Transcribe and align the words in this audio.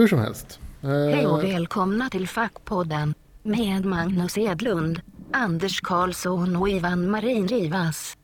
Hur 0.00 0.08
som 0.08 0.18
helst. 0.18 0.60
Hej 0.82 1.26
och 1.26 1.44
Eh, 1.44 1.50
välkomna 1.52 2.10
till 2.10 2.28
Fackpodden 2.28 3.14
med 3.42 3.84
Magnus 3.84 4.38
Edlund, 4.38 5.00
Anders 5.32 5.80
Karlsson 5.80 6.56
och 6.56 6.68
Ivan 6.68 7.10
Marin 7.10 7.48
Rivas. 7.48 8.16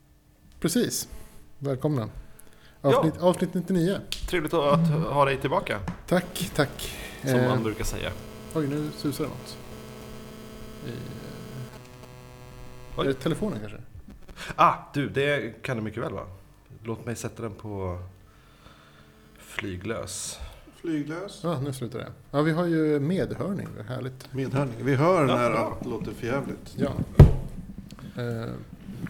precis. 0.60 1.08
Välkomna. 1.58 2.08
Avsnitt, 2.80 3.16
avsnitt 3.20 3.54
99. 3.54 3.98
Trevligt 4.28 4.54
att 4.54 4.88
ha 4.88 5.24
dig 5.24 5.36
tillbaka, 5.40 5.80
Tack, 6.06 6.50
tack. 6.54 6.94
som 7.22 7.30
Eh, 7.30 7.48
man 7.48 7.62
brukar 7.62 7.84
säga. 7.84 8.12
Oj, 8.54 8.66
nu 8.66 8.90
susar 8.96 9.24
det 9.24 9.30
något. 9.30 9.56
I, 10.86 10.88
eh, 10.90 10.94
Oj. 12.96 13.06
Är 13.06 13.08
det 13.08 13.14
telefonen 13.14 13.58
kanske? 13.60 13.78
Ah, 14.56 14.74
du, 14.94 15.08
det 15.08 15.62
kan 15.62 15.76
det 15.76 15.82
mycket 15.82 16.02
väl 16.02 16.12
vara. 16.12 16.26
Låt 16.84 17.06
mig 17.06 17.16
sätta 17.16 17.42
den 17.42 17.54
på 17.54 18.02
flyglös. 19.38 20.38
Flyglös. 20.86 21.40
Ja, 21.44 21.60
nu 21.60 21.72
slutar 21.72 21.98
det. 21.98 22.12
Ja, 22.30 22.42
vi 22.42 22.52
har 22.52 22.66
ju 22.66 23.00
medhörning. 23.00 23.68
Det 23.76 23.80
är 23.80 23.84
härligt. 23.96 24.34
Medhörning. 24.34 24.74
Vi 24.82 24.94
hör 24.94 25.28
Ja, 25.28 25.34
när 25.36 25.50
allt 25.50 25.86
låter 25.86 26.12
för 26.12 26.26
jävligt. 26.26 26.76
Ja. 26.76 26.92
Eh, 28.22 28.50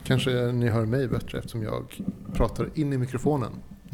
kanske 0.04 0.30
ni 0.52 0.68
hör 0.68 0.86
mig 0.86 1.08
bättre 1.08 1.38
eftersom 1.38 1.62
jag 1.62 2.00
pratar 2.34 2.70
in 2.74 2.92
i 2.92 2.98
mikrofonen 2.98 3.52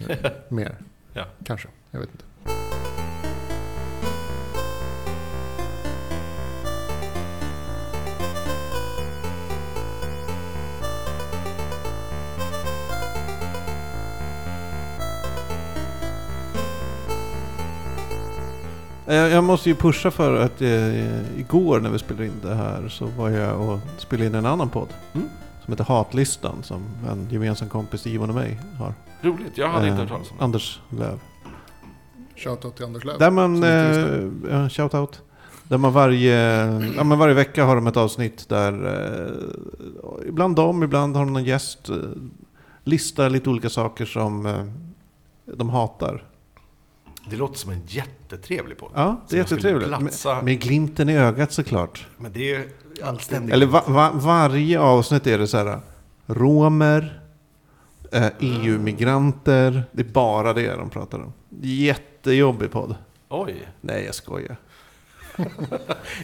eh, 0.09 0.31
mer. 0.49 0.77
Ja. 1.13 1.25
Kanske, 1.45 1.69
jag 1.91 2.01
vet 2.01 2.09
inte. 2.13 2.25
Jag 19.15 19.45
måste 19.45 19.69
ju 19.69 19.75
pusha 19.75 20.11
för 20.11 20.41
att 20.41 20.63
eh, 20.63 21.41
igår 21.41 21.81
när 21.81 21.91
vi 21.91 21.99
spelade 21.99 22.27
in 22.27 22.41
det 22.43 22.55
här 22.55 22.89
så 22.89 23.07
var 23.07 23.31
jag 23.31 23.61
och 23.61 23.79
spelade 23.99 24.27
in 24.27 24.35
en 24.35 24.47
annan 24.47 24.69
podd. 24.69 24.89
Mm. 25.13 25.29
Som 25.65 25.73
heter 25.73 25.85
Hatlistan 25.85 26.63
som 26.63 26.83
en 27.11 27.29
gemensam 27.31 27.69
kompis 27.69 28.07
Ivan 28.07 28.29
och 28.29 28.35
mig 28.35 28.61
har. 28.79 28.95
Roligt, 29.21 29.59
jag 29.59 29.69
hade 29.69 29.89
inte 29.89 30.03
Eh, 30.03 30.09
hört 30.09 30.09
talas 30.09 30.31
om 30.31 30.37
det. 30.39 30.45
Anders 30.45 30.81
Löv. 30.89 31.19
Shoutout 32.37 32.77
till 32.77 32.85
Anders 32.85 33.05
Löf. 33.05 33.19
Där 33.19 33.31
man, 33.31 33.55
inte 33.55 34.31
eh, 34.51 34.69
shoutout. 34.69 35.23
Där 35.69 35.79
man 35.79 35.93
varje, 35.93 36.37
ja, 36.97 37.05
men 37.05 37.19
varje 37.19 37.35
vecka 37.35 37.65
har 37.65 37.75
de 37.75 37.87
ett 37.87 37.97
avsnitt 37.97 38.49
där 38.49 38.73
eh, 38.87 40.29
ibland 40.29 40.57
de, 40.57 40.83
ibland 40.83 41.17
har 41.17 41.25
de 41.25 41.33
någon 41.33 41.45
gäst 41.45 41.89
eh, 41.89 41.97
listar 42.85 43.31
lite 43.31 43.51
olika 43.51 43.71
saker 43.71 44.05
som 44.05 44.47
eh, 44.47 44.65
de 45.55 45.71
hatar. 45.71 46.25
Det 47.31 47.37
låter 47.37 47.59
som 47.59 47.73
en 47.73 47.83
jättetrevlig 47.87 48.79
podd. 48.79 48.91
Ja, 48.95 49.21
det 49.29 49.37
är 49.37 49.39
jättetrevligt. 49.39 49.91
Med, 50.25 50.45
med 50.45 50.61
glimten 50.61 51.09
i 51.09 51.17
ögat 51.17 51.53
såklart. 51.53 52.07
Men 52.19 52.33
det 52.33 52.55
är 52.55 52.67
anständigt. 53.03 53.55
Eller 53.55 53.67
va, 53.67 53.85
va, 53.87 54.11
varje 54.15 54.81
avsnitt 54.81 55.27
är 55.27 55.39
det 55.39 55.47
så 55.47 55.57
här. 55.57 55.81
Romer, 56.27 57.21
eh, 58.13 58.27
EU-migranter. 58.41 59.83
Det 59.93 60.03
är 60.03 60.13
bara 60.13 60.53
det 60.53 60.77
de 60.77 60.91
pratar 60.91 61.19
om. 61.19 61.33
Jättejobbig 61.61 62.71
podd. 62.71 62.95
Oj. 63.29 63.69
Nej, 63.81 64.05
jag 64.05 64.15
skojar. 64.15 64.57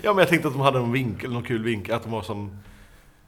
Ja, 0.02 0.14
men 0.14 0.18
jag 0.18 0.28
tänkte 0.28 0.48
att 0.48 0.54
de 0.54 0.60
hade 0.60 0.78
någon 0.78 0.92
vinkel, 0.92 1.32
någon 1.32 1.42
kul 1.42 1.62
vinkel. 1.62 1.94
Att 1.94 2.02
de 2.02 2.12
var 2.12 2.22
som... 2.22 2.50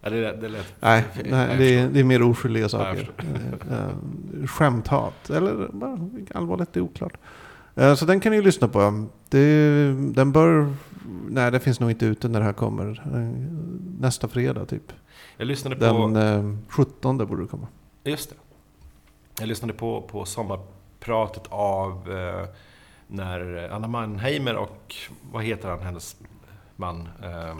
Ja, 0.00 0.10
det, 0.10 0.36
det 0.36 0.48
lät... 0.48 0.74
Nej, 0.80 1.04
nej 1.24 1.56
det, 1.58 1.78
är, 1.78 1.88
det 1.88 2.00
är 2.00 2.04
mer 2.04 2.22
oskyldiga 2.22 2.68
saker. 2.68 3.10
Eh, 3.18 3.78
eh, 3.78 4.46
Skämthat, 4.46 5.30
eller 5.30 5.68
allvarligt, 6.34 6.72
det 6.72 6.80
är 6.80 6.82
oklart. 6.82 7.12
Eh, 7.80 7.94
Så 7.94 8.04
den 8.06 8.20
kan 8.20 8.30
ni 8.30 8.36
ju 8.36 8.42
lyssna 8.42 8.68
på. 8.68 9.06
Det, 9.28 9.92
den 9.92 10.32
bör... 10.32 10.74
Nej, 11.28 11.50
den 11.50 11.60
finns 11.60 11.80
nog 11.80 11.90
inte 11.90 12.06
ute 12.06 12.28
när 12.28 12.38
det 12.40 12.46
här 12.46 12.52
kommer. 12.52 13.02
Eh, 13.14 13.50
Nästa 14.00 14.28
fredag 14.28 14.66
typ. 14.66 14.92
Jag 15.36 15.46
lyssnade 15.46 15.76
på... 15.76 15.84
Den 15.84 16.16
eh, 16.16 16.56
17 16.68 17.18
borde 17.18 17.42
det 17.42 17.48
komma. 17.48 17.66
Just 18.04 18.30
det. 18.30 18.36
Jag 19.38 19.48
lyssnade 19.48 19.72
på, 19.72 20.02
på 20.02 20.24
sommarpratet 20.24 21.42
av 21.50 22.12
eh, 22.12 22.48
när 23.06 23.68
Anna 23.72 23.88
Mannheimer 23.88 24.56
och, 24.56 24.94
vad 25.32 25.44
heter 25.44 25.68
han, 25.68 25.80
hennes 25.80 26.16
man, 26.76 27.08
eh, 27.22 27.56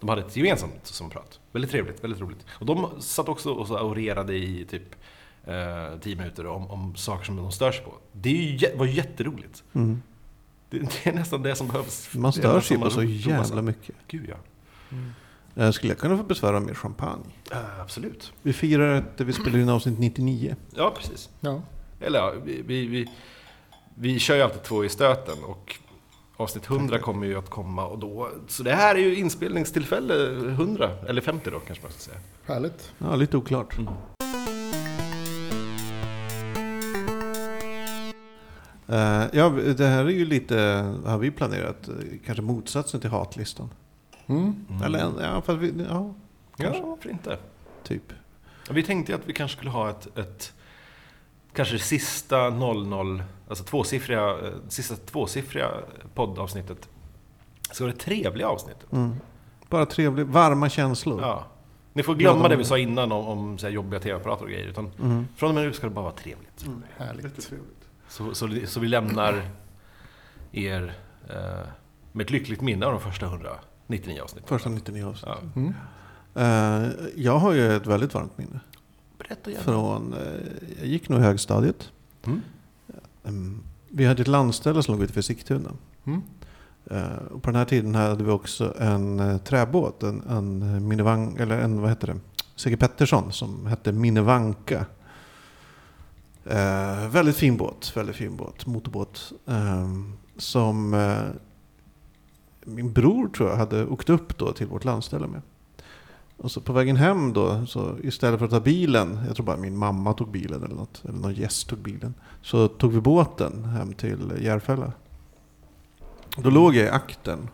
de 0.00 0.08
hade 0.08 0.22
ett 0.22 0.36
gemensamt 0.36 0.72
sommarprat. 0.86 1.40
Väldigt 1.52 1.70
trevligt, 1.70 2.04
väldigt 2.04 2.20
roligt. 2.20 2.46
Och 2.52 2.66
de 2.66 2.86
satt 3.00 3.28
också 3.28 3.52
och 3.52 3.86
orerade 3.90 4.34
i 4.34 4.64
typ 4.70 4.94
eh, 5.46 5.98
tio 6.00 6.16
minuter 6.16 6.46
om, 6.46 6.70
om 6.70 6.96
saker 6.96 7.24
som 7.24 7.36
de 7.36 7.52
stör 7.52 7.72
sig 7.72 7.84
på. 7.84 7.94
Det 8.12 8.28
är 8.28 8.58
ju, 8.58 8.76
var 8.76 8.86
ju 8.86 8.92
jätteroligt. 8.92 9.62
Mm. 9.72 10.02
Det, 10.70 10.78
det 10.78 11.10
är 11.10 11.12
nästan 11.12 11.42
det 11.42 11.54
som 11.54 11.68
behövs. 11.68 12.14
Man 12.14 12.32
stör 12.32 12.54
det 12.54 12.62
sig 12.62 12.78
på 12.78 12.90
så 12.90 13.02
jävla 13.02 13.62
mycket. 13.62 13.96
Gud 14.08 14.28
ja. 14.28 14.36
Eh, 15.56 15.70
Skulle 15.70 15.92
jag 15.92 15.98
kunna 15.98 16.16
få 16.16 16.22
besvära 16.22 16.60
med 16.60 16.76
champagne? 16.76 17.24
Eh, 17.50 17.80
absolut. 17.80 18.32
Vi 18.42 18.52
firar 18.52 18.94
att 18.94 19.20
vi 19.20 19.32
spelar 19.32 19.58
in 19.58 19.68
avsnitt 19.68 19.98
99. 19.98 20.56
Ja, 20.76 20.94
precis. 20.96 21.28
Ja. 21.40 21.62
Eller 22.00 22.18
ja, 22.18 22.32
vi, 22.44 22.62
vi, 22.66 22.86
vi, 22.86 23.10
vi 23.94 24.18
kör 24.18 24.36
ju 24.36 24.42
alltid 24.42 24.62
två 24.62 24.84
i 24.84 24.88
stöten 24.88 25.44
och 25.44 25.76
avsnitt 26.36 26.70
100 26.70 26.98
kommer 26.98 27.26
ju 27.26 27.38
att 27.38 27.50
komma 27.50 27.86
och 27.86 27.98
då... 27.98 28.30
Så 28.48 28.62
det 28.62 28.74
här 28.74 28.94
är 28.94 28.98
ju 28.98 29.16
inspelningstillfälle 29.16 30.14
100, 30.50 30.90
eller 31.08 31.20
50 31.20 31.50
då 31.50 31.60
kanske 31.60 31.84
man 31.84 31.92
ska 31.92 32.00
säga. 32.00 32.20
Härligt. 32.46 32.92
Ja, 32.98 33.16
lite 33.16 33.36
oklart. 33.36 33.78
Mm. 33.78 33.92
Eh, 38.88 39.24
ja, 39.32 39.48
det 39.50 39.86
här 39.86 40.04
är 40.04 40.08
ju 40.08 40.24
lite, 40.24 40.56
har 41.06 41.18
vi 41.18 41.30
planerat, 41.30 41.88
eh, 41.88 41.94
kanske 42.26 42.42
motsatsen 42.42 43.00
till 43.00 43.10
hatlistan. 43.10 43.68
Mm. 44.26 44.54
Eller, 44.84 44.98
en- 44.98 45.18
ja, 45.20 45.42
fast 45.42 45.58
vi, 45.58 45.84
ja, 45.90 46.14
kanske. 46.56 46.80
Ja, 46.80 46.86
varför 46.86 47.08
inte? 47.10 47.38
typ. 47.82 48.12
Vi 48.70 48.82
tänkte 48.82 49.14
att 49.14 49.20
vi 49.26 49.32
kanske 49.32 49.56
skulle 49.56 49.70
ha 49.70 49.90
ett, 49.90 50.18
ett 50.18 50.52
kanske 51.52 51.74
det 51.74 51.78
sista 51.78 52.50
00, 52.50 53.22
alltså 53.48 53.64
tvåsiffriga, 53.64 54.30
eh, 54.30 54.52
sista 54.68 54.96
tvåsiffriga 54.96 55.70
poddavsnittet. 56.14 56.88
Så 57.72 57.84
var 57.84 57.92
det 57.92 57.98
trevliga 57.98 58.48
avsnittet. 58.48 58.92
Mm. 58.92 59.14
Bara 59.68 59.86
trevligt, 59.86 60.26
varma 60.26 60.68
känslor. 60.68 61.20
Ja. 61.22 61.44
Ni 61.92 62.02
får 62.02 62.14
glömma 62.14 62.42
Ja, 62.42 62.48
det 62.48 62.54
de- 62.54 62.58
vi 62.58 62.64
sa 62.64 62.78
innan 62.78 63.12
om, 63.12 63.26
om 63.26 63.58
så 63.58 63.66
här 63.66 63.72
jobbiga 63.72 64.00
tv-apparater 64.00 64.44
och 64.44 64.50
grejer. 64.50 64.66
Utan 64.68 64.90
Mm. 65.02 65.28
från 65.36 65.48
och 65.48 65.54
med 65.54 65.64
nu 65.64 65.72
ska 65.72 65.86
det 65.86 65.94
bara 65.94 66.02
vara 66.04 66.12
trevligt. 66.14 66.66
Härligt. 66.96 67.50
Så, 68.16 68.34
så, 68.34 68.48
så 68.66 68.80
vi 68.80 68.88
lämnar 68.88 69.50
er 70.52 70.94
eh, 71.28 71.68
med 72.12 72.24
ett 72.24 72.30
lyckligt 72.30 72.60
minne 72.60 72.86
av 72.86 72.92
de 72.92 73.00
första 73.00 73.26
199 73.26 74.20
avsnitten. 74.22 74.48
Första 74.48 74.68
99 74.68 75.06
avsnitt. 75.06 75.32
Ja. 75.54 75.60
Mm. 75.60 75.74
Eh, 76.34 76.92
jag 77.16 77.38
har 77.38 77.52
ju 77.52 77.76
ett 77.76 77.86
väldigt 77.86 78.14
varmt 78.14 78.38
minne. 78.38 78.60
Berätta 79.18 79.50
gärna. 79.50 79.64
Från, 79.64 80.12
eh, 80.12 80.18
jag 80.78 80.86
gick 80.86 81.08
nog 81.08 81.20
i 81.20 81.22
högstadiet. 81.22 81.92
Mm. 82.24 82.42
Mm. 83.24 83.62
Vi 83.88 84.04
hade 84.04 84.22
ett 84.22 84.28
landställe 84.28 84.82
som 84.82 84.94
låg 84.94 85.04
utanför 85.04 85.22
Sigtuna. 85.22 85.70
Mm. 86.04 86.22
Eh, 86.90 87.16
och 87.30 87.42
på 87.42 87.50
den 87.50 87.56
här 87.56 87.64
tiden 87.64 87.94
hade 87.94 88.24
vi 88.24 88.30
också 88.30 88.74
en 88.78 89.20
eh, 89.20 89.38
träbåt, 89.38 90.02
en, 90.02 90.22
en 90.28 90.88
minivang, 90.88 91.36
eller 91.36 91.58
en, 91.60 91.80
vad 91.80 91.90
heter 91.90 92.06
det, 92.06 92.18
C.G. 92.56 92.76
Pettersson 92.76 93.32
som 93.32 93.66
hette 93.66 93.92
Minnevanka. 93.92 94.86
Eh, 96.48 97.08
väldigt 97.08 97.36
fin 97.36 97.56
båt, 97.56 97.96
väldigt 97.96 98.16
fin 98.16 98.36
båt, 98.36 98.66
motorbåt. 98.66 99.32
Eh, 99.46 99.88
som 100.36 100.94
eh, 100.94 101.22
min 102.64 102.92
bror 102.92 103.28
tror 103.28 103.48
jag 103.48 103.56
hade 103.56 103.86
åkt 103.86 104.10
upp 104.10 104.38
då 104.38 104.52
till 104.52 104.66
vårt 104.66 104.84
landställe 104.84 105.26
med. 105.26 105.42
Och 106.36 106.50
så 106.50 106.60
på 106.60 106.72
vägen 106.72 106.96
hem 106.96 107.32
då, 107.32 107.66
så 107.66 107.98
istället 108.02 108.38
för 108.38 108.44
att 108.44 108.50
ta 108.50 108.60
bilen, 108.60 109.18
jag 109.26 109.36
tror 109.36 109.46
bara 109.46 109.56
min 109.56 109.76
mamma 109.76 110.12
tog 110.12 110.30
bilen 110.30 110.62
eller 110.62 110.74
något, 110.74 111.04
eller 111.04 111.18
någon 111.18 111.34
gäst 111.34 111.68
tog 111.68 111.78
bilen. 111.78 112.14
Så 112.42 112.68
tog 112.68 112.92
vi 112.92 113.00
båten 113.00 113.64
hem 113.64 113.92
till 113.92 114.32
Järfälla. 114.40 114.92
Då 116.36 116.50
låg 116.50 116.74
jag 116.74 116.86
i 116.86 116.88
akten 116.88 117.48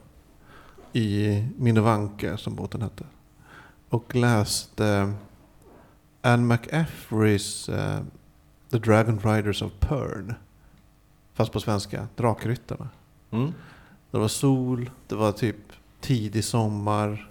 i 0.92 1.44
Minnevanka, 1.56 2.36
som 2.36 2.54
båten 2.54 2.82
hette. 2.82 3.04
Och 3.88 4.14
läste 4.14 5.12
Anne 6.22 6.54
McAffreys 6.54 7.68
eh, 7.68 8.00
The 8.72 8.78
Dragon 8.78 9.20
Riders 9.24 9.62
of 9.62 9.72
Pern. 9.80 10.34
Fast 11.34 11.52
på 11.52 11.60
svenska, 11.60 12.08
Drakryttarna. 12.16 12.88
Mm. 13.30 13.52
Det 14.10 14.18
var 14.18 14.28
sol, 14.28 14.90
det 15.08 15.14
var 15.14 15.32
typ 15.32 15.56
tidig 16.00 16.44
sommar. 16.44 17.28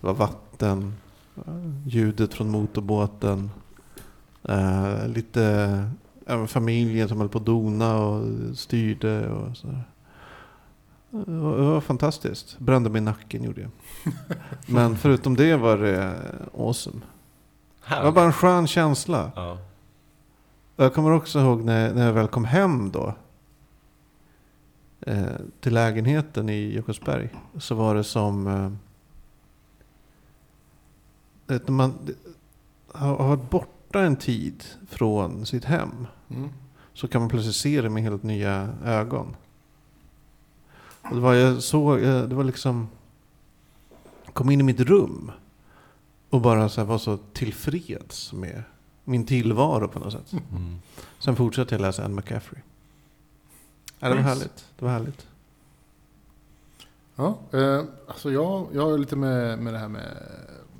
Det 0.00 0.06
var 0.06 0.14
vatten. 0.14 0.94
eh, 1.36 1.86
Ljudet 1.86 2.34
från 2.34 2.50
motorbåten. 2.50 3.50
Eh, 4.48 5.08
lite 5.08 5.90
men 6.26 6.48
familjen 6.48 7.08
som 7.08 7.18
höll 7.18 7.28
på 7.28 7.38
att 7.38 7.46
dona 7.46 7.96
och 7.98 8.24
styrde. 8.58 9.28
Och 9.30 9.56
så. 9.56 9.66
Det 11.10 11.30
var, 11.32 11.80
fantastiskt. 11.80 12.58
Brände 12.58 12.90
mig 12.90 12.98
i 12.98 13.04
nacken 13.04 13.44
gjorde 13.44 13.60
jag. 13.60 13.70
Men 14.66 14.96
förutom 14.96 15.36
det 15.36 15.56
var 15.56 15.78
det 15.78 16.14
awesome. 16.58 17.00
Det 17.88 18.02
var 18.02 18.12
bara 18.12 18.24
en 18.24 18.32
skön 18.32 18.66
känsla. 18.66 19.32
Ja. 19.36 19.58
Och 20.80 20.86
Jag 20.86 20.94
kommer 20.94 21.10
också 21.10 21.40
ihåg 21.40 21.64
när, 21.64 21.94
när 21.94 22.06
jag 22.06 22.12
väl 22.12 22.28
kom 22.28 22.44
hem 22.44 22.90
då. 22.90 23.14
eh, 25.00 25.24
till 25.60 25.74
lägenheten 25.74 26.48
i 26.48 26.74
Jakobsberg 26.74 27.28
så 27.58 27.74
var 27.74 27.94
det 27.94 28.04
som... 28.04 28.46
Eh, 28.46 28.70
när 31.64 31.70
man 31.70 31.94
har 32.92 33.16
varit 33.28 33.50
borta 33.50 34.00
en 34.02 34.16
tid 34.16 34.64
från 34.88 35.46
sitt 35.46 35.64
hem 35.64 36.06
Mm. 36.30 36.48
så 36.94 37.08
kan 37.08 37.20
man 37.20 37.30
plötsligt 37.30 37.56
se 37.56 37.80
det 37.82 37.88
med 37.88 38.02
helt 38.02 38.22
nya 38.22 38.68
ögon. 38.84 39.36
Och 41.02 41.14
det 41.14 41.20
var, 41.20 41.34
jag 41.34 41.62
såg, 41.62 42.00
jag- 42.00 42.28
det 42.28 42.34
var 42.34 42.44
liksom... 42.44 42.88
Kom 44.32 44.50
in 44.50 44.60
i 44.60 44.62
mitt 44.62 44.80
rum 44.80 45.30
och 46.30 46.40
bara 46.40 46.68
så 46.68 46.80
här 46.80 46.88
var 46.88 46.98
så 46.98 47.16
tillfreds 47.16 48.32
med 48.32 48.62
min 49.10 49.26
tillvaro 49.26 49.88
på 49.88 49.98
något 49.98 50.12
sätt. 50.12 50.32
Mm. 50.32 50.78
Sen 51.18 51.36
fortsatte 51.36 51.74
jag 51.74 51.80
läsa 51.82 52.04
Anne 52.04 52.14
McCaffrey. 52.14 52.62
Ja, 53.98 54.08
det 54.08 54.14
var 54.14 54.22
Nice. 54.22 54.28
härligt. 54.28 54.64
Det 54.78 54.84
var 54.84 54.92
härligt. 54.92 55.26
Ja, 57.14 57.38
eh, 57.52 57.84
alltså 58.08 58.30
jag, 58.32 58.66
jag 58.72 58.90
har 58.90 58.98
lite 58.98 59.16
med, 59.16 59.58
med 59.58 59.74
det 59.74 59.78
här 59.78 59.88
med 59.88 60.16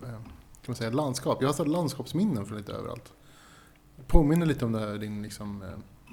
eh, 0.02 0.08
kan 0.10 0.66
man 0.66 0.76
säga, 0.76 0.90
landskap. 0.90 1.38
Jag 1.42 1.48
har 1.48 1.58
här 1.58 1.64
landskapsminnen 1.64 2.46
från 2.46 2.58
lite 2.58 2.72
överallt. 2.72 3.12
Påminner 4.06 4.46
lite 4.46 4.64
om 4.64 4.72
det 4.72 4.78
här, 4.80 4.98
din 4.98 5.22
liksom, 5.22 5.62
eh, 5.62 5.68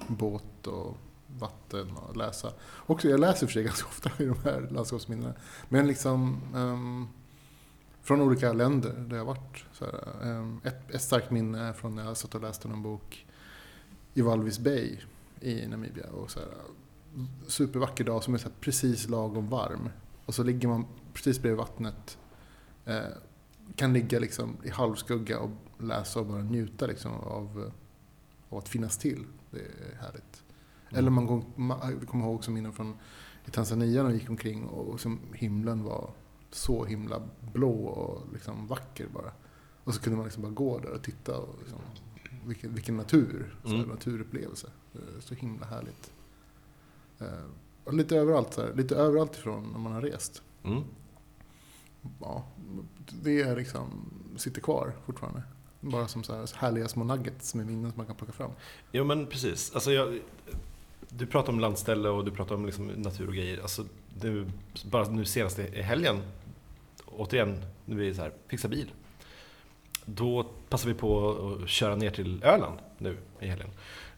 båt 0.06 0.66
och 0.66 0.96
vatten 1.26 1.96
och 1.96 2.16
läsa. 2.16 2.52
Också, 2.86 3.08
jag 3.08 3.20
läser 3.20 3.46
för 3.46 3.52
sig 3.52 3.64
ganska 3.64 3.86
ofta 3.88 4.10
i 4.18 4.26
de 4.26 4.36
här 4.44 4.68
landskapsminnena. 4.70 5.34
Men 5.68 5.86
liksom 5.86 6.40
ehm, 6.54 7.08
från 8.08 8.20
olika 8.20 8.52
länder 8.52 8.92
där 9.08 9.16
jag 9.16 9.24
varit. 9.24 9.64
Så 9.72 9.84
ehm, 10.22 10.60
ett, 10.64 10.90
ett 10.90 11.02
starkt 11.02 11.30
minne 11.30 11.60
är 11.60 11.72
från 11.72 11.94
när 11.94 12.04
jag 12.04 12.16
satt 12.16 12.34
och 12.34 12.40
läste 12.40 12.68
en 12.68 12.82
bok 12.82 13.26
i 14.14 14.22
Walvis 14.22 14.58
Bay 14.58 14.98
i 15.40 15.66
Namibia. 15.66 16.10
Och 16.10 16.30
så 16.30 16.40
här, 16.40 16.48
supervacker 17.46 18.04
dag 18.04 18.24
som 18.24 18.34
är 18.34 18.38
så 18.38 18.48
precis 18.60 19.08
lagom 19.08 19.48
varm. 19.48 19.88
Och 20.24 20.34
så 20.34 20.42
ligger 20.42 20.68
man 20.68 20.86
precis 21.12 21.42
bredvid 21.42 21.58
vattnet. 21.58 22.18
Eh, 22.84 23.00
kan 23.76 23.92
ligga 23.92 24.18
liksom 24.18 24.56
i 24.64 24.70
halvskugga 24.70 25.38
och 25.38 25.50
läsa 25.78 26.20
och 26.20 26.26
bara 26.26 26.42
njuta 26.42 26.86
liksom 26.86 27.12
av, 27.12 27.72
av 28.48 28.58
att 28.58 28.68
finnas 28.68 28.98
till. 28.98 29.24
Det 29.50 29.60
är 29.60 29.96
härligt. 30.00 30.44
Eller 30.90 31.10
man, 31.10 31.44
man 31.56 32.06
kommer 32.06 32.24
ihåg 32.24 32.34
också 32.34 32.50
minnen 32.50 32.72
från 32.72 32.96
i 33.46 33.50
Tanzania 33.50 34.02
när 34.02 34.10
vi 34.10 34.18
gick 34.18 34.30
omkring 34.30 34.64
och 34.64 35.00
som 35.00 35.20
himlen 35.32 35.84
var 35.84 36.10
så 36.50 36.84
himla 36.84 37.22
blå 37.52 37.72
och 37.86 38.32
liksom 38.32 38.66
vacker 38.66 39.06
bara. 39.14 39.32
Och 39.84 39.94
så 39.94 40.00
kunde 40.00 40.16
man 40.16 40.24
liksom 40.26 40.42
bara 40.42 40.52
gå 40.52 40.78
där 40.78 40.90
och 40.90 41.02
titta. 41.02 41.38
Och 41.38 41.54
liksom, 41.60 41.78
vilken, 42.46 42.74
vilken 42.74 42.96
natur, 42.96 43.54
så 43.62 43.68
här, 43.68 43.76
Mm. 43.76 43.88
naturupplevelse. 43.88 44.66
Eh, 44.94 45.00
Så 45.20 45.34
himla 45.34 45.66
härligt. 45.66 46.12
Eh, 47.18 47.26
och 47.84 47.94
lite 47.94 48.16
överallt, 48.16 48.54
så 48.54 48.60
här, 48.62 48.74
lite 48.74 48.96
överallt 48.96 49.36
ifrån 49.36 49.68
när 49.72 49.78
man 49.78 49.92
har 49.92 50.02
rest. 50.02 50.42
Mm. 50.64 50.82
Ja, 52.20 52.44
det 53.22 53.40
är 53.42 53.56
liksom, 53.56 54.10
sitter 54.36 54.60
kvar 54.60 54.92
fortfarande. 55.06 55.42
Bara 55.80 56.08
som 56.08 56.22
så 56.24 56.34
här 56.36 56.50
härliga 56.56 56.88
små 56.88 57.04
nuggets 57.04 57.54
med 57.54 57.66
minnen 57.66 57.90
som 57.92 57.96
man 57.98 58.06
kan 58.06 58.16
plocka 58.16 58.32
fram. 58.32 58.50
Jo 58.92 59.04
men 59.04 59.26
precis. 59.26 59.74
Alltså 59.74 59.92
jag, 59.92 60.20
du 61.08 61.26
pratar 61.26 61.52
om 61.52 61.60
landställe 61.60 62.08
och 62.08 62.24
du 62.24 62.30
pratar 62.30 62.54
om 62.54 62.66
liksom 62.66 62.86
natur 62.86 63.28
och 63.28 63.34
grejer. 63.34 63.60
Alltså, 63.62 63.84
du, 64.20 64.46
bara 64.90 65.08
nu 65.08 65.24
senast 65.24 65.58
i 65.58 65.82
helgen, 65.82 66.22
återigen, 67.18 67.64
när 67.84 67.96
vi 67.96 68.14
så 68.14 68.22
här, 68.22 68.32
fixar 68.48 68.68
bil. 68.68 68.92
Då 70.04 70.46
passar 70.68 70.88
vi 70.88 70.94
på 70.94 71.30
att 71.62 71.68
köra 71.68 71.96
ner 71.96 72.10
till 72.10 72.44
Öland 72.44 72.78
nu 72.98 73.16
i 73.40 73.46
helgen. 73.46 73.70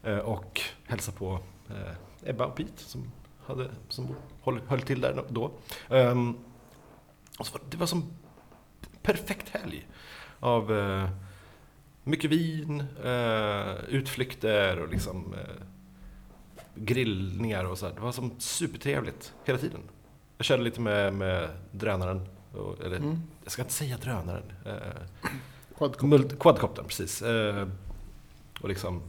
Eh, 0.03 0.17
och 0.17 0.61
hälsa 0.87 1.11
på 1.11 1.39
eh, 1.69 2.29
Ebba 2.29 2.45
och 2.45 2.55
Pete 2.55 2.83
som, 2.83 3.11
hade, 3.45 3.69
som 3.89 4.15
höll, 4.43 4.59
höll 4.67 4.81
till 4.81 5.01
där 5.01 5.23
då. 5.29 5.51
Ehm, 5.89 6.37
det 7.69 7.77
var 7.77 7.87
som 7.87 8.13
perfekt 9.01 9.49
helg 9.49 9.87
av 10.39 10.77
eh, 10.77 11.09
mycket 12.03 12.31
vin, 12.31 12.83
eh, 13.03 13.75
utflykter 13.87 14.79
och 14.79 14.89
liksom 14.89 15.33
eh, 15.33 15.65
grillningar 16.75 17.65
och 17.65 17.77
så 17.77 17.87
här. 17.87 17.93
Det 17.93 18.01
var 18.01 18.11
som 18.11 18.39
supertrevligt 18.39 19.33
hela 19.45 19.59
tiden. 19.59 19.81
Jag 20.37 20.45
körde 20.45 20.63
lite 20.63 20.81
med, 20.81 21.13
med 21.13 21.49
drönaren, 21.71 22.27
eller 22.85 22.97
Mm. 22.97 23.21
jag 23.43 23.51
ska 23.51 23.61
inte 23.61 23.73
säga 23.73 23.97
drönaren. 23.97 24.43
Eh, 24.65 24.73
Quadcopter. 25.77 26.07
mult- 26.07 26.39
quadcoptern, 26.39 26.85
precis. 26.85 27.21
Eh, 27.21 27.67
och 28.61 28.69
liksom 28.69 29.01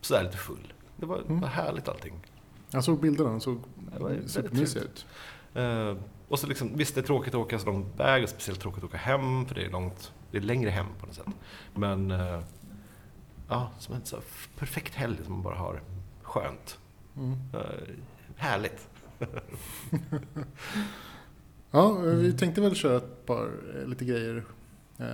sådär 0.00 0.22
lite 0.22 0.36
full. 0.36 0.72
Det 0.96 1.06
var, 1.06 1.18
Mm. 1.18 1.40
var 1.40 1.48
härligt 1.48 1.88
allting. 1.88 2.14
Jag 2.70 2.84
såg 2.84 3.00
bilderna, 3.00 3.30
de 3.30 3.40
såg 3.40 3.60
supermysiga 4.26 4.82
ut. 4.84 5.06
Eh, 5.54 5.96
och 6.28 6.38
så 6.38 6.46
liksom, 6.46 6.76
visst 6.76 6.94
det 6.94 7.00
är 7.00 7.02
tråkigt 7.04 7.34
att 7.34 7.40
åka 7.40 7.58
så 7.58 7.66
lång 7.66 7.86
väg 7.96 8.22
och 8.22 8.28
speciellt 8.28 8.60
tråkigt 8.60 8.78
att 8.84 8.88
åka 8.90 8.96
hem 8.96 9.46
för 9.46 9.54
det 9.54 9.64
är 9.64 9.70
långt, 9.70 10.12
det 10.30 10.36
är 10.38 10.42
längre 10.42 10.70
hem 10.70 10.86
på 11.00 11.06
något 11.06 11.14
sätt. 11.14 11.26
Men 11.74 12.10
eh, 12.10 12.40
ja, 13.48 13.70
som 13.78 13.94
en 13.94 14.04
så 14.04 14.16
perfekt 14.58 14.94
helg 14.94 15.16
som 15.24 15.32
man 15.32 15.42
bara 15.42 15.54
har 15.56 15.80
skönt. 16.22 16.78
Mm. 17.16 17.32
Eh, 17.54 17.94
härligt. 18.36 18.88
Ja, 21.74 21.98
eh, 21.98 22.02
vi 22.14 22.32
tänkte 22.32 22.60
väl 22.60 22.74
köra 22.74 22.96
ett 22.96 23.26
par, 23.26 23.50
eh, 23.80 23.86
lite 23.88 24.04
grejer, 24.04 24.44
eh, 24.98 25.06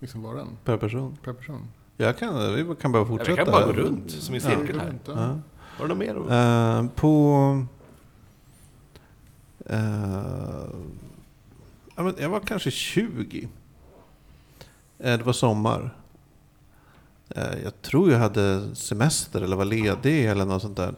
liksom 0.00 0.22
var 0.22 0.36
en, 0.36 0.48
Per 0.64 0.76
person. 0.76 1.16
per 1.24 1.32
person. 1.32 1.68
Jag 1.96 2.18
kan, 2.18 2.54
vi 2.54 2.74
kan 2.80 2.92
bara 2.92 3.02
Ja, 3.02 3.06
fortsätta. 3.06 3.30
vi 3.30 3.36
kan 3.36 3.52
bara 3.52 3.66
gå 3.66 3.72
runt 3.72 4.10
som 4.10 4.34
i 4.34 4.38
Ja. 4.38 4.50
cirkel 4.50 4.80
här. 4.80 4.86
Runt, 4.88 5.02
ja. 5.06 5.12
Ja. 5.12 5.38
Var 5.78 5.88
det 5.88 5.94
något 5.94 5.98
mer? 5.98 6.32
Eh, 6.32 6.86
på... 6.94 7.66
eh, 9.66 10.64
ja, 11.96 12.02
men 12.02 12.14
jag 12.18 12.28
var 12.28 12.40
kanske 12.40 12.70
20. 12.70 13.48
Eh, 14.98 15.18
det 15.18 15.24
var 15.24 15.32
sommar. 15.32 15.94
Jag 17.64 17.82
tror 17.82 18.10
jag 18.12 18.18
hade 18.18 18.74
semester 18.76 19.40
eller 19.40 19.56
var 19.56 19.64
ledig 19.64 20.26
eller 20.26 20.44
något 20.44 20.62
sånt 20.62 20.76
där. 20.76 20.94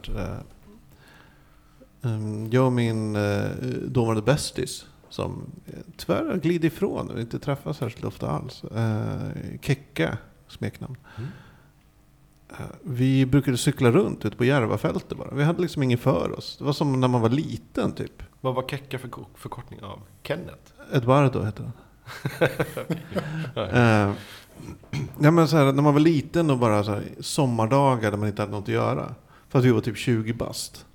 Eh, 2.03 2.11
ehm, 2.11 2.49
jag 2.51 2.65
och 2.65 2.71
min 2.71 3.15
eh, 3.15 3.49
dåvarande 3.87 4.21
bästis 4.21 4.85
som 5.09 5.51
eh, 5.65 5.73
tyvärr 5.97 6.25
har 6.25 6.37
glidit 6.37 6.73
ifrån 6.73 7.09
och 7.09 7.19
inte 7.19 7.39
träffas 7.39 7.77
särskilt 7.77 8.05
ofta 8.05 8.29
alls. 8.29 8.63
Eh, 8.63 9.59
Kekka, 9.61 10.17
smeknamn. 10.47 10.97
Mm. 11.17 11.29
Vi 12.83 13.25
brukade 13.25 13.57
cykla 13.57 13.91
runt 13.91 14.25
ute 14.25 14.37
på 14.37 14.45
Järvafältet 14.45 15.17
bara. 15.17 15.35
Vi 15.35 15.43
hade 15.43 15.61
liksom 15.61 15.83
inget 15.83 15.99
för 15.99 16.31
oss. 16.37 16.57
Det 16.57 16.63
var 16.63 16.73
som 16.73 16.99
när 16.99 17.07
man 17.07 17.21
var 17.21 17.29
liten 17.29 17.91
typ. 17.91 18.23
Vad 18.41 18.55
var 18.55 18.67
Kekka 18.67 18.99
för 18.99 19.09
förkortning 19.35 19.83
av? 19.83 19.99
Kenneth? 20.23 20.71
Eduardo 20.93 21.39
hette 21.41 21.63
han. 21.63 21.71
Ja, 23.55 23.67
Eh, 23.67 24.13
ja, 25.19 25.31
men 25.31 25.47
så 25.47 25.57
här, 25.57 25.65
när 25.73 25.83
man 25.83 25.93
var 25.93 26.01
liten 26.01 26.49
och 26.49 26.57
bara 26.57 26.83
så 26.83 26.91
här, 26.91 27.03
sommardagar 27.19 28.11
där 28.11 28.17
man 28.17 28.27
inte 28.27 28.41
hade 28.41 28.51
något 28.51 28.63
att 28.63 28.67
göra. 28.73 29.15
För 29.49 29.59
att 29.59 29.65
vi 29.65 29.71
var 29.71 29.81
typ 29.81 29.97
20 29.97 30.33
bast. 30.33 30.85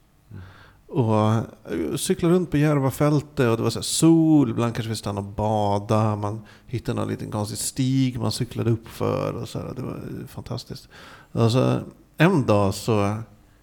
Och 0.89 1.25
eh, 1.25 1.97
cyklade 1.97 2.35
runt 2.35 2.51
på 2.51 2.57
Järvafältet 2.57 3.49
och 3.49 3.57
det 3.57 3.63
var 3.63 3.71
så 3.71 3.83
sol. 3.83 4.51
Ibland 4.51 4.75
kanske 4.75 4.89
vi 4.89 4.97
stannade 4.97 5.27
och 5.27 5.33
bada. 5.33 6.17
Man 6.17 6.43
hittade 6.67 7.01
någon 7.01 7.09
liten 7.09 7.31
konstig 7.31 7.59
stig 7.59 8.21
man 8.21 8.33
cyklade 8.33 8.71
upp 8.71 8.89
för. 8.89 9.33
Och 9.33 9.49
så 9.49 9.59
här, 9.59 9.73
det 9.77 9.83
var 9.83 9.91
eh, 9.93 10.27
fantastiskt. 10.27 10.89
Och 11.33 11.53
så, 11.53 11.81
en 12.17 12.47
dag 12.47 12.75
så 12.75 13.17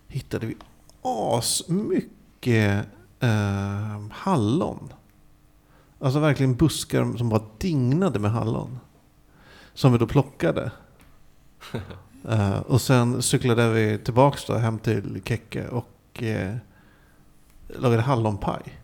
hittade 0.07 0.45
vi 0.45 0.55
asmycket 1.01 2.85
eh, 3.19 4.07
hallon. 4.11 4.93
Alltså 5.99 6.19
verkligen 6.19 6.55
buskar 6.55 7.17
som 7.17 7.29
bara 7.29 7.43
dignade 7.57 8.19
med 8.19 8.31
hallon. 8.31 8.79
Som 9.73 9.91
vi 9.91 9.97
då 9.97 10.07
plockade. 10.07 10.71
Eh, 12.29 12.59
och 12.59 12.81
sen 12.81 13.21
cyklade 13.21 13.69
vi 13.69 13.97
tillbaks 13.97 14.45
då 14.45 14.53
hem 14.53 14.79
till 14.79 15.21
Kekke 15.25 15.67
och 15.67 16.23
uh, 16.23 16.55
lagade 17.79 18.01
hallonpaj. 18.01 18.79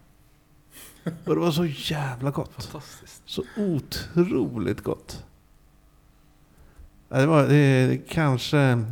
Och 1.04 1.36
det 1.36 1.42
var 1.42 1.52
så 1.52 1.66
jävla 1.66 2.32
gott. 2.32 2.78
Så 3.26 3.44
otroligt 3.58 4.82
gott. 4.82 5.24
Det 7.10 7.26
var 7.26 7.48
det 7.48 8.02
kanske 8.10 8.86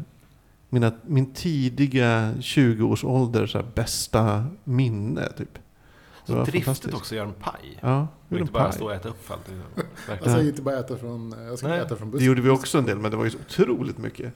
mina, 0.70 0.92
min 1.06 1.34
tidiga 1.34 2.34
20-årsålder 2.34 3.48
så 3.48 3.58
här 3.58 3.66
bästa 3.76 4.46
minne. 4.64 5.30
Typ. 5.38 5.60
Det 6.28 6.34
Så 6.34 6.38
var 6.38 6.46
driftigt 6.46 6.66
fantastiskt. 6.66 6.94
också 6.96 7.16
att 7.16 7.18
göra 7.18 7.28
en 7.28 7.34
paj. 7.34 7.80
Ja, 7.82 8.08
Och 8.30 8.38
inte 8.40 8.52
bara 8.52 8.64
paj. 8.64 8.74
stå 8.74 8.86
och 8.86 8.94
äta 8.94 9.10
upp 9.10 9.32
allt. 9.32 9.50
Verkligen. 9.50 10.24
Alltså 10.34 10.42
inte 10.50 10.62
bara 10.62 10.80
äta 10.80 10.98
från, 10.98 11.36
jag 11.48 11.58
ska 11.60 11.68
Nej. 11.68 11.80
äta 11.80 11.96
från 11.96 12.12
bussen. 12.12 12.20
Det 12.20 12.26
gjorde 12.26 12.42
vi 12.42 12.50
också 12.50 12.78
en 12.78 12.86
del, 12.86 13.00
men 13.00 13.12
det 13.12 13.18
var 13.18 13.24
ju 13.26 13.30
så 13.32 13.38
otroligt 13.38 13.98
mycket. 13.98 14.34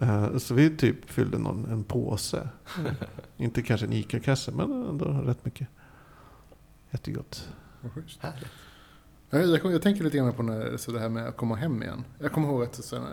Eh, 0.00 0.36
Så 0.38 0.54
vi 0.54 0.76
typ 0.76 1.10
fyllde 1.10 1.38
någon, 1.38 1.64
en 1.64 1.84
påse. 1.84 2.48
Inte 3.36 3.62
kanske 3.62 3.86
en 3.86 3.92
ICA-kasse, 3.92 4.52
men 4.52 4.72
ändå 4.88 5.04
rätt 5.04 5.44
mycket. 5.44 5.68
Jättegott. 6.90 7.48
Vad. 9.30 9.42
Jag, 9.42 9.72
jag, 9.72 9.82
tänker 9.82 10.04
lite 10.04 10.16
grann 10.16 10.32
på 10.32 10.42
när, 10.42 10.76
så 10.76 10.92
det 10.92 11.00
här 11.00 11.08
med 11.08 11.28
att 11.28 11.36
komma 11.36 11.54
hem 11.56 11.82
igen. 11.82 12.04
Jag 12.18 12.32
kommer 12.32 12.48
ihåg 12.48 12.62
att 12.62 12.74
så, 12.84 13.06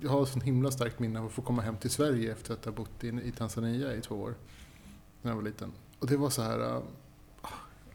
jag 0.00 0.10
har 0.10 0.22
ett 0.22 0.28
sånt 0.28 0.44
himla 0.44 0.70
starkt 0.70 0.98
minne 0.98 1.18
av 1.20 1.26
att 1.26 1.32
få 1.32 1.42
komma 1.42 1.62
hem 1.62 1.76
till 1.76 1.90
Sverige 1.90 2.32
efter 2.32 2.52
att 2.54 2.64
ha 2.64 2.72
bott 2.72 3.04
i, 3.04 3.08
i 3.08 3.32
Tanzania 3.38 3.94
i 3.94 4.00
två 4.00 4.14
år. 4.14 4.34
när 5.22 5.30
jag 5.30 5.36
var 5.36 5.42
liten. 5.42 5.72
Och 5.98 6.06
det 6.06 6.16
var 6.16 6.30
så 6.30 6.42
här... 6.42 6.80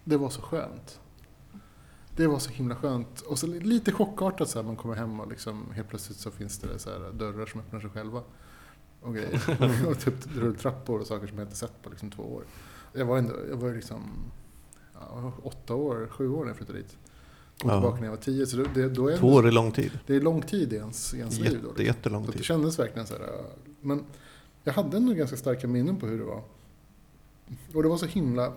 Det 0.10 0.18
var 0.18 0.30
så 0.30 0.42
skönt. 0.42 1.00
Det 2.16 2.28
var 2.28 2.40
så 2.40 2.50
himla 2.50 2.76
skönt. 2.76 3.22
Och 3.22 3.40
så 3.40 3.48
li- 3.48 3.60
lite 3.60 3.92
chockartat 3.92 4.50
så 4.50 4.60
här, 4.60 4.66
man 4.66 4.76
kommer 4.76 4.96
hem 4.96 5.20
och 5.20 5.30
liksom, 5.30 5.72
helt 5.72 5.90
plötsligt 5.90 6.18
så 6.18 6.32
finns 6.32 6.60
det 6.60 6.80
så 6.80 6.90
här 6.90 7.12
dörrar 7.14 7.46
som 7.46 7.60
öppnar 7.60 7.80
sig 7.80 7.90
själva. 7.90 8.24
Och 9.02 9.14
grejer. 9.16 9.88
och 9.90 10.00
typ 10.00 10.14
rulltrappor 10.36 11.00
och 11.00 11.08
saker 11.08 11.28
som 11.28 11.38
jag 11.38 11.46
inte 11.46 11.56
sett 11.58 11.82
på 11.84 11.90
liksom 11.90 12.12
två 12.12 12.24
år. 12.24 12.44
Jag 12.94 13.06
var 13.06 13.18
ändå, 13.18 13.34
jag 13.50 13.58
var 13.58 13.74
liksom 13.74 14.02
ja, 14.94 15.34
åtta 15.44 15.76
år, 15.76 16.08
sju 16.12 16.30
år 16.30 16.40
när 16.42 16.48
jag 16.48 16.58
flyttade 16.58 16.80
dit. 16.80 16.98
Och 17.64 17.70
Ja. 17.70 17.74
tillbaka 17.74 17.98
när 17.98 18.04
jag 18.08 18.12
var 18.12 18.22
tio. 18.22 18.46
Så 18.48 18.58
det, 18.58 18.90
då 18.90 19.08
är 19.08 19.18
Två 19.18 19.28
år 19.34 19.48
är 19.48 19.52
lång 19.52 19.72
tid. 19.72 20.00
det 20.06 20.16
är 20.16 20.22
lång 20.22 20.42
tid 20.42 20.74
i 20.74 20.76
ens, 20.76 21.14
i 21.14 21.18
ens 21.20 21.40
liv. 21.40 21.50
Då, 21.52 21.68
Jätte, 21.68 21.68
liksom. 21.68 21.86
jättelång 21.86 22.24
Så 22.24 22.30
att 22.30 22.34
det 22.34 22.38
tid. 22.38 22.46
kändes 22.46 22.80
verkligen 22.80 23.08
så 23.08 23.14
här. 23.14 23.30
Men 23.82 24.04
jag 24.64 24.74
hade 24.74 24.98
ändå 24.98 25.14
ganska 25.14 25.38
starka 25.38 25.68
minnen 25.68 25.98
på 25.98 26.06
hur 26.08 26.18
det 26.20 26.26
var. 26.26 26.42
Och 27.74 27.84
det 27.84 27.90
var 27.90 27.98
så 27.98 28.06
himla 28.06 28.54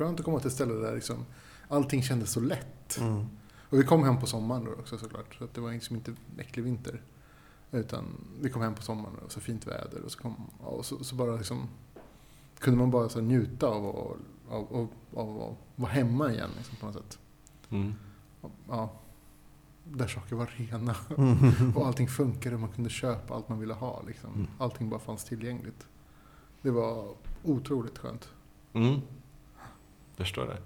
skönt 0.00 0.20
att 0.20 0.24
komma 0.24 0.38
till 0.38 0.46
ett 0.46 0.54
ställe 0.54 0.74
där 0.74 0.94
liksom 0.94 1.26
allting 1.68 2.02
kändes 2.02 2.32
så 2.32 2.40
lätt. 2.40 2.98
Mm. 2.98 3.26
Och 3.70 3.78
vi 3.78 3.84
kom 3.84 4.04
hem 4.04 4.20
på 4.20 4.26
sommaren 4.26 4.64
då 4.64 4.72
också 4.72 4.98
såklart. 4.98 5.34
Så 5.34 5.44
att 5.44 5.54
det 5.54 5.60
var 5.60 5.72
liksom 5.72 5.96
inte 5.96 6.14
äcklig 6.38 6.62
vinter. 6.62 7.02
Utan 7.70 8.04
vi 8.40 8.50
kom 8.50 8.62
hem 8.62 8.74
på 8.74 8.82
sommaren 8.82 9.14
och 9.24 9.32
så 9.32 9.40
fint 9.40 9.66
väder. 9.66 10.02
Och 10.04 10.12
så, 10.12 10.18
kom, 10.18 10.50
och 10.58 10.84
så, 10.84 11.04
så 11.04 11.14
bara 11.14 11.36
liksom 11.36 11.68
kunde 12.58 12.78
man 12.78 12.90
bara 12.90 13.08
så 13.08 13.20
njuta 13.20 13.66
av, 13.66 13.86
av, 13.86 14.16
av, 14.48 14.72
av, 14.72 14.88
av 15.14 15.42
att 15.42 15.56
vara 15.76 15.90
hemma 15.90 16.32
igen 16.32 16.50
liksom, 16.56 16.76
på 16.76 16.86
något 16.86 16.94
sätt. 16.94 17.18
Mm. 17.70 17.94
Ja, 18.68 18.92
där 19.84 20.08
saker 20.08 20.36
var 20.36 20.50
rena. 20.56 20.96
Mm. 21.16 21.72
Och 21.76 21.86
allting 21.86 22.08
funkade 22.08 22.54
och 22.54 22.60
man 22.60 22.70
kunde 22.70 22.90
köpa 22.90 23.34
allt 23.34 23.48
man 23.48 23.58
ville 23.58 23.74
ha. 23.74 24.02
Liksom. 24.06 24.34
Mm. 24.34 24.46
Allting 24.58 24.90
bara 24.90 25.00
fanns 25.00 25.24
tillgängligt. 25.24 25.86
Det 26.62 26.70
var 26.70 27.14
otroligt 27.44 27.98
skönt. 27.98 28.28
Mm. 28.72 29.00
Jag 30.20 30.26
förstår 30.26 30.46
det. 30.46 30.58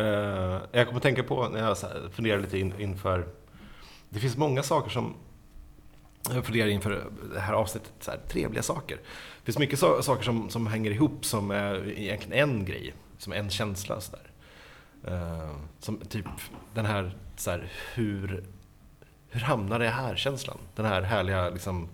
Eh, 0.00 0.60
jag 0.72 0.86
kommer 0.86 0.96
att 0.96 1.02
tänka 1.02 1.22
på 1.22 1.48
när 1.48 1.60
jag 1.60 1.76
funderar 2.12 2.40
lite 2.40 2.58
in, 2.58 2.74
inför... 2.78 3.28
Det 4.08 4.20
finns 4.20 4.36
många 4.36 4.62
saker 4.62 4.90
som... 4.90 5.14
Jag 6.30 6.44
funderar 6.44 6.68
inför 6.68 7.10
det 7.34 7.40
här 7.40 7.52
avsnittet, 7.52 7.92
så 8.00 8.10
här, 8.10 8.18
trevliga 8.28 8.62
saker. 8.62 8.96
Det 8.96 9.44
finns 9.44 9.58
mycket 9.58 9.78
so 9.78 10.02
saker 10.02 10.22
som, 10.22 10.50
som 10.50 10.66
hänger 10.66 10.90
ihop 10.90 11.24
som 11.24 11.50
är 11.50 11.98
egentligen 11.98 12.48
en 12.48 12.64
grej, 12.64 12.94
som 13.18 13.32
en 13.32 13.50
känsla. 13.50 14.00
Så 14.00 14.16
där. 14.16 14.30
Eh, 15.12 15.56
som 15.78 15.98
typ 15.98 16.26
den 16.74 16.86
här, 16.86 17.16
så 17.36 17.50
här 17.50 17.72
hur, 17.94 18.44
hur 19.28 19.40
hamnade 19.40 19.84
jag 19.84 19.92
här-känslan. 19.92 20.58
Den 20.74 20.86
här 20.86 21.02
härliga, 21.02 21.50
liksom... 21.50 21.88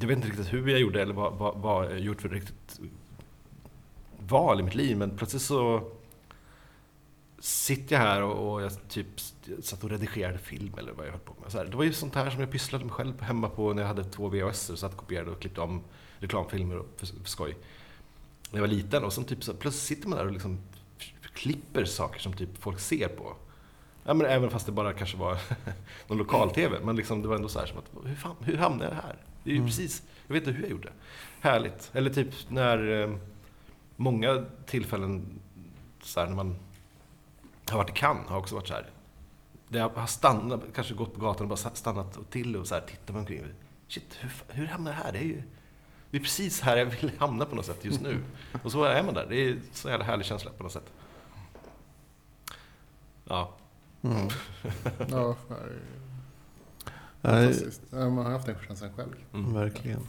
Jag 0.00 0.08
vet 0.08 0.16
inte 0.16 0.28
riktigt 0.28 0.52
hur 0.52 0.68
jag 0.68 0.80
gjorde 0.80 1.02
eller 1.02 1.14
vad, 1.14 1.32
vad, 1.32 1.56
vad 1.56 1.84
jag 1.84 1.98
gjort 1.98 2.22
för 2.22 2.28
riktigt 2.28 2.65
val 4.28 4.60
i 4.60 4.62
mitt 4.62 4.74
liv, 4.74 4.96
men 4.96 5.16
plötsligt 5.16 5.42
så 5.42 5.90
sitter 7.38 7.96
jag 7.96 8.02
här 8.02 8.22
och, 8.22 8.52
och 8.54 8.62
jag 8.62 8.88
typ 8.88 9.06
satt 9.62 9.84
och 9.84 9.90
redigerade 9.90 10.38
film 10.38 10.74
eller 10.78 10.92
vad 10.92 11.06
jag 11.06 11.10
höll 11.10 11.20
på 11.20 11.34
med. 11.42 11.52
Så 11.52 11.58
här, 11.58 11.64
det 11.64 11.76
var 11.76 11.84
ju 11.84 11.92
sånt 11.92 12.14
här 12.14 12.30
som 12.30 12.40
jag 12.40 12.50
pysslade 12.50 12.84
med 12.84 12.92
själv 12.94 13.20
hemma 13.20 13.48
på 13.48 13.72
när 13.72 13.82
jag 13.82 13.88
hade 13.88 14.04
två 14.04 14.28
VHS 14.28 14.70
och 14.70 14.78
satt 14.78 14.92
och 14.92 14.98
kopierade 14.98 15.30
och 15.30 15.40
klippte 15.40 15.60
om 15.60 15.80
reklamfilmer 16.18 16.76
och 16.78 16.86
för, 16.96 17.06
för 17.06 17.24
skoj. 17.24 17.56
När 18.50 18.58
jag 18.58 18.60
var 18.60 18.74
liten 18.74 19.04
och 19.04 19.12
sen 19.12 19.24
typ 19.24 19.44
så, 19.44 19.54
plötsligt 19.54 19.82
sitter 19.98 20.08
man 20.08 20.18
där 20.18 20.26
och 20.26 20.32
liksom 20.32 20.58
klipper 21.34 21.84
saker 21.84 22.20
som 22.20 22.32
typ 22.32 22.48
folk 22.58 22.80
ser 22.80 23.08
på. 23.08 23.34
Ja, 24.04 24.14
men 24.14 24.26
även 24.26 24.50
fast 24.50 24.66
det 24.66 24.72
bara 24.72 24.92
kanske 24.92 25.16
var 25.16 25.38
någon 26.06 26.18
lokal-tv. 26.18 26.76
Men 26.84 26.96
liksom, 26.96 27.22
det 27.22 27.28
var 27.28 27.36
ändå 27.36 27.48
så 27.48 27.58
här 27.58 27.66
som 27.66 27.78
att, 27.78 28.06
hur, 28.06 28.14
fan, 28.14 28.36
hur 28.40 28.56
hamnade 28.56 28.84
jag 28.84 28.94
här? 29.02 29.16
Det 29.44 29.50
är 29.50 29.54
ju 29.54 29.58
Mm. 29.58 29.68
precis, 29.68 30.02
jag 30.26 30.34
vet 30.34 30.42
inte 30.42 30.56
hur 30.56 30.62
jag 30.62 30.70
gjorde. 30.70 30.92
Härligt. 31.40 31.90
Eller 31.92 32.10
typ 32.10 32.28
när 32.48 33.02
eh, 33.02 33.16
många 33.96 34.44
tillfällen 34.66 35.40
så 36.02 36.20
här, 36.20 36.26
när 36.26 36.36
man 36.36 36.56
har 37.70 37.78
varit 37.78 37.90
i 37.90 37.92
Cannes 37.92 38.28
har 38.28 38.38
också 38.38 38.54
varit 38.54 38.68
så 38.68 38.74
här. 38.74 38.90
Där 39.68 39.78
jag 39.78 39.88
har 39.88 40.06
stannat, 40.06 40.60
kanske 40.74 40.94
gått 40.94 41.14
på 41.14 41.20
gatan 41.20 41.42
och 41.42 41.48
bara 41.48 41.74
stannat 41.74 42.16
och 42.16 42.30
till 42.30 42.56
och 42.56 42.66
så 42.66 42.74
här, 42.74 42.82
tittat 42.82 43.08
mig 43.08 43.20
omkring. 43.20 43.44
Shit, 43.88 44.16
hur, 44.20 44.32
hur 44.48 44.66
hamnar 44.66 44.92
jag 44.92 44.98
här? 44.98 45.12
Det 45.12 45.18
är 45.18 45.22
ju 45.24 45.42
det 46.10 46.16
är 46.16 46.22
precis 46.22 46.60
här 46.60 46.76
jag 46.76 46.86
vill 46.86 47.12
hamna 47.18 47.44
på 47.44 47.56
något 47.56 47.66
sätt 47.66 47.84
just 47.84 48.00
nu. 48.00 48.18
Och 48.62 48.72
så 48.72 48.84
är 48.84 49.02
man 49.02 49.14
där. 49.14 49.26
Det 49.28 49.36
är 49.36 49.58
så 49.72 49.88
jävla 49.88 50.04
härlig 50.04 50.26
känsla 50.26 50.50
på 50.50 50.62
något 50.62 50.72
sätt. 50.72 50.92
Ja. 53.24 53.54
Mm. 54.02 54.28
Ja, 55.10 55.36
Nej, 57.20 57.44
fantastiskt. 57.44 57.82
Ja, 57.90 58.10
man 58.10 58.24
har 58.24 58.32
haft 58.32 58.46
den 58.46 58.56
känslan 58.66 58.90
själv. 58.96 59.14
Mm. 59.34 59.54
verkligen. 59.54 60.08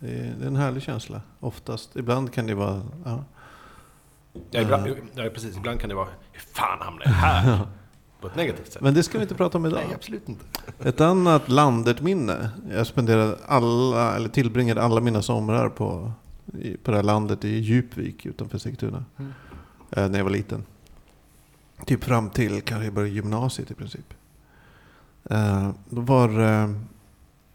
Det 0.00 0.10
är, 0.10 0.34
det 0.38 0.44
är 0.44 0.46
en 0.46 0.56
härlig 0.56 0.82
känsla. 0.82 1.22
Oftast. 1.40 1.96
Ibland 1.96 2.32
kan 2.32 2.46
det 2.46 2.54
vara... 2.54 2.82
Ja. 3.04 3.24
Ja, 4.50 4.60
ibland, 4.60 4.88
ja, 5.14 5.30
precis. 5.34 5.56
Ibland 5.56 5.80
kan 5.80 5.88
det 5.88 5.94
vara, 5.94 6.08
hur 6.32 6.40
fan 6.40 6.78
hamnade 6.80 7.10
jag 7.10 7.16
här? 7.16 7.66
På 8.20 8.26
ett 8.26 8.36
negativt 8.36 8.72
sätt. 8.72 8.82
Men 8.82 8.94
det 8.94 9.02
ska 9.02 9.18
vi 9.18 9.22
inte 9.22 9.34
prata 9.34 9.58
om 9.58 9.66
idag. 9.66 9.80
Nej, 9.86 9.94
absolut 9.94 10.28
inte. 10.28 10.44
Ett 10.88 11.00
annat 11.00 11.48
landet 11.48 12.00
minne. 12.00 12.50
Jag 12.70 12.86
spenderade 12.86 13.38
alla, 13.46 14.16
eller 14.16 14.28
tillbringade 14.28 14.82
alla 14.82 15.00
mina 15.00 15.22
somrar 15.22 15.68
på, 15.68 16.12
på 16.82 16.90
det 16.90 16.96
här 16.96 17.02
landet 17.02 17.44
i 17.44 17.48
Djupvik 17.48 18.26
utanför 18.26 18.58
Sigtuna. 18.58 19.04
Mm. 19.16 19.32
Eh, 19.90 20.08
när 20.08 20.18
jag 20.18 20.24
var 20.24 20.32
liten. 20.32 20.64
Typ 21.86 22.04
fram 22.04 22.30
till 22.30 22.62
kanske 22.62 22.84
jag 22.84 22.94
började 22.94 23.14
gymnasiet 23.14 23.70
i 23.70 23.74
princip. 23.74 24.14
Eh, 25.30 25.70
då 25.88 26.00
var, 26.00 26.40
eh, 26.40 26.70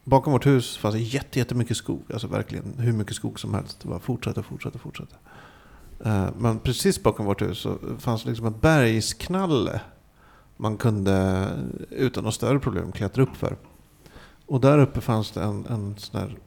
bakom 0.04 0.34
vårt 0.34 0.46
hus 0.46 0.78
fanns 0.78 0.96
det 0.96 1.02
jätte, 1.02 1.40
jättemycket 1.40 1.78
skog. 1.78 2.04
Alltså 2.14 2.28
verkligen 2.28 2.74
hur 2.78 2.94
mycket 2.94 3.16
skog 3.16 3.40
som 3.40 3.54
helst. 3.54 3.80
Det 3.82 3.90
var 3.90 4.00
fortsatte, 4.00 4.44
fortsatte, 4.44 4.80
fortsatte. 4.80 5.16
Eh, 6.06 6.30
men 6.38 6.60
precis 6.60 7.04
bakom 7.04 7.26
vårt 7.26 7.42
hus 7.42 7.58
så 7.58 7.78
fanns 8.00 8.24
det 8.24 8.30
liksom 8.30 8.48
ett 8.48 8.62
bergsknalle 8.62 9.82
man 10.58 10.78
kunde 10.78 11.50
utan 11.90 12.24
några 12.24 12.32
större 12.32 12.60
problem 12.60 12.92
klättra 12.92 13.24
upp 13.24 13.36
för. 13.36 13.58
Och 14.46 14.62
där 14.62 14.80
uppe 14.80 15.02
fanns 15.02 15.32
det 15.32 15.44
en, 15.44 15.66
en 15.66 15.98
sån 15.98 16.20
här 16.20 16.38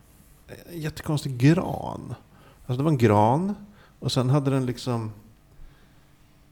eh, 0.49 0.79
jättekonstig 0.79 1.39
gran. 1.39 2.15
Alltså 2.67 2.77
det 2.77 2.83
var 2.83 2.91
en 2.91 2.99
gran 2.99 3.55
och 3.99 4.13
sen 4.13 4.31
hade 4.31 4.51
den 4.51 4.67
liksom 4.67 5.13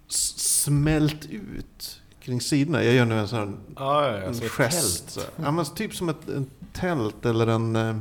smält 0.08 1.26
ut 1.26 2.00
kring 2.24 2.40
sidorna. 2.40 2.84
Jag 2.84 2.94
gör 2.94 3.04
nu 3.04 3.18
en 3.18 3.28
sån 3.28 3.38
här 3.38 3.52
Ja, 3.76 4.06
ja, 4.06 4.16
ja. 4.16 4.22
en 4.22 4.30
ett 4.30 4.50
gest. 4.50 5.18
Ja, 5.36 5.50
men 5.50 5.64
typ 5.64 5.94
som 5.94 6.08
ett, 6.08 6.28
en 6.28 6.46
tält 6.72 7.26
eller 7.26 7.46
en... 7.46 7.76
Eh, 7.76 7.96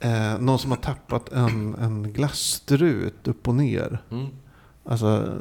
eh, 0.00 0.38
någon 0.38 0.58
som 0.58 0.70
har 0.70 0.78
tappat 0.78 1.32
en, 1.32 1.74
en 1.74 2.12
glasstrut 2.12 3.28
upp 3.28 3.48
och 3.48 3.54
ner. 3.54 3.98
Mm. 4.10 4.26
Alltså, 4.84 5.38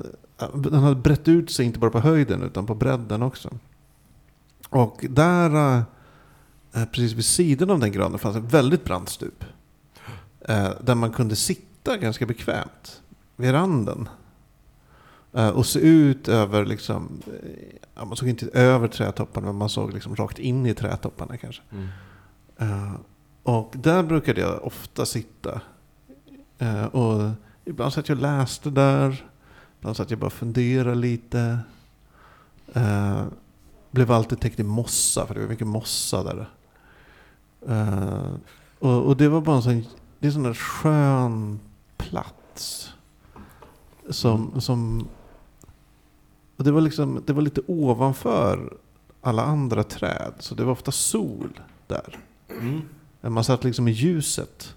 den 0.53 0.74
hade 0.74 0.95
brett 0.95 1.27
ut 1.27 1.51
sig 1.51 1.65
inte 1.65 1.79
bara 1.79 1.91
på 1.91 2.00
höjden 2.00 2.43
utan 2.43 2.65
på 2.65 2.75
bredden 2.75 3.21
också. 3.21 3.50
Och 4.69 5.05
där, 5.10 5.77
eh, 6.74 6.86
precis 6.86 7.13
vid 7.13 7.25
sidan 7.25 7.69
av 7.69 7.79
den 7.79 7.91
granen, 7.91 8.19
fanns 8.19 8.36
ett 8.36 8.53
väldigt 8.53 8.83
brant 8.83 9.10
stup. 9.10 9.43
Eh, 10.41 10.69
där 10.81 10.95
man 10.95 11.12
kunde 11.12 11.36
sitta 11.36 11.98
ganska 11.98 12.25
bekvämt 12.25 13.01
vid 13.36 13.53
randen. 13.53 14.10
Eh, 15.34 15.50
och 15.50 15.66
se 15.66 15.80
ut 15.80 16.28
över, 16.28 16.66
liksom, 16.66 17.22
eh, 17.28 17.80
ja, 17.96 18.06
man 18.06 18.18
såg 18.18 18.30
inte 18.30 18.46
över 18.54 18.88
trädtopparna, 18.88 19.48
men 19.48 19.56
man 19.56 19.70
såg 19.70 19.94
liksom 19.94 20.16
rakt 20.16 20.40
in 20.40 20.66
i 20.66 20.74
trädtopparna 20.74 21.38
kanske. 21.38 21.62
Mm. 21.72 21.88
Eh, 22.58 22.94
och 23.44 23.74
där 23.78 24.04
brukade 24.04 24.42
jag 24.42 24.64
ofta 24.64 25.06
sitta. 25.06 25.62
Eh, 26.58 26.86
och 26.86 27.32
ibland 27.66 27.94
satt 27.94 28.10
jag 28.10 28.16
och 28.16 28.22
läste 28.22 28.70
där. 28.70 29.26
Ibland 29.80 29.98
satt 29.98 30.10
jag 30.10 30.20
bara 30.20 30.26
och 30.26 30.34
funderade 30.34 30.96
lite. 30.96 31.60
Eh, 32.74 33.24
blev 33.92 34.12
alltid 34.12 34.40
täckt 34.40 34.60
i 34.60 34.64
mossa, 34.64 35.28
för 35.28 35.34
det 35.34 35.42
var 35.42 35.48
mycket 35.48 35.68
mossa 35.68 36.24
där. 36.24 36.50
Och, 38.80 39.06
och 39.06 39.18
det 39.18 39.30
var 39.30 39.42
bara 39.42 39.56
en 39.56 39.62
sån, 39.62 39.86
det 40.20 40.26
är 40.26 40.30
en 40.30 40.34
sån 40.34 40.44
där 40.44 40.54
skön 40.54 41.60
plats. 41.98 42.90
Som, 44.10 44.62
som 44.62 45.08
och 46.62 46.65
det 46.65 46.72
var, 46.72 46.82
liksom, 46.82 47.24
det 47.25 47.34
var 47.34 47.41
lite 47.41 47.62
ovanför 47.68 48.74
alla 49.22 49.44
andra 49.44 49.84
träd. 49.84 50.34
Så 50.39 50.56
det 50.56 50.63
var 50.63 50.72
ofta 50.72 50.91
sol 50.91 51.60
där. 51.88 52.18
Mm. 52.50 52.82
Man 53.22 53.44
satt 53.44 53.63
liksom 53.63 53.88
i 53.88 53.91
ljuset. 53.91 54.75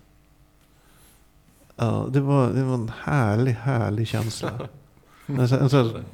Ja, 1.76 2.06
det, 2.10 2.20
var, 2.20 2.50
det 2.52 2.64
var 2.64 2.74
en 2.74 2.92
härlig, 3.02 3.52
härlig 3.52 4.08
känsla. 4.08 4.50
En, 5.26 5.48
sån- 5.48 5.58
en, 5.58 5.70
sån- 5.70 6.04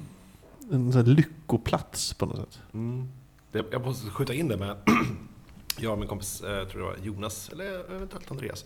en 0.73 0.93
sån 0.93 1.05
lyckoplats 1.05 2.15
på 2.15 2.27
något 2.27 2.37
sätt. 2.37 2.59
Mm. 2.75 3.09
Jag 3.53 3.85
måste 3.85 4.11
skjuta 4.11 4.35
in 4.35 4.49
det 4.49 4.57
med 4.57 4.77
jag 5.79 5.93
och 5.93 5.99
min 5.99 6.09
kompis, 6.09 6.41
eh, 6.43 6.69
tror 6.69 6.81
det 6.81 6.87
var 6.87 6.97
Jonas, 7.03 7.49
eller 7.53 7.95
eventuellt 7.95 8.31
Andreas. 8.31 8.65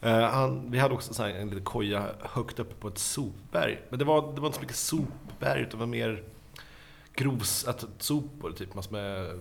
Eh, 0.00 0.20
Han, 0.20 0.70
vi 0.70 0.78
hade 0.78 0.94
också 0.94 1.22
en 1.22 1.48
liten 1.48 1.64
koja 1.64 2.06
högt 2.20 2.58
uppe 2.58 2.74
på 2.74 2.88
ett 2.88 2.98
sopberg. 2.98 3.78
Men 3.90 3.98
det 3.98 4.04
var, 4.04 4.34
det 4.34 4.40
var 4.40 4.46
inte 4.46 4.56
så 4.56 4.62
mycket 4.62 4.76
sopberg, 4.76 5.60
utan 5.60 5.70
det 5.70 5.76
var 5.76 5.86
mer 5.86 6.22
grovs, 7.16 7.64
att 7.64 7.84
sopor, 7.98 8.52
typ 8.52 8.74
massor 8.74 8.92
med 8.92 9.40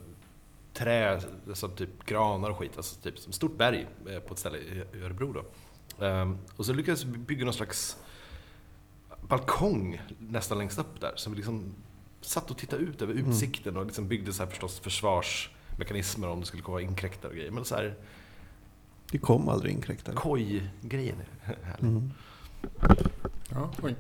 trä, 0.74 1.22
alltså 1.48 1.70
typ 1.70 2.06
granar 2.06 2.50
och 2.50 2.58
skit. 2.58 2.72
Alltså 2.78 3.02
typ 3.02 3.20
som 3.20 3.30
ett 3.30 3.36
stort 3.36 3.58
berg 3.58 3.88
eh, 4.10 4.20
på 4.20 4.34
ett 4.34 4.40
ställe 4.40 4.58
i 4.58 4.84
Örebro 5.02 5.34
då. 5.34 5.46
Ehm, 6.06 6.38
och 6.56 6.66
så 6.66 6.74
lyckades 6.74 7.04
vi 7.06 7.18
bygga 7.18 7.46
någon 7.46 7.54
slags 7.54 7.98
balkong 9.28 10.02
nästan 10.20 10.58
längst 10.58 10.80
upp 10.80 11.02
där. 11.02 11.14
Så 11.16 11.30
vi 11.30 11.36
liksom 11.36 11.74
satt 12.22 12.52
och 12.52 12.58
tittade 12.58 12.84
ut 12.84 13.02
över 13.02 13.14
utsikten 13.14 13.78
och 13.78 13.86
liksom 13.86 14.08
byggde 14.08 14.34
så 14.34 14.44
här 14.44 14.50
förstås 14.50 14.80
försvarsmekanismer 14.80 16.28
om 16.30 16.40
det 16.40 16.46
skulle 16.46 16.64
komma 16.64 16.82
inkräktare 16.82 17.30
och 17.32 17.36
grejer. 17.38 17.52
Men 17.52 17.66
så 17.66 17.76
här 17.76 17.96
Det 19.12 19.18
kom 19.18 19.50
aldrig 19.50 19.74
inkräktare. 19.74 20.16
koj-grejen 20.16 21.18
är 21.44 21.58
härlig. 21.64 21.84
Mm. 21.90 22.12
Ja, 23.50 23.74
oj. 23.84 23.96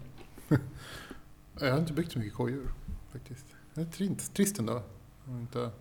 Jag 1.59 1.71
har 1.71 1.79
inte 1.79 1.93
byggt 1.93 2.11
så 2.11 2.19
mycket 2.19 2.33
kojor 2.33 2.73
faktiskt. 3.11 3.45
Det 3.75 3.81
är 3.81 3.85
trist, 3.85 4.33
trist 4.33 4.59
ändå. 4.59 4.81
Inte 5.29 5.71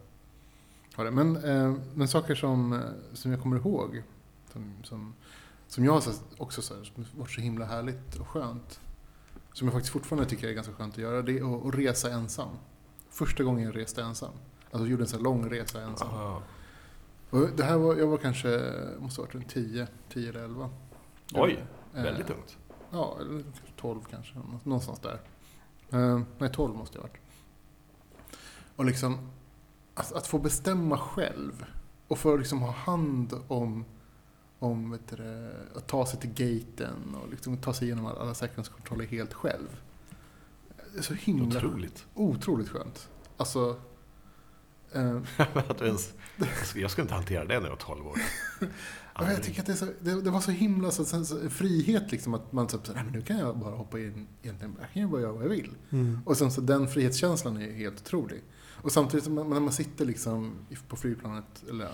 ha 0.96 1.04
det. 1.04 1.10
Men, 1.10 1.36
eh, 1.36 1.74
men 1.94 2.08
saker 2.08 2.34
som, 2.34 2.72
eh, 2.72 2.80
som 3.12 3.30
jag 3.30 3.42
kommer 3.42 3.56
ihåg. 3.56 4.02
Som, 4.52 4.74
som, 4.84 5.14
som 5.68 5.84
jag 5.84 5.92
har 5.92 6.00
så- 6.00 6.12
också 6.38 6.62
så 6.62 6.74
här, 6.74 6.84
som 6.84 7.04
varit 7.18 7.30
så 7.30 7.40
himla 7.40 7.64
härligt 7.64 8.14
och 8.20 8.28
skönt. 8.28 8.80
Som 9.52 9.66
jag 9.68 9.72
faktiskt 9.72 9.92
fortfarande 9.92 10.28
tycker 10.28 10.48
är 10.48 10.52
ganska 10.52 10.72
skönt 10.72 10.94
att 10.94 10.98
göra. 11.00 11.22
Det 11.22 11.38
är 11.38 11.68
att, 11.68 11.74
resa 11.74 12.10
ensam. 12.10 12.48
Första 13.10 13.42
gången 13.44 13.64
jag 13.64 13.76
reste 13.76 14.02
ensam. 14.02 14.30
Alltså 14.70 14.86
gjorde 14.88 15.02
en 15.02 15.08
så 15.08 15.16
här 15.16 15.22
lång 15.24 15.50
resa 15.50 15.82
ensam. 15.82 16.08
Och 17.30 17.48
det 17.56 17.64
här 17.64 17.76
var, 17.76 17.96
jag 17.96 18.06
var 18.06 18.18
kanske, 18.18 18.72
måste 18.98 19.20
ha 19.20 19.26
varit 19.26 19.34
en 19.34 19.44
10, 19.44 19.86
10 20.12 20.28
eller 20.28 20.44
11. 20.44 20.70
Oj, 21.34 21.64
Eh, 21.94 22.02
väldigt 22.02 22.30
ungt. 22.30 22.56
Ja, 22.90 23.16
eller 23.20 23.44
12 23.76 24.00
kanske. 24.10 24.34
Någonstans 24.64 25.00
där. 25.00 25.20
Eh, 25.90 26.20
nej, 26.38 26.50
12 26.52 26.74
måste 26.76 26.98
jag 26.98 27.02
ha 27.02 27.08
varit. 27.08 27.20
Och 28.76 28.84
liksom, 28.84 29.18
att, 29.94 30.12
att 30.12 30.26
få 30.26 30.38
bestämma 30.38 30.98
själv 30.98 31.64
och 32.08 32.18
få 32.18 32.36
liksom 32.36 32.62
ha 32.62 32.70
hand 32.72 33.34
om, 33.48 33.84
om 34.58 34.90
vet 34.90 35.08
du, 35.08 35.52
att 35.76 35.86
ta 35.86 36.06
sig 36.06 36.20
till 36.20 36.30
gaten 36.30 37.14
och 37.22 37.30
liksom 37.30 37.56
ta 37.56 37.74
sig 37.74 37.88
igenom 37.88 38.06
alla, 38.06 38.20
alla 38.20 38.34
säkerhetskontroller 38.34 39.04
helt 39.04 39.34
själv. 39.34 39.80
Det 40.92 40.98
är 40.98 41.02
så 41.02 41.14
himla 41.14 41.58
Otroligt. 41.58 42.06
otroligt 42.14 42.68
skönt. 42.68 43.08
Alltså, 43.36 43.80
eh, 44.92 45.20
Att 45.68 45.78
du 45.78 45.86
ens, 45.86 46.14
jag 46.74 46.90
skulle 46.90 47.02
inte 47.02 47.14
hantera 47.14 47.44
det 47.44 47.60
när 47.60 47.66
jag 47.66 47.70
var 47.70 47.76
12 47.76 48.06
år. 48.06 48.18
Ja, 49.18 49.32
jag 49.32 49.42
tycker 49.42 49.60
att 49.60 49.66
det, 49.66 49.76
så, 49.76 49.86
det, 50.00 50.22
det 50.22 50.30
var 50.30 50.40
så 50.40 50.50
himla 50.50 50.90
så, 50.90 51.04
så, 51.04 51.24
så, 51.24 51.50
frihet 51.50 52.12
liksom 52.12 52.34
att 52.34 52.52
man 52.52 52.66
typ 52.66 52.86
så, 52.86 52.92
nej 52.92 53.04
men 53.04 53.12
nu 53.12 53.22
kan 53.22 53.38
jag 53.38 53.58
bara 53.58 53.74
hoppa 53.74 53.98
in 53.98 54.26
egentligen, 54.42 54.76
jag 54.80 54.92
kan 54.92 55.10
bara 55.10 55.20
göra 55.20 55.32
vad 55.32 55.44
jag 55.44 55.48
vill. 55.48 55.70
Mm. 55.90 56.20
Och 56.24 56.36
sen 56.36 56.52
så 56.52 56.60
den 56.60 56.88
frihetskänslan 56.88 57.56
är 57.56 57.72
helt 57.72 58.00
otrolig. 58.00 58.42
Och 58.84 58.92
samtidigt 58.92 59.26
när 59.30 59.44
man 59.44 59.72
sitter 59.72 60.04
liksom 60.04 60.52
på 60.88 60.96
flygplanet, 60.96 61.64
eller 61.68 61.88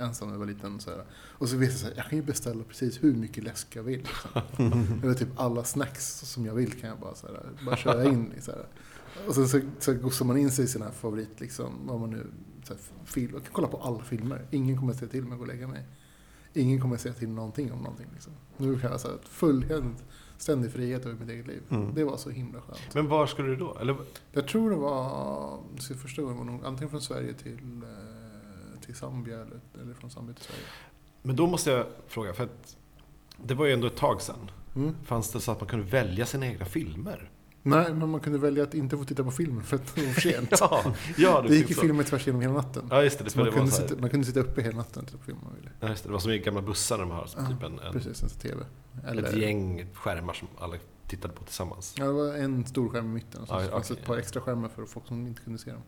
ensam 0.00 0.28
när 0.28 0.34
jag 0.34 0.38
var 0.38 0.46
liten, 0.46 0.80
så 0.80 0.90
här, 0.90 1.04
och 1.12 1.48
så 1.48 1.56
vet 1.56 1.70
jag 1.70 1.78
så 1.78 1.86
här, 1.86 1.94
jag 1.96 2.06
kan 2.06 2.18
ju 2.18 2.24
beställa 2.24 2.64
precis 2.64 3.02
hur 3.02 3.14
mycket 3.14 3.44
läsk 3.44 3.76
jag 3.76 3.82
vill. 3.82 3.98
Liksom. 3.98 5.00
Eller 5.02 5.14
typ 5.14 5.28
alla 5.36 5.64
snacks 5.64 6.20
som 6.20 6.46
jag 6.46 6.54
vill 6.54 6.80
kan 6.80 6.90
jag 6.90 6.98
bara, 6.98 7.14
så 7.14 7.26
här, 7.26 7.64
bara 7.64 7.76
köra 7.76 8.04
in 8.04 8.32
i. 8.38 8.40
Så 8.40 8.50
här. 8.50 8.66
Och 9.28 9.34
sen 9.34 9.48
så, 9.48 9.60
så 9.78 9.94
gossar 9.94 10.24
man 10.24 10.36
in 10.36 10.50
sig 10.50 10.64
i 10.64 10.68
sina 10.68 10.90
favorit, 10.90 11.40
liksom, 11.40 11.72
vad 11.86 12.00
man 12.00 12.10
nu, 12.10 12.26
så 12.64 12.72
här, 12.72 12.82
film, 13.04 13.32
jag 13.34 13.42
kan 13.42 13.52
kolla 13.52 13.68
på 13.68 13.76
alla 13.76 14.04
filmer. 14.04 14.46
Ingen 14.50 14.78
kommer 14.78 14.92
att 14.92 14.98
säga 14.98 15.10
till 15.10 15.24
mig 15.24 15.32
att 15.32 15.38
gå 15.38 15.42
och 15.42 15.48
lägga 15.48 15.66
mig. 15.66 15.86
Ingen 16.52 16.80
kommer 16.80 16.94
att 16.94 17.00
säga 17.00 17.14
till 17.14 17.28
någonting 17.28 17.72
om 17.72 17.78
någonting. 17.78 18.06
Liksom. 18.12 18.32
Nu 18.56 18.78
kan 18.78 18.90
jag 18.90 19.00
säga 19.00 19.14
att 19.14 19.28
fullhänt, 19.28 20.04
ständig 20.38 20.72
frihet 20.72 21.06
över 21.06 21.16
mitt 21.20 21.28
eget 21.30 21.46
liv. 21.46 21.62
Mm. 21.70 21.94
Det 21.94 22.04
var 22.04 22.16
så 22.16 22.30
himla 22.30 22.60
skönt. 22.60 22.94
Men 22.94 23.08
var 23.08 23.26
skulle 23.26 23.48
du 23.48 23.56
då? 23.56 23.78
Eller, 23.80 23.96
Jag 24.32 24.48
tror 24.48 24.70
det 24.70 24.76
var, 24.76 25.58
så 25.78 25.94
första 25.94 26.22
gången 26.22 26.38
var 26.38 26.44
nog 26.44 26.64
antingen 26.64 26.90
från 26.90 27.00
Sverige 27.00 27.32
till, 27.34 27.82
eh, 27.82 28.80
till 28.80 28.94
Zambia 28.94 29.34
eller, 29.40 29.60
eller 29.82 29.94
från 29.94 30.10
Zambia 30.10 30.34
till 30.34 30.44
Sverige. 30.44 30.62
men 31.22 31.36
då 31.36 31.46
måste 31.46 31.70
jag 31.70 31.86
fråga, 32.06 32.32
för 32.34 32.44
att 32.44 32.76
det 33.44 33.54
var 33.54 33.66
ju 33.66 33.72
ändå 33.72 33.86
ett 33.86 33.96
tag 33.96 34.22
sedan. 34.22 34.50
Mm. 34.76 34.94
Fanns 35.04 35.32
det 35.32 35.40
så 35.40 35.52
att 35.52 35.60
man 35.60 35.68
kunde 35.68 35.86
välja 35.86 36.26
sina 36.26 36.46
egna 36.46 36.64
filmer? 36.64 37.30
Nej, 37.66 37.94
men 37.94 38.08
man 38.08 38.20
kunde 38.20 38.38
välja 38.38 38.62
att 38.62 38.74
inte 38.74 38.96
få 38.96 39.04
titta 39.04 39.24
på 39.24 39.30
filmen 39.30 39.62
för 39.64 39.76
att 39.76 39.94
det 39.94 40.06
var 40.06 40.12
för 40.12 40.20
sent. 40.20 40.48
Ja, 40.60 40.94
ja 41.16 41.44
det 41.48 41.56
gick 41.56 41.68
ju 41.70 41.74
filmen 41.74 42.04
tvärs 42.04 42.22
igenom 42.26 42.42
hela 42.42 42.54
natten. 42.54 42.86
Ja, 42.90 43.02
just 43.02 43.18
det. 43.18 43.24
det, 43.24 43.36
man, 43.36 43.44
det, 43.44 43.50
kunde 43.52 43.70
här, 43.70 43.78
sitta, 43.88 44.00
man 44.00 44.10
kunde 44.10 44.26
sitta 44.26 44.40
uppe 44.40 44.62
hela 44.62 44.76
natten 44.76 45.02
och 45.02 45.06
titta 45.08 45.18
på 45.18 45.24
film 45.24 45.38
om 45.38 45.44
man 45.44 45.54
ville. 45.56 45.70
ja, 45.80 45.88
just 45.88 46.02
det, 46.02 46.08
det 46.08 46.12
var 46.12 46.18
som 46.20 46.30
i 46.30 46.38
gamla 46.38 46.62
bussar 46.62 46.98
de 46.98 47.10
har 47.10 47.28
Ja, 47.36 47.46
typ 47.46 47.62
en, 47.62 47.78
en, 47.78 47.92
Precis, 47.92 48.22
en 48.22 48.28
TV. 48.28 48.62
ett 48.62 49.04
Eller, 49.04 49.36
gäng 49.36 49.86
skärmar 49.94 50.32
som 50.32 50.48
alla 50.58 50.76
tittade 51.06 51.34
på 51.34 51.44
tillsammans. 51.44 51.94
ja, 51.98 52.04
det 52.04 52.12
var 52.12 52.34
en 52.34 52.66
stor 52.66 52.88
skärm 52.88 53.04
i 53.10 53.14
mitten 53.14 53.40
och 53.42 53.48
så 53.48 53.54
Ja, 53.54 53.60
fanns 53.70 53.88
det 53.88 53.94
okej. 53.94 54.02
ett 54.02 54.06
par 54.06 54.16
extra 54.18 54.40
skärmar 54.40 54.68
för 54.68 54.84
folk 54.86 55.06
som 55.06 55.26
inte 55.26 55.42
kunde 55.42 55.58
se 55.58 55.70
dem. 55.72 55.82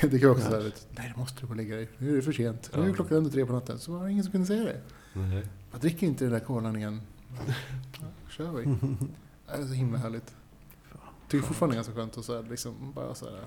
Det 0.10 0.18
kan 0.18 0.30
också 0.30 0.42
såhär, 0.44 0.72
nej 0.90 1.12
det 1.14 1.20
måste 1.20 1.40
du 1.40 1.46
gå 1.46 1.50
och 1.50 1.56
lägga 1.56 1.76
dig. 1.76 1.88
Nu 1.98 2.12
är 2.12 2.16
det 2.16 2.22
för 2.22 2.32
sent. 2.32 2.70
Nu 2.74 2.82
är 2.82 2.88
Ja. 2.88 2.94
klockan 2.94 3.16
under 3.16 3.30
tre 3.30 3.46
på 3.46 3.52
natten. 3.52 3.78
Så 3.78 3.92
var 3.92 4.04
det 4.04 4.10
ingen 4.12 4.24
som 4.24 4.32
kunde 4.32 4.46
se 4.46 4.54
det. 4.54 4.80
Nej. 5.12 5.46
Jag 5.72 5.80
dricker 5.80 6.06
inte 6.06 6.24
den 6.24 6.32
där 6.32 6.40
kolan 6.40 6.76
igen. 6.76 7.00
Ja, 8.00 8.06
kör 8.30 8.52
vi. 8.52 8.64
Det 9.56 9.62
är 9.62 9.66
så 9.66 9.72
himla 9.72 9.98
härligt. 9.98 10.34
Tycker 11.28 11.46
fortfarande 11.46 11.74
det 11.74 11.76
är 11.76 11.78
ganska 11.84 11.94
skönt 11.94 12.18
att 12.18 12.24
så 12.24 12.36
här, 12.42 12.50
liksom, 12.50 12.92
bara 12.94 13.14
så 13.14 13.24
här, 13.30 13.44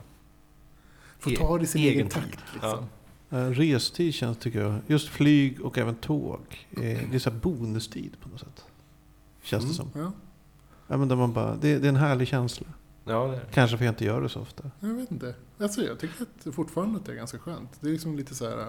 få 1.20 1.30
E- 1.30 1.36
ta 1.38 1.58
det 1.58 1.64
i 1.64 1.68
sin 1.68 1.82
egen 1.82 1.94
egen 1.94 2.10
takt. 2.10 2.40
Liksom. 2.54 2.86
Eh, 3.30 3.50
Restid 3.50 4.14
känns, 4.14 4.38
tycker 4.38 4.62
jag, 4.62 4.80
just 4.88 5.08
flyg 5.10 5.62
och 5.62 5.78
även 5.78 5.96
tåg, 5.96 6.40
eh, 6.72 6.78
det 6.82 7.14
är 7.16 7.20
så 7.20 7.30
här 7.32 7.38
bonustid 7.40 8.16
på 8.20 8.30
något 8.30 8.40
sätt. 8.40 8.66
Känns 9.42 9.64
det 9.78 9.82
Mm. 9.84 9.92
som. 9.94 10.02
Ja, 10.02 10.12
Ja, 10.88 10.98
men 10.98 11.08
där 11.08 11.16
man 11.16 11.34
bara, 11.34 11.56
det, 11.56 11.80
det 11.80 11.88
är 11.88 11.90
en 11.90 11.96
härlig 11.96 12.28
känsla. 12.28 12.68
Ja, 13.06 13.28
det 13.28 13.36
är. 13.38 13.46
Kanske 13.54 13.78
för 13.78 13.86
jag 13.86 13.92
inte 13.92 14.06
gör 14.06 14.22
det 14.22 14.30
så 14.30 14.40
ofta. 14.42 14.72
jag 14.80 14.90
vet 14.94 15.12
inte. 15.12 15.36
Alltså, 15.60 15.82
jag 15.82 16.00
tycker 16.00 16.26
att 16.48 16.56
fortfarande 16.56 17.00
att 17.00 17.06
det 17.06 17.12
är 17.12 17.16
ganska 17.16 17.40
skönt. 17.40 17.70
Det 17.82 17.88
är 17.88 17.92
liksom 17.92 18.16
lite 18.16 18.36
så 18.36 18.50
här... 18.50 18.68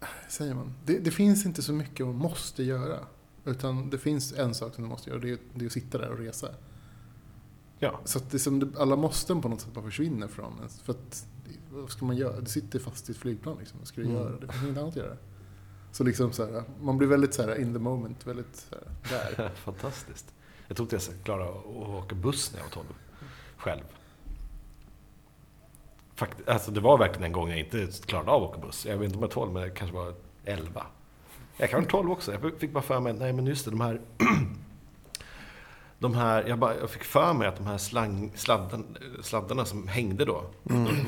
äh, 0.00 0.06
säger 0.28 0.54
man? 0.54 0.74
Det, 0.84 0.98
det 0.98 1.10
finns 1.10 1.46
inte 1.46 1.62
så 1.62 1.72
mycket 1.72 2.06
man 2.06 2.14
måste 2.16 2.62
göra. 2.62 2.98
Utan 3.44 3.90
det 3.90 3.98
finns 3.98 4.32
en 4.32 4.54
sak 4.54 4.74
som 4.74 4.84
du 4.84 4.90
måste 4.90 5.10
göra. 5.10 5.20
Det 5.20 5.30
är, 5.30 5.38
det 5.54 5.64
är 5.64 5.66
att 5.66 5.72
sitta 5.72 5.98
där 5.98 6.10
och 6.10 6.18
resa. 6.18 6.48
Ja. 7.78 8.00
Så 8.04 8.18
att 8.18 8.30
det 8.30 8.38
som 8.38 8.74
alla 8.78 8.96
måsten 8.96 9.42
på 9.42 9.48
något 9.48 9.60
sätt 9.60 9.72
bara 9.74 9.84
försvinner 9.84 10.28
från 10.28 10.52
en. 10.62 10.68
För 10.68 10.92
att, 10.92 11.26
vad 11.70 11.90
ska 11.90 12.04
man 12.04 12.16
göra? 12.16 12.40
Du 12.40 12.46
sitter 12.46 12.78
fast 12.78 13.08
i 13.08 13.12
ett 13.12 13.18
flygplan 13.18 13.56
liksom. 13.58 13.78
Vad 13.78 13.88
ska 13.88 14.00
du 14.00 14.06
Mm. 14.06 14.18
göra? 14.22 14.32
Det 14.40 14.48
finns 14.52 14.64
inget 14.64 14.78
annat 14.78 14.88
att 14.90 14.96
göra. 14.96 15.16
Så 15.92 16.04
liksom 16.04 16.32
så 16.32 16.46
här, 16.46 16.64
man 16.80 16.98
blir 16.98 17.08
väldigt 17.08 17.34
så 17.34 17.42
här 17.42 17.60
in 17.60 17.72
the 17.72 17.78
moment. 17.78 18.26
Väldigt 18.26 18.66
här, 18.70 19.34
där. 19.36 19.48
Fantastiskt. 19.54 20.34
Jag 20.68 20.76
tror 20.76 20.84
inte 20.94 20.96
jag 21.12 21.24
klara 21.24 21.48
att 21.48 21.66
åka 22.04 22.14
buss 22.14 22.52
när 22.52 22.58
jag 22.60 22.64
var 22.64 22.70
12. 22.72 22.86
Själv. 23.56 23.82
Fakt, 26.14 26.48
alltså 26.48 26.70
det 26.70 26.80
var 26.80 26.98
verkligen 26.98 27.24
en 27.24 27.32
gång 27.32 27.48
jag 27.50 27.58
inte 27.58 27.88
klarade 28.06 28.30
av 28.30 28.42
att 28.42 28.50
åka 28.50 28.66
buss. 28.66 28.86
Jag 28.86 28.96
vet 28.98 29.04
inte 29.04 29.16
om 29.16 29.22
jag 29.22 29.28
var 29.28 29.34
12, 29.34 29.52
men 29.52 29.62
jag 29.62 29.76
kanske 29.76 29.96
var 29.96 30.14
11. 30.44 30.86
Jag 31.60 31.70
kan 31.70 31.80
vara 31.80 31.90
12 31.90 32.10
också. 32.10 32.32
Jag 32.32 32.52
fick 32.58 32.72
bara 32.72 32.82
för 32.82 33.00
mig, 33.00 33.12
nej 33.12 33.32
men 33.32 33.46
just 33.46 33.64
det, 33.64 33.70
de 33.70 33.80
här... 33.80 34.00
De 35.98 36.14
här, 36.14 36.44
jag, 36.48 36.58
bara, 36.58 36.76
jag 36.76 36.90
fick 36.90 37.04
för 37.04 37.32
mig 37.32 37.48
att 37.48 37.56
de 37.56 37.66
här 37.66 37.78
slang, 37.78 38.32
sladden, 38.34 38.96
sladdarna 39.22 39.64
som 39.64 39.88
hängde 39.88 40.24
då, 40.24 40.44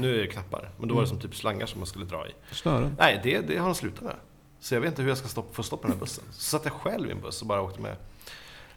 nu 0.00 0.14
är 0.14 0.18
det 0.18 0.26
knappar, 0.26 0.70
men 0.78 0.88
då 0.88 0.94
var 0.94 1.02
det 1.02 1.08
som 1.08 1.20
typ 1.20 1.34
slangar 1.34 1.66
som 1.66 1.80
man 1.80 1.86
skulle 1.86 2.04
dra 2.04 2.26
i. 2.28 2.30
Snören. 2.50 2.96
Nej, 2.98 3.20
det, 3.22 3.40
det 3.40 3.56
har 3.56 3.66
de 3.66 3.74
slutat 3.74 4.02
med. 4.02 4.14
Så 4.60 4.74
jag 4.74 4.80
vet 4.80 4.88
inte 4.88 5.02
hur 5.02 5.08
jag 5.08 5.18
ska 5.18 5.28
stopp, 5.28 5.54
få 5.54 5.62
stopp 5.62 5.82
på 5.82 5.88
den 5.88 5.96
här 5.96 6.00
bussen. 6.00 6.24
Så 6.30 6.40
satt 6.40 6.64
jag 6.64 6.72
själv 6.72 7.08
i 7.08 7.12
en 7.12 7.20
buss 7.20 7.42
och 7.42 7.48
bara 7.48 7.62
åkte 7.62 7.80
med. 7.80 7.96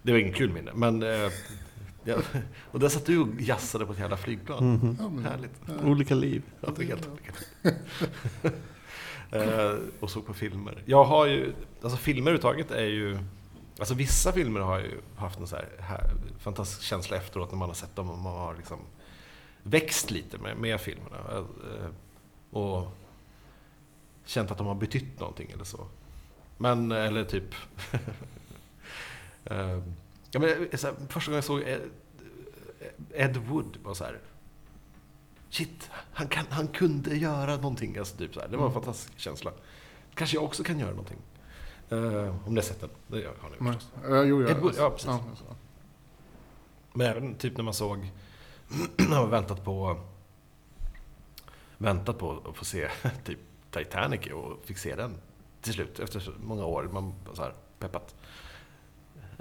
Det 0.01 0.11
var 0.11 0.19
ingen 0.19 0.33
kul 0.33 0.49
minne, 0.49 0.71
men... 0.75 1.03
Eh, 1.03 1.09
ja, 2.03 2.15
och 2.71 2.79
där 2.79 2.89
satt 2.89 3.05
du 3.05 3.19
och 3.19 3.27
jassade 3.39 3.85
på 3.85 3.93
ett 3.93 3.99
jävla 3.99 4.17
flygplan. 4.17 4.97
Ja, 4.99 5.09
men, 5.09 5.25
Härligt. 5.25 5.61
ja. 5.67 5.89
Olika 5.89 6.15
liv. 6.15 6.41
Ja, 6.61 6.69
det 6.75 6.83
är 6.83 6.87
helt 6.87 7.07
olika. 7.07 7.33
eh, 9.35 9.77
och 9.99 10.09
såg 10.09 10.25
på 10.25 10.33
filmer. 10.33 10.83
Jag 10.85 11.03
har 11.03 11.25
ju... 11.25 11.53
Alltså 11.81 11.97
filmer 11.97 12.31
överhuvudtaget 12.31 12.71
är 12.71 12.85
ju... 12.85 13.19
Alltså 13.79 13.93
vissa 13.93 14.31
filmer 14.31 14.59
har 14.59 14.79
ju 14.79 14.91
haft 15.15 15.39
en 15.39 15.47
så 15.47 15.55
här, 15.55 15.69
här 15.79 16.11
fantastisk 16.39 16.83
känsla 16.83 17.17
efteråt 17.17 17.51
när 17.51 17.57
man 17.57 17.69
har 17.69 17.75
sett 17.75 17.95
dem 17.95 18.09
och 18.09 18.17
man 18.17 18.33
har 18.33 18.55
liksom 18.55 18.79
växt 19.63 20.11
lite 20.11 20.37
med, 20.37 20.57
med 20.57 20.81
filmerna. 20.81 21.17
Eh, 21.31 21.89
och 22.57 22.87
känt 24.25 24.51
att 24.51 24.57
de 24.57 24.67
har 24.67 24.75
betytt 24.75 25.19
någonting 25.19 25.51
eller 25.51 25.63
så. 25.63 25.87
Men, 26.57 26.91
eller 26.91 27.23
typ... 27.23 27.55
eh, 29.45 29.81
ja, 30.31 30.39
men, 30.39 30.67
eh, 30.71 30.77
så 30.77 30.87
här, 30.87 30.95
första 31.09 31.31
gången 31.31 31.37
jag 31.37 31.43
såg 31.43 31.61
Ed, 31.61 31.81
Ed 33.13 33.37
Wood 33.37 33.77
var 33.83 33.93
så 33.93 34.03
här... 34.03 34.19
Shit, 35.55 35.89
han, 36.13 36.27
kan, 36.27 36.45
han 36.49 36.67
kunde 36.67 37.15
göra 37.15 37.55
någonting. 37.55 37.97
Alltså, 37.97 38.17
typ 38.17 38.33
så 38.33 38.39
här. 38.39 38.47
Det 38.47 38.57
var 38.57 38.65
en 38.65 38.73
fantastisk 38.73 39.19
känsla. 39.19 39.51
Kanske 40.15 40.37
jag 40.37 40.43
också 40.43 40.63
kan 40.63 40.79
göra 40.79 40.89
någonting. 40.89 41.17
Eh, 41.89 42.47
om 42.47 42.53
ni 42.53 42.55
har 42.55 42.61
sett 42.61 42.81
den. 42.81 42.89
Det 43.07 43.27
har 43.41 43.49
ni 43.49 43.71
förstås. 43.73 43.91
jo, 44.03 44.41
ja, 44.41 44.49
Ed 44.49 44.57
Wood, 44.57 44.73
ja, 44.77 44.89
precis. 44.89 45.09
Men 46.93 47.07
även 47.07 47.35
typ 47.35 47.57
när 47.57 47.63
man 47.63 47.73
såg... 47.73 47.97
när 48.97 49.21
man 49.21 49.29
väntat 49.29 49.65
på... 49.65 50.01
Väntat 51.77 52.19
på 52.19 52.41
att 52.49 52.57
få 52.57 52.65
se 52.65 52.89
typ 53.23 53.39
Titanic 53.71 54.31
och 54.33 54.65
fick 54.65 54.77
se 54.77 54.95
den 54.95 55.17
till 55.61 55.73
slut 55.73 55.99
efter 55.99 56.19
så 56.19 56.31
många 56.39 56.65
år. 56.65 56.89
Man 56.93 57.13
så 57.33 57.41
här 57.41 57.53
peppat. 57.79 58.15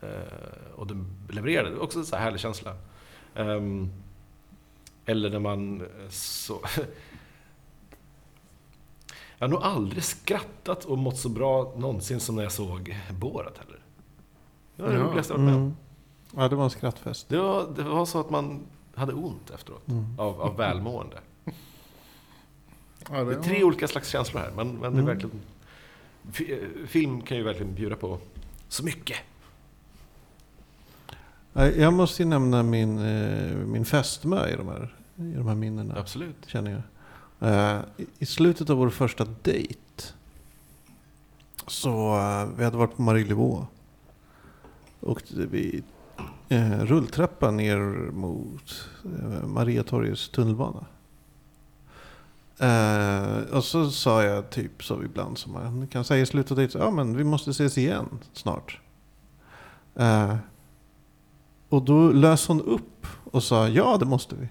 Eh, 0.02 0.70
och 0.74 0.86
den 0.86 1.26
levererade. 1.28 1.78
Också 1.78 1.98
en 1.98 2.06
så 2.06 2.16
här 2.16 2.22
härlig 2.22 2.40
känsla. 2.40 2.76
Ehm, 3.34 4.03
eller 5.06 5.30
när 5.30 5.38
man 5.38 5.86
så... 6.10 6.60
Jag 9.38 9.46
har 9.48 9.52
nog 9.52 9.62
aldrig 9.62 10.04
skrattat 10.04 10.84
och 10.84 10.98
mått 10.98 11.18
så 11.18 11.28
bra 11.28 11.72
någonsin 11.76 12.20
som 12.20 12.36
när 12.36 12.42
jag 12.42 12.52
såg 12.52 12.96
Borat 13.10 13.58
heller. 13.58 13.78
Det 14.76 14.82
var 14.82 14.90
det 14.90 14.96
Ja. 14.96 15.02
roligaste 15.04 15.32
jag 15.32 15.38
varit 15.38 15.46
med. 15.46 15.54
Mm. 15.54 15.76
Ja, 16.36 16.48
det 16.48 16.56
var 16.56 16.64
en 16.64 16.70
skrattfest. 16.70 17.28
Det 17.28 17.36
var, 17.38 17.66
det 17.76 17.82
var 17.82 18.06
så 18.06 18.20
att 18.20 18.30
man 18.30 18.60
hade 18.94 19.12
ont 19.12 19.50
efteråt. 19.50 19.88
Mm. 19.88 20.20
Av, 20.20 20.40
av 20.40 20.56
välmående. 20.56 21.16
Ja, 23.10 23.24
Det 23.24 23.34
är 23.34 23.42
tre 23.42 23.64
olika 23.64 23.88
slags 23.88 24.08
känslor 24.08 24.40
här, 24.40 24.50
men, 24.56 24.68
men 24.68 24.80
det 24.80 24.86
är 24.86 25.02
Mm. 25.02 25.06
verkligen... 25.06 25.40
eh, 26.50 26.86
Film 26.86 27.20
kan 27.22 27.36
ju 27.36 27.42
verkligen 27.42 27.74
bjuda 27.74 27.96
på 27.96 28.18
så 28.68 28.84
mycket. 28.84 29.16
Ja, 31.56 31.66
Jag 31.66 31.92
måste 31.92 32.22
ju 32.22 32.28
nämna 32.28 32.62
min, 32.62 32.98
eh, 32.98 33.56
min 33.56 33.84
fästmö 33.84 34.48
i 34.48 34.56
de 34.56 34.68
här, 34.68 34.94
i 35.16 35.32
de 35.34 35.46
här 35.46 35.54
minnena. 35.54 35.94
Absolut. 35.98 36.36
Känner 36.46 36.70
jag. 36.70 36.82
Eh, 37.50 37.80
i- 38.18 38.26
slutet 38.26 38.70
av 38.70 38.76
vår 38.76 38.90
första 38.90 39.24
dejt. 39.42 39.78
Så 41.66 42.16
eh, 42.18 42.48
vi 42.56 42.64
hade 42.64 42.76
varit 42.76 42.96
på 42.96 43.02
Marielevå. 43.02 43.66
Och 45.00 45.20
vi 45.36 45.82
eh, 46.48 46.78
rulltrappan 46.80 47.56
ner 47.56 47.78
mot 48.12 48.88
eh, 49.04 49.46
Mariatorgets 49.46 50.28
tunnelbana. 50.28 50.84
Eh, 52.58 53.54
och 53.56 53.64
så 53.64 53.90
sa 53.90 54.22
jag 54.24 54.50
typ 54.50 54.84
så 54.84 55.02
ibland 55.02 55.38
som 55.38 55.52
man 55.52 55.86
kan 55.86 56.04
säga 56.04 56.22
i 56.22 56.26
slutet 56.26 56.58
av. 56.76 56.82
Ja 56.82 56.90
men 56.90 57.16
vi 57.16 57.24
måste 57.24 57.50
ses 57.50 57.78
igen 57.78 58.06
snart. 58.32 58.80
Eh, 59.96 60.36
och 61.74 61.82
då 61.82 62.12
lös 62.12 62.48
hon 62.48 62.60
upp 62.60 63.06
och 63.32 63.42
sa 63.42 63.68
ja 63.68 63.96
det 63.96 64.04
måste 64.04 64.36
vi. 64.36 64.48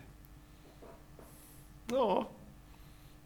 Ja, 1.91 2.27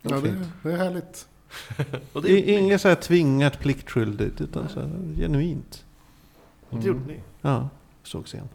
Ja, 0.02 0.20
det, 0.20 0.46
det 0.64 0.72
är 0.72 0.78
härligt. 0.78 1.28
och 2.14 2.22
det, 2.22 2.30
I- 2.30 2.52
Inget 2.58 2.82
så 2.82 2.88
här 2.88 2.96
tvingat 2.96 3.60
pliktskyldigt 3.60 4.42
utan 4.42 4.70
så 4.70 4.80
här 4.80 4.90
genuint. 5.18 5.86
det 6.70 6.82
gjorde 6.88 7.00
ni. 7.08 7.20
Ja, 7.42 7.70
sågs 8.04 8.34
igen. 8.34 8.50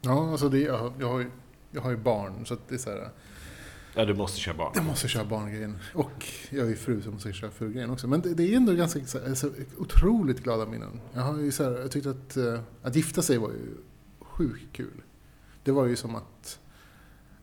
Ja, 0.00 0.30
alltså 0.30 0.48
det, 0.48 0.58
jag, 0.58 0.92
jag, 0.98 1.08
har 1.08 1.18
ju, 1.18 1.30
jag 1.70 1.82
har 1.82 1.90
ju 1.90 1.96
barn 1.96 2.46
så 2.46 2.54
att 2.54 2.68
det 2.68 2.74
är 2.74 2.78
så 2.78 2.90
här. 2.90 3.08
Ja, 3.94 4.04
du 4.04 4.14
måste 4.14 4.40
köra 4.40 4.56
barn. 4.56 4.72
Jag 4.74 4.84
måste 4.84 5.08
köra 5.08 5.24
barngrejen. 5.24 5.78
Och 5.94 6.26
jag 6.50 6.62
har 6.62 6.68
ju 6.68 6.76
fru 6.76 7.02
som 7.02 7.12
måste 7.12 7.32
köra 7.32 7.50
frugrejen 7.50 7.90
också. 7.90 8.08
Men 8.08 8.20
det, 8.20 8.34
det 8.34 8.52
är 8.52 8.56
ändå 8.56 8.72
ganska 8.72 9.06
så, 9.06 9.18
här, 9.18 9.34
så, 9.34 9.50
otroligt 9.78 10.42
glada 10.42 10.66
minnen. 10.66 11.00
Jag 11.12 11.22
har 11.22 11.38
ju 11.38 11.52
så 11.52 11.64
här, 11.64 11.70
jag 11.80 11.90
tyckte 11.90 12.10
att, 12.10 12.36
eh, 12.36 12.60
att 12.82 12.96
gifta 12.96 13.22
sig 13.22 13.38
var 13.38 13.48
ju 13.48 13.76
sjukt 14.32 14.72
kul. 14.72 15.02
Det 15.64 15.72
var 15.72 15.86
ju 15.86 15.96
som 15.96 16.14
att, 16.14 16.58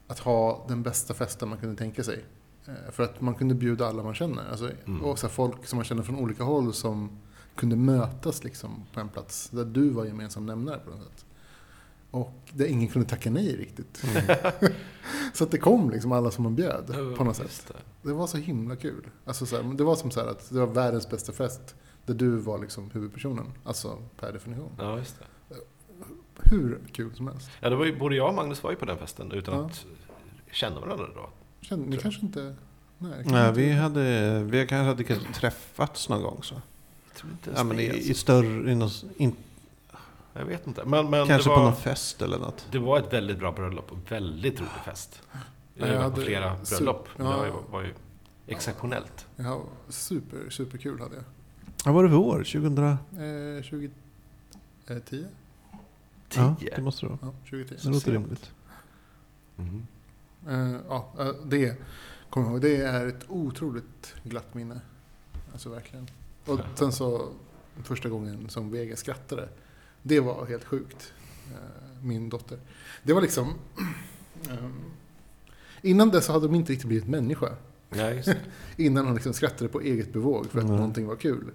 att 0.07 0.19
ha 0.19 0.65
den 0.67 0.83
bästa 0.83 1.13
festen 1.13 1.49
man 1.49 1.57
kunde 1.57 1.75
tänka 1.75 2.03
sig. 2.03 2.25
Eh, 2.67 2.91
För 2.91 3.03
att 3.03 3.21
man 3.21 3.35
kunde 3.35 3.55
bjuda 3.55 3.87
alla 3.87 4.03
man 4.03 4.13
känner. 4.13 4.49
Alltså, 4.51 4.71
Mm. 4.85 5.01
Och 5.01 5.19
så 5.19 5.29
folk 5.29 5.65
som 5.67 5.77
man 5.77 5.85
känner 5.85 6.03
från 6.03 6.15
olika 6.15 6.43
håll 6.43 6.73
som 6.73 7.09
kunde 7.55 7.75
mötas 7.75 8.43
liksom 8.43 8.83
på 8.93 8.99
en 8.99 9.09
plats. 9.09 9.49
Där 9.49 9.65
du 9.65 9.89
var 9.89 10.05
gemensam 10.05 10.45
nämnare 10.45 10.79
på 10.79 10.89
något 10.89 10.99
sätt. 11.03 11.25
Och 12.11 12.33
där 12.53 12.65
ingen 12.65 12.87
kunde 12.87 13.07
tacka 13.07 13.31
nej 13.31 13.55
riktigt. 13.57 14.03
så 15.33 15.43
att 15.43 15.51
det 15.51 15.57
kom 15.57 15.89
liksom 15.89 16.11
alla 16.11 16.31
som 16.31 16.43
man 16.43 16.55
bjöd 16.55 17.15
på 17.17 17.23
något 17.23 17.35
sätt. 17.35 17.73
Det. 18.01 18.13
Var 18.13 18.27
så 18.27 18.37
himla 18.37 18.75
kul. 18.75 19.07
Alltså 19.25 19.45
så 19.45 19.55
här, 19.61 19.73
det 19.73 19.83
var 19.83 19.95
som 19.95 20.11
så 20.11 20.19
här 20.19 20.27
att 20.27 20.49
det 20.49 20.59
var 20.59 20.67
världens 20.67 21.09
bästa 21.09 21.31
fest. 21.31 21.75
Där 22.05 22.13
du 22.13 22.29
var 22.37 22.59
liksom 22.59 22.91
huvudpersonen. 22.91 23.45
Alltså 23.63 23.97
per 24.19 24.33
definition. 24.33 24.71
Ja, 24.77 24.97
just 24.97 25.19
det. 25.19 25.25
Hur 26.49 26.79
kul 26.91 27.15
som 27.15 27.27
helst. 27.27 27.49
Ja, 27.59 27.69
det 27.69 27.75
var 27.75 27.85
ju, 27.85 27.97
både 27.99 28.15
jag 28.15 28.27
och 28.27 28.33
Magnus 28.35 28.63
var 28.63 28.71
ju 28.71 28.77
på 28.77 28.85
den 28.85 28.97
festen 28.97 29.31
utan 29.31 29.55
Ja. 29.59 29.65
att 29.65 29.85
känna 30.51 30.79
varandra 30.79 31.05
då. 31.15 31.29
Kände, 31.61 31.89
ni 31.89 31.97
kanske 31.97 32.21
inte... 32.21 32.55
Nej, 32.97 33.11
kanske 33.13 33.31
Nej, 33.31 33.47
inte- 33.49 33.61
vi 33.61 33.71
hade, 33.71 34.43
vi 34.43 34.67
kanske 34.67 34.75
hade 34.87 35.03
kanske 35.03 35.33
träffats 35.33 36.09
någon 36.09 36.21
gång 36.21 36.43
så. 36.43 36.55
Jag 37.07 37.15
tror 37.17 37.31
inte 37.31 37.51
Ja, 37.55 37.63
men 37.63 37.77
det, 37.77 37.83
i, 37.83 37.89
alltså. 37.89 38.11
i 38.11 38.13
större, 38.13 38.71
i 38.71 38.75
någon, 38.75 38.89
in, 39.17 39.35
Jag 40.33 40.45
vet 40.45 40.67
inte. 40.67 40.85
Men, 40.85 41.09
men 41.09 41.27
kanske 41.27 41.49
det, 41.49 41.53
på 41.55 41.59
var, 41.61 41.65
någon 41.69 41.75
fest 41.81 42.21
eller 42.21 42.37
något. 42.37 42.67
det 42.71 42.79
var 42.79 42.99
ett 42.99 43.13
väldigt 43.13 43.39
bra 43.39 43.51
bröllop 43.51 43.91
och 43.91 44.11
väldigt 44.11 44.59
rolig 44.59 44.71
fest. 44.85 45.21
Ja, 45.31 45.37
Jag 45.73 45.89
jag 45.89 46.03
var 46.03 46.09
på 46.09 46.21
flera 46.21 46.57
super- 46.65 46.75
bröllop. 46.77 47.07
ja. 47.17 47.23
Det 47.23 47.29
var 47.37 47.45
ju, 47.45 47.51
var 47.71 47.81
ju 47.81 47.93
exceptionellt. 48.47 49.27
Ja, 49.35 49.61
super, 49.89 50.49
superkul 50.49 50.99
hade 50.99 51.15
jag. 51.15 51.23
Vad 51.85 51.93
var 51.95 52.03
det 52.03 52.09
för 52.09 52.17
år? 52.17 52.37
2000? 52.37 52.77
Eh, 52.87 53.63
2010? 54.85 55.25
Ja, 56.35 56.55
det 56.75 56.81
måste 56.81 57.05
det 57.05 57.09
vara. 57.09 57.19
Ja, 57.21 57.31
2010. 57.49 57.75
Det 57.87 57.93
låter 57.93 58.11
rimligt. 58.11 58.51
Mhm. 59.55 59.87
Eh, 60.49 60.75
ja, 60.89 61.13
eh, 61.19 61.31
det 61.45 61.75
kommer 62.29 62.47
jag 62.47 62.53
ihåg. 62.53 62.61
Det 62.61 62.75
är 62.81 63.07
ett 63.07 63.25
otroligt 63.27 64.15
glatt 64.23 64.53
minne. 64.53 64.81
Alltså 65.51 65.69
verkligen. 65.69 66.07
Och 66.45 66.59
sen 66.75 66.91
så 66.91 67.29
första 67.83 68.09
gången 68.09 68.49
som 68.49 68.71
Vega 68.71 68.95
skrattade. 68.95 69.49
Det 70.03 70.19
var 70.19 70.45
helt 70.45 70.63
sjukt. 70.63 71.13
Eh, 71.51 72.03
min 72.03 72.29
dotter. 72.29 72.59
Det 73.03 73.13
var 73.13 73.21
liksom... 73.21 73.53
ehm, 74.49 74.81
innan 75.81 76.09
dess 76.09 76.25
så 76.25 76.33
hade 76.33 76.45
de 76.47 76.55
inte 76.55 76.71
riktigt 76.71 76.87
blivit 76.87 77.07
människa. 77.07 77.49
Ja, 77.89 78.11
just 78.11 78.25
det. 78.27 78.37
Innan 78.83 79.05
hon 79.05 79.15
liksom 79.15 79.33
skrattade 79.33 79.69
på 79.69 79.81
eget 79.81 80.13
bevåg 80.13 80.45
för 80.45 80.59
att 80.59 80.65
Mm. 80.65 80.75
någonting 80.75 81.07
var 81.07 81.15
kul. 81.15 81.51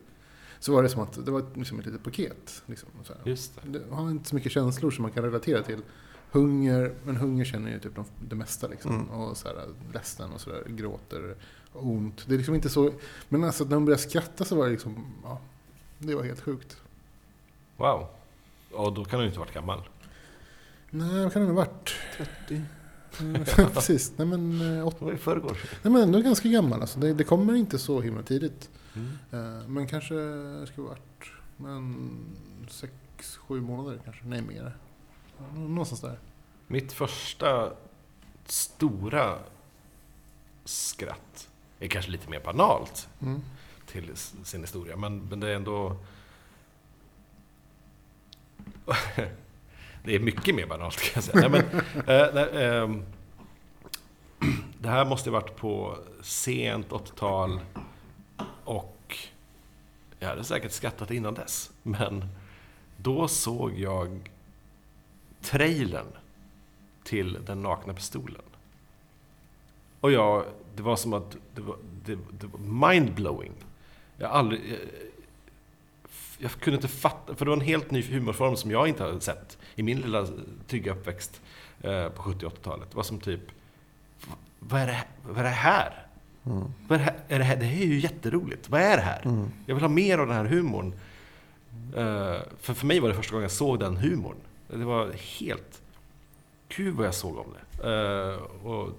Så 0.64 0.72
var 0.72 0.82
det 0.82 0.88
som 0.88 1.02
att 1.02 1.24
det 1.24 1.30
var 1.30 1.44
liksom 1.54 1.78
ett 1.78 1.86
litet 1.86 2.04
paket. 2.04 2.62
Liksom, 2.66 2.88
så 3.04 3.12
här. 3.12 3.22
Just 3.24 3.52
det. 3.62 3.78
Det 3.78 3.94
har 3.94 4.10
inte 4.10 4.28
så 4.28 4.34
mycket 4.34 4.52
känslor 4.52 4.90
som 4.90 5.02
man 5.02 5.10
kan 5.10 5.24
relatera 5.24 5.62
till. 5.62 5.82
Hunger, 6.30 6.94
men 7.04 7.16
hunger 7.16 7.44
känner 7.44 7.70
ju 7.70 7.80
typ 7.80 7.94
de, 7.94 8.04
det 8.28 8.36
mesta 8.36 8.66
liksom. 8.68 8.94
Mm. 8.94 9.10
Och 9.10 9.36
så 9.36 9.48
här, 9.48 9.68
ledsen 9.94 10.32
och 10.32 10.40
sådär, 10.40 10.62
gråter, 10.66 11.34
och 11.72 11.86
ont. 11.86 12.24
Det 12.26 12.34
är 12.34 12.36
liksom 12.36 12.54
inte 12.54 12.68
så, 12.68 12.92
men 13.28 13.44
alltså 13.44 13.64
när 13.64 13.70
de 13.70 13.84
började 13.84 14.02
skratta 14.02 14.44
så 14.44 14.56
var 14.56 14.64
det 14.64 14.70
liksom, 14.70 15.06
ja, 15.22 15.40
det 15.98 16.14
var 16.14 16.22
helt 16.22 16.40
sjukt. 16.40 16.76
Wow. 17.76 18.06
Och 18.72 18.92
då 18.92 19.04
kan 19.04 19.20
du 19.20 19.26
inte 19.26 19.38
ha 19.38 19.44
varit 19.44 19.54
gammal. 19.54 19.80
Nej, 20.90 21.22
vad 21.22 21.32
kan 21.32 21.42
det 21.42 21.48
ha 21.48 21.54
varit? 21.54 21.94
30. 22.16 22.62
Ja, 23.58 23.68
Precis, 23.74 24.12
nej 24.16 24.26
men, 24.26 24.60
eh, 24.60 24.88
Det 24.98 25.04
var 25.04 25.12
i 25.12 25.16
förrgår. 25.16 25.58
nej 25.82 25.92
men 25.92 26.02
ändå 26.02 26.20
ganska 26.20 26.48
gammal 26.48 26.80
alltså. 26.80 27.00
Det, 27.00 27.14
det 27.14 27.24
kommer 27.24 27.54
inte 27.54 27.78
så 27.78 28.00
himla 28.00 28.22
tidigt. 28.22 28.70
Mm. 28.94 29.18
Eh, 29.32 29.68
Men 29.68 29.86
kanske 29.86 30.14
skulle 30.66 30.86
varit 30.88 31.30
men, 31.56 32.18
sex, 32.68 32.92
sju 33.36 33.60
månader 33.60 34.00
kanske, 34.04 34.24
nej 34.24 34.42
mer. 34.42 34.76
Någonstans 35.54 36.00
där. 36.00 36.18
Mitt 36.66 36.92
första 36.92 37.72
stora 38.46 39.38
skratt 40.64 41.48
är 41.80 41.88
kanske 41.88 42.10
lite 42.10 42.30
mer 42.30 42.40
banalt 42.40 43.08
Mm. 43.22 43.40
till 43.86 44.16
sin 44.44 44.60
historia, 44.60 44.96
men, 44.96 45.18
men 45.18 45.40
det 45.40 45.48
är 45.50 45.54
ändå... 45.56 45.96
det 50.04 50.14
är 50.14 50.20
mycket 50.20 50.54
mer 50.54 50.66
banalt 50.66 50.96
kan 51.00 51.10
jag 51.14 51.24
säga. 51.24 51.48
Nej, 51.48 51.50
men, 51.50 51.80
eh, 52.20 52.34
nej, 52.34 52.64
ehm, 52.66 53.04
det 54.80 54.88
här 54.88 55.04
måste 55.04 55.30
ha 55.30 55.40
varit 55.40 55.56
på 55.56 55.98
sent 56.22 56.88
80-tal 56.88 57.60
och 58.64 59.18
jag 60.18 60.28
hade 60.28 60.44
säkert 60.44 60.72
skrattat 60.72 61.10
innan 61.10 61.34
dess. 61.34 61.70
Men 61.82 62.28
då 62.96 63.28
såg 63.28 63.78
jag 63.78 64.30
trailern 65.40 66.06
till 67.04 67.38
Den 67.44 67.62
nakna 67.62 67.94
pistolen. 67.94 68.42
Och 70.00 70.12
jag, 70.12 70.44
det 70.76 70.82
var 70.82 70.96
som 70.96 71.12
att 71.12 71.36
det 71.54 71.60
var, 71.60 71.76
det, 72.04 72.18
det 72.30 72.46
var 72.46 72.90
mindblowing. 72.90 73.52
Jag 74.16 74.30
aldrig... 74.30 74.60
Jag, 74.70 74.78
jag 76.38 76.50
kunde 76.50 76.76
inte 76.76 76.88
fatta, 76.88 77.34
för 77.34 77.44
det 77.44 77.48
var 77.48 77.56
en 77.56 77.64
helt 77.64 77.90
ny 77.90 78.02
humorform 78.02 78.56
som 78.56 78.70
jag 78.70 78.88
inte 78.88 79.02
hade 79.02 79.20
sett 79.20 79.58
i 79.74 79.82
min 79.82 80.00
lilla 80.00 80.28
trygga 80.66 80.92
uppväxt 80.92 81.40
eh, 81.80 82.08
på 82.08 82.22
70 82.22 82.46
80-talet. 82.46 82.90
Det 82.90 82.96
var 82.96 83.02
som 83.02 83.20
typ, 83.20 83.40
vad 84.58 84.80
är 84.80 84.86
det, 84.86 85.04
vad 85.26 85.38
är 85.38 85.42
det 85.42 85.48
här? 85.48 86.03
Mm. 86.46 86.64
Vad 86.88 87.00
är 87.00 87.04
det, 87.04 87.04
här? 87.04 87.14
Är 87.28 87.38
det 87.38 87.44
här? 87.44 87.56
Det 87.56 87.64
här 87.64 87.82
är 87.82 87.86
ju 87.86 87.98
jätteroligt. 88.00 88.68
Vad 88.70 88.80
är 88.80 88.96
det 88.96 89.02
här? 89.02 89.22
Mm. 89.24 89.50
Jag 89.66 89.74
vill 89.74 89.84
ha 89.84 89.88
mer 89.88 90.18
av 90.18 90.26
den 90.26 90.36
här 90.36 90.44
humorn. 90.44 90.92
Eh, 91.96 92.40
för, 92.60 92.74
för 92.74 92.86
mig 92.86 93.00
var 93.00 93.08
det 93.08 93.14
första 93.14 93.32
gången 93.32 93.42
jag 93.42 93.50
såg 93.50 93.80
den 93.80 93.96
humorn. 93.96 94.36
Det 94.68 94.84
var 94.84 95.10
helt... 95.38 95.80
Gud 96.76 96.94
vad 96.94 97.06
jag 97.06 97.14
såg 97.14 97.38
om 97.38 97.46
det. 97.80 97.88
Eh, 98.32 98.66
och 98.66 98.90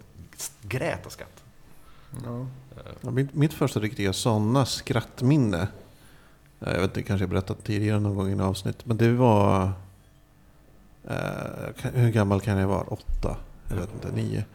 grät 0.62 1.05
av 1.05 1.10
skratt. 1.10 1.43
Ja. 2.25 2.45
Ja, 3.01 3.12
mitt, 3.12 3.34
mitt 3.34 3.53
första 3.53 3.79
riktiga 3.79 4.13
sådana 4.13 4.65
skrattminne. 4.65 5.67
eh, 6.60 6.73
Jag 6.73 6.81
vet 6.81 6.84
inte, 6.84 7.03
kanske 7.03 7.23
jag 7.23 7.29
berättat 7.29 7.63
tidigare 7.63 7.99
någon 7.99 8.15
gång 8.15 8.29
i 8.29 8.31
en 8.31 8.39
avsnitt. 8.41 8.86
Men 8.86 8.97
det 8.97 9.12
var... 9.12 9.71
Eh, 11.08 11.91
hur 11.93 12.12
gammal 12.12 12.41
kan 12.41 12.58
jag 12.58 12.67
vara? 12.67 12.81
Åtta? 12.81 13.38
Jag 13.69 13.75
vet 13.75 13.89
inte, 13.93 14.12
nio. 14.12 14.45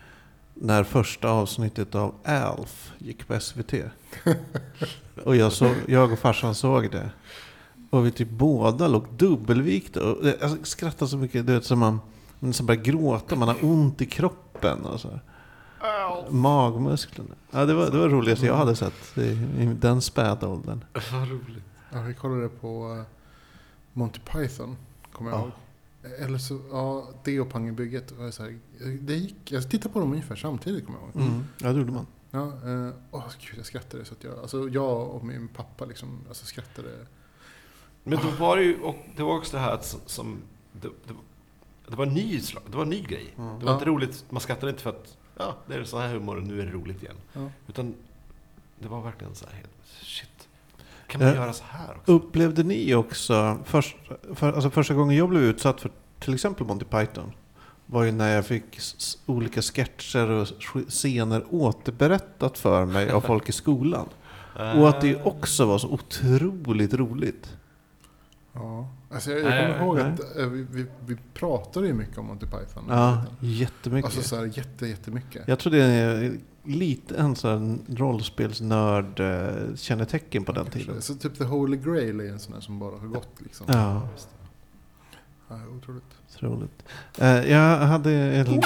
När 0.63 0.85
första 0.85 1.31
avsnittet 1.31 1.95
av 1.95 2.15
Alf 2.25 2.93
gick 2.99 3.29
på 3.29 3.41
SVT. 3.41 3.73
Och 5.25 5.37
jag, 5.37 5.53
så, 5.53 5.75
jag 5.89 6.13
och 6.13 6.19
farsan 6.19 6.55
såg 6.55 6.91
det. 6.91 7.11
Och 7.91 8.07
vi 8.07 8.11
typ 8.11 8.31
båda 8.31 8.89
låg 8.89 9.07
dubbelvikta. 9.17 10.13
Och, 10.13 10.27
eh, 10.27 10.35
alltså, 10.43 10.65
skrattade 10.65 11.11
så 11.11 11.17
mycket, 11.17 11.47
du 11.47 11.53
vet, 11.53 11.65
som 11.65 11.79
man, 11.79 12.01
som 12.53 12.67
börjar 12.67 12.83
gråta. 12.83 13.37
Man 13.37 13.49
har 13.49 13.57
ont 13.65 14.01
i 14.03 14.07
kroppen. 14.07 14.85
Och 14.85 15.01
så. 15.01 15.09
här. 15.09 16.31
magmusklerna. 16.31 17.35
Ja, 17.51 17.65
det 17.65 17.75
var 17.75 17.91
det 17.91 17.99
var 17.99 18.09
roligaste 18.09 18.47
jag 18.47 18.57
hade 18.57 18.77
sett 18.77 19.19
i, 19.19 19.21
i 19.59 19.77
den 19.81 20.01
späda 20.03 20.49
åldern. 20.49 20.85
Vad 21.13 21.29
roligt. 21.29 21.65
Ja, 21.93 22.01
vi 22.03 22.15
kollade 22.15 22.49
på 22.49 22.97
eh, 22.99 23.17
Monty 23.93 24.21
Python, 24.21 24.77
kommer 25.13 25.31
jag 25.31 25.39
Ja. 25.41 25.43
ihåg. 25.43 25.51
Eller 26.19 26.39
så, 26.39 26.61
ja, 26.71 27.09
det 27.25 27.41
och 27.41 27.51
Pang 27.51 27.69
i 27.69 27.73
bygget. 27.73 28.13
var 28.13 28.31
så 28.31 28.43
här, 28.43 28.59
det 29.01 29.15
gick, 29.15 29.53
jag 29.53 29.71
tittade 29.71 29.93
på 29.95 30.01
dem 30.01 30.11
ungefär 30.13 30.37
samtidigt, 30.37 30.87
kommer 30.87 30.99
jag 30.99 31.09
ihåg. 31.23 31.31
Mm. 31.31 31.45
Ja, 31.61 31.73
det 31.73 31.79
gjorde 31.79 31.93
man. 31.93 32.07
Ja, 32.31 32.47
eh, 32.47 32.95
åh 33.11 33.25
gud, 33.41 33.55
jag 33.59 33.67
skrattade 33.67 34.05
så 34.05 34.15
att 34.15 34.25
jag, 34.25 34.39
alltså 34.39 34.69
jag 34.69 35.09
och 35.09 35.25
min 35.25 35.49
pappa 35.49 35.85
liksom, 35.85 36.21
alltså 36.29 36.47
skrattade. 36.47 37.07
Men 38.05 38.19
då 38.23 38.31
var 38.31 38.57
det 38.57 38.63
ju, 38.63 38.81
och 38.81 38.97
det 39.17 39.23
var 39.23 39.37
också 39.37 39.57
det 39.57 39.63
här 39.63 39.73
att 39.73 39.97
som, 40.07 40.39
det, 40.73 40.89
det, 40.89 41.15
det 41.89 41.97
var 41.97 42.07
en 42.07 42.15
ny 42.15 42.41
slag, 42.41 42.63
det 42.71 42.77
var 42.77 42.83
en 42.83 42.91
ny 42.91 43.03
grej. 43.03 43.35
Mm. 43.39 43.59
Det 43.59 43.65
var 43.65 43.73
Ja. 43.73 43.75
inte 43.79 43.85
roligt, 43.91 44.25
man 44.31 44.41
skrattade 44.41 44.71
inte 44.71 44.83
för 44.83 44.91
att, 44.91 45.17
ja, 45.39 45.57
det 45.67 45.75
är 45.75 45.85
så 45.85 45.99
här 45.99 46.09
humor 46.15 46.37
och 46.37 46.43
nu 46.43 46.61
är 46.61 46.67
det 46.67 46.73
roligt 46.73 47.03
igen. 47.03 47.17
Ja. 47.33 47.51
Utan 47.69 47.95
det 48.79 48.89
var 48.89 49.03
verkligen 49.03 49.35
så 49.35 49.47
här 49.47 49.55
helt. 49.55 49.71
Kan 51.11 51.21
man 51.21 51.31
Eh, 51.31 51.37
göra 51.37 51.53
så 51.53 51.65
här 51.71 51.97
också? 51.97 52.13
Upplevde 52.13 52.63
ni 52.63 52.95
också, 52.95 53.59
först, 53.65 53.97
för, 54.35 54.53
alltså 54.53 54.71
första 54.71 54.95
gången 54.95 55.17
jag 55.17 55.29
blev 55.29 55.43
utsatt 55.43 55.81
för 55.81 55.91
till 56.21 56.35
exempel 56.35 56.67
Monty 56.67 56.85
Python, 56.85 57.33
var 57.87 58.05
ju 58.05 58.13
när 58.13 58.35
jag 58.35 58.47
fick 58.47 58.81
olika 59.27 59.63
sketcher 59.63 60.31
och 60.31 60.49
scener 60.89 61.45
återberättat 61.51 62.59
för 62.59 62.85
mig 62.85 63.11
av 63.11 63.21
folk 63.21 63.49
i 63.49 63.53
skolan. 63.53 64.09
Och 64.77 64.89
att 64.89 65.01
det 65.01 65.23
också 65.25 65.65
var 65.65 65.79
så 65.79 65.89
otroligt 65.89 66.95
roligt. 66.95 67.57
Ja, 68.53 68.89
alltså 69.11 69.31
jag, 69.31 69.41
jag 69.41 69.73
kommer 69.77 69.85
ihåg 69.87 69.97
nej. 69.97 70.13
att 70.13 70.37
eh, 70.39 70.47
vi, 70.47 70.67
vi, 70.71 70.87
vi 71.07 71.17
pratade 71.35 71.87
ju 71.87 71.93
mycket 71.95 72.19
om 72.19 72.27
Monty 72.27 72.47
Python. 72.47 72.85
Ja, 72.89 73.23
jättemycket. 73.41 74.05
Alltså 74.05 74.23
så 74.29 74.37
här 74.37 74.51
jätte, 74.55 74.87
jättemycket. 74.87 75.43
Jag 75.49 75.59
tror 75.59 75.73
det 75.73 75.83
är 75.83 76.37
lite 76.65 77.17
en 77.17 77.37
sån 77.37 77.81
rollspelsnörd-kännetecken 77.89 80.45
på 80.45 80.53
den 80.53 80.67
tiden. 80.67 81.03
Så 81.03 81.15
typ 81.15 81.39
The 81.39 81.45
Holy 81.45 81.77
Grail 81.77 82.21
är 82.21 82.29
en 82.33 82.39
sån 82.39 82.55
här 82.55 82.61
som 82.61 82.79
bara 82.79 82.99
har 82.99 83.07
gått 83.07 83.29
liksom. 83.39 83.67
Ja, 83.69 84.09
Ja, 85.49 85.57
otroligt. 85.79 86.05
otroligt. 86.37 86.83
Eh, 87.19 87.51
Jag 87.51 87.77
hade 87.79 88.13
ett, 88.13 88.49
ett, 88.49 88.65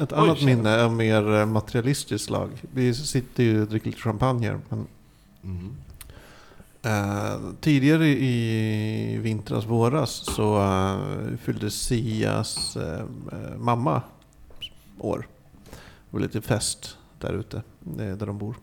ett 0.00 0.12
annat 0.12 0.36
shit. 0.36 0.46
minne 0.46 0.84
av 0.84 0.92
mer 0.92 1.34
eh, 1.34 1.46
materialistiskt 1.46 2.26
slag. 2.26 2.48
Vi 2.74 2.94
sitter 2.94 3.42
ju 3.42 3.62
och 3.62 3.68
dricker 3.68 3.86
lite 3.86 4.00
champagne 4.00 4.46
här. 4.48 4.58
Men 4.68 4.86
Mm. 5.44 5.72
Eh, 6.82 7.38
tidigare 7.60 8.08
i 8.08 9.18
vintras, 9.22 9.66
våras 9.66 10.10
så 10.10 10.60
uh, 10.60 11.36
fyllde 11.36 11.70
Sias 11.70 12.76
eh, 12.76 13.04
mamma 13.58 14.02
år. 14.98 15.26
Det 15.70 15.76
var 16.10 16.20
lite 16.20 16.40
fest 16.40 16.98
där 17.18 17.32
ute, 17.32 17.62
där 17.80 18.26
de 18.26 18.38
bor. 18.38 18.56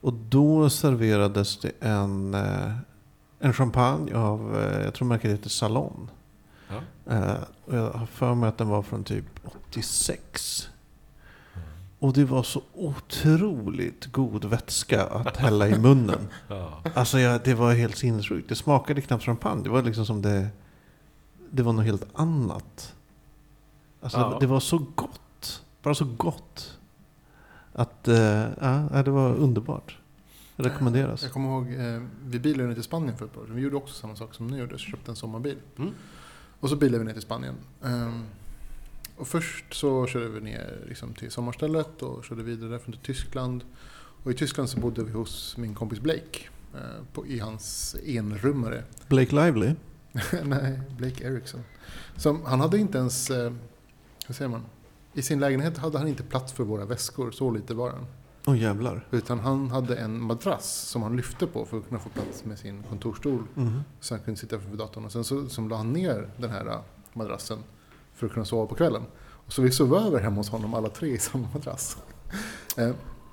Och 0.00 0.12
då 0.12 0.70
serverades 0.70 1.58
det 1.58 1.72
en, 1.80 2.34
en 3.38 3.52
champagne 3.52 4.14
av, 4.14 4.56
jag 4.84 4.94
tror 4.94 5.08
märket 5.08 5.30
heter 5.30 5.50
Salon. 5.50 6.10
Ja. 6.68 7.36
Och 7.64 7.76
jag 7.76 7.90
har 7.90 8.06
för 8.06 8.34
mig 8.34 8.48
att 8.48 8.58
den 8.58 8.68
var 8.68 8.82
från 8.82 9.04
typ 9.04 9.24
86. 9.44 10.68
Och 12.02 12.12
det 12.12 12.24
var 12.24 12.42
så 12.42 12.62
otroligt 12.74 14.06
god 14.12 14.44
vätska 14.44 15.06
att 15.06 15.36
hälla 15.36 15.68
i 15.68 15.78
munnen. 15.78 16.28
Ja. 16.48 16.82
Alltså 16.94 17.18
jag, 17.18 17.40
det 17.44 17.54
var 17.54 17.74
helt 17.74 17.96
sinnessjukt. 17.96 18.48
Det 18.48 18.54
smakade 18.54 19.00
knappt 19.00 19.24
champagne. 19.24 19.62
Det 19.62 19.70
var 19.70 19.82
liksom 19.82 20.06
som 20.06 20.22
det... 20.22 20.48
Det 21.50 21.62
var 21.62 21.72
något 21.72 21.84
helt 21.84 22.06
annat. 22.14 22.94
Alltså 24.00 24.18
Ja. 24.18 24.36
det 24.40 24.46
var 24.46 24.60
så 24.60 24.78
gott. 24.94 25.62
Bara 25.82 25.94
så 25.94 26.04
gott. 26.04 26.78
Att, 27.72 28.08
eh, 28.08 28.46
ja, 28.60 29.02
det 29.04 29.10
var 29.10 29.34
underbart. 29.34 29.98
Det 30.56 30.62
rekommenderas. 30.62 31.22
Jag 31.22 31.32
kommer 31.32 31.48
ihåg, 31.48 31.72
eh, 31.74 32.02
vi 32.24 32.38
bilade 32.38 32.68
ner 32.68 32.74
till 32.74 32.82
Spanien 32.82 33.16
för 33.16 33.24
ett 33.24 33.34
par 33.34 33.40
år. 33.40 33.46
Vi 33.50 33.62
gjorde 33.62 33.76
också 33.76 33.94
samma 33.94 34.16
sak 34.16 34.34
som 34.34 34.46
ni 34.46 34.58
gjorde, 34.58 34.72
så 34.72 34.84
köpte 34.84 35.10
en 35.10 35.16
sommarbil. 35.16 35.56
Mm. 35.78 35.90
Och 36.60 36.68
så 36.68 36.76
bilade 36.76 36.98
vi 36.98 37.04
ner 37.04 37.12
till 37.12 37.22
Spanien. 37.22 37.54
Ehm, 37.84 38.24
och 39.16 39.28
först 39.28 39.74
så 39.74 40.06
körde 40.06 40.28
vi 40.28 40.40
ner 40.40 40.84
liksom 40.88 41.14
till 41.14 41.30
sommarstället 41.30 42.02
och 42.02 42.24
körde 42.24 42.42
vidare 42.42 42.70
därifrån 42.70 42.92
till 42.92 43.02
Tyskland. 43.14 43.64
Och 44.24 44.30
i 44.30 44.34
Tyskland 44.34 44.68
så 44.68 44.80
bodde 44.80 45.04
vi 45.04 45.12
hos 45.12 45.56
min 45.56 45.74
kompis 45.74 46.00
Blake. 46.00 46.38
eh, 46.74 47.04
på, 47.12 47.26
I 47.26 47.38
hans 47.38 47.96
enrummare. 48.06 48.84
Blake 49.08 49.36
Lively. 49.36 49.74
Nej, 50.44 50.80
Blake 50.98 51.24
Ericsson. 51.24 51.60
Som, 52.16 52.42
han 52.44 52.60
hade 52.60 52.78
inte 52.78 52.98
ens, 52.98 53.30
eh, 53.30 53.52
hur 54.26 54.34
säger 54.34 54.48
man? 54.48 54.62
I 55.14 55.22
sin 55.22 55.40
lägenhet 55.40 55.78
hade 55.78 55.98
han 55.98 56.08
inte 56.08 56.22
plats 56.22 56.52
för 56.52 56.64
våra 56.64 56.84
väskor, 56.84 57.30
så 57.30 57.50
lite 57.50 57.74
var 57.74 57.90
han. 57.90 58.06
Åh 58.46 58.58
jävlar. 58.58 59.06
Utan 59.10 59.40
han 59.40 59.70
hade 59.70 59.96
en 59.96 60.20
madrass 60.22 60.72
som 60.88 61.02
han 61.02 61.16
lyfte 61.16 61.46
på 61.46 61.64
för 61.64 61.78
att 61.78 61.88
kunna 61.88 62.00
få 62.00 62.08
plats 62.08 62.44
med 62.44 62.58
sin 62.58 62.82
kontorsstol. 62.82 63.42
Mhm. 63.54 63.82
Så 64.00 64.14
han 64.14 64.24
kunde 64.24 64.40
sitta 64.40 64.58
framför 64.58 64.76
datorn. 64.76 65.04
Och 65.04 65.12
sen 65.12 65.24
så 65.24 65.48
som 65.48 65.68
la 65.68 65.76
han 65.76 65.92
ner 65.92 66.30
den 66.36 66.50
här 66.50 66.66
äh, 66.66 66.78
madrassen 67.12 67.58
för 68.22 68.26
att 68.26 68.32
kunna 68.32 68.44
sova 68.46 68.66
på 68.66 68.74
kvällen. 68.74 69.02
Och 69.46 69.52
så 69.52 69.62
vi 69.62 69.70
sov 69.70 69.94
över 69.96 70.20
hemma 70.20 70.36
hos 70.36 70.48
honom 70.50 70.74
alla 70.74 70.88
tre 70.88 71.08
i 71.08 71.18
samma 71.18 71.48
madrass. 71.54 71.96
Eh, 72.76 72.90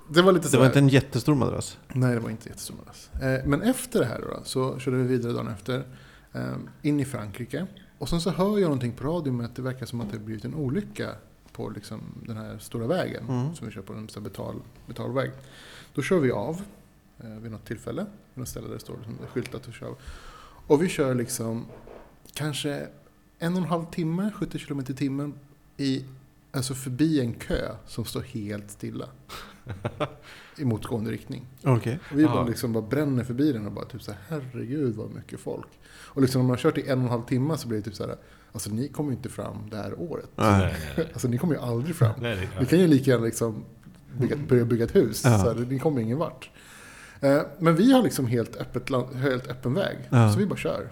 Det 0.08 0.22
var 0.22 0.32
lite 0.32 0.48
Det 0.48 0.58
var 0.58 0.66
inte 0.66 0.78
en 0.78 0.88
jättestor 0.88 1.34
madrass. 1.34 1.78
Nej, 1.88 2.14
det 2.14 2.20
var 2.20 2.30
inte 2.30 2.48
jättestor 2.48 2.74
madrass. 2.74 3.10
Eh, 3.22 3.46
Men 3.46 3.62
efter 3.62 4.00
det 4.00 4.06
här 4.06 4.20
då, 4.20 4.40
så 4.44 4.78
körde 4.78 4.96
vi 4.96 5.02
vidare 5.02 5.32
dagen 5.32 5.48
efter. 5.48 5.84
eh, 6.32 6.52
In 6.82 7.00
i 7.00 7.04
Frankrike. 7.04 7.66
Och 7.98 8.08
sen 8.08 8.20
så 8.20 8.30
hör 8.30 8.58
jag 8.58 8.62
någonting 8.62 8.92
på 8.92 9.04
radion 9.04 9.36
med 9.36 9.46
att 9.46 9.56
det 9.56 9.62
verkar 9.62 9.86
som 9.86 10.00
att 10.00 10.12
det 10.12 10.18
blivit 10.18 10.44
en 10.44 10.54
olycka 10.54 11.10
på 11.52 11.68
liksom 11.70 12.00
den 12.26 12.36
här 12.36 12.58
stora 12.58 12.86
vägen. 12.86 13.28
Mm. 13.28 13.54
Som 13.54 13.66
vi 13.66 13.72
kör 13.72 13.82
på, 13.82 13.92
en 13.92 14.08
betal, 14.22 14.54
betalväg. 14.86 15.30
Då 15.94 16.02
kör 16.02 16.18
vi 16.18 16.30
av 16.32 16.62
vid 17.40 17.50
något 17.52 17.64
tillfälle. 17.66 18.02
Vid 18.34 18.38
något 18.38 18.48
ställe 18.48 18.66
där 18.66 18.74
det 18.74 18.80
står 18.80 18.96
liksom 18.96 19.18
skyltat 19.32 19.74
köra 19.74 19.88
av. 19.88 19.96
Och 20.66 20.82
vi 20.82 20.88
kör 20.88 21.14
liksom 21.14 21.64
kanske 22.34 22.86
en 23.42 23.52
och 23.52 23.58
en 23.62 23.68
halv 23.68 23.84
timme, 23.90 24.30
70 24.34 24.58
km 24.58 24.80
i 24.80 24.84
timmen. 24.94 25.34
I, 25.76 26.04
alltså 26.52 26.74
förbi 26.74 27.20
en 27.20 27.32
kö 27.32 27.70
som 27.86 28.04
står 28.04 28.20
helt 28.20 28.70
stilla. 28.70 29.06
I 30.58 30.64
motgående 30.64 31.10
riktning. 31.10 31.46
Okej. 31.62 31.98
Och 32.12 32.18
vi 32.18 32.24
bara, 32.24 32.44
liksom 32.44 32.72
bara 32.72 32.82
bränner 32.86 33.24
förbi 33.24 33.52
den 33.52 33.66
och 33.66 33.72
bara 33.72 33.84
typ 33.84 34.02
så 34.02 34.12
här, 34.12 34.20
herregud 34.28 34.94
vad 34.94 35.10
mycket 35.10 35.40
folk. 35.40 35.66
Och 35.86 36.22
liksom 36.22 36.38
när 36.40 36.44
man 36.46 36.50
har 36.50 36.56
kört 36.56 36.78
i 36.78 36.88
en 36.88 36.98
och 36.98 37.04
en 37.04 37.10
halv 37.10 37.22
timme 37.24 37.56
så 37.58 37.68
blir 37.68 37.78
det 37.78 37.84
typ 37.84 37.94
så 37.94 38.06
här, 38.06 38.16
alltså 38.52 38.70
ni 38.70 38.88
kommer 38.88 39.10
ju 39.10 39.16
inte 39.16 39.28
fram 39.28 39.56
det 39.70 39.76
här 39.76 40.00
året. 40.00 40.30
Nej. 40.36 40.58
Nej, 40.60 40.74
nej, 40.96 41.08
Alltså 41.12 41.28
ni 41.28 41.38
kommer 41.38 41.54
ju 41.54 41.60
aldrig 41.60 41.96
fram. 41.96 42.12
nej. 42.20 42.36
nej, 42.36 42.48
Ni 42.60 42.66
kan 42.66 42.78
ju 42.78 42.86
lika 42.86 43.10
gärna 43.10 43.24
liksom 43.24 43.64
bygga, 44.18 44.36
börja 44.36 44.64
bygga 44.64 44.84
ett 44.84 44.94
hus. 44.96 45.22
Ja. 45.24 45.38
Så 45.38 45.52
här, 45.54 45.66
ni 45.68 45.78
kommer 45.78 46.00
ingen 46.00 46.18
vart. 46.18 46.50
Eh, 47.20 47.42
Men 47.58 47.76
vi 47.76 47.92
har 47.92 48.02
liksom 48.02 48.26
helt, 48.26 48.56
öppet, 48.56 48.90
helt 49.16 49.46
öppen 49.50 49.74
väg. 49.74 49.96
Ja. 50.10 50.32
Så 50.32 50.38
vi 50.38 50.46
bara 50.46 50.56
kör. 50.56 50.88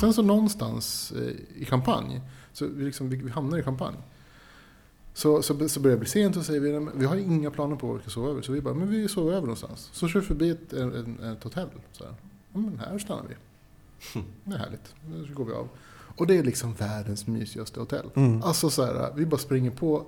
Sen 0.00 0.14
så 0.14 0.22
någonstans 0.22 1.12
eh, 1.16 1.62
i 1.62 1.64
Champagne, 1.64 2.20
så 2.52 2.66
vi, 2.66 2.84
liksom, 2.84 3.08
vi, 3.08 3.16
vi 3.16 3.30
hamnar 3.30 3.58
i 3.58 3.62
Champagne. 3.62 3.96
Så, 5.14 5.42
så, 5.42 5.68
så 5.68 5.80
börjar 5.80 5.96
det 5.96 6.00
bli 6.00 6.08
sent 6.08 6.36
och 6.36 6.44
säger 6.44 6.60
vi, 6.60 6.70
"Nej, 6.72 6.80
men 6.80 6.98
vi 6.98 7.06
har 7.06 7.16
inga 7.16 7.50
planer 7.50 7.76
på 7.76 7.86
var 7.86 7.94
vi 7.94 8.00
ska 8.00 8.10
sova 8.10 8.30
över. 8.30 8.42
Så 8.42 8.52
vi 8.52 8.60
bara, 8.60 8.74
men 8.74 8.90
vi 8.90 9.08
sover 9.08 9.30
över 9.32 9.40
någonstans. 9.40 9.90
Så 9.92 10.08
kör 10.08 10.20
vi 10.20 10.26
förbi 10.26 10.50
ett, 10.50 10.72
en, 10.72 11.18
ett 11.24 11.44
hotell. 11.44 11.68
Så 11.92 12.04
här. 12.04 12.14
Ja, 12.52 12.58
men 12.58 12.78
här 12.78 12.98
stannar 12.98 13.24
vi. 13.28 13.34
Det 14.44 14.54
är 14.54 14.58
härligt. 14.58 14.94
Så 15.28 15.34
går 15.34 15.44
vi 15.44 15.52
av. 15.52 15.68
Och 16.16 16.26
det 16.26 16.38
är 16.38 16.42
liksom 16.42 16.74
världens 16.74 17.26
mysigaste 17.26 17.80
hotell. 17.80 18.10
Mm. 18.14 18.42
Alltså 18.42 18.70
så 18.70 18.84
här, 18.84 19.12
vi 19.16 19.26
bara 19.26 19.38
springer 19.38 19.70
på 19.70 20.06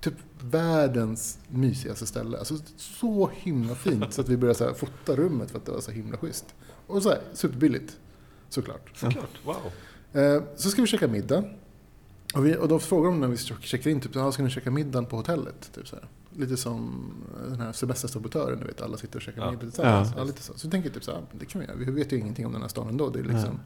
typ 0.00 0.14
världens 0.40 1.38
mysigaste 1.48 2.06
ställe. 2.06 2.38
Alltså 2.38 2.54
så 2.76 3.30
himla 3.34 3.74
fint 3.74 4.12
så 4.12 4.20
att 4.20 4.28
vi 4.28 4.36
började 4.36 4.58
så 4.58 4.64
här, 4.64 4.72
fota 4.74 5.16
rummet 5.16 5.50
för 5.50 5.58
att 5.58 5.66
det 5.66 5.72
var 5.72 5.80
så 5.80 5.90
himla 5.90 6.16
schysst. 6.16 6.54
Och 6.86 7.02
så 7.02 7.08
här, 7.08 7.20
superbilligt. 7.34 7.96
Såklart. 8.54 8.90
Såklart, 8.98 9.30
wow. 9.44 9.56
Eh, 10.22 10.42
så 10.56 10.70
ska 10.70 10.82
vi 10.82 10.88
käka 10.88 11.08
middag. 11.08 11.44
Och, 12.34 12.46
vi, 12.46 12.56
och 12.56 12.68
då 12.68 12.78
frågar 12.78 13.10
de 13.10 13.20
när 13.20 13.28
vi 13.28 13.36
checkar 13.36 13.90
in, 13.90 14.00
typ, 14.00 14.14
"Ja, 14.14 14.32
ska 14.32 14.42
ni 14.42 14.50
käka 14.50 14.70
middagen 14.70 15.06
på 15.06 15.16
hotellet? 15.16 15.70
Typ 15.74 15.88
så 15.88 15.96
här. 15.96 16.08
Lite 16.36 16.56
som 16.56 17.10
den 17.48 17.60
här 17.60 17.72
semestersabotören, 17.72 18.58
du 18.60 18.64
vet, 18.66 18.82
alla 18.82 18.96
sitter 18.96 19.16
och 19.16 19.22
käkar 19.22 19.42
Ja. 19.42 19.50
middag 19.50 19.60
tillsammans. 19.62 20.08
Ja. 20.12 20.18
Ja. 20.18 20.24
lite 20.24 20.42
så. 20.42 20.52
så 20.58 20.66
vi 20.66 20.70
tänker 20.70 20.90
typ 20.90 21.04
så 21.04 21.10
här, 21.12 21.22
det 21.32 21.46
kan 21.46 21.60
vi 21.60 21.66
göra. 21.66 21.76
Vi 21.76 21.84
vet 21.84 22.12
ju 22.12 22.18
ingenting 22.18 22.46
om 22.46 22.52
den 22.52 22.62
här 22.62 22.68
stan 22.68 22.88
ändå. 22.88 23.08
Det 23.10 23.18
är 23.18 23.22
liksom 23.22 23.40
Nej. 23.42 23.60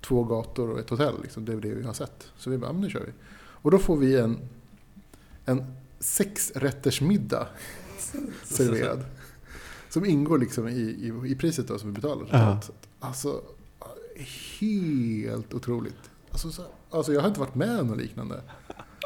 två 0.00 0.24
gator 0.24 0.70
och 0.70 0.78
ett 0.78 0.90
hotell. 0.90 1.14
Liksom. 1.22 1.44
Det 1.44 1.52
är 1.52 1.56
det 1.56 1.68
vi 1.74 1.82
har 1.82 1.92
sett. 1.92 2.30
Så 2.38 2.50
vi 2.50 2.58
bara, 2.58 2.66
ja, 2.66 2.72
men 2.72 2.82
nu 2.82 2.90
kör 2.90 3.00
vi. 3.00 3.12
Och 3.38 3.70
då 3.70 3.78
får 3.78 3.96
vi 3.96 4.16
en, 4.16 4.38
en 5.44 5.64
sexrättersmiddag 5.98 7.46
serverad. 8.44 9.04
Som 9.88 10.04
ingår 10.04 10.38
liksom 10.38 10.68
i, 10.68 10.72
i, 10.80 11.12
i 11.32 11.34
priset 11.34 11.68
då, 11.68 11.78
som 11.78 11.88
vi 11.88 11.94
betalar. 11.94 12.26
att, 12.34 12.70
Alltså, 13.00 13.40
helt 14.60 15.54
otroligt. 15.54 16.10
Alltså, 16.30 16.50
så, 16.50 16.62
alltså 16.90 17.12
jag 17.12 17.20
har 17.20 17.28
inte 17.28 17.40
varit 17.40 17.54
med 17.54 17.80
om 17.80 17.86
något 17.86 17.98
liknande. 17.98 18.40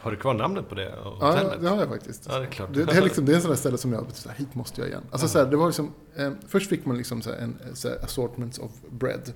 Har 0.02 0.10
du 0.10 0.16
kvar 0.16 0.34
namnet 0.34 0.68
på 0.68 0.74
det 0.74 0.94
Ja, 0.96 1.30
hotellet? 1.30 1.60
det 1.60 1.68
har 1.68 1.76
jag 1.76 1.88
faktiskt. 1.88 2.26
Ja, 2.28 2.38
det 2.38 2.44
är 2.44 2.50
klart. 2.50 2.74
Det, 2.74 2.84
det, 2.84 2.92
är 2.92 3.02
liksom, 3.02 3.24
det 3.24 3.32
är 3.32 3.36
en 3.36 3.42
sån 3.42 3.50
där 3.50 3.56
ställe 3.56 3.78
som 3.78 3.92
jag, 3.92 4.06
så 4.12 4.28
här, 4.28 4.36
hit 4.36 4.54
måste 4.54 4.80
jag 4.80 4.88
igen. 4.88 5.02
Alltså, 5.10 5.28
så 5.28 5.38
här, 5.38 5.46
det 5.46 5.56
var 5.56 5.66
liksom, 5.66 5.92
eh, 6.16 6.32
först 6.48 6.68
fick 6.68 6.84
man 6.84 6.96
liksom 6.96 7.22
så 7.22 7.30
här, 7.30 7.38
en 7.38 7.58
så 7.74 7.88
här, 7.88 8.04
assortments 8.04 8.58
of 8.58 8.70
bread. 8.90 9.32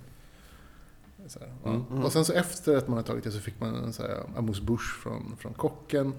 Så 1.27 1.39
här, 1.39 1.49
ja. 1.65 1.71
Mm. 1.71 2.05
Och 2.05 2.13
sen 2.13 2.25
så 2.25 2.33
efter 2.33 2.77
att 2.77 2.89
man 2.89 2.97
hade 2.97 3.09
tagit 3.09 3.25
det 3.25 3.31
så 3.31 3.41
fick 3.41 3.61
man 3.61 3.75
en 3.75 3.93
så 3.93 4.03
här 4.03 4.23
amuse 4.37 4.63
bouche 4.63 5.01
från, 5.03 5.37
från 5.39 5.53
kocken. 5.53 6.13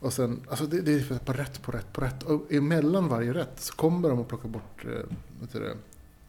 Och 0.00 0.12
sen, 0.12 0.40
alltså 0.48 0.66
det, 0.66 0.80
det 0.80 0.92
är 0.92 1.18
på 1.18 1.32
rätt 1.32 1.62
på 1.62 1.72
rätt 1.72 1.92
på 1.92 2.00
rätt. 2.00 2.22
Och 2.22 2.52
emellan 2.52 3.08
varje 3.08 3.34
rätt 3.34 3.60
så 3.60 3.74
kommer 3.74 4.08
de 4.08 4.20
att 4.20 4.28
plocka 4.28 4.48
bort 4.48 4.84
eh, 4.84 4.90
vet 5.40 5.52
du 5.52 5.58
det, 5.58 5.76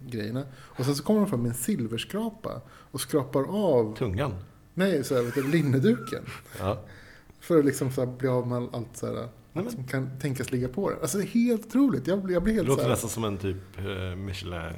grejerna. 0.08 0.44
Och 0.56 0.86
sen 0.86 0.96
så 0.96 1.04
kommer 1.04 1.20
de 1.20 1.30
fram 1.30 1.42
med 1.42 1.50
en 1.50 1.56
silverskrapa 1.58 2.62
och 2.70 3.02
skrapar 3.02 3.44
av, 3.50 3.96
Tungan. 3.98 4.34
nej, 4.74 5.04
så 5.04 5.16
här, 5.16 5.22
vet 5.22 5.36
du, 5.36 5.48
linneduken. 5.48 6.24
Ja. 6.60 6.82
För 7.40 7.60
att 7.60 7.66
liksom 7.66 7.92
så 7.92 8.06
här 8.06 8.12
bli 8.18 8.28
av 8.28 8.48
med 8.48 8.68
allt 8.72 8.98
så 8.98 9.06
här, 9.08 9.28
men- 9.54 9.72
som 9.72 9.84
kan 9.88 10.10
tänkas 10.20 10.52
ligga 10.52 10.68
på 10.68 10.90
den. 10.90 11.00
Alltså 11.02 11.18
det 11.18 11.24
är 11.24 11.28
helt 11.28 11.66
otroligt. 11.66 12.08
Jag, 12.08 12.32
jag 12.32 12.44
blir 12.44 12.54
Det 12.54 12.58
helt 12.60 12.68
så 12.68 12.72
låter 12.72 12.84
här, 12.84 12.90
nästan 12.90 13.10
som 13.10 13.24
en 13.24 13.38
typ 13.38 13.58
uh, 13.80 14.16
Michelin, 14.16 14.54
eh, 14.54 14.74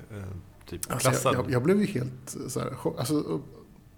typ 0.70 0.82
Alltså 0.92 1.10
klassad. 1.10 1.36
jag, 1.36 1.46
jag, 1.46 1.52
jag 1.52 1.64
blev 1.64 1.80
ju 1.82 1.86
helt 1.86 2.38
så 2.48 2.60
här, 2.60 2.74
alltså, 2.98 3.42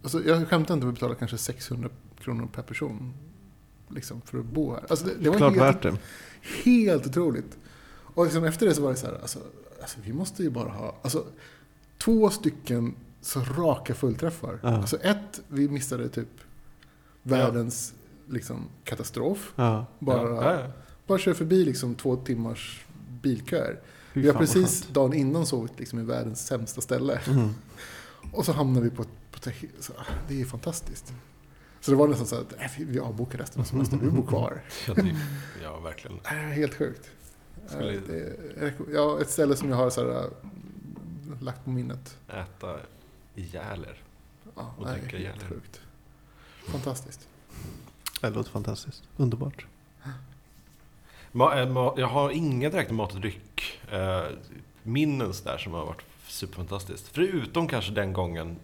alltså, 0.04 0.24
Jag 0.24 0.48
skämtar 0.48 0.74
inte 0.74 0.86
med 0.86 0.94
att 0.94 1.00
betala 1.00 1.16
kanske 1.16 1.38
600 1.38 1.90
kronor 2.20 2.50
per 2.54 2.62
person. 2.62 3.14
Liksom, 3.90 4.22
för 4.22 4.38
att 4.40 4.46
bo 4.46 4.72
här. 4.74 4.86
Alltså, 4.90 5.06
det, 5.06 5.12
det 5.20 5.30
var 5.30 5.38
Klart 5.38 5.54
helt, 5.56 5.76
värt 5.76 5.82
det. 5.82 5.98
helt 6.64 7.08
otroligt. 7.08 7.58
Och 8.14 8.24
liksom 8.26 8.44
efter 8.44 8.66
det 8.66 8.76
så 8.76 8.82
var 8.82 8.90
det 8.90 8.96
så 8.96 9.08
här, 9.08 9.14
alltså, 9.22 9.40
alltså, 9.82 9.98
vi 10.04 10.14
måste 10.14 10.44
ju 10.44 10.50
bara 10.50 10.70
ha 10.70 10.96
alltså, 11.02 11.26
två 11.98 12.30
stycken 12.30 12.96
så 13.22 13.40
raka 13.40 13.96
fullträffar. 13.96 14.60
Ja. 14.64 14.70
Alltså 14.70 14.98
ett, 14.98 15.42
vi 15.48 15.70
missade 15.70 16.10
typ 16.10 16.30
världens 17.24 17.94
liksom, 18.30 18.70
katastrof. 18.84 19.54
Ja. 19.56 19.86
Bara, 20.00 20.30
ja, 20.30 20.60
ja. 20.60 20.68
bara 21.08 21.18
kör 21.18 21.34
förbi 21.34 21.66
liksom, 21.66 21.96
två 21.96 22.16
timmars 22.16 22.86
bilköer. 23.22 23.80
Fy 24.14 24.22
Vi 24.22 24.28
har 24.28 24.36
precis 24.36 24.88
dagen 24.88 25.14
innan 25.14 25.46
sovit 25.46 25.80
liksom, 25.80 26.00
i 26.00 26.04
världens 26.04 26.48
sämsta 26.48 26.82
ställe. 26.82 27.20
Mm. 27.28 27.50
Och 28.32 28.46
så 28.46 28.52
hamnar 28.52 28.82
vi 28.82 28.90
på, 28.90 29.04
på 29.04 29.40
så, 29.80 29.94
det 30.28 30.42
är 30.42 30.46
fantastiskt. 30.46 31.14
Så 31.82 31.92
det 31.92 31.98
var 31.98 32.08
nästan 32.08 32.28
så 32.28 32.36
att 32.36 32.54
äh, 32.54 32.68
vi- 32.78 33.00
avbokar 33.00 33.38
resten 33.38 33.62
av 33.62 33.66
semestern, 33.66 34.00
vi 34.00 34.10
bor 34.10 34.28
kvar. 34.28 34.62
Ja, 34.88 34.94
ja, 35.64 35.80
verkligen. 35.80 36.20
Äh, 36.26 36.32
helt 36.32 36.74
sjukt. 36.74 37.10
Skulle- 37.68 38.00
det, 38.00 38.74
ja, 38.94 39.22
ett 39.22 39.30
ställe 39.30 39.56
som 39.56 39.70
jag 39.70 39.76
har 39.78 39.90
så 39.90 40.12
här, 40.14 40.22
äh, 40.24 40.28
lagt 41.42 41.64
på 41.64 41.70
minnet. 41.70 42.18
Äta 42.28 42.80
ihjäl 43.36 43.84
er. 43.90 43.98
Ja, 44.56 44.74
Och 44.78 44.86
nej, 44.86 45.00
dricka 45.02 45.18
ihjäl. 45.18 45.40
sjukt. 45.50 45.82
Fantastiskt. 46.66 47.28
Det 48.22 48.30
låter 48.30 48.52
fantastiskt. 48.52 49.04
Underbart. 49.18 49.66
Ma, 51.32 51.60
eh, 51.60 51.70
ma, 51.70 51.94
jag 51.98 52.08
har 52.08 52.30
inga 52.30 52.70
direkt 52.70 52.92
mat 52.92 53.14
och 53.14 53.22
dryck 53.22 53.80
eh, 53.92 54.24
minnen 54.84 55.34
där 55.44 55.58
som 55.58 55.74
har 55.74 55.86
varit 55.86 56.02
superfantastiskt. 56.28 57.08
Förutom 57.08 57.68
kanske 57.68 57.92
den 57.92 58.14
gången 58.14 58.56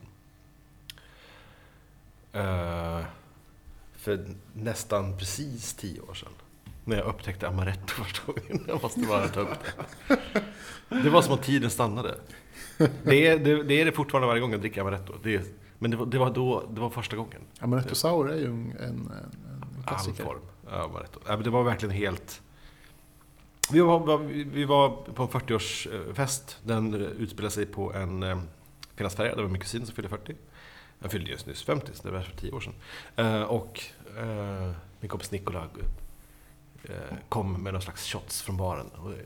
eh, 2.33 3.01
för 3.95 4.27
nästan 4.53 5.17
precis 5.17 5.73
tio 5.73 6.01
år 6.01 6.13
sedan. 6.13 6.31
När 6.89 6.97
jag 6.97 7.05
upptäckte 7.05 7.47
amaretto 7.47 7.93
första 7.93 8.31
gången. 8.31 8.65
Jag 8.67 8.81
måste 8.81 8.99
bara 8.99 9.27
ta 9.27 9.39
upp 9.39 9.49
det. 10.07 10.17
Det 11.03 11.09
var 11.09 11.21
som 11.21 11.33
att 11.33 11.43
tiden 11.43 11.69
stannade. 11.69 12.15
Det 13.03 13.27
är 13.27 13.39
det, 13.39 13.63
det, 13.63 13.81
är 13.81 13.85
det 13.85 13.91
fortfarande 13.91 14.27
varje 14.27 14.41
gång 14.41 14.51
jag 14.51 14.61
dricker 14.61 14.81
amaretto. 14.81 15.13
Det 15.23 15.35
är, 15.35 15.43
men 15.79 15.91
det 15.91 15.97
var, 15.97 16.05
det 16.05 16.17
var 16.17 16.29
då, 16.33 16.63
det 16.71 16.81
var 16.81 16.89
första 16.89 17.15
gången. 17.15 17.41
Amaretto 17.59 17.95
Sour 17.95 18.31
är 18.31 18.35
ju 18.35 18.45
en, 18.45 18.71
en, 18.71 18.85
en 18.85 19.11
All 19.77 19.83
klassiker. 19.87 20.23
form 20.23 20.39
av 20.71 20.89
amaretto. 20.89 21.19
Ja, 21.27 21.35
det 21.37 21.49
var 21.49 21.63
verkligen 21.63 21.95
helt... 21.95 22.41
Vi 23.71 23.79
var, 23.79 24.17
vi 24.27 24.65
var 24.65 24.89
på 24.89 25.23
en 25.23 25.29
40-årsfest. 25.29 26.57
Den 26.63 26.93
utspelade 26.93 27.51
sig 27.51 27.65
på 27.65 27.93
en 27.93 28.23
eh, 28.23 28.39
Finlandsfärja. 28.95 29.35
Det 29.35 29.41
var 29.41 29.49
min 29.49 29.61
kusin 29.61 29.85
som 29.85 29.95
fyllde 29.95 30.09
40. 30.09 30.35
Jag 30.99 31.11
fyllde 31.11 31.31
just 31.31 31.45
nyss 31.45 31.63
50, 31.63 31.91
så 31.93 32.07
det 32.07 32.13
var 32.13 32.21
för 32.21 32.37
10 32.37 32.51
år 32.51 32.59
sedan. 32.59 32.73
Eh, 33.15 33.41
och 33.41 33.83
eh, 34.17 34.71
min 34.99 35.09
kompis 35.09 35.31
Nikola 35.31 35.59
eh, 35.59 35.85
kom 37.29 37.63
med 37.63 37.73
någon 37.73 37.81
slags 37.81 38.05
shots 38.05 38.41
från 38.41 38.57
baren. 38.57 38.89
Eh, 38.95 39.25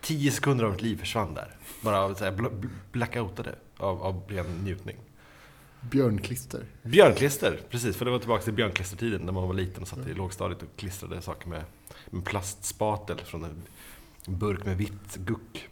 Tio 0.00 0.30
sekunder 0.32 0.64
av 0.64 0.72
mitt 0.72 0.82
liv 0.82 0.96
försvann 0.96 1.34
där. 1.34 1.56
Bara 1.80 2.14
så 2.14 2.24
här 2.24 2.32
bl- 2.32 2.60
bl- 2.60 2.68
blackoutade 2.92 3.54
av, 3.76 4.02
av 4.02 4.22
ren 4.28 4.46
njutning. 4.64 4.96
Björnklister. 5.80 6.64
Björnklister, 6.82 7.60
precis. 7.70 7.96
För 7.96 8.04
det 8.04 8.10
var 8.10 8.18
tillbaka 8.18 8.44
till 8.44 8.52
björnklistertiden 8.52 9.20
när 9.22 9.32
man 9.32 9.46
var 9.46 9.54
liten 9.54 9.82
och 9.82 9.88
satt 9.88 10.06
i 10.06 10.14
lågstadiet 10.14 10.62
och 10.62 10.68
klistrade 10.76 11.22
saker 11.22 11.48
med, 11.48 11.64
med 12.10 12.24
plastspatel 12.24 13.18
från 13.18 13.44
en 13.44 13.62
burk 14.38 14.64
med 14.64 14.76
vitt 14.76 15.16
guck. 15.16 15.68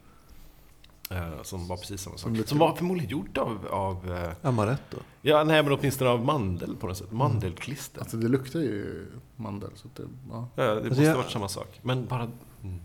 Eh, 1.17 1.43
som 1.43 1.69
var 1.69 1.77
precis 1.77 2.01
samma 2.01 2.17
sak. 2.19 2.33
Som 2.47 2.59
var 2.59 2.75
förmodligen 2.77 3.11
gjort 3.11 3.39
av, 3.39 3.67
av 3.71 4.13
eh, 4.13 4.49
Amaretto. 4.49 4.97
ja, 5.23 5.45
nej 5.45 5.63
men 5.63 5.73
åtminstone 5.73 6.11
av 6.11 6.25
mandel 6.25 6.77
på 6.77 6.87
något 6.87 6.97
sätt. 6.97 7.13
Mandelklister. 7.13 8.01
Alltså 8.01 8.17
det 8.17 8.29
luktar 8.29 8.61
ju 8.61 9.07
mandel. 9.37 9.71
Så 9.75 9.89
det, 9.97 10.03
ja. 10.31 10.49
Ja, 10.55 10.63
det 10.75 10.89
måste 10.89 11.03
jag- 11.05 11.11
ha 11.11 11.17
varit 11.23 11.31
samma 11.31 11.49
sak. 11.49 11.81
Men 11.83 12.07
bara... 12.07 12.23
Mm. 12.63 12.81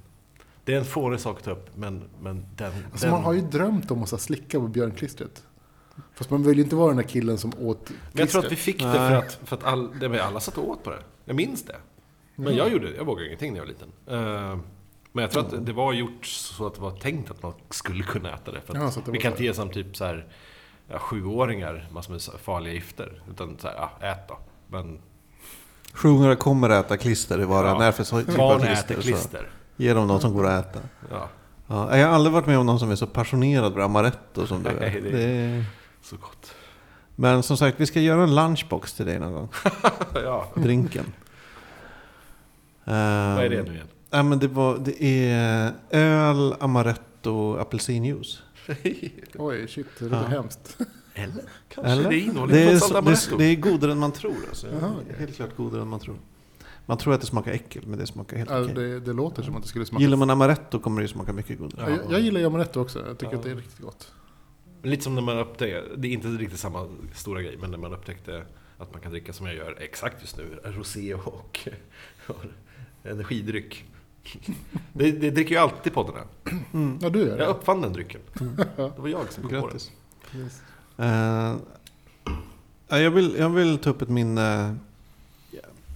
Det 0.63 0.73
är 0.73 0.77
en 0.79 0.85
fånig 0.85 1.19
sak 1.19 1.37
att 1.37 1.43
ta 1.43 1.51
upp, 1.51 1.69
men, 1.75 2.03
men 2.21 2.45
den... 2.55 2.71
Alltså 2.91 3.05
den 3.05 3.11
man 3.11 3.23
har 3.23 3.33
ju 3.33 3.41
drömt 3.41 3.91
om 3.91 4.03
att 4.03 4.11
här 4.11 4.17
slicka 4.17 4.59
på 4.59 4.67
björnklistret. 4.67 5.43
Fast 6.13 6.29
man 6.29 6.43
vill 6.43 6.57
ju 6.57 6.63
inte 6.63 6.75
vara 6.75 6.87
den 6.87 6.97
där 6.97 7.03
killen 7.03 7.37
som 7.37 7.51
åt 7.59 7.89
Men 7.89 7.97
jag 8.13 8.29
tror 8.29 8.41
att 8.41 8.47
klistret. 8.47 8.51
vi 8.51 8.55
fick 8.55 8.77
det 8.77 8.91
för 8.93 9.15
att, 9.15 9.39
för 9.43 9.55
att 9.55 9.63
all, 9.63 9.99
det, 9.99 10.23
alla 10.23 10.39
satt 10.39 10.57
och 10.57 10.69
åt 10.69 10.83
på 10.83 10.89
det. 10.89 10.99
Jag 11.25 11.35
minns 11.35 11.63
det. 11.63 11.75
Men 12.35 12.55
jag 12.55 12.71
gjorde 12.71 12.89
det. 12.91 12.95
Jag 12.97 13.05
vågade 13.05 13.27
ingenting 13.27 13.53
när 13.53 13.59
jag 13.59 13.65
var 13.65 13.73
liten. 13.73 14.51
Eh, 14.51 14.59
men 15.17 15.21
jag 15.23 15.31
tror 15.31 15.45
att 15.59 15.65
det 15.65 15.73
var 15.73 15.93
gjort 15.93 16.25
så 16.25 16.67
att 16.67 16.75
det 16.75 16.81
var 16.81 16.91
tänkt 16.91 17.31
att 17.31 17.43
man 17.43 17.53
skulle 17.69 18.03
kunna 18.03 18.33
äta 18.33 18.51
det. 18.51 18.61
För 18.61 18.73
att 18.75 18.81
Ja, 18.81 18.91
så 18.91 18.99
att 18.99 19.05
det 19.05 19.11
vi 19.11 19.17
kan 19.19 19.31
inte 19.31 19.43
ge 19.43 19.53
som 19.53 19.69
typ 19.69 19.97
så 19.97 20.05
här, 20.05 20.25
ja, 20.89 20.99
sjuåringar 20.99 21.87
massor 21.91 22.11
med 22.11 22.21
farliga 22.21 22.73
gifter. 22.73 23.21
Utan 23.31 23.57
så 23.59 23.67
här, 23.67 23.75
ja, 23.75 24.07
ät 24.07 24.27
då. 24.27 24.37
Men 24.67 24.99
Sjungare 25.93 26.35
kommer 26.35 26.69
äta 26.69 26.97
klister 26.97 27.41
i 27.41 27.45
vad 27.45 27.65
Ja. 27.67 27.73
den 27.73 27.81
är 27.81 27.91
för 27.91 28.03
så- 28.03 28.21
typ 28.21 28.37
barn 28.37 28.59
klister. 28.61 28.93
äter 28.93 29.01
så 29.01 29.07
klister. 29.07 29.49
Ge 29.77 29.93
dem 29.93 30.07
något 30.07 30.21
som 30.21 30.33
går 30.33 30.47
att 30.47 30.65
äta. 30.75 30.79
Ja, 31.11 31.29
Ja, 31.67 31.97
jag 31.97 32.07
har 32.07 32.13
aldrig 32.15 32.33
varit 32.33 32.45
med 32.45 32.57
om 32.59 32.65
någon 32.65 32.79
som 32.79 32.91
är 32.91 32.95
så 32.95 33.07
passionerad 33.07 33.65
över 33.71 33.81
amaretto 33.81 34.47
som 34.47 34.63
du 34.63 34.69
är. 34.69 34.79
Nej, 34.79 35.01
det- 35.01 35.09
Det 35.11 35.23
är. 35.23 35.65
så 36.01 36.15
gott. 36.15 36.53
Men 37.15 37.43
som 37.43 37.57
sagt, 37.57 37.79
vi 37.79 37.85
ska 37.85 37.99
göra 37.99 38.23
en 38.23 38.35
lunchbox 38.35 38.93
till 38.93 39.05
dig 39.05 39.19
någon 39.19 39.33
gång. 39.33 39.49
ja. 40.15 40.47
Drinken. 40.55 41.05
Vad 42.83 42.95
är 42.95 43.49
det 43.49 43.57
Ehm, 43.59 43.65
nu 43.65 43.73
igen? 43.73 43.87
Ja, 44.09 44.23
men 44.23 44.39
det, 44.39 44.47
var, 44.47 44.77
det 44.77 45.03
är 45.03 45.73
öl, 45.89 46.55
amaretto, 46.59 47.55
apelsinjuice. 47.57 48.43
Oj, 49.35 49.67
shit, 49.67 49.87
det 49.99 50.05
låter 50.05 50.17
Ja. 50.17 50.27
hemskt. 50.27 50.77
Eller? 51.13 51.43
Kanske 51.69 51.91
Eller? 51.91 52.09
det 52.09 52.19
innehåller 52.19 52.53
Det 52.53 52.61
är, 52.63 52.77
så, 53.15 53.35
det, 53.37 53.45
är 53.45 53.55
godare 53.55 53.91
än 53.91 53.97
man 53.99 54.11
tror. 54.11 54.35
Alltså. 54.49 54.67
Jaha, 54.67 54.93
okej. 55.01 55.15
Helt 55.19 55.35
klart 55.35 55.55
godare 55.57 55.81
än 55.81 55.87
man 55.87 55.99
tror. 55.99 56.15
Man 56.85 56.97
tror 56.97 57.13
att 57.13 57.21
det 57.21 57.27
smakar 57.27 57.51
äckel, 57.51 57.87
men 57.87 57.99
det 57.99 58.07
smakar 58.07 58.37
helt 58.37 58.49
Ja, 58.49 58.61
okej. 58.61 58.73
det, 58.73 58.99
det 58.99 59.13
låter 59.13 59.43
som 59.43 59.55
att 59.55 59.61
det 59.61 59.67
skulle 59.67 59.85
smaka... 59.85 60.03
Gillar 60.03 60.17
man 60.17 60.29
amaretto 60.29 60.79
kommer 60.79 61.01
det 61.01 61.03
ju 61.03 61.07
smaka 61.07 61.33
mycket 61.33 61.59
godare. 61.59 61.91
Ja, 61.91 61.97
jag, 62.03 62.11
jag 62.13 62.21
gillar 62.21 62.39
ju 62.39 62.45
amaretto 62.45 62.79
också. 62.81 63.05
Jag 63.07 63.17
tycker 63.17 63.31
Ja. 63.33 63.37
att 63.37 63.43
det 63.43 63.51
är 63.51 63.55
riktigt 63.55 63.79
gott. 63.79 64.11
Lite 64.83 65.03
som 65.03 65.15
när 65.15 65.21
man 65.21 65.37
upptäckte, 65.39 65.83
det 65.97 66.07
är 66.07 66.11
inte 66.11 66.27
riktigt 66.27 66.59
samma 66.59 66.87
stora 67.15 67.41
grej, 67.41 67.57
men 67.61 67.71
när 67.71 67.77
man 67.77 67.93
upptäckte 67.93 68.43
att 68.77 68.91
man 68.93 69.01
kan 69.01 69.11
dricka 69.11 69.33
som 69.33 69.45
jag 69.45 69.55
gör 69.55 69.77
exakt 69.79 70.17
just 70.21 70.37
nu, 70.37 70.59
rosé 70.63 71.13
och, 71.13 71.59
och 72.27 72.45
energidryck. 73.03 73.85
Det, 74.93 75.11
det 75.11 75.31
dricker 75.31 75.55
ju 75.55 75.61
alltid 75.61 75.93
poddarna. 75.93 76.19
Mm. 76.73 76.99
Ja, 77.01 77.09
du 77.09 77.19
gör 77.19 77.37
det? 77.37 77.43
Jag 77.43 77.49
uppfann 77.49 77.81
den 77.81 77.93
drycken. 77.93 78.21
Ja. 78.77 78.91
Det 78.95 79.01
var 79.01 79.07
jag 79.07 79.33
som 79.33 79.43
kom 79.43 79.61
på 79.61 79.69
den. 79.69 79.79
Yes. 80.41 80.61
Ja, 82.87 82.99
jag, 82.99 83.11
vill, 83.11 83.35
jag 83.37 83.49
vill 83.49 83.77
ta 83.77 83.89
upp 83.89 84.01
ett 84.01 84.09
minne. 84.09 84.75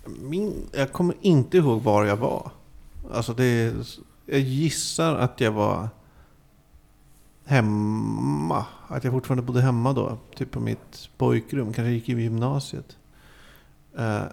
Min, 0.05 0.69
jag 0.71 0.91
kommer 0.91 1.15
inte 1.21 1.57
ihåg 1.57 1.81
var 1.81 2.05
jag 2.05 2.17
var. 2.17 2.51
Alltså 3.11 3.33
det 3.33 3.73
jag 4.25 4.39
gissar 4.39 5.15
att 5.15 5.41
jag 5.41 5.51
var 5.51 5.89
hemma. 7.45 8.65
Att 8.87 9.03
jag 9.03 9.13
fortfarande 9.13 9.43
bodde 9.43 9.61
hemma 9.61 9.93
då. 9.93 10.17
Typ 10.35 10.51
på 10.51 10.59
mitt 10.59 11.09
pojkrum. 11.17 11.73
Kanske 11.73 11.91
gick 11.91 12.09
i 12.09 12.11
gymnasiet. 12.11 12.97
Eh, 13.97 14.23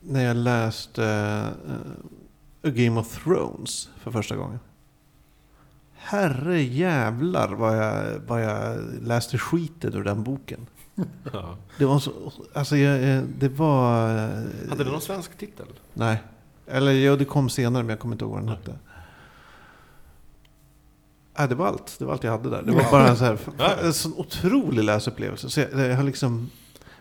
när 0.00 0.24
jag 0.24 0.36
läste 0.36 1.04
eh, 1.68 2.04
A 2.62 2.68
Game 2.70 3.00
of 3.00 3.18
Thrones 3.24 3.88
för 4.00 4.10
första 4.10 4.36
gången. 4.36 4.58
Herre 5.94 6.62
jävlar 6.62 7.48
vad 7.48 7.76
jag, 7.78 8.18
vad 8.26 8.44
jag 8.44 8.78
läste 9.02 9.38
skiten 9.38 9.94
ur 9.94 10.04
den 10.04 10.22
boken. 10.24 10.66
Ja. 11.32 11.56
Det 11.78 11.84
var 11.84 11.98
så, 11.98 12.12
alltså 12.52 12.76
jag, 12.76 13.16
eh, 13.16 13.22
det 13.38 13.48
var... 13.48 14.08
eh, 14.08 14.68
Hade 14.68 14.84
det 14.84 14.90
någon 14.90 15.00
svensk 15.00 15.38
titel? 15.38 15.66
Nej. 15.94 16.22
Eller 16.66 16.92
ja, 16.92 17.16
det 17.16 17.24
kom 17.24 17.48
senare 17.50 17.82
men 17.82 17.90
jag 17.90 17.98
kommer 18.00 18.14
inte 18.14 18.24
ihåg 18.24 18.32
vad 18.32 18.40
den 18.40 18.46
Nej. 18.46 18.56
hette. 18.56 18.78
Nej, 21.38 21.48
det 21.48 21.54
var 21.54 21.66
allt. 21.66 21.96
Det 21.98 22.04
var 22.04 22.12
allt 22.12 22.24
jag 22.24 22.32
hade 22.32 22.50
där. 22.50 22.62
Det 22.62 22.72
var 22.72 22.90
bara 22.90 23.08
en, 23.08 23.16
så 23.16 23.24
här, 23.24 23.38
Ja. 23.58 23.74
en 23.82 23.92
sån 23.92 24.14
otrolig 24.16 24.84
läsupplevelse. 24.84 25.50
Så 25.50 25.60
jag, 25.60 25.72
jag 25.90 25.96
har 25.96 26.02
liksom, 26.02 26.50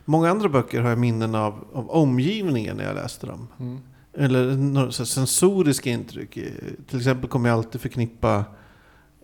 många 0.06 0.30
andra 0.30 0.50
böcker 0.50 0.82
har 0.82 0.90
jag 0.90 1.00
minnen 1.00 1.36
av, 1.36 1.68
av 1.74 1.90
omgivningen 1.90 2.78
när 2.78 2.84
jag 2.84 2.96
läste 2.96 3.28
dem. 3.28 3.48
Mm. 3.60 3.80
Eller 4.20 4.56
några 4.56 4.92
sensoriska 4.92 5.90
intryck. 5.90 6.38
Eh, 6.38 6.52
Till 6.88 6.98
exempel 6.98 7.30
kommer 7.30 7.50
jag 7.50 7.58
alltid 7.58 7.82
förknippa 7.82 8.46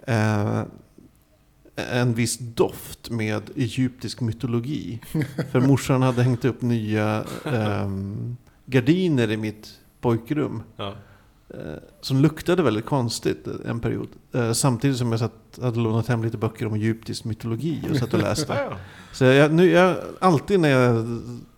eh, 0.08 0.62
en 1.76 2.14
viss 2.14 2.38
doft 2.38 3.10
med 3.10 3.42
egyptisk 3.56 4.22
mytologi. 4.22 5.00
För 5.52 5.60
morsan 5.60 6.02
hade 6.02 6.24
hängt 6.24 6.46
upp 6.46 6.62
nya 6.62 7.26
ehm, 7.46 8.38
gardiner 8.66 9.32
i 9.32 9.38
mitt 9.38 9.80
pojkrum. 10.02 10.64
Ja. 10.76 10.94
Eh, 11.50 11.58
som 12.02 12.18
luktade 12.18 12.64
väldigt 12.64 12.86
konstigt 12.86 13.48
en 13.66 13.80
period. 13.80 14.08
Eh, 14.34 14.52
samtidigt 14.52 14.98
som 14.98 15.12
jag 15.12 15.20
satt, 15.20 15.60
hade 15.62 15.80
lånat 15.80 16.08
hem 16.08 16.24
lite 16.24 16.38
böcker 16.38 16.66
om 16.66 16.74
egyptisk 16.74 17.24
mytologi 17.24 17.82
och 17.92 17.98
satt 17.98 18.14
och 18.14 18.20
läste. 18.20 18.78
Så 19.12 19.26
jag, 19.26 19.54
nu, 19.54 19.70
jag, 19.70 19.98
alltid 20.20 20.60
när 20.60 20.70
jag 20.70 21.06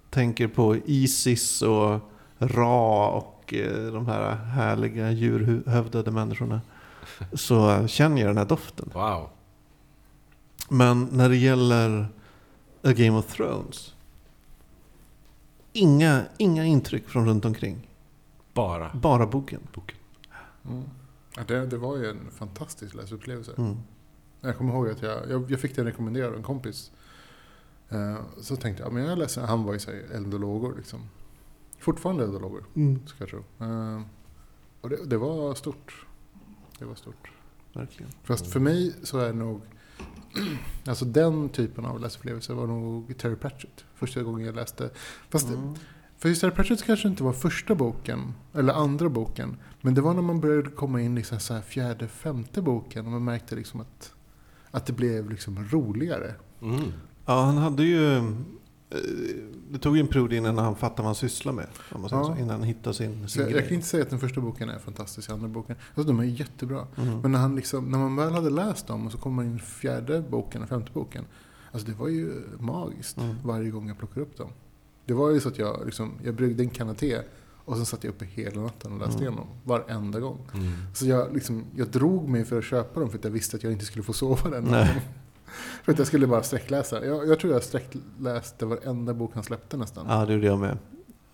tänker 0.09 0.47
på 0.47 0.75
Isis 0.85 1.61
och 1.61 2.11
Ra 2.39 3.07
och 3.09 3.53
eh, 3.53 3.91
de 3.93 4.07
här 4.07 4.35
härliga 4.35 5.11
djurhövdade 5.11 6.11
människorna. 6.11 6.61
Så 7.33 7.87
känner 7.87 8.21
jag 8.21 8.29
den 8.29 8.37
här 8.37 8.45
doften. 8.45 8.89
Wow. 8.93 9.29
Men 10.69 11.03
när 11.11 11.29
det 11.29 11.37
gäller 11.37 12.07
A 12.83 12.91
Game 12.93 13.17
of 13.17 13.33
Thrones. 13.35 13.93
Inga, 15.73 16.23
inga 16.37 16.65
intryck 16.65 17.09
från 17.09 17.25
runt 17.27 17.45
omkring. 17.45 17.89
Bara 18.53 18.91
Bara 18.93 19.27
boken. 19.27 19.59
boken. 19.73 19.97
Mm. 20.65 20.83
Ja, 21.35 21.43
det, 21.47 21.65
det 21.65 21.77
var 21.77 21.97
ju 21.97 22.09
en 22.09 22.31
fantastisk 22.31 22.95
läsupplevelse. 22.95 23.51
Mm. 23.57 23.77
Jag 24.41 24.57
kommer 24.57 24.73
ihåg 24.73 24.89
att 24.89 25.01
jag, 25.01 25.29
jag, 25.29 25.51
jag 25.51 25.59
fick 25.59 25.75
den 25.75 25.85
rekommenderad 25.85 26.29
av 26.29 26.35
en 26.35 26.43
kompis. 26.43 26.91
Eh, 27.89 28.17
så 28.41 28.55
tänkte 28.55 28.83
jag, 28.83 28.93
men 28.93 29.05
jag 29.05 29.17
läser, 29.17 29.41
han 29.41 29.63
var 29.63 29.73
ju 29.73 29.79
så 29.79 29.91
här 29.91 30.03
eld 30.15 30.33
och 30.33 30.39
lågor 30.39 30.73
liksom. 30.77 30.99
Fortfarande 31.79 32.25
lågor, 32.27 32.65
Mm. 32.75 32.99
ska 33.07 33.15
jag 33.19 33.29
tro. 33.29 33.43
Eh, 33.67 34.01
och 34.81 34.89
det, 34.89 35.05
det 35.05 35.17
var 35.17 35.55
stort. 35.55 36.05
Det 36.79 36.85
var 36.85 36.95
stort. 36.95 37.31
Verkligen. 37.73 38.11
Fast 38.23 38.47
för 38.53 38.59
mig 38.59 38.95
så 39.03 39.19
är 39.19 39.27
det 39.27 39.33
nog, 39.33 39.61
alltså 40.87 41.05
den 41.05 41.49
typen 41.49 41.85
av 41.85 41.99
läsupplevelse 41.99 42.53
var 42.53 42.67
nog 42.67 43.17
Terry 43.17 43.35
Pratchett. 43.35 43.85
Första 43.95 44.23
gången 44.23 44.45
jag 44.45 44.55
läste. 44.55 44.89
Fast 45.29 45.47
Mm. 45.49 45.73
för 46.17 46.29
just 46.29 46.41
Terry 46.41 46.51
Pratchett 46.51 46.83
kanske 46.83 47.07
inte 47.07 47.23
var 47.23 47.33
första 47.33 47.75
boken, 47.75 48.33
eller 48.53 48.73
andra 48.73 49.09
boken. 49.09 49.57
Men 49.81 49.93
det 49.93 50.01
var 50.01 50.13
när 50.13 50.21
man 50.21 50.39
började 50.41 50.69
komma 50.69 51.01
in 51.01 51.15
liksom 51.15 51.39
så 51.39 51.53
här 51.53 51.61
fjärde, 51.61 52.07
femte 52.07 52.61
boken 52.61 53.05
och 53.05 53.11
man 53.11 53.23
märkte 53.23 53.55
liksom 53.55 53.81
att, 53.81 54.13
att 54.71 54.85
det 54.85 54.93
blev 54.93 55.29
liksom 55.29 55.65
roligare. 55.65 56.33
Mm. 56.61 56.83
Ja, 57.25 57.41
han 57.43 57.57
hade 57.57 57.83
ju... 57.83 58.35
eh, 58.89 58.97
Det 59.71 59.79
tog 59.79 59.95
ju 59.97 60.01
en 60.01 60.07
period 60.07 60.33
innan 60.33 60.57
han 60.57 60.75
fattade 60.75 60.97
vad 61.01 61.05
han 61.05 61.15
sysslade 61.15 61.55
med. 61.55 61.67
Ja. 61.91 62.09
så, 62.09 62.35
innan 62.39 62.49
han 62.49 62.63
hittade 62.63 62.93
sin, 62.95 63.29
sin 63.29 63.41
jag, 63.41 63.51
jag 63.51 63.57
kan 63.59 63.67
grej. 63.67 63.73
inte 63.75 63.87
säga 63.87 64.03
att 64.03 64.09
den 64.09 64.19
första 64.19 64.41
boken 64.41 64.69
är 64.69 64.79
fantastisk, 64.79 65.29
andra 65.29 65.47
boken, 65.47 65.75
alltså 65.95 66.13
de 66.13 66.19
är 66.19 66.23
jättebra. 66.23 66.87
Mm. 66.97 67.19
Men 67.21 67.31
när, 67.31 67.39
han 67.39 67.55
liksom, 67.55 67.85
när 67.91 67.97
man 67.97 68.15
väl 68.15 68.33
hade 68.33 68.49
läst 68.49 68.87
dem 68.87 69.05
och 69.05 69.11
så 69.11 69.17
kom 69.17 69.33
man 69.33 69.45
in 69.45 69.55
i 69.55 69.59
fjärde 69.59 70.21
boken 70.29 70.63
och 70.63 70.69
femte 70.69 70.91
boken. 70.93 71.25
Alltså 71.71 71.87
det 71.87 71.93
var 71.97 72.07
ju 72.07 72.31
magiskt 72.59 73.17
Mm. 73.17 73.35
varje 73.43 73.69
gång 73.69 73.87
jag 73.87 73.97
plockade 73.97 74.21
upp 74.21 74.37
dem. 74.37 74.49
Det 75.05 75.13
var 75.13 75.29
ju 75.29 75.39
så 75.39 75.49
att 75.49 75.57
jag, 75.57 75.81
liksom, 75.85 76.11
jag 76.23 76.35
bryggde 76.35 76.63
en 76.63 76.69
kanna 76.69 76.93
te 76.93 77.17
och 77.65 77.75
sen 77.75 77.85
satt 77.85 78.03
jag 78.03 78.11
uppe 78.11 78.25
hela 78.25 78.61
natten 78.61 78.91
och 78.93 78.99
läste 78.99 79.13
Mm. 79.21 79.21
igenom 79.33 79.47
varenda 79.63 80.19
gång. 80.19 80.37
Mm. 80.53 80.71
Så 80.93 81.05
jag, 81.05 81.33
liksom, 81.33 81.63
jag 81.75 81.87
drog 81.87 82.29
mig 82.29 82.45
för 82.45 82.57
att 82.57 82.63
köpa 82.63 82.99
dem 82.99 83.09
för 83.09 83.17
att 83.17 83.23
jag 83.23 83.31
visste 83.31 83.57
att 83.57 83.63
jag 83.63 83.71
inte 83.73 83.85
skulle 83.85 84.03
få 84.03 84.13
sova 84.13 84.49
den 84.49 84.63
natten. 84.63 84.95
För 85.83 85.91
att 85.91 85.97
jag 85.97 86.07
skulle 86.07 86.27
bara 86.27 86.43
sträckläsa. 86.43 87.05
Jag, 87.05 87.27
jag 87.27 87.39
tror 87.39 87.53
jag 87.53 87.63
sträckläste 87.63 88.65
varenda 88.65 89.13
bok 89.13 89.31
han 89.33 89.43
släppte 89.43 89.77
nästan. 89.77 90.05
Ja, 90.09 90.25
det 90.25 90.33
gjorde 90.33 90.47
jag 90.47 90.59
med. 90.59 90.77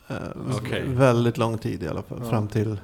Eh, 0.07 0.16
Okej. 0.57 0.84
Väldigt 0.88 1.38
lång 1.38 1.57
tid 1.57 1.84
i 1.84 1.88
alla 1.88 2.01
fall. 2.01 2.20
Ja. 2.24 2.30
Fram 2.30 2.47
till... 2.47 2.80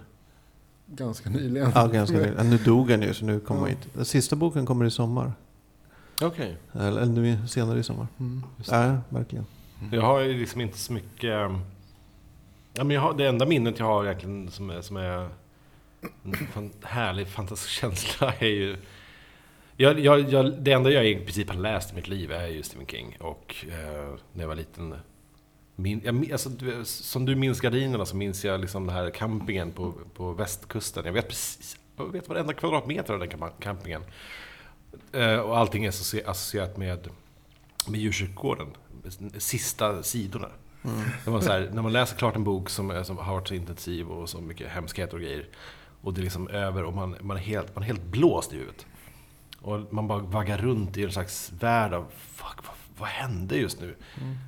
Ganska 0.85 1.29
nyligen. 1.29 1.71
Ja, 1.75 1.87
ganska 1.87 2.17
nyligen. 2.17 2.49
Nu 2.49 2.57
dog 2.57 2.91
han 2.91 3.01
ju, 3.01 3.13
så 3.13 3.25
nu 3.25 3.39
kommer 3.39 3.59
Ja. 3.59 3.61
man 3.61 3.69
inte... 3.69 3.87
Den 3.93 4.05
sista 4.05 4.35
boken 4.35 4.65
kommer 4.65 4.85
i 4.85 4.91
sommar. 4.91 5.33
Okej. 6.21 6.57
Eller, 6.73 6.87
eller 7.01 7.05
nu 7.05 7.27
i- 7.29 7.47
senare 7.47 7.79
i 7.79 7.83
sommar. 7.83 8.07
Mm. 8.19 8.43
Ja, 8.71 8.97
verkligen. 9.09 9.45
Jag 9.91 10.01
har 10.01 10.19
ju 10.19 10.33
liksom 10.39 10.61
inte 10.61 10.77
så 10.77 10.93
mycket... 10.93 11.45
um, 11.45 11.61
Ja, 12.73 12.83
men 12.83 12.95
jag 12.95 13.01
har, 13.01 13.13
det 13.13 13.27
enda 13.27 13.45
minnet 13.45 13.79
jag 13.79 13.85
har 13.85 14.05
egentligen 14.05 14.51
som 14.51 14.69
är, 14.69 14.81
som 14.81 14.97
är 14.97 15.29
en 16.23 16.33
fan, 16.53 16.71
härlig, 16.81 17.27
fantastisk 17.27 17.69
känsla 17.71 18.33
är 18.39 18.47
ju... 18.47 18.77
Jag, 19.81 19.99
jag, 19.99 20.19
jag, 20.19 20.53
det 20.61 20.71
enda 20.71 20.91
jag 20.91 21.07
i 21.07 21.15
princip 21.15 21.49
har 21.49 21.57
läst 21.57 21.91
i 21.91 21.95
mitt 21.95 22.07
liv 22.07 22.31
är 22.31 22.47
ju 22.47 22.63
Stephen 22.63 22.87
King. 22.87 23.17
Och 23.19 23.55
eh, 23.69 24.15
när 24.33 24.43
jag 24.43 24.47
var 24.47 24.55
liten... 24.55 24.95
Min, 25.75 26.01
jag, 26.03 26.31
alltså, 26.31 26.49
du, 26.49 26.85
som 26.85 27.25
du 27.25 27.35
minns 27.35 27.61
gardinerna 27.61 28.05
så 28.05 28.15
minns 28.15 28.45
jag 28.45 28.61
liksom 28.61 28.87
den 28.87 28.95
här 28.95 29.09
campingen 29.09 29.71
på, 29.71 29.93
på 30.13 30.31
västkusten. 30.31 31.05
Jag 31.05 31.13
vet 31.13 31.27
precis... 31.27 31.77
Jag 31.97 32.11
vet 32.11 32.29
varenda 32.29 32.53
kvadratmeter 32.53 33.13
av 33.13 33.19
den 33.19 33.51
campingen. 33.59 34.01
Eh, 35.11 35.39
och 35.39 35.57
allting 35.57 35.85
är 35.85 35.91
associ- 35.91 36.29
associerat 36.29 36.77
med, 36.77 37.07
med 37.87 37.99
djurkyrkogården. 37.99 38.67
Sista 39.37 40.03
sidorna. 40.03 40.49
Det 41.25 41.31
var 41.31 41.41
så 41.41 41.51
här, 41.51 41.69
när 41.73 41.81
man 41.81 41.93
läser 41.93 42.17
klart 42.17 42.35
en 42.35 42.43
bok 42.43 42.69
som, 42.69 43.03
som 43.05 43.17
har 43.17 43.33
varit 43.33 43.47
så 43.47 43.53
intensiv 43.53 44.09
och 44.09 44.29
så 44.29 44.41
mycket 44.41 44.67
hemskheter 44.67 45.15
och 45.15 45.21
grejer. 45.21 45.47
Och 46.01 46.13
det 46.13 46.21
är 46.21 46.23
liksom 46.23 46.47
över 46.47 46.83
och 46.83 46.93
man, 46.93 47.15
man, 47.21 47.37
är, 47.37 47.41
helt, 47.41 47.75
man 47.75 47.83
är 47.83 47.87
helt 47.87 48.03
blåst 48.03 48.53
i 48.53 48.55
huvudet. 48.55 48.85
Och 49.61 49.93
man 49.93 50.07
bara 50.07 50.19
vaggar 50.19 50.57
runt 50.57 50.97
i 50.97 51.03
en 51.03 51.11
slags 51.11 51.51
värld 51.59 51.93
av 51.93 52.05
fuck, 52.11 52.57
vad, 52.67 52.75
vad 52.97 53.09
hände 53.09 53.57
just 53.57 53.81
nu? 53.81 53.95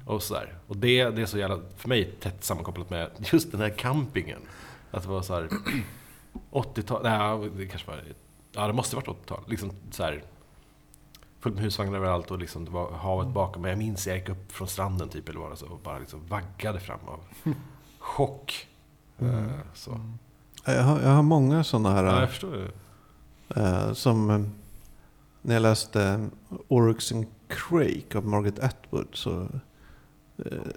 Och 0.05 0.23
sådär. 0.23 0.57
Och 0.67 0.77
det, 0.77 1.09
det 1.09 1.21
är 1.21 1.25
så 1.25 1.37
jävla, 1.37 1.59
för 1.77 1.89
mig, 1.89 2.11
tätt 2.19 2.43
sammankopplat 2.43 2.89
med 2.89 3.09
just 3.31 3.51
den 3.51 3.61
här 3.61 3.69
campingen. 3.69 4.39
Att 4.91 5.03
det 5.03 5.09
var 5.09 5.21
så 5.21 5.33
här 5.33 5.49
80-tal, 6.51 7.03
nej 7.03 7.49
det 7.57 7.65
kanske 7.67 7.87
var, 7.87 8.03
ja 8.51 8.67
det 8.67 8.73
måste 8.73 8.95
varit 8.95 9.07
80-tal. 9.07 9.43
Liksom 9.47 9.71
så 9.91 10.03
här 10.03 10.23
fullt 11.39 11.55
med 11.55 11.63
husvagnar 11.63 11.97
överallt 11.97 12.31
och 12.31 12.39
liksom 12.39 12.65
det 12.65 12.71
var 12.71 12.91
havet 12.91 13.27
bakom 13.27 13.61
mig. 13.61 13.71
Jag 13.71 13.77
minns 13.77 14.07
jag 14.07 14.17
gick 14.17 14.29
upp 14.29 14.51
från 14.51 14.67
stranden 14.67 15.09
typ 15.09 15.29
eller 15.29 15.39
vad 15.39 15.51
det 15.59 15.65
och 15.65 15.79
bara 15.83 15.99
liksom 15.99 16.27
vaggade 16.27 16.79
fram 16.79 16.99
av 17.07 17.19
chock. 17.99 18.67
Eh, 19.19 19.43
Så. 19.73 19.99
Ja, 20.65 20.73
Jag 20.73 20.83
har, 20.83 21.01
jag 21.01 21.09
har 21.09 21.23
många 21.23 21.63
sådana 21.63 21.91
här... 21.91 22.03
Ja, 22.03 22.19
jag 22.19 22.29
förstår. 22.29 22.71
Eh, 23.55 23.93
som 23.93 24.29
eh, 24.29 24.41
när 25.41 25.55
jag 25.55 25.61
läste 25.61 26.29
Oryx 26.67 27.11
and 27.11 27.25
Crake 27.47 28.17
av 28.17 28.25
Margaret 28.25 28.59
Atwood 28.59 29.07
så 29.13 29.47
eh, 30.37 30.71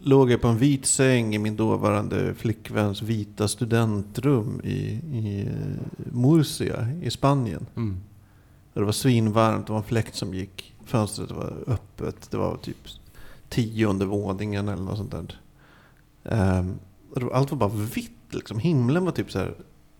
låg 0.00 0.30
jag 0.30 0.40
på 0.40 0.48
en 0.48 0.58
vit 0.58 0.86
säng 0.86 1.34
i 1.34 1.38
min 1.38 1.56
dåvarande 1.56 2.34
flickväns 2.34 3.02
vita 3.02 3.48
studentrum 3.48 4.60
i, 4.64 4.76
i 5.12 5.46
eh, 5.46 6.12
Murcia 6.12 6.88
i 7.02 7.10
Spanien. 7.10 7.66
Mm. 7.76 7.96
Det 8.74 8.84
var 8.84 8.92
svinvarmt, 8.92 9.66
det 9.66 9.72
var 9.72 9.78
en 9.80 9.86
fläkt 9.86 10.14
som 10.14 10.34
gick, 10.34 10.74
fönstret 10.84 11.30
var 11.30 11.56
öppet, 11.66 12.30
det 12.30 12.36
var 12.36 12.56
typ 12.56 12.88
tionde 13.48 14.04
våningen 14.04 14.68
eller 14.68 14.82
något 14.82 14.96
sånt 14.96 15.10
där. 15.10 15.40
Var, 17.10 17.30
allt 17.32 17.50
var 17.50 17.58
bara 17.58 17.70
vitt 17.94 18.10
liksom, 18.34 18.58
himlen 18.58 19.04
var 19.04 19.12
typ 19.12 19.30
så 19.30 19.38
här 19.38 19.54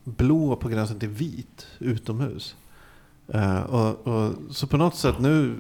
blå 0.05 0.57
på 0.57 0.68
gränsen 0.68 0.99
till 0.99 1.09
vit 1.09 1.66
utomhus. 1.78 2.57
Eh, 3.28 3.60
och, 3.62 4.06
och, 4.06 4.32
så 4.50 4.66
på 4.66 4.76
något 4.76 4.96
sätt 4.96 5.18
nu, 5.18 5.56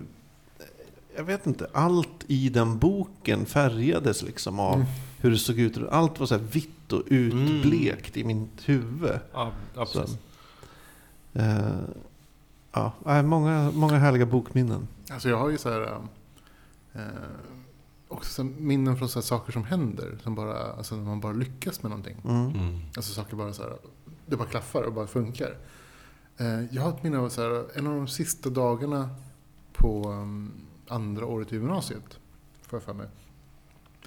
jag 1.16 1.24
vet 1.24 1.46
inte, 1.46 1.68
allt 1.72 2.24
i 2.26 2.48
den 2.48 2.78
boken 2.78 3.46
färgades 3.46 4.22
liksom 4.22 4.60
av 4.60 4.74
Mm. 4.74 4.86
hur 5.20 5.30
det 5.30 5.38
såg 5.38 5.58
ut. 5.58 5.78
Allt 5.90 6.20
var 6.20 6.26
så 6.26 6.34
här 6.34 6.42
vitt 6.42 6.92
och 6.92 7.02
utblekt 7.06 8.16
i 8.16 8.24
mitt 8.24 8.68
huvud. 8.68 9.18
Ja, 9.32 9.52
ja, 9.74 9.86
Så, 9.86 10.04
eh, 11.32 11.64
ja, 12.72 12.92
många, 13.22 13.70
många 13.74 13.98
härliga 13.98 14.26
bokminnen. 14.26 14.88
Alltså 15.10 15.28
jag 15.28 15.38
har 15.38 15.48
ju 15.50 15.58
så 15.58 15.70
här... 15.70 15.98
Eh, 16.92 17.00
också 18.08 18.30
så 18.32 18.42
här 18.42 18.50
minnen 18.50 18.96
från 18.96 19.08
så 19.08 19.18
här 19.18 19.24
saker 19.24 19.52
som 19.52 19.64
händer. 19.64 20.18
Som 20.22 20.34
bara, 20.34 20.72
alltså 20.72 20.96
när 20.96 21.02
man 21.04 21.20
bara 21.20 21.32
lyckas 21.32 21.82
med 21.82 21.90
någonting. 21.90 22.16
Mm. 22.24 22.46
Mm. 22.50 22.80
Alltså 22.96 23.12
saker 23.14 23.36
bara 23.36 23.52
så 23.52 23.62
här, 23.62 23.72
det 24.26 24.36
bara 24.36 24.48
klaffar 24.48 24.82
och 24.82 24.92
bara 24.92 25.06
funkar. 25.06 25.56
Eh, 26.36 26.74
jag 26.74 26.82
har 26.82 26.90
ett 26.90 27.02
minne 27.02 27.18
av 27.18 27.28
så 27.28 27.42
här, 27.42 27.78
en 27.78 27.86
av 27.86 27.94
de 27.94 28.08
sista 28.08 28.50
dagarna 28.50 29.10
på 29.72 30.08
mm, 30.08 30.52
andra 30.88 31.26
året 31.26 31.52
i 31.52 31.54
gymnasiet. 31.54 32.18
Får 32.62 32.76
jag 32.76 32.82
för 32.82 32.94
mig. 32.94 33.08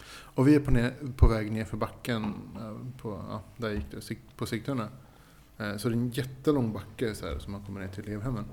Och 0.09 0.47
vi 0.47 0.55
är 0.55 0.59
på, 0.59 0.71
ner, 0.71 0.93
på 1.17 1.27
väg 1.27 1.51
ner 1.51 1.65
för 1.65 1.77
backen 1.77 2.23
eh, 2.55 3.01
på, 3.01 3.25
ja, 3.29 3.41
där 3.57 3.69
gick 3.69 3.85
det, 3.91 4.15
på 4.35 4.45
Sigtuna. 4.45 4.89
Eh, 5.57 5.77
så 5.77 5.89
det 5.89 5.95
är 5.95 5.97
en 5.97 6.09
jättelång 6.09 6.73
backe 6.73 7.15
så 7.15 7.27
här, 7.27 7.39
som 7.39 7.51
man 7.51 7.65
kommer 7.65 7.79
ner 7.79 7.87
till 7.87 8.03
elevhemmen. 8.03 8.45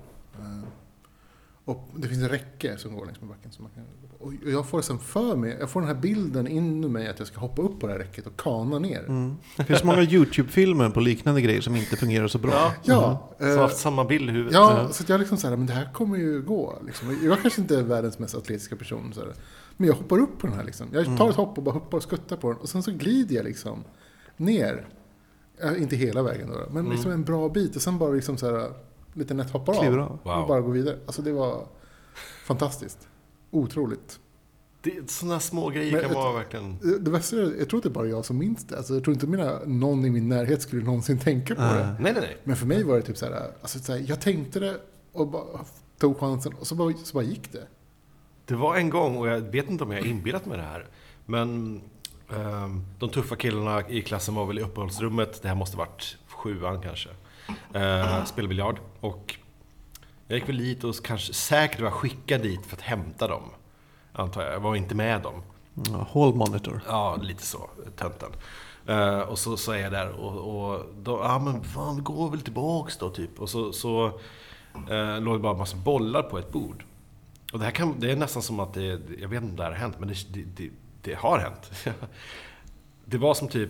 Och 1.65 1.89
det 1.95 2.07
finns 2.07 2.23
en 2.23 2.29
räcke 2.29 2.77
som 2.77 2.95
går 2.95 3.05
längs 3.05 3.21
med 3.21 3.29
backen. 3.29 3.51
Som 3.51 3.63
man 3.63 3.71
kan, 3.71 3.83
och 4.19 4.33
jag 4.51 4.67
får 4.67 4.81
sen 4.81 4.99
för 4.99 5.35
mig, 5.35 5.57
jag 5.59 5.69
får 5.69 5.81
den 5.81 5.87
här 5.87 5.95
bilden 5.95 6.47
in 6.47 6.83
i 6.83 6.87
mig 6.87 7.07
att 7.07 7.19
jag 7.19 7.27
ska 7.27 7.39
hoppa 7.39 7.61
upp 7.61 7.79
på 7.79 7.87
det 7.87 7.93
här 7.93 7.99
räcket 7.99 8.27
och 8.27 8.37
kana 8.37 8.79
ner. 8.79 8.99
Mm. 8.99 9.35
Det 9.57 9.63
finns 9.63 9.83
många 9.83 10.01
YouTube-filmer 10.01 10.89
på 10.89 10.99
liknande 10.99 11.41
grejer 11.41 11.61
som 11.61 11.75
inte 11.75 11.95
fungerar 11.95 12.27
så 12.27 12.37
bra. 12.37 12.51
Ja, 12.53 12.71
Ja, 12.83 13.29
som 13.37 13.47
eh, 13.47 13.53
har 13.53 13.61
haft 13.61 13.77
samma 13.77 14.05
bild 14.05 14.29
i 14.29 14.33
huvudet. 14.33 14.53
Ja, 14.53 14.89
så 14.91 15.03
att 15.03 15.09
jag 15.09 15.19
liksom 15.19 15.37
så 15.37 15.47
här, 15.47 15.57
men 15.57 15.65
det 15.65 15.73
här 15.73 15.93
kommer 15.93 16.17
ju 16.17 16.41
gå. 16.41 16.75
Liksom. 16.85 17.19
Jag 17.23 17.41
kanske 17.41 17.61
inte 17.61 17.77
är 17.77 17.83
världens 17.83 18.19
mest 18.19 18.35
atletiska 18.35 18.75
person. 18.75 19.13
Så 19.13 19.19
här. 19.19 19.33
Men 19.77 19.87
jag 19.87 19.95
hoppar 19.95 20.19
upp 20.19 20.39
på 20.39 20.47
den 20.47 20.55
här. 20.55 20.63
Liksom. 20.63 20.87
Jag 20.93 21.17
tar 21.17 21.29
ett 21.29 21.35
hopp 21.35 21.57
och 21.57 21.63
bara 21.63 21.71
hoppar 21.71 21.97
och 21.97 22.03
skuttar 22.03 22.37
på 22.37 22.47
den. 22.51 22.57
Och 22.57 22.69
sen 22.69 22.83
så 22.83 22.91
glider 22.91 23.35
jag 23.35 23.45
liksom 23.45 23.83
ner. 24.37 24.87
Inte 25.77 25.95
hela 25.95 26.23
vägen 26.23 26.49
då, 26.49 26.67
men 26.71 26.89
liksom 26.89 27.11
en 27.11 27.23
bra 27.23 27.49
bit. 27.49 27.75
Och 27.75 27.81
sen 27.81 27.97
bara 27.97 28.11
liksom 28.11 28.37
så 28.37 28.45
här, 28.51 28.71
lite 29.15 29.33
nätt 29.33 29.49
hoppar 29.51 29.73
Kliver 29.73 29.97
av. 29.97 30.11
av. 30.11 30.19
Wow. 30.23 30.41
Och 30.41 30.47
bara 30.47 30.61
går 30.61 30.71
vidare. 30.73 30.97
Alltså 31.05 31.21
det 31.21 31.31
var 31.31 31.67
fantastiskt. 32.45 33.07
Otroligt. 33.51 34.19
Det, 34.81 35.11
sådana 35.11 35.39
små 35.39 35.69
grejer 35.69 35.91
Men 35.91 36.01
kan 36.01 36.09
ett- 36.11 36.15
vara 36.17 36.33
verkligen... 36.33 36.77
Det, 36.81 36.99
det 36.99 37.11
värsta 37.11 37.35
är, 37.35 37.55
jag 37.59 37.69
tror 37.69 37.77
inte 37.77 37.89
bara 37.89 38.07
jag 38.07 38.25
som 38.25 38.37
minns 38.37 38.63
det. 38.67 38.77
Alltså, 38.77 38.93
jag 38.93 39.03
tror 39.03 39.13
inte 39.13 39.27
mina, 39.27 39.59
någon 39.65 40.05
i 40.05 40.09
min 40.09 40.29
närhet 40.29 40.61
skulle 40.61 40.83
någonsin 40.83 41.19
tänka 41.19 41.55
på 41.55 41.61
Nej. 41.61 41.73
det. 41.73 41.85
Nej, 41.99 42.13
nej, 42.13 42.21
nej. 42.21 42.37
Men 42.43 42.55
för 42.55 42.65
mig 42.65 42.83
var 42.83 42.95
det 42.95 43.01
typ 43.01 43.17
så 43.17 43.25
här, 43.25 43.51
alltså, 43.61 43.79
så 43.79 43.91
här 43.93 44.05
jag 44.07 44.21
tänkte 44.21 44.59
det 44.59 44.77
och 45.11 45.27
bara 45.27 45.45
tog 45.99 46.19
chansen 46.19 46.53
och 46.59 46.67
så 46.67 46.75
bara, 46.75 46.93
så 46.93 47.13
bara 47.13 47.23
gick 47.23 47.51
det. 47.51 47.67
Det 48.45 48.55
var 48.55 48.75
en 48.75 48.89
gång, 48.89 49.17
och 49.17 49.27
jag 49.27 49.39
vet 49.41 49.69
inte 49.69 49.83
om 49.83 49.91
jag 49.91 49.99
har 50.01 50.07
inbillat 50.07 50.45
mig 50.45 50.57
det 50.57 50.63
här, 50.63 50.87
men 51.25 51.81
ehm, 52.29 52.81
de 52.99 53.09
tuffa 53.09 53.35
killarna 53.35 53.89
i 53.89 54.01
klassen 54.01 54.35
var 54.35 54.45
väl 54.45 54.59
i 54.59 54.61
uppehållsrummet, 54.61 55.41
det 55.41 55.47
här 55.47 55.55
måste 55.55 55.77
varit 55.77 56.17
sjuan 56.27 56.81
kanske, 56.81 57.09
uh, 57.49 58.25
spelade 58.25 58.47
biljard. 58.47 58.79
Och 58.99 59.35
jag 60.27 60.39
gick 60.39 60.49
väl 60.49 60.57
dit 60.57 60.83
och 60.83 60.95
kanske 61.03 61.33
säkert 61.33 61.81
var 61.81 61.91
skickad 61.91 62.41
dit 62.41 62.65
för 62.65 62.75
att 62.75 62.81
hämta 62.81 63.27
dem, 63.27 63.43
antar 64.13 64.41
jag. 64.41 64.53
Jag 64.53 64.59
var 64.59 64.75
inte 64.75 64.95
med 64.95 65.21
dem. 65.21 65.43
Ja, 65.73 66.07
hall 66.13 66.35
monitor. 66.35 66.81
Ja, 66.87 67.15
lite 67.21 67.43
så, 67.43 67.69
tönten. 67.95 68.29
Eh, 68.87 69.19
och 69.19 69.39
så, 69.39 69.57
så 69.57 69.71
är 69.71 69.77
jag 69.77 69.91
där 69.91 70.09
och, 70.09 70.73
och 70.73 70.85
då, 70.97 71.19
ja 71.23 71.39
men 71.39 71.63
fan, 71.63 72.03
går 72.03 72.29
väl 72.29 72.41
tillbaks 72.41 72.97
då 72.97 73.09
typ. 73.09 73.39
Och 73.39 73.49
så, 73.49 73.73
så 73.73 74.05
uh, 74.89 75.21
låg 75.21 75.35
det 75.35 75.39
bara 75.39 75.53
en 75.53 75.57
massa 75.57 75.77
bollar 75.77 76.23
på 76.23 76.37
ett 76.37 76.51
bord. 76.51 76.83
Och 77.53 77.59
det 77.59 77.65
här 77.65 77.71
kan, 77.71 77.99
det 77.99 78.11
är 78.11 78.15
nästan 78.15 78.41
som 78.41 78.59
att 78.59 78.73
det, 78.73 79.01
jag 79.19 79.27
vet 79.27 79.41
inte 79.41 79.51
om 79.51 79.55
det 79.55 79.63
här 79.63 79.71
har 79.71 79.77
hänt, 79.77 79.95
men 79.99 80.07
det, 80.07 80.43
det, 80.55 80.69
det 81.01 81.13
har 81.13 81.39
hänt. 81.39 81.71
det 83.05 83.17
var 83.17 83.33
som 83.33 83.47
typ 83.47 83.69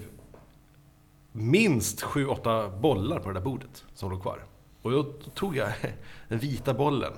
minst 1.36 2.02
sju, 2.02 2.28
åtta 2.28 2.70
bollar 2.70 3.20
på 3.20 3.28
det 3.28 3.34
där 3.34 3.46
bordet 3.46 3.86
som 3.94 4.12
låg 4.12 4.22
kvar. 4.22 4.46
Och 4.82 4.92
då 4.92 5.04
tog 5.34 5.58
jag 5.58 5.72
den 6.28 6.40
vita 6.40 6.74
bollen, 6.74 7.14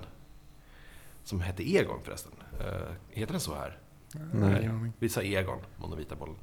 som 1.24 1.42
hette 1.42 1.72
Egon 1.72 2.00
förresten. 2.04 2.32
Uh, 2.60 2.94
heter 3.10 3.32
den 3.32 3.42
så 3.42 3.56
här? 3.56 3.78
Nej. 4.34 4.66
aning. 4.66 4.94
Vi 5.00 5.10
sa 5.10 5.22
Egon 5.22 5.60
om 5.78 5.90
den 5.90 6.00
vita 6.00 6.16
bollen. 6.16 6.36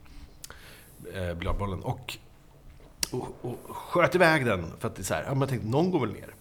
Eh, 1.15 1.35
biljardbollen. 1.35 1.83
Och, 1.83 2.19
och, 3.13 3.29
och 3.41 3.77
sköt 3.77 4.15
iväg 4.15 4.47
den 4.47 4.65
för 4.79 4.89
att 4.89 4.97
det 4.97 5.03
är 5.03 5.05
så 5.05 5.15
här, 5.15 5.25
ja, 5.25 5.37
jag 5.41 5.49
tänkte 5.49 5.69
någon 5.69 5.91
går 5.91 6.01
väl 6.01 6.13
ner. 6.13 6.35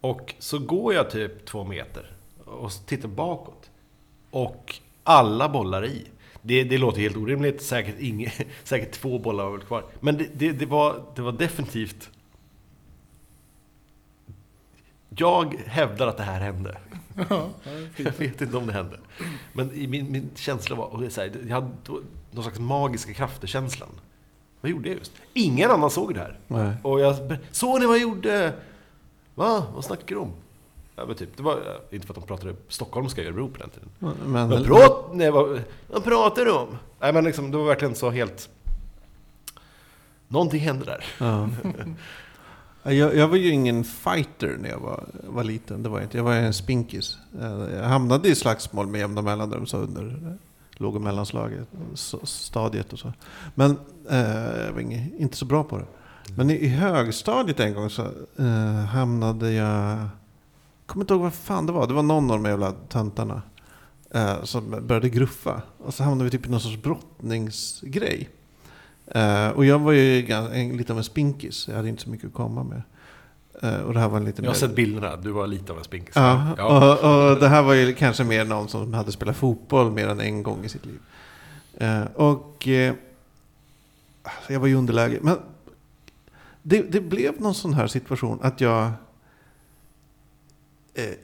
Och 0.00 0.34
så 0.38 0.58
går 0.58 0.94
jag 0.94 1.10
typ 1.10 1.46
två 1.46 1.64
meter 1.64 2.16
och 2.44 2.72
tittar 2.86 3.08
bakåt. 3.08 3.70
Och 4.30 4.74
alla 5.04 5.48
bollar 5.48 5.82
är 5.82 5.86
i. 5.86 6.06
Det, 6.46 6.64
det 6.64 6.78
låter 6.78 7.00
helt 7.00 7.16
orimligt, 7.16 7.62
säkert, 7.62 7.98
inge, 7.98 8.32
säkert 8.64 8.92
två 8.92 9.18
bollar 9.18 9.44
var 9.44 9.52
väl 9.52 9.60
kvar. 9.60 9.84
Men 10.00 10.18
det, 10.18 10.28
det, 10.32 10.52
det, 10.52 10.66
var, 10.66 11.02
det 11.14 11.22
var 11.22 11.32
definitivt... 11.32 12.10
Jag 15.08 15.54
hävdar 15.66 16.06
att 16.06 16.16
det 16.16 16.22
här 16.22 16.40
hände. 16.40 16.78
Ja, 17.14 17.24
ja, 17.30 17.70
Jag 17.96 18.12
vet 18.18 18.40
inte 18.40 18.56
om 18.56 18.66
det 18.66 18.72
hände. 18.72 18.98
Men 19.52 19.72
i 19.72 19.86
min, 19.86 20.12
min 20.12 20.30
känsla 20.34 20.76
var, 20.76 20.86
och 20.86 21.00
det 21.00 21.06
är 21.06 21.10
så 21.10 21.20
här, 21.20 21.32
jag 21.48 21.54
hade 21.54 21.68
någon 22.30 22.44
slags 22.44 22.58
magiska 22.58 23.12
krafter-känslan. 23.12 23.88
Vad 24.60 24.70
gjorde 24.70 24.88
jag 24.88 24.98
just? 24.98 25.12
Ingen 25.34 25.70
annan 25.70 25.90
såg 25.90 26.14
det 26.14 26.20
här. 26.20 26.38
Nej. 26.46 26.72
Och 26.82 27.00
jag, 27.00 27.36
såg 27.50 27.80
ni 27.80 27.86
vad 27.86 27.94
jag 27.94 28.02
gjorde? 28.02 28.52
Va? 29.34 29.66
Vad 29.74 29.84
snackar 29.84 30.16
du 30.16 30.16
om? 30.16 30.32
Ja, 30.96 31.06
men 31.06 31.14
typ, 31.16 31.36
det 31.36 31.42
var 31.42 31.58
inte 31.90 32.06
för 32.06 32.14
att 32.14 32.20
de 32.20 32.26
pratade 32.26 32.54
stockholmska 32.68 33.22
i 33.22 33.26
Örebro 33.26 33.48
på 33.48 33.58
den 33.58 33.70
tiden. 33.70 33.88
Men, 34.26 34.48
Vad, 34.48 34.64
prat, 34.64 35.10
nej, 35.12 35.30
vad, 35.30 35.60
vad 35.90 36.04
pratar 36.04 36.44
du 36.44 36.52
om? 36.52 36.68
Nej 37.00 37.12
men 37.12 37.24
liksom, 37.24 37.50
det 37.50 37.56
var 37.56 37.64
verkligen 37.64 37.94
så 37.94 38.10
helt... 38.10 38.48
Någonting 40.28 40.60
hände 40.60 40.84
där. 40.84 41.04
Ja. 41.18 41.48
Jag, 42.92 43.16
jag 43.16 43.28
var 43.28 43.36
ju 43.36 43.48
ingen 43.50 43.84
fighter 43.84 44.56
när 44.60 44.68
jag 44.68 44.78
var, 44.78 45.04
var 45.28 45.44
liten. 45.44 45.82
Det 45.82 45.88
var 45.88 45.98
jag 45.98 46.04
inte. 46.06 46.16
Jag 46.16 46.24
var 46.24 46.34
en 46.34 46.54
spinkis. 46.54 47.16
Eh, 47.40 47.76
Jag 47.76 47.84
hamnade 47.84 48.28
i 48.28 48.34
slagsmål 48.34 48.86
med 48.86 48.98
jämna 48.98 49.22
mellanrum 49.22 49.66
så 49.66 49.76
under 49.76 50.36
låg 50.72 50.94
och 50.94 51.00
mellanslaget, 51.00 51.68
stadiet 52.22 52.92
och 52.92 52.98
så. 52.98 53.12
Men 53.54 53.70
eh, 54.10 54.18
jag 54.66 54.72
var 54.72 54.80
inte 55.18 55.36
så 55.36 55.44
bra 55.44 55.64
på 55.64 55.78
det. 55.78 55.84
Men 56.36 56.50
i, 56.50 56.54
i 56.54 56.68
högstadiet 56.68 57.60
en 57.60 57.74
gång 57.74 57.90
så 57.90 58.02
eh, 58.38 58.84
hamnade 58.84 59.52
jag... 59.52 59.98
Kommer 60.86 61.02
inte 61.04 61.14
ihåg 61.14 61.22
vad 61.22 61.34
fan 61.34 61.66
det 61.66 61.72
var. 61.72 61.86
Det 61.86 61.94
var 61.94 62.02
någon 62.02 62.30
av 62.30 62.42
de 62.42 62.48
jävla 62.48 62.72
töntarna 62.72 63.42
eh, 64.10 64.42
som 64.42 64.86
började 64.86 65.08
gruffa. 65.08 65.62
Och 65.78 65.94
så 65.94 66.04
hamnade 66.04 66.24
vi 66.24 66.30
typ 66.30 66.46
i 66.46 66.50
någon 66.50 66.60
sorts 66.60 66.82
brottningsgrej. 66.82 68.28
Eh, 69.06 69.48
och 69.48 69.64
jag 69.64 69.78
var 69.78 69.92
ju 69.92 70.30
en, 70.32 70.76
lite 70.76 70.92
av 70.92 70.98
en 70.98 71.04
spinkis. 71.04 71.68
Jag 71.68 71.76
hade 71.76 71.88
inte 71.88 72.02
så 72.02 72.10
mycket 72.10 72.26
att 72.26 72.34
komma 72.34 72.64
med. 72.64 72.82
Eh, 73.62 73.80
och 73.80 73.94
det 73.94 74.00
här 74.00 74.08
var 74.08 74.20
lite 74.20 74.42
Jag 74.42 74.48
har 74.48 74.54
mer... 74.54 74.60
sett 74.60 74.74
bilderna, 74.74 75.16
du 75.16 75.30
var 75.30 75.46
lite 75.46 75.72
av 75.72 75.78
en 75.78 75.84
spinkis. 75.84 76.12
Ja, 76.16 76.54
Ja. 76.58 76.94
Och, 76.94 77.30
och 77.30 77.40
det 77.40 77.48
här 77.48 77.62
var 77.62 77.74
ju 77.74 77.94
kanske 77.94 78.24
mer 78.24 78.44
någon 78.44 78.68
som 78.68 78.94
hade 78.94 79.12
spelat 79.12 79.36
fotboll 79.36 79.90
mer 79.90 80.08
än 80.08 80.20
en 80.20 80.42
gång 80.42 80.64
i 80.64 80.68
sitt 80.68 80.86
liv. 80.86 80.98
Eh, 81.74 82.04
och 82.14 82.68
eh, 82.68 82.94
jag 84.48 84.60
var 84.60 84.68
i 84.68 84.74
underläge. 84.74 85.18
Men 85.22 85.38
det, 86.62 86.82
det 86.82 87.00
blev 87.00 87.40
någon 87.40 87.54
sån 87.54 87.74
här 87.74 87.86
situation 87.86 88.38
att 88.42 88.60
jag 88.60 88.90
eh, 90.96 91.14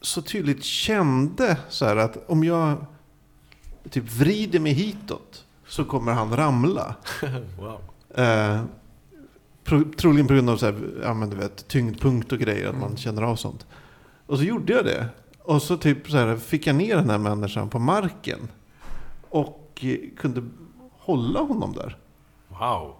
så 0.00 0.22
tydligt 0.22 0.64
kände 0.64 1.58
så 1.68 1.84
här 1.84 1.96
att 1.96 2.30
om 2.30 2.44
jag 2.44 2.86
typ 3.90 4.12
vrider 4.12 4.60
mig 4.60 4.72
hitåt 4.72 5.44
så 5.66 5.84
kommer 5.84 6.12
han 6.12 6.36
ramla. 6.36 6.96
Wow. 7.58 7.80
Eh, 8.24 8.62
pro, 9.64 9.84
troligen 9.96 10.26
på 10.26 10.34
grund 10.34 10.50
av 10.50 10.56
så 10.56 10.66
här, 10.66 10.90
ja, 11.02 11.14
men 11.14 11.30
du 11.30 11.36
vet, 11.36 11.68
tyngdpunkt 11.68 12.32
och 12.32 12.38
grejer, 12.38 12.68
att 12.68 12.78
man 12.78 12.96
känner 12.96 13.22
av 13.22 13.36
sånt. 13.36 13.66
Och 14.26 14.38
så 14.38 14.44
gjorde 14.44 14.72
jag 14.72 14.84
det. 14.84 15.08
Och 15.38 15.62
så 15.62 15.76
typ 15.76 16.10
så 16.10 16.16
här, 16.16 16.36
fick 16.36 16.66
jag 16.66 16.76
ner 16.76 16.96
den 16.96 17.10
här 17.10 17.18
människan 17.18 17.68
på 17.68 17.78
marken. 17.78 18.48
Och 19.28 19.84
kunde 20.16 20.44
hålla 20.92 21.40
honom 21.40 21.72
där. 21.72 21.98
Wow. 22.48 22.94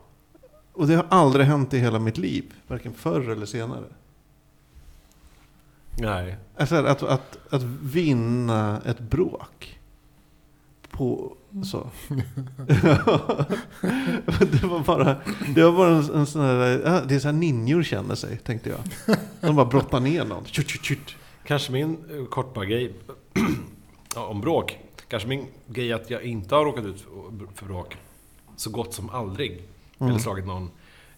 Och 0.73 0.87
det 0.87 0.95
har 0.95 1.07
aldrig 1.09 1.47
hänt 1.47 1.75
i 1.75 1.79
hela 1.79 1.99
mitt 1.99 2.19
liv. 2.19 2.55
Varken 2.67 2.95
förr 2.95 3.31
eller 3.31 3.47
senare. 3.47 3.85
Nej. 5.99 6.37
Alltså 6.57 6.75
att, 6.77 7.03
att, 7.03 7.39
att 7.51 7.63
vinna 7.83 8.81
ett 8.87 9.01
bråk. 9.01 9.81
På 10.91 11.37
så. 11.65 11.91
det 14.53 14.63
var 14.65 14.81
bara, 14.85 15.17
det 15.55 15.63
var 15.65 15.73
bara 15.73 15.89
en, 15.97 16.15
en 16.15 16.27
sån 16.27 16.43
här, 16.43 17.05
det 17.09 17.15
är 17.15 17.19
så 17.19 17.29
här 17.29 17.33
ninjor 17.33 17.83
känner 17.83 18.15
sig, 18.15 18.37
tänkte 18.39 18.69
jag. 18.71 18.79
De 19.41 19.57
bara 19.57 19.67
brottar 19.67 20.01
ner 20.01 20.25
någon. 20.25 20.45
Tjut, 20.45 20.69
tjut, 20.69 20.85
tjut. 20.85 21.17
Kanske 21.45 21.73
min 21.73 21.97
eh, 22.19 22.25
kort 22.27 22.55
bara 22.55 22.65
grej 22.65 22.93
om 24.15 24.41
bråk. 24.41 24.79
Kanske 25.09 25.29
min 25.29 25.47
grej 25.67 25.93
att 25.93 26.11
jag 26.11 26.23
inte 26.23 26.55
har 26.55 26.65
råkat 26.65 26.85
ut 26.85 27.07
för 27.55 27.67
bråk 27.67 27.97
så 28.57 28.71
gott 28.71 28.95
som 28.95 29.11
aldrig. 29.11 29.63
Eller 30.01 30.19
slagit 30.19 30.47
någon. 30.47 30.71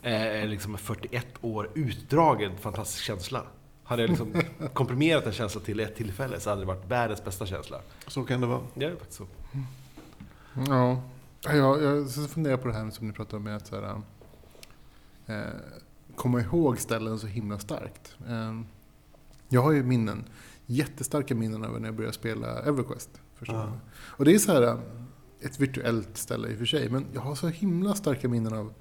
eh, 0.03 0.13
Är 0.23 0.47
liksom 0.47 0.79
41 0.79 1.27
år 1.41 1.71
utdragen 1.75 2.53
fantastisk 2.61 3.05
känsla. 3.05 3.43
Hade 3.89 4.03
jag 4.03 4.09
liksom 4.09 4.33
komprimerat 4.73 5.27
en 5.27 5.33
känsla 5.33 5.61
till 5.61 5.81
ett 5.81 5.97
tillfälle 5.97 6.41
så 6.41 6.51
hade 6.51 6.63
det 6.63 6.67
varit 6.67 6.91
världens 6.91 7.25
bästa 7.25 7.47
känsla. 7.47 7.81
Så 8.07 8.25
kan 8.25 8.41
det 8.41 8.47
vara. 8.47 8.61
Det 8.75 8.85
är 8.85 8.97
faktiskt 8.97 9.19
så. 9.19 9.27
Ja, 10.67 11.03
jag, 11.43 11.83
jag 11.83 12.11
funderar 12.31 12.57
på 12.57 12.69
det 12.69 12.75
här 12.75 12.91
som 12.91 13.07
ni 13.07 13.13
pratade 13.13 13.37
om 13.37 13.43
med 13.43 13.57
att 13.57 13.67
så 13.67 13.81
här, 13.81 14.03
eh, 15.27 15.45
komma 16.17 16.41
ihåg 16.41 16.79
ställen 16.79 17.19
så 17.19 17.27
himla 17.27 17.59
starkt. 17.59 18.17
Eh, 18.29 18.61
jag 19.49 19.63
har 19.63 19.73
ju 19.73 19.83
minnen, 19.83 20.25
jättestarka 20.67 21.35
minnen 21.35 21.65
över 21.65 21.81
när 21.81 21.89
jag 21.89 21.95
började 21.95 22.15
spela 22.15 22.63
Everquest. 22.63 23.11
Ja. 23.41 23.53
gången. 23.53 23.81
Och 23.91 24.25
det 24.25 24.35
är 24.35 24.39
så 24.39 24.53
här, 24.53 24.63
eh, 24.63 24.79
ett 25.41 25.61
virtuellt 25.61 26.17
ställe 26.17 26.49
i 26.49 26.55
och 26.55 26.59
för 26.59 26.67
sig, 26.67 26.91
men 26.91 27.07
jag 27.13 27.21
har 27.21 27.35
så 27.35 27.49
himla 27.49 27.95
starka 27.95 28.29
minnen 28.29 28.53
av 28.53 28.73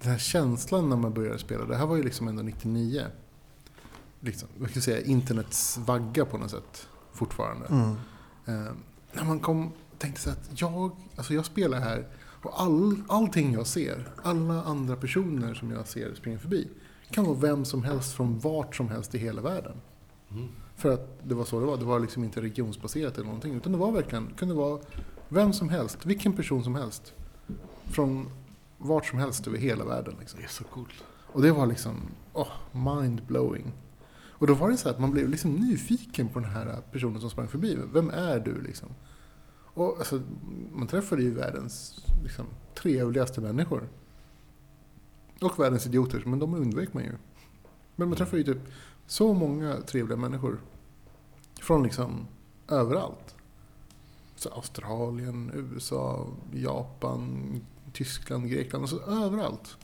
den 0.00 0.10
här 0.10 0.18
känslan 0.18 0.88
när 0.88 0.96
man 0.96 1.14
började 1.14 1.38
spela. 1.38 1.64
Det 1.64 1.76
här 1.76 1.86
var 1.86 1.96
ju 1.96 2.02
liksom 2.02 2.28
ändå 2.28 2.42
99. 2.42 3.06
Liksom, 4.24 4.48
vad 4.58 4.70
ska 4.70 4.76
jag 4.76 4.84
säga, 4.84 5.02
internets 5.02 5.78
vagga 5.78 6.24
på 6.24 6.38
något 6.38 6.50
sätt 6.50 6.88
fortfarande. 7.12 7.66
Mm. 7.66 7.90
Eh, 8.46 8.72
när 9.12 9.24
man 9.24 9.40
kom 9.40 9.72
tänkte 9.98 10.20
så 10.20 10.30
att 10.30 10.60
jag, 10.60 10.90
alltså 11.16 11.34
jag 11.34 11.44
spelar 11.44 11.80
här 11.80 12.06
och 12.16 12.60
all, 12.60 13.02
allting 13.08 13.52
jag 13.52 13.66
ser, 13.66 14.08
alla 14.22 14.62
andra 14.62 14.96
personer 14.96 15.54
som 15.54 15.70
jag 15.70 15.88
ser 15.88 16.14
springa 16.14 16.38
förbi, 16.38 16.68
kan 17.10 17.24
vara 17.24 17.34
vem 17.34 17.64
som 17.64 17.84
helst 17.84 18.12
från 18.12 18.38
vart 18.38 18.76
som 18.76 18.88
helst 18.88 19.14
i 19.14 19.18
hela 19.18 19.42
världen. 19.42 19.76
Mm. 20.30 20.48
För 20.76 20.92
att 20.92 21.18
det 21.22 21.34
var 21.34 21.44
så 21.44 21.60
det 21.60 21.66
var. 21.66 21.76
Det 21.76 21.84
var 21.84 22.00
liksom 22.00 22.24
inte 22.24 22.42
regionsbaserat 22.42 23.14
eller 23.14 23.26
någonting. 23.26 23.54
Utan 23.54 23.72
det 23.72 23.78
var 23.78 23.92
verkligen, 23.92 24.30
kunde 24.36 24.54
vara 24.54 24.80
vem 25.28 25.52
som 25.52 25.68
helst, 25.68 26.06
vilken 26.06 26.32
person 26.32 26.64
som 26.64 26.74
helst. 26.74 27.12
Från 27.84 28.30
vart 28.78 29.06
som 29.06 29.18
helst 29.18 29.46
över 29.46 29.58
hela 29.58 29.84
världen. 29.84 30.14
Liksom. 30.20 30.40
Det 30.40 30.46
är 30.46 30.48
så 30.48 30.64
coolt. 30.64 31.04
Och 31.26 31.42
det 31.42 31.52
var 31.52 31.66
liksom, 31.66 31.96
oh, 32.32 32.52
mind-blowing. 32.72 33.72
Och 34.44 34.48
då 34.48 34.54
var 34.54 34.70
det 34.70 34.76
så 34.76 34.88
att 34.88 35.00
man 35.00 35.10
blev 35.10 35.28
liksom 35.28 35.54
nyfiken 35.54 36.28
på 36.28 36.40
den 36.40 36.50
här 36.50 36.82
personen 36.92 37.20
som 37.20 37.30
sprang 37.30 37.48
förbi. 37.48 37.78
Vem 37.92 38.10
är 38.10 38.40
du 38.40 38.62
liksom? 38.62 38.88
Och 39.56 39.98
alltså, 39.98 40.22
man 40.72 40.86
träffade 40.86 41.22
ju 41.22 41.34
världens 41.34 42.04
liksom, 42.22 42.46
trevligaste 42.74 43.40
människor. 43.40 43.88
Och 45.40 45.58
världens 45.58 45.86
idioter, 45.86 46.22
men 46.26 46.38
de 46.38 46.54
undvek 46.54 46.94
man 46.94 47.04
ju. 47.04 47.12
Men 47.96 48.08
man 48.08 48.16
träffade 48.18 48.36
ju 48.36 48.44
typ 48.44 48.62
så 49.06 49.34
många 49.34 49.76
trevliga 49.80 50.16
människor. 50.16 50.60
Från 51.60 51.82
liksom 51.82 52.26
överallt. 52.68 53.34
så 54.36 54.48
Australien, 54.48 55.50
USA, 55.54 56.26
Japan, 56.52 57.60
Tyskland, 57.92 58.50
Grekland. 58.50 58.82
Alltså 58.82 59.00
överallt. 59.00 59.76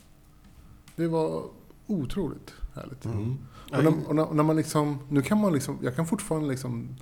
Det 0.95 1.07
var 1.07 1.43
otroligt 1.87 2.53
härligt. 2.73 3.05
Mm. 3.05 3.37
Och, 3.71 3.83
när, 3.83 4.07
och, 4.07 4.15
när, 4.15 4.25
och 4.25 4.35
när 4.35 4.43
man 4.43 4.55
liksom, 4.55 4.99
nu 5.09 5.21
kan 5.21 5.37
man 5.37 5.53
liksom, 5.53 5.77
jag 5.81 5.95
kan 5.95 6.07
fortfarande 6.07 6.49
liksom 6.49 6.95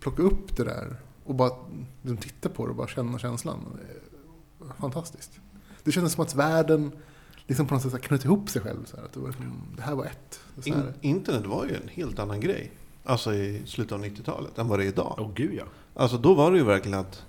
plocka 0.00 0.22
upp 0.22 0.56
det 0.56 0.64
där 0.64 0.96
och 1.24 1.34
bara 1.34 1.50
liksom 2.02 2.16
titta 2.16 2.48
på 2.48 2.66
det 2.66 2.70
och 2.70 2.76
bara 2.76 2.88
känna 2.88 3.18
känslan. 3.18 3.58
Det 3.76 3.82
är 4.64 4.72
Fantastiskt. 4.80 5.40
Det 5.84 5.92
kändes 5.92 6.12
som 6.12 6.24
att 6.24 6.34
världen 6.34 6.92
liksom 7.46 7.66
på 7.66 7.74
något 7.74 7.82
sätt 7.82 7.92
här 7.92 7.98
knöt 7.98 8.24
ihop 8.24 8.48
sig 8.50 8.62
själv. 8.62 8.84
Så 8.84 8.96
här, 8.96 9.04
att 9.04 9.12
det, 9.12 9.20
var, 9.20 9.28
liksom- 9.28 9.62
det 9.76 9.82
här 9.82 9.94
var 9.94 10.04
ett. 10.04 10.40
Så 10.58 10.68
In, 10.68 10.74
här. 10.74 10.94
internet 11.00 11.46
var 11.46 11.64
ju 11.64 11.74
en 11.74 11.88
helt 11.88 12.18
annan 12.18 12.40
grej. 12.40 12.72
Alltså 13.04 13.34
i 13.34 13.62
slutet 13.66 13.92
av 13.92 14.04
90-talet 14.04 14.58
än 14.58 14.68
vad 14.68 14.78
det 14.78 14.84
är 14.84 14.88
idag. 14.88 15.14
Åh 15.18 15.30
gud 15.34 15.54
ja. 15.54 15.64
Alltså 15.94 16.18
då 16.18 16.34
var 16.34 16.52
det 16.52 16.58
ju 16.58 16.64
verkligen 16.64 16.98
att 16.98 17.22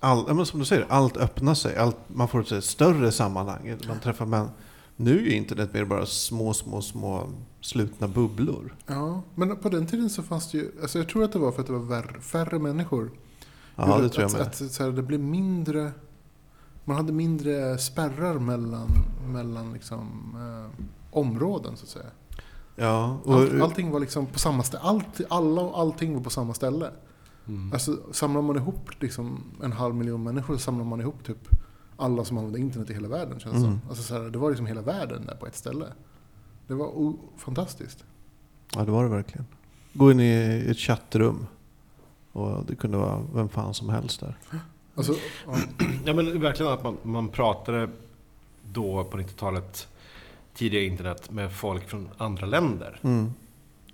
all, 0.00 0.46
som 0.46 0.60
du 0.60 0.66
säger, 0.66 0.86
allt 0.88 1.16
öppnar 1.16 1.54
sig. 1.54 1.76
Allt, 1.76 1.96
man 2.06 2.28
får 2.28 2.40
ett 2.40 2.50
här 2.50 2.60
större 2.60 3.12
sammanhang. 3.12 3.76
Man 3.88 4.00
träffar 4.00 4.26
män. 4.26 4.48
Nu 4.96 5.18
är 5.18 5.22
ju 5.22 5.34
internet 5.34 5.74
mer 5.74 5.84
bara 5.84 6.06
små, 6.06 6.54
små, 6.54 6.82
små 6.82 7.28
slutna 7.60 8.08
bubblor. 8.08 8.76
Ja, 8.86 9.22
men 9.34 9.56
på 9.56 9.68
den 9.68 9.86
tiden 9.86 10.10
så 10.10 10.22
fanns 10.22 10.50
det 10.50 10.58
ju, 10.58 10.70
alltså 10.82 10.98
jag 10.98 11.08
tror 11.08 11.24
att 11.24 11.32
det 11.32 11.38
var 11.38 11.52
för 11.52 11.60
att 11.60 11.66
det 11.66 11.72
var 11.72 11.80
värre, 11.80 12.20
färre 12.20 12.58
människor. 12.58 13.10
Ja, 13.76 13.98
det 13.98 14.08
tror 14.08 14.22
jag 14.22 14.32
med. 14.32 14.40
Att, 14.40 14.62
att, 14.62 14.72
så 14.72 14.82
här, 14.82 14.90
det 14.90 15.02
blev 15.02 15.20
mindre, 15.20 15.92
man 16.84 16.96
hade 16.96 17.12
mindre 17.12 17.78
spärrar 17.78 18.38
mellan, 18.38 18.88
mellan 19.26 19.72
liksom, 19.72 20.06
eh, 20.34 20.84
områden 21.10 21.76
så 21.76 21.84
att 21.84 21.90
säga. 21.90 22.10
Ja, 22.76 23.18
och, 23.24 23.34
Allt, 23.34 23.62
allting 23.62 23.90
var 23.90 24.00
liksom 24.00 24.26
på 24.26 24.38
samma 24.38 24.62
ställe, 24.62 24.82
Allt, 24.82 25.20
alla 25.28 25.62
och 25.62 25.80
allting 25.80 26.14
var 26.14 26.20
på 26.20 26.30
samma 26.30 26.54
ställe. 26.54 26.90
Mm. 27.46 27.72
Alltså 27.72 27.98
samlar 28.12 28.42
man 28.42 28.56
ihop 28.56 28.90
liksom 29.00 29.40
en 29.62 29.72
halv 29.72 29.94
miljon 29.94 30.22
människor 30.22 30.54
så 30.54 30.60
samlar 30.60 30.84
man 30.84 31.00
ihop 31.00 31.24
typ 31.24 31.48
alla 31.96 32.24
som 32.24 32.38
använder 32.38 32.60
internet 32.60 32.90
i 32.90 32.94
hela 32.94 33.08
världen 33.08 33.40
känns 33.40 33.54
Mm. 33.56 33.62
som. 33.62 33.80
Alltså, 33.88 34.02
så 34.02 34.14
här, 34.14 34.30
det 34.30 34.38
var 34.38 34.50
liksom 34.50 34.66
hela 34.66 34.80
världen 34.82 35.26
där 35.26 35.34
på 35.34 35.46
ett 35.46 35.56
ställe. 35.56 35.86
Det 36.66 36.74
var 36.74 37.12
fantastiskt. 37.36 38.04
ja, 38.74 38.84
det 38.84 38.90
var 38.90 39.02
det 39.04 39.10
verkligen. 39.10 39.46
Gå 39.92 40.10
in 40.10 40.20
i 40.20 40.64
ett 40.70 40.78
chattrum. 40.78 41.46
Och 42.32 42.64
det 42.66 42.76
kunde 42.76 42.96
vara 42.96 43.22
vem 43.34 43.48
fan 43.48 43.74
som 43.74 43.88
helst 43.88 44.20
där. 44.20 44.36
Alltså, 44.94 45.14
ja. 45.46 45.56
Ja 46.04 46.14
men 46.14 46.40
verkligen 46.40 46.72
att 46.72 46.82
man, 46.84 46.96
man 47.02 47.28
pratade 47.28 47.88
då 48.72 49.04
på 49.04 49.16
90-talet, 49.18 49.88
tidiga 50.54 50.82
internet, 50.82 51.30
med 51.30 51.52
folk 51.52 51.88
från 51.88 52.08
andra 52.18 52.46
länder. 52.46 53.00
Mm. 53.02 53.32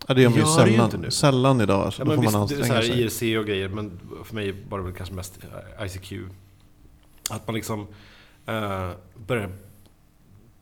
Ja, 0.08 0.14
det 0.14 0.22
gör 0.22 0.28
man 0.30 0.38
ju 0.38 0.44
det 0.44 0.70
ju 0.70 0.74
inte 0.74 0.90
sällan, 0.90 1.00
nu. 1.02 1.10
sällan 1.10 1.60
idag. 1.60 1.84
Alltså, 1.84 2.00
Ja, 2.02 2.04
då 2.04 2.10
men 2.10 2.16
får 2.16 2.22
visst, 2.22 2.32
man 2.34 2.46
det 2.48 2.54
är 2.54 2.56
så 2.56 2.62
anstränga 2.62 3.02
här 3.02 3.08
sig. 3.10 3.28
IRC 3.32 3.38
och 3.40 3.46
grejer, 3.46 3.68
men 3.68 4.00
för 4.24 4.34
mig 4.34 4.54
var 4.68 4.78
det 4.78 4.84
väl 4.84 4.94
kanske 4.94 5.14
mest 5.14 5.38
ICQ. 5.84 6.12
Att 7.30 7.46
man 7.46 7.54
liksom 7.54 7.80
uh, 8.48 8.90
började 9.26 9.52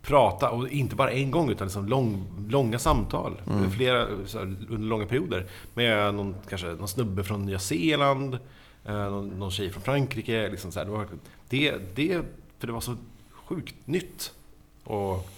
prata, 0.03 0.51
och 0.51 0.69
inte 0.69 0.97
bara 0.97 1.11
en 1.11 1.31
gång, 1.31 1.51
utan 1.51 1.67
liksom 1.67 1.87
lång, 1.87 2.27
långa 2.49 2.79
samtal. 2.79 3.41
Mm. 3.47 3.71
Flera, 3.71 3.99
här, 3.99 4.57
under 4.69 4.79
långa 4.79 5.07
perioder. 5.07 5.47
Med 5.75 6.15
någon, 6.15 6.35
kanske 6.49 6.67
någon 6.67 6.89
snubbe 6.89 7.25
från 7.25 7.47
Nya 7.47 7.59
Zeeland, 7.59 8.39
eh, 8.85 9.11
någon, 9.11 9.29
någon 9.29 9.51
tjej 9.51 9.71
från 9.71 9.83
Frankrike. 9.83 10.49
Liksom 10.49 10.73
så 10.73 10.79
här. 10.79 10.87
Det, 10.87 10.93
var, 10.93 11.07
det, 11.49 11.75
det, 11.95 12.23
för 12.59 12.67
det 12.67 12.73
var 12.73 12.81
så 12.81 12.97
sjukt 13.33 13.75
nytt. 13.87 14.33
Och 14.85 15.29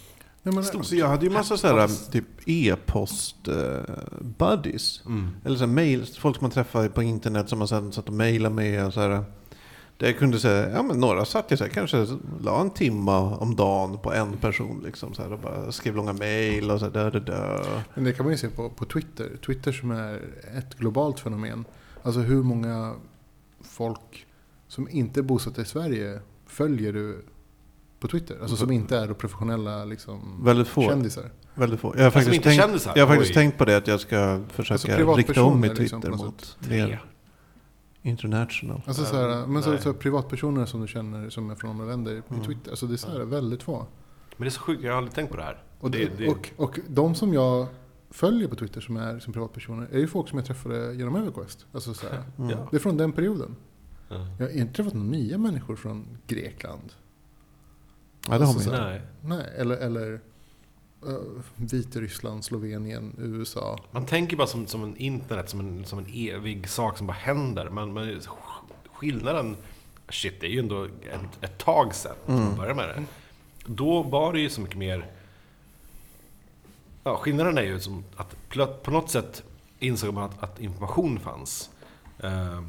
Nej, 0.43 0.55
men. 0.55 0.59
Alltså, 0.59 0.95
jag 0.95 1.09
hade 1.09 1.25
ju 1.25 1.31
massa 1.31 1.57
sådär 1.57 2.11
typ 2.13 2.25
e-post 2.47 3.49
eh, 3.49 3.95
buddies. 4.21 5.03
mm. 5.07 5.31
Eller 5.45 5.57
så 5.57 5.67
mail, 5.67 6.07
folk 6.07 6.37
som 6.37 6.45
man 6.45 6.51
träffar 6.51 6.89
på 6.89 7.03
internet 7.03 7.49
som 7.49 7.59
man 7.59 7.69
sen 7.69 7.93
satt 7.93 8.09
och 8.09 8.15
mejlade 8.15 8.55
med. 8.55 8.87
Och 8.87 8.95
så 8.95 9.01
här, 9.01 9.25
där 10.01 10.07
jag 10.07 10.19
kunde 10.19 10.39
säga, 10.39 10.71
ja 10.71 10.83
men 10.83 11.01
några 11.01 11.25
satt 11.25 11.47
jag 11.49 11.59
så 11.59 11.65
här, 11.65 11.71
kanske 11.71 12.07
la 12.41 12.61
en 12.61 12.71
timme 12.71 13.11
om 13.13 13.57
dagen 13.57 13.99
på 13.99 14.13
en 14.13 14.37
person. 14.37 14.83
Liksom, 14.85 15.15
så 15.15 15.23
här, 15.23 15.33
och 15.33 15.39
bara 15.39 15.73
skrev 15.73 15.97
långa 15.97 16.13
mejl 16.13 16.71
och 16.71 16.79
så 16.79 16.85
här, 16.85 16.93
dö, 16.93 17.11
dö, 17.11 17.21
dö. 17.21 17.65
Men 17.95 18.05
det 18.05 18.13
kan 18.13 18.27
man 18.27 18.33
ju 18.33 18.39
se 18.39 18.49
på, 18.49 18.71
på 18.71 18.85
Twitter. 18.85 19.31
Twitter 19.47 19.73
som 19.73 19.91
är 19.91 20.21
ett 20.59 20.75
globalt 20.79 21.21
fenomen. 21.21 21.65
Alltså 22.03 22.21
hur 22.21 22.43
många 22.43 22.95
folk 23.63 24.27
som 24.69 24.89
inte 24.91 25.21
är 25.21 25.23
bosatta 25.23 25.63
i 25.63 25.65
Sverige 25.65 26.21
följer 26.47 26.93
du 26.93 27.25
på 28.01 28.09
Twitter? 28.09 28.39
Alltså 28.41 28.57
som 28.57 28.71
inte 28.71 28.99
är 28.99 29.15
professionella 29.15 29.85
liksom, 29.85 30.41
Väldigt 30.45 30.69
få. 30.69 30.83
kändisar. 30.83 31.31
Väldigt 31.55 31.81
få. 31.81 31.95
Jag 31.97 32.05
har 32.05 32.11
faktiskt, 32.11 32.43
tänkt, 32.43 32.87
jag 32.97 33.07
har 33.07 33.15
faktiskt 33.15 33.35
tänkt 33.35 33.59
på 33.59 33.65
det 33.65 33.77
att 33.77 33.87
jag 33.87 34.01
ska 34.01 34.41
försöka 34.49 34.97
Alltså, 34.97 35.15
rikta 35.15 35.43
om 35.43 35.61
mitt 35.61 35.71
Twitter 35.71 35.83
liksom, 35.83 36.01
på 36.01 36.09
något 36.09 36.21
mot 36.21 36.57
Tre. 36.61 36.99
International. 38.03 38.83
Alltså 38.87 39.05
så 39.05 39.17
här, 39.17 39.47
men 39.47 39.63
så, 39.63 39.71
Nej. 39.71 39.81
så 39.83 39.93
här, 39.93 39.99
privatpersoner 39.99 40.67
som 40.67 40.81
du 40.81 40.87
känner 40.89 41.31
som 41.31 41.51
är 41.51 41.55
från 41.55 41.71
andra 41.71 41.85
länder 41.87 42.13
i 42.13 42.23
Mm. 42.31 42.45
Twitter. 42.45 42.71
Alltså 42.71 42.87
det 42.87 42.95
är 42.95 42.97
så 42.97 43.11
här, 43.11 43.21
väldigt 43.21 43.63
få. 43.63 43.79
Men 44.37 44.45
det 44.45 44.47
är 44.49 44.51
så 44.51 44.61
sjukt, 44.61 44.83
jag 44.83 44.91
har 44.93 44.99
aldrig 44.99 45.15
tänkt 45.15 45.31
på 45.31 45.37
det 45.37 45.43
här. 45.43 45.63
Och, 45.81 45.91
Det- 45.91 46.19
det- 46.19 46.29
och, 46.29 46.51
och 46.57 46.79
de 46.89 47.15
som 47.15 47.35
jag 47.35 47.67
följer 48.11 48.49
på 48.49 48.55
Twitter 48.57 48.81
som 48.81 48.97
är 48.97 49.19
som 49.19 49.33
privatpersoner 49.33 49.89
är 49.93 49.99
ju 49.99 50.07
folk 50.07 50.29
som 50.29 50.39
jag 50.39 50.47
träffade 50.47 50.95
genom 50.95 51.17
Everquest. 51.17 51.67
Alltså 51.73 51.95
så 51.95 52.07
här, 52.09 52.23
Mm. 52.39 52.59
Det 52.71 52.77
är 52.77 52.81
från 52.81 52.97
den 52.97 53.13
perioden. 53.13 53.57
Ja. 54.09 54.17
Jag 54.39 54.47
har 54.47 54.53
inte 54.53 54.75
träffat 54.75 54.95
några 54.95 55.09
nya 55.09 55.39
människor 55.39 55.77
från 55.77 56.19
Grekland. 56.27 56.93
Ja, 58.29 58.39
det 58.39 58.45
har 58.45 58.53
Alltså, 58.53 58.55
man 58.55 58.63
så 58.65 58.71
ju. 58.71 58.77
här- 58.77 58.91
Nej. 59.23 59.37
Nej, 59.39 59.47
eller, 59.57 59.77
eller 59.77 60.21
Vitryssland, 61.57 62.45
Slovenien, 62.45 63.15
USA. 63.19 63.79
Man 63.91 64.07
tänker 64.07 64.37
bara 64.37 64.47
som, 64.47 64.67
som 64.67 64.85
en 64.85 64.97
internet, 64.97 65.51
som 65.51 65.61
en, 65.61 65.85
som 65.85 65.99
en 65.99 66.07
evig 66.15 66.69
sak 66.69 66.99
som 66.99 67.07
bara 67.07 67.13
händer. 67.13 67.71
Men, 67.71 67.93
men 67.93 68.21
skillnaden, 68.93 69.57
shit, 70.09 70.41
det 70.41 70.47
är 70.47 70.51
ju 70.51 70.59
ändå 70.59 70.85
ett, 70.85 70.91
ett 71.41 71.59
tag 71.59 71.95
sedan 71.95 72.15
som 72.27 72.35
man 72.35 72.57
började 72.57 72.75
med 72.75 72.89
det. 72.89 73.05
Då 73.67 74.03
var 74.03 74.33
det 74.33 74.41
ju 74.41 74.51
så 74.51 74.61
mycket 74.61 74.79
mer... 74.79 75.07
Ja, 77.05 77.17
skillnaden 77.17 77.59
är 77.59 77.63
ju 77.63 77.81
som 77.81 78.05
att 78.17 78.37
på 78.83 78.91
något 78.91 79.11
sätt 79.11 79.43
insåg 79.79 80.15
man 80.15 80.25
att, 80.25 80.43
att 80.43 80.61
information 80.61 81.21
fanns. 81.21 81.71
Eh, 82.19 82.63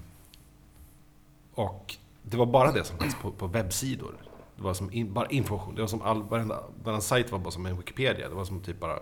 och 1.54 1.96
det 2.24 2.38
var 2.38 2.46
bara 2.46 2.72
det 2.72 2.84
som 2.84 2.98
fanns 2.98 3.16
på, 3.16 3.32
på 3.32 3.48
webbsidor. 3.48 4.16
Det 4.62 4.66
var 4.68 4.74
som 4.74 4.92
in, 4.94 5.14
bara 5.14 5.26
information. 5.26 5.76
Det 5.76 5.82
var 5.82 5.88
som 5.88 6.02
all, 6.02 6.24
varenda, 6.24 6.64
varenda 6.84 7.02
sajt 7.02 7.32
var 7.32 7.40
bara 7.40 7.52
som 7.52 7.66
en 7.66 7.78
Wikipedia. 7.78 8.30
Det 8.30 8.36
var 8.36 8.46
som 8.46 8.60
typ 8.62 8.80
bara 8.80 9.00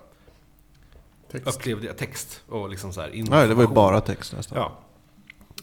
Text. 1.32 1.48
upplevde 1.58 1.88
jag 1.88 1.98
text 1.98 2.44
och 2.50 2.70
liksom 2.70 2.94
så 2.94 3.02
här 3.02 3.10
Nej, 3.10 3.22
det 3.24 3.30
var 3.32 3.38
ju 3.40 3.50
information. 3.52 3.74
bara 3.74 4.02
text 4.02 4.34
nästan. 4.34 4.58
Ja. 4.58 4.72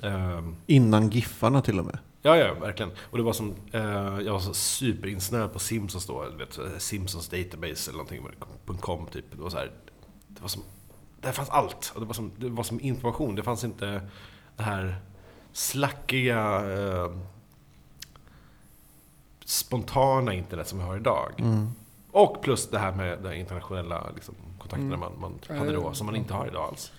Ehm, 0.09 0.57
Innan 0.67 1.11
giffarna 1.11 1.63
till 1.63 1.79
och 1.79 1.85
med. 1.85 1.99
ja, 2.23 2.37
ja, 2.37 2.55
verkligen. 2.55 2.93
Och 3.11 3.17
det 3.19 3.25
var 3.25 3.33
som, 3.33 3.55
eh, 3.73 3.81
jag 4.25 4.33
var 4.33 4.41
så 4.41 4.55
superinsnöad 4.55 5.53
på 5.53 5.59
Simpsons 5.59 6.07
då, 6.07 6.25
vet, 6.39 6.59
Simpsons 6.83 7.29
database 7.29 7.91
eller 7.91 7.99
någonting, 7.99 8.27
.com 8.81 9.07
typ. 9.07 9.25
Det 9.33 9.43
var 9.43 9.51
så 9.51 9.57
här, 9.57 9.71
det 10.29 10.41
var 10.41 10.49
som, 10.49 10.63
där 11.21 11.33
fanns 11.33 11.51
allt. 11.51 11.93
Och 11.95 12.01
det 12.01 12.07
var 12.07 12.15
som, 12.15 12.33
det 12.37 12.49
var 12.49 12.65
som 12.65 12.81
information, 12.81 13.35
det 13.35 13.43
fanns 13.43 13.65
inte 13.65 14.01
det 14.57 14.63
här 14.63 14.97
slackiga, 15.53 16.39
eh, 16.73 17.11
spontana 19.47 20.35
internet 20.35 20.69
som 20.69 20.79
vi 20.79 20.85
har 20.85 20.97
idag. 20.97 21.33
Mm. 21.39 21.69
Och 22.11 22.43
plus 22.43 22.71
det 22.71 22.79
här 22.79 22.93
med 22.93 23.19
de 23.23 23.33
internationella 23.35 24.11
liksom, 24.15 24.35
kontakterna 24.59 24.95
Mm. 24.95 25.01
man, 25.01 25.13
man 25.49 25.59
hade 25.59 25.73
då, 25.73 25.93
som 25.95 26.07
man 26.07 26.17
inte 26.17 26.35
har 26.35 26.47
idag 26.47 26.63
alls. 26.69 26.93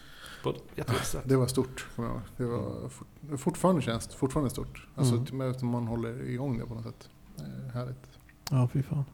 På 0.44 0.54
ett 0.76 1.06
sätt. 1.06 1.22
Det 1.26 1.36
var 1.36 1.48
stort, 1.48 1.88
kommer 1.96 2.10
jag 2.10 2.16
ihåg. 2.18 2.22
Det 2.38 2.46
var 2.46 2.90
fort, 2.90 3.08
fortfarande 3.40 3.82
känns 3.82 4.16
fortfarande 4.16 4.50
stort. 4.50 4.88
Alltså 4.96 5.14
Mm. 5.14 5.26
till 5.26 5.34
och 5.34 5.38
med 5.38 5.50
att 5.52 5.62
man 5.62 5.88
håller 5.88 6.30
igång 6.30 6.58
det 6.60 6.66
på 6.66 6.74
något 6.74 6.84
sätt. 6.84 7.10
Det 7.36 7.44
är 7.44 7.72
härligt. 7.74 8.04
Ja, 8.52 8.70
fy 8.74 8.84
fan. 8.84 9.06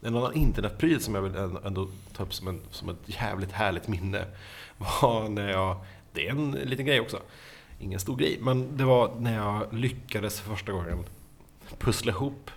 En 0.00 0.16
annan 0.16 0.34
internetpryl 0.34 1.00
som 1.00 1.14
jag 1.14 1.22
vill 1.22 1.36
ändå- 1.36 1.60
ändå 1.64 1.88
ta 2.12 2.22
upp 2.22 2.34
som, 2.34 2.48
en, 2.48 2.60
som 2.70 2.88
ett 2.88 2.96
jävligt 3.04 3.52
härligt 3.52 3.88
minne 3.88 4.24
var 5.02 5.28
när 5.28 5.48
jag, 5.48 5.76
det 6.12 6.26
är 6.26 6.30
en 6.30 6.50
liten 6.52 6.86
grej 6.86 7.00
också, 7.00 7.20
ingen 7.78 8.00
stor 8.00 8.16
grej, 8.16 8.38
men 8.42 8.76
det 8.76 8.84
var 8.84 9.14
när 9.18 9.34
jag 9.36 9.72
lyckades 9.74 10.40
för 10.40 10.50
första 10.50 10.72
gången 10.72 11.04
pussla 11.78 12.12
ihop 12.12 12.50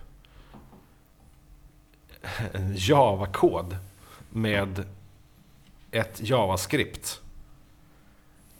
en 2.53 2.75
Java-kod 2.75 3.77
med 4.29 4.85
ett 5.91 6.19
JavaScript 6.23 7.21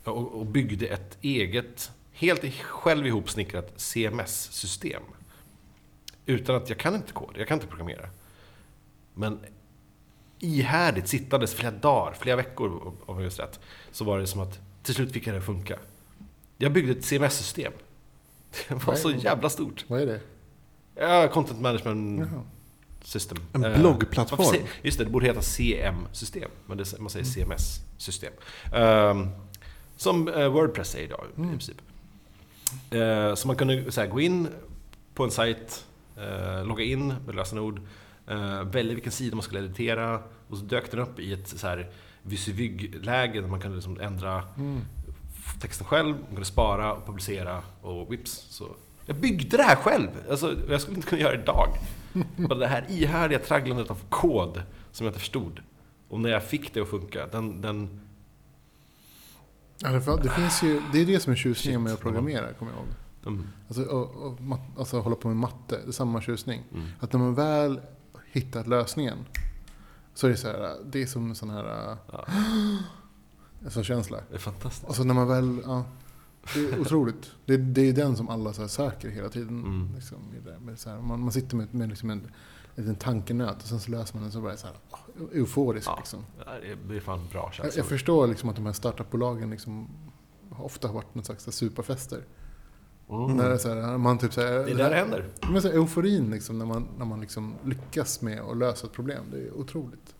och, 0.04 0.34
och 0.34 0.46
byggde 0.46 0.88
ett 0.88 1.18
eget, 1.22 1.92
helt 2.12 2.54
själv 2.56 3.08
ihopsnickrat 3.08 3.74
CMS-system. 3.76 5.04
Utan 6.26 6.56
att 6.56 6.70
jag 6.70 6.78
kan 6.78 6.96
inte 6.96 7.14
kod, 7.14 7.36
jag 7.38 7.48
kan 7.48 7.56
inte 7.56 7.68
programmera. 7.68 8.10
Men 9.14 9.40
ihärdigt 10.40 11.08
sittandes 11.08 11.54
flera 11.56 11.72
dagar, 11.72 12.14
flera 12.14 12.36
veckor 12.36 12.94
om 13.06 13.16
jag 13.16 13.24
just 13.24 13.40
rätt, 13.40 13.60
så 13.92 14.06
var 14.06 14.20
det 14.20 14.28
som 14.28 14.42
att 14.42 14.60
till 14.84 14.96
slut 14.96 15.12
fick 15.12 15.28
jag 15.28 15.36
det 15.36 15.40
att 15.40 15.46
funka. 15.46 15.80
Jag 16.58 16.74
byggde 16.74 16.92
ett 16.92 17.06
CMS-system. 17.06 17.74
Det 18.68 18.86
var 18.86 18.96
så 18.96 19.12
jävla 19.12 19.50
stort. 19.50 19.86
Vad 19.88 20.02
är 20.02 20.06
det? 20.06 20.22
Ja, 20.96 21.28
content 21.28 21.62
management 21.62 22.20
Jaha. 22.20 22.44
System. 23.04 23.38
En 23.54 23.64
Eh, 23.66 23.80
bloggplattform. 23.80 24.46
säger- 24.46 24.68
Just 24.82 24.98
det, 24.98 25.04
det 25.04 25.10
borde 25.12 25.26
heta 25.26 25.42
CM-system. 25.42 26.52
Men 26.66 26.78
det, 26.78 27.00
man 27.00 27.10
säger 27.10 27.26
CMS-system. 27.26 28.34
Ehm, 28.74 29.30
som 29.98 30.28
eh, 30.28 30.48
Wordpress 30.48 30.96
är 30.96 31.00
idag 31.00 31.26
i 31.36 31.40
Mm. 31.40 31.50
princip. 31.52 31.78
Eh, 32.92 33.36
så 33.36 33.48
man 33.48 33.56
kunde 33.56 33.92
så 33.92 34.02
här, 34.02 34.08
gå 34.08 34.20
in 34.20 34.48
på 35.14 35.24
en 35.24 35.32
sajt, 35.32 35.86
logga 36.66 36.84
in 36.84 37.08
med 37.26 37.36
lösenord, 37.36 37.82
välja 38.66 38.94
vilken 38.94 39.12
sida 39.12 39.36
man 39.36 39.44
skulle 39.44 39.60
editera 39.60 40.24
och 40.50 40.58
så 40.58 40.64
dök 40.66 40.92
den 40.92 41.00
upp 41.00 41.20
i 41.20 41.34
ett 41.34 41.48
så 41.48 41.68
här 41.68 41.90
Visivig-läge 42.24 43.42
där 43.42 43.48
man 43.48 43.60
kunde 43.62 43.76
liksom 43.76 44.00
ändra 44.00 44.44
Mm. 44.58 44.82
texten 45.62 45.88
själv, 45.88 46.16
man 46.16 46.28
kunde 46.28 46.46
spara 46.46 46.94
och 46.94 47.06
publicera 47.06 47.62
och 47.82 48.14
vips 48.14 48.32
så... 48.50 48.68
Jag 49.06 49.16
byggde 49.16 49.58
det 49.58 49.64
här 49.64 49.76
själv! 49.76 50.08
Alltså, 50.30 50.56
jag 50.70 50.82
skulle 50.82 50.96
inte 50.98 51.10
kunna 51.10 51.22
göra 51.22 51.36
det 51.36 51.42
idag. 51.44 51.68
Bara 52.38 52.60
det 52.60 52.68
här 52.68 52.86
ihärdiga 52.90 53.40
tragglandet 53.40 53.92
av 53.92 53.98
kod 54.10 54.62
som 54.92 55.06
jag 55.06 55.10
inte 55.12 55.20
förstod. 55.20 55.60
Och 56.10 56.20
när 56.20 56.30
jag 56.30 56.44
fick 56.44 56.74
det 56.74 56.82
att 56.82 56.90
funka, 56.90 57.28
den... 57.28 57.62
den 57.62 58.02
Ja, 59.84 59.90
det, 60.24 60.30
finns 60.30 60.64
ju, 60.64 60.82
det 60.94 61.00
är 61.02 61.06
det 61.06 61.20
som 61.20 61.34
är 61.34 61.38
tjusningen 61.38 61.84
med 61.84 61.94
att 61.94 62.00
programmera, 62.00 62.54
kommer 62.54 62.72
jag 62.72 62.80
ihåg. 62.80 62.88
mm, 63.34 63.48
Alltså, 63.68 63.84
och, 63.84 64.26
och, 64.26 64.38
alltså 64.78 65.00
hålla 65.00 65.16
på 65.16 65.28
med 65.28 65.38
matte, 65.38 65.80
det 65.84 65.88
är 65.88 65.92
samma 65.92 66.22
tjusning. 66.22 66.64
mm. 66.74 66.88
Att 67.00 67.14
när 67.14 67.20
man 67.20 67.36
väl 67.36 67.82
hittat 68.32 68.68
lösningen 68.68 69.18
så 70.14 70.28
är 70.28 70.32
det 70.32 70.38
så 70.38 70.48
här, 70.48 70.76
det 70.86 71.02
är 71.02 71.06
som 71.06 71.30
en 71.30 71.36
sån 71.36 71.50
här 71.50 71.98
Ja, 72.12 72.26
en 73.66 73.72
sån 73.72 73.84
känsla. 73.84 74.18
det 74.30 74.36
är 74.36 74.40
fantastiskt. 74.40 74.88
Alltså 74.88 75.04
när 75.04 75.14
man 75.14 75.28
väl, 75.28 75.62
ja, 75.66 75.84
det 76.54 76.60
är 76.60 76.80
otroligt. 76.80 77.32
Det, 77.46 77.58
det 77.58 77.82
är 77.90 77.94
den 77.94 78.16
som 78.18 78.30
alla 78.30 78.54
så 78.54 78.62
här 78.62 78.68
söker 78.68 79.10
hela 79.10 79.30
tiden. 79.30 79.50
Mm. 79.66 79.90
Liksom, 79.96 80.18
här, 80.86 81.02
man, 81.02 81.20
man 81.20 81.32
sitter 81.32 81.56
med, 81.56 81.74
med 81.74 81.90
liksom 81.90 82.10
en, 82.10 82.20
en 82.76 82.84
liten 82.84 82.96
tankenöt 82.96 83.56
och 83.62 83.68
sen 83.68 83.80
så 83.80 83.92
läser 83.92 84.16
man 84.16 84.24
den 84.24 84.32
så 84.32 84.42
bara 84.42 84.58
så 84.58 84.68
här, 84.68 84.76
ah, 84.92 84.98
euforisk. 85.34 85.88
Ja. 85.88 85.96
Liksom. 85.98 86.26
Det 86.88 86.96
är- 86.96 87.00
fan 87.00 87.28
bra 87.32 87.42
Jag, 87.44 87.54
känsla. 87.54 87.80
jag 87.80 87.86
förstår 87.86 88.28
liksom 88.28 88.50
att 88.50 88.56
de 88.56 88.66
här 88.66 88.74
startupbolagen 88.74 89.50
liksom 89.50 89.88
ofta 90.60 90.88
har 90.88 90.96
varit 90.96 91.16
någon 91.16 91.24
slags 91.24 91.44
superfester. 91.52 92.24
Mm. 93.10 93.38
När 93.38 93.48
det 93.50 93.54
är 93.54 93.58
så 93.58 93.74
här, 93.74 93.98
man 93.98 94.18
typ 94.18 94.34
så 94.34 94.42
här, 94.42 94.52
Det 94.52 94.72
är 94.72 94.76
där 94.76 94.90
det 94.90 94.96
händer. 94.96 95.30
Men 95.52 95.62
så 95.62 95.68
här, 95.68 95.76
euforin 95.76 96.30
liksom, 96.32 96.58
när 96.60 96.66
man, 96.66 96.88
när 96.98 97.06
man 97.06 97.22
liksom 97.22 97.56
lyckas 97.66 98.22
med 98.22 98.42
att 98.42 98.58
lösa 98.58 98.88
ett 98.88 98.94
problem, 98.94 99.24
det 99.32 99.38
är 99.38 99.54
otroligt. 99.54 100.16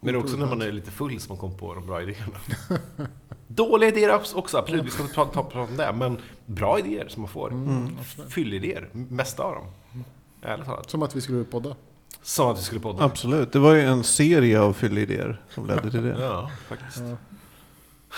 Men 0.00 0.16
också 0.16 0.36
när 0.36 0.46
man 0.46 0.62
är 0.62 0.72
lite 0.72 0.90
full 0.90 1.20
som 1.20 1.28
man 1.32 1.38
kom 1.38 1.58
på 1.58 1.74
de 1.74 1.86
bra 1.86 2.02
idéerna. 2.02 2.38
Dåliga 3.46 3.88
idéer 3.90 4.20
också, 4.34 4.58
absolut. 4.58 4.84
Vi 4.86 4.90
ska 4.90 5.02
inte 5.02 5.14
prata, 5.14 5.42
prata 5.42 5.60
om 5.60 5.76
det. 5.76 5.92
Men 5.92 6.18
bra 6.46 6.78
idéer 6.78 7.08
som 7.08 7.22
man 7.22 7.30
får. 7.30 7.52
Mm. 7.52 7.96
Fyllidéer, 8.28 8.88
mesta 8.92 9.42
av 9.42 9.54
dem. 9.54 9.64
Ärligt 10.42 10.66
talat. 10.66 10.90
Som 10.90 11.02
att 11.02 11.16
vi 11.16 11.20
skulle 11.20 11.44
podda. 11.44 11.76
Som 12.22 12.48
att 12.48 12.58
vi 12.58 12.62
skulle 12.62 12.80
podda. 12.80 13.04
Absolut, 13.04 13.52
det 13.52 13.58
var 13.58 13.74
ju 13.74 13.80
en 13.80 14.04
serie 14.04 14.60
av 14.60 14.72
fyllidéer 14.72 15.42
som 15.48 15.66
ledde 15.66 15.90
till 15.90 16.02
det. 16.02 16.16
Ja, 16.20 16.50
faktiskt. 16.68 17.02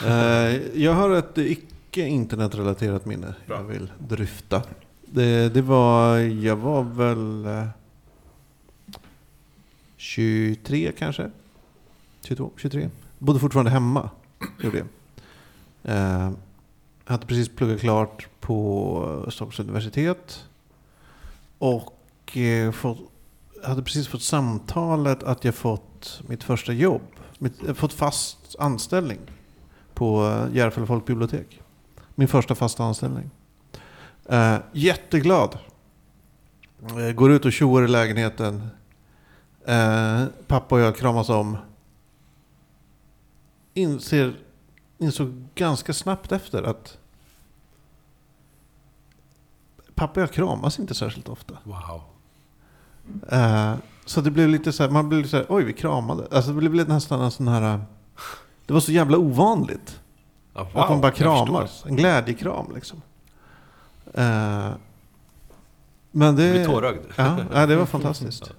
Eh, 0.06 0.82
jag 0.82 0.92
har 0.92 1.10
ett 1.10 1.38
icke 1.38 2.06
internetrelaterat 2.06 3.04
minne 3.06 3.34
Bra. 3.46 3.56
jag 3.56 3.64
vill 3.64 3.92
dryfta. 3.98 4.62
Det, 5.06 5.54
det 5.54 5.62
var, 5.62 6.16
jag 6.18 6.56
var 6.56 6.82
väl 6.82 7.46
eh, 7.46 7.66
23 9.96 10.92
kanske? 10.98 11.30
22, 12.22 12.50
23. 12.56 12.88
Bodde 13.18 13.40
fortfarande 13.40 13.70
hemma. 13.70 14.10
Gjorde 14.60 14.78
jag. 14.78 14.86
Eh, 15.96 16.30
hade 17.04 17.26
precis 17.26 17.48
pluggat 17.48 17.80
klart 17.80 18.28
på 18.40 19.26
Stockholms 19.28 19.60
universitet. 19.60 20.44
Och 21.58 22.36
eh, 22.36 22.72
fått, 22.72 22.98
hade 23.64 23.82
precis 23.82 24.08
fått 24.08 24.22
samtalet 24.22 25.22
att 25.22 25.44
jag 25.44 25.54
fått 25.54 26.22
mitt 26.26 26.44
första 26.44 26.72
jobb. 26.72 27.02
Mitt, 27.38 27.54
jag 27.66 27.76
fått 27.76 27.92
fast 27.92 28.56
anställning 28.58 29.18
på 29.94 30.26
eh, 30.26 30.56
Järfälla 30.56 30.86
folkbibliotek. 30.86 31.60
Min 32.14 32.28
första 32.28 32.54
fasta 32.54 32.84
anställning. 32.84 33.30
Eh, 34.28 34.56
jätteglad. 34.72 35.58
Eh, 36.82 37.12
går 37.12 37.32
ut 37.32 37.44
och 37.44 37.52
tjoar 37.52 37.84
i 37.84 37.88
lägenheten. 37.88 38.68
Eh, 39.66 40.24
pappa 40.46 40.74
och 40.74 40.80
jag 40.80 40.96
kramas 40.96 41.28
om. 41.28 41.56
Inser, 43.74 44.34
insåg 44.98 45.44
ganska 45.54 45.92
snabbt 45.92 46.32
efter 46.32 46.62
att 46.62 46.98
pappa 49.94 50.20
och 50.20 50.22
jag 50.22 50.32
kramas 50.32 50.78
inte 50.78 50.94
särskilt 50.94 51.28
ofta. 51.28 51.58
Wow. 51.64 52.02
Eh, 53.28 53.74
så 54.04 54.20
det 54.20 54.30
blev 54.30 54.48
lite 54.48 54.72
så 54.72 54.82
här, 54.82 54.90
man 54.90 55.08
blev 55.08 55.18
lite 55.18 55.30
så 55.30 55.36
här, 55.36 55.46
oj 55.48 55.64
vi 55.64 55.72
kramade. 55.72 56.26
Alltså 56.30 56.52
det 56.52 56.68
blev 56.68 56.88
nästan 56.88 57.20
en 57.20 57.30
sån 57.30 57.48
här, 57.48 57.74
eh, 57.74 57.80
det 58.66 58.72
var 58.72 58.80
så 58.80 58.92
jävla 58.92 59.18
ovanligt. 59.18 60.00
Ja, 60.54 60.60
att 60.74 60.88
man 60.90 61.00
bara 61.00 61.12
kramas. 61.12 61.84
En 61.86 61.96
glädjekram 61.96 62.74
liksom. 62.74 63.02
Eh, 64.14 64.70
men 66.10 66.36
det... 66.36 66.44
Jag 66.44 66.54
blir 66.54 66.66
tårögd. 66.66 67.04
Ja, 67.16 67.38
ja, 67.52 67.66
det 67.66 67.76
var 67.76 67.86
fantastiskt. 67.96 68.50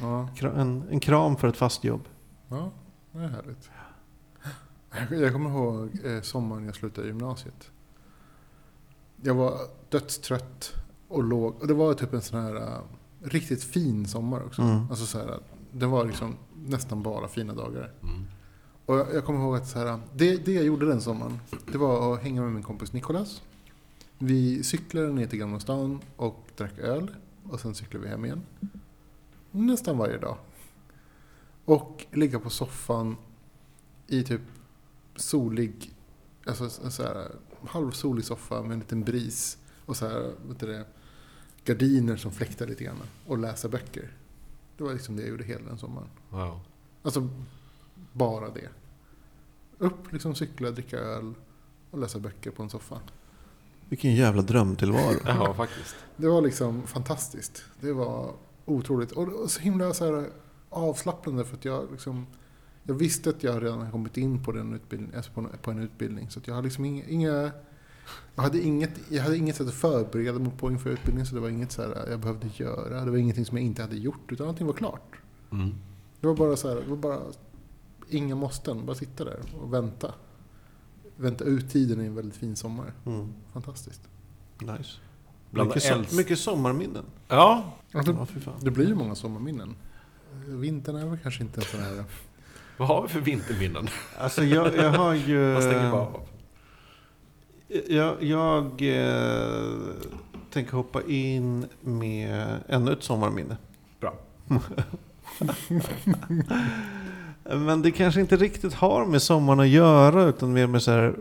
Ja, 0.00 0.28
En, 0.40 0.84
en 0.90 1.00
kram 1.00 1.36
för 1.36 1.48
ett 1.48 1.56
fast 1.56 1.84
jobb. 1.84 2.04
ja, 2.48 2.70
det 3.18 3.24
är 3.24 3.28
härligt. 3.28 3.70
Jag- 5.22 5.32
kommer 5.32 5.50
ihåg 5.50 5.98
eh, 6.04 6.20
sommaren 6.20 6.64
jag 6.64 6.74
slutade 6.74 7.06
gymnasiet. 7.06 7.70
Jag 9.22 9.34
var 9.34 9.58
dödstrött 9.88 10.72
och 11.08 11.24
låg. 11.24 11.54
Och 11.60 11.66
det 11.66 11.74
var 11.74 11.94
typ 11.94 12.12
en 12.12 12.22
sån 12.22 12.40
här 12.40 12.56
eh, 12.56 12.78
riktigt 13.22 13.64
fin 13.64 14.06
sommar 14.06 14.44
också. 14.44 14.62
Mm. 14.62 14.90
Alltså 14.90 15.06
så 15.06 15.18
här, 15.18 15.40
det 15.72 15.86
var 15.86 16.04
liksom 16.04 16.36
nästan 16.66 17.02
bara 17.02 17.28
fina 17.28 17.54
dagar. 17.54 17.92
Mm. 18.02 18.24
Och 18.86 18.96
jag, 18.98 19.14
jag 19.14 19.24
kommer 19.24 19.40
ihåg 19.40 19.56
att 19.56 19.68
så 19.68 19.78
här, 19.78 20.00
det, 20.14 20.36
det 20.44 20.52
jag 20.52 20.64
gjorde 20.64 20.86
den 20.86 21.00
sommaren, 21.00 21.38
det 21.72 21.78
var 21.78 22.14
att 22.14 22.22
hänga 22.22 22.42
med 22.42 22.52
min 22.52 22.62
kompis 22.62 22.92
Nikolas. 22.92 23.42
Vi 24.18 24.62
cyklade 24.64 25.12
ner 25.12 25.26
till 25.26 25.38
Gamla 25.38 25.60
stan 25.60 26.00
och 26.16 26.46
drack 26.56 26.78
öl. 26.78 27.10
Och 27.50 27.60
sen 27.60 27.74
cyklade 27.74 28.04
vi 28.04 28.10
hem 28.10 28.24
igen. 28.24 28.42
Nästan 29.50 29.98
varje 29.98 30.18
dag. 30.18 30.36
Och 31.66 32.06
ligga 32.12 32.40
på 32.40 32.50
soffan 32.50 33.16
i 34.06 34.22
typ 34.22 34.40
solig, 35.16 35.94
alltså 36.46 36.70
så 36.70 36.90
så 36.90 37.02
här, 37.02 37.30
halvsolig 37.68 38.24
soffa 38.24 38.62
med 38.62 38.72
en 38.72 38.78
liten 38.78 39.04
bris. 39.04 39.58
Och 39.86 39.96
så 39.96 40.08
här, 40.08 40.32
vet 40.48 40.60
du 40.60 40.66
det, 40.66 40.86
gardiner 41.64 42.16
som 42.16 42.32
fläktar 42.32 42.66
lite 42.66 42.84
grann. 42.84 43.02
Och 43.26 43.38
läsa 43.38 43.68
böcker. 43.68 44.16
Det 44.76 44.84
var 44.84 44.92
liksom 44.92 45.16
det 45.16 45.22
jag 45.22 45.30
gjorde 45.30 45.44
hela 45.44 45.64
den 45.68 45.78
sommaren. 45.78 46.08
Wow. 46.30 46.60
Alltså, 47.02 47.28
bara 48.12 48.50
det. 48.50 48.68
Upp, 49.78 50.12
liksom 50.12 50.34
cykla, 50.34 50.70
dricka 50.70 50.98
öl 50.98 51.34
och 51.90 51.98
läsa 51.98 52.18
böcker 52.18 52.50
på 52.50 52.62
en 52.62 52.70
soffa. 52.70 53.00
Vilken 53.88 54.14
jävla 54.14 54.42
drömtillvaro. 54.42 55.16
Ja, 55.24 55.54
faktiskt. 55.54 55.96
Det 56.16 56.28
var 56.28 56.42
liksom 56.42 56.86
fantastiskt. 56.86 57.64
Det 57.80 57.92
var 57.92 58.34
otroligt. 58.64 59.12
Och, 59.12 59.28
och 59.28 59.50
så 59.50 59.60
himla 59.60 59.94
så 59.94 60.04
här 60.04 60.30
avslappnande 60.76 61.44
för 61.44 61.56
att 61.56 61.64
jag 61.64 61.88
liksom... 61.92 62.26
Jag 62.88 62.94
visste 62.94 63.30
att 63.30 63.42
jag 63.42 63.62
redan 63.62 63.78
hade 63.78 63.90
kommit 63.90 64.16
in 64.16 64.44
på, 64.44 64.52
den 64.52 64.72
utbildning, 64.74 65.14
alltså 65.16 65.32
på, 65.32 65.40
en- 65.40 65.48
på 65.62 65.70
en 65.70 65.78
utbildning. 65.78 66.30
Så 66.30 66.38
att 66.38 66.46
jag 66.48 66.54
hade 66.54 66.64
liksom 66.66 66.84
inga... 66.84 67.04
inga 67.04 67.50
jag 68.34 68.42
hade, 68.42 68.60
inget, 68.62 68.90
jag 69.10 69.22
hade 69.22 69.36
inget 69.36 69.56
sätt 69.56 69.66
att 69.68 69.74
förbereda 69.74 70.38
mig 70.38 70.52
på 70.58 70.70
inför 70.70 70.90
utbildningen. 70.90 71.26
Så 71.26 71.34
det 71.34 71.40
var 71.40 71.48
inget 71.48 71.72
så 71.72 71.82
här 71.82 72.06
jag 72.10 72.20
behövde 72.20 72.48
göra. 72.54 73.04
Det 73.04 73.10
var 73.10 73.18
ingenting 73.18 73.44
som 73.44 73.56
jag 73.56 73.66
inte 73.66 73.82
hade 73.82 73.96
gjort. 73.96 74.32
Utan 74.32 74.48
allting 74.48 74.66
var 74.66 74.74
klart. 74.74 75.16
Mm. 75.52 75.74
Det 76.20 76.26
var 76.26 76.34
bara 76.36 76.56
så 76.56 76.68
här, 76.68 76.76
det 76.76 76.90
var 76.90 76.96
bara 76.96 77.18
inga 78.08 78.34
måsten, 78.34 78.86
bara 78.86 78.96
sitta 78.96 79.24
där 79.24 79.40
och 79.60 79.72
vänta. 79.74 80.14
Vänta 81.16 81.44
ut 81.44 81.70
tiden 81.70 82.00
i 82.00 82.06
en 82.06 82.14
väldigt 82.14 82.36
fin 82.36 82.56
sommar. 82.56 82.92
Mm. 83.06 83.32
Fantastiskt. 83.52 84.00
Nice. 84.58 84.90
Bland 85.50 85.68
Mycket, 85.68 85.82
so- 85.92 86.16
mycket 86.16 86.38
sommarminnen. 86.38 87.04
Ja, 87.28 87.72
Alltså, 87.92 88.26
Ja, 88.44 88.52
det 88.60 88.70
blir 88.70 88.86
ju 88.88 88.94
många 88.94 89.14
sommarminnen. 89.14 89.74
Vintern 90.46 90.96
är 90.96 91.06
väl 91.06 91.18
kanske 91.22 91.42
inte 91.42 91.60
en 91.60 91.66
sån 91.66 91.80
här... 91.80 92.04
vad 92.76 92.88
har 92.88 93.02
vi 93.02 93.08
för 93.08 93.20
vinterminnen? 93.20 93.88
Alltså 94.18 94.44
jag, 94.44 94.76
jag 94.76 94.90
har 94.90 95.14
ju... 95.14 95.52
Vad 95.54 95.62
stänger 95.62 95.90
vi 95.90 95.96
av? 95.96 96.20
Jag, 97.88 98.22
jag 98.22 98.64
eh, 98.82 99.70
tänker 100.52 100.72
hoppa 100.72 101.02
in 101.02 101.66
med 101.80 102.46
ännu 102.68 102.92
ett 102.92 103.02
sommarminne. 103.02 103.56
Bra. 104.00 104.14
Men 107.44 107.82
det 107.82 107.90
kanske 107.90 108.20
inte 108.20 108.36
riktigt 108.36 108.74
har 108.74 109.06
med 109.06 109.22
sommaren 109.22 109.60
att 109.60 109.68
göra 109.68 110.22
utan 110.22 110.52
mer 110.52 110.66
med 110.66 110.82
så 110.82 110.90
här 110.90 111.04
eh, 111.06 111.12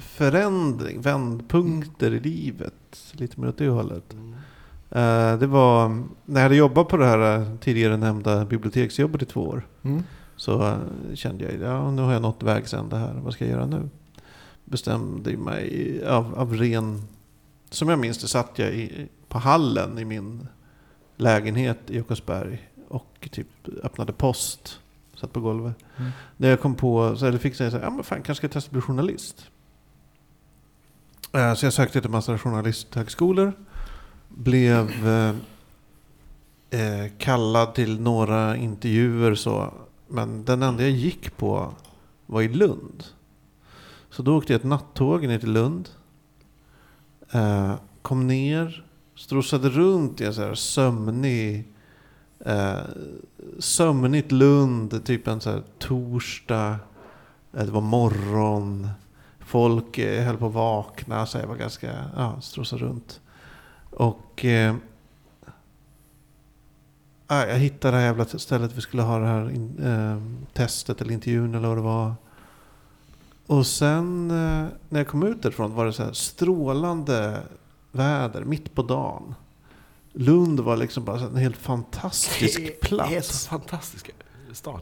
förändring, 0.00 1.00
vändpunkter 1.00 2.14
i 2.14 2.20
livet. 2.20 3.12
Lite 3.12 3.40
mer 3.40 3.48
åt 3.48 3.58
det 3.58 3.68
hållet. 3.68 4.12
Mm. 4.12 4.34
Eh, 4.94 5.38
Det 5.38 5.46
var 5.46 5.88
när 6.24 6.40
jag 6.40 6.42
hade 6.42 6.56
jobbat 6.56 6.88
på 6.88 6.96
det 6.96 7.06
här 7.06 7.36
eh, 7.40 7.56
tidigare 7.60 7.96
nämnda 7.96 8.44
biblioteksjobbet 8.44 9.22
i 9.22 9.26
två 9.26 9.40
år. 9.40 9.68
Mm. 9.82 10.02
Så 10.36 10.66
eh, 10.66 10.76
kände 11.14 11.44
jag, 11.44 11.70
ja 11.70 11.90
nu 11.90 12.02
har 12.02 12.12
jag 12.12 12.22
nått 12.22 12.42
vägs 12.42 12.74
ände 12.74 12.96
här. 12.96 13.14
Vad 13.14 13.32
ska 13.32 13.44
jag 13.44 13.52
göra 13.52 13.66
nu? 13.66 13.88
Bestämde 14.64 15.36
mig 15.36 16.00
av, 16.06 16.34
av 16.34 16.54
ren... 16.54 17.02
Som 17.70 17.88
jag 17.88 17.98
minns 17.98 18.18
det 18.18 18.28
satt 18.28 18.58
jag 18.58 18.74
i, 18.74 19.08
på 19.28 19.38
hallen 19.38 19.98
i 19.98 20.04
min 20.04 20.48
lägenhet 21.16 21.78
i 21.86 21.96
Jakobsberg. 21.96 22.70
Och 22.88 23.28
typ 23.32 23.48
öppnade 23.82 24.12
post. 24.12 24.80
Satt 25.20 25.32
på 25.32 25.40
golvet. 25.40 25.76
Mm. 25.96 26.10
När 26.36 26.48
jag 26.48 26.60
kom 26.60 26.74
på, 26.74 27.16
så 27.16 27.26
eller 27.26 27.38
fick 27.38 27.54
säga 27.54 27.70
så 27.70 27.76
här, 27.76 27.84
ja 27.84 27.90
men 27.90 28.04
fan 28.04 28.22
kanske 28.22 28.34
ska 28.34 28.44
jag 28.44 28.52
testa 28.52 28.72
bli 28.72 28.80
journalist. 28.80 29.50
Så 31.56 31.66
jag 31.66 31.72
sökte 31.72 32.00
till 32.00 32.10
massa 32.10 32.38
journalisthögskolor. 32.38 33.52
Blev 34.36 35.08
eh, 35.08 35.34
eh, 36.80 37.10
kallad 37.18 37.74
till 37.74 38.00
några 38.00 38.56
intervjuer 38.56 39.34
så. 39.34 39.74
Men 40.08 40.44
den 40.44 40.62
enda 40.62 40.82
jag 40.82 40.92
gick 40.92 41.36
på 41.36 41.74
var 42.26 42.42
i 42.42 42.48
Lund. 42.48 43.04
Så 44.10 44.22
då 44.22 44.36
åkte 44.36 44.52
jag 44.52 44.58
ett 44.58 44.66
nattåg 44.66 45.26
ner 45.26 45.38
till 45.38 45.52
Lund. 45.52 45.88
Eh, 47.30 47.74
kom 48.02 48.26
ner, 48.26 48.86
strosade 49.16 49.68
runt 49.68 50.20
i 50.20 50.24
en 50.24 50.34
så 50.34 50.42
här 50.42 50.54
sömnig, 50.54 51.64
eh, 52.44 52.78
sömnigt 53.58 54.32
Lund, 54.32 55.04
typ 55.04 55.28
en 55.28 55.40
så 55.40 55.50
här 55.50 55.62
torsdag. 55.78 56.76
Eh, 57.52 57.64
det 57.64 57.70
var 57.70 57.80
morgon. 57.80 58.88
Folk 59.38 59.98
eh, 59.98 60.24
höll 60.24 60.36
på 60.36 60.46
att 60.46 60.52
vakna, 60.52 61.26
så 61.26 61.38
jag 61.38 61.46
var 61.46 61.56
ganska, 61.56 62.04
ja, 62.16 62.40
strosade 62.40 62.82
runt. 62.82 63.20
Och 63.94 64.44
eh, 64.44 64.74
ja, 67.28 67.46
jag 67.46 67.58
hittade 67.58 67.96
det 67.96 68.00
här 68.00 68.06
jävla 68.06 68.24
stället 68.24 68.72
vi 68.76 68.80
skulle 68.80 69.02
ha 69.02 69.18
det 69.18 69.26
här 69.26 69.50
in, 69.50 69.78
eh, 69.84 70.44
testet 70.52 71.00
eller 71.00 71.12
intervjun 71.12 71.54
eller 71.54 71.68
vad 71.68 71.76
det 71.78 71.82
var. 71.82 72.14
Och 73.46 73.66
sen 73.66 74.30
eh, 74.30 74.66
när 74.88 75.00
jag 75.00 75.08
kom 75.08 75.22
ut 75.22 75.42
därifrån 75.42 75.74
var 75.74 75.86
det 75.86 75.92
så 75.92 76.02
här 76.02 76.12
strålande 76.12 77.40
väder 77.92 78.44
mitt 78.44 78.74
på 78.74 78.82
dagen. 78.82 79.34
Lund 80.12 80.60
var 80.60 80.76
liksom 80.76 81.04
bara 81.04 81.20
en 81.20 81.36
helt 81.36 81.56
fantastisk 81.56 82.56
Det 82.60 82.66
är 82.66 82.80
plats. 82.80 83.28
så 83.42 83.48
fantastisk 83.48 84.10
stad. 84.52 84.80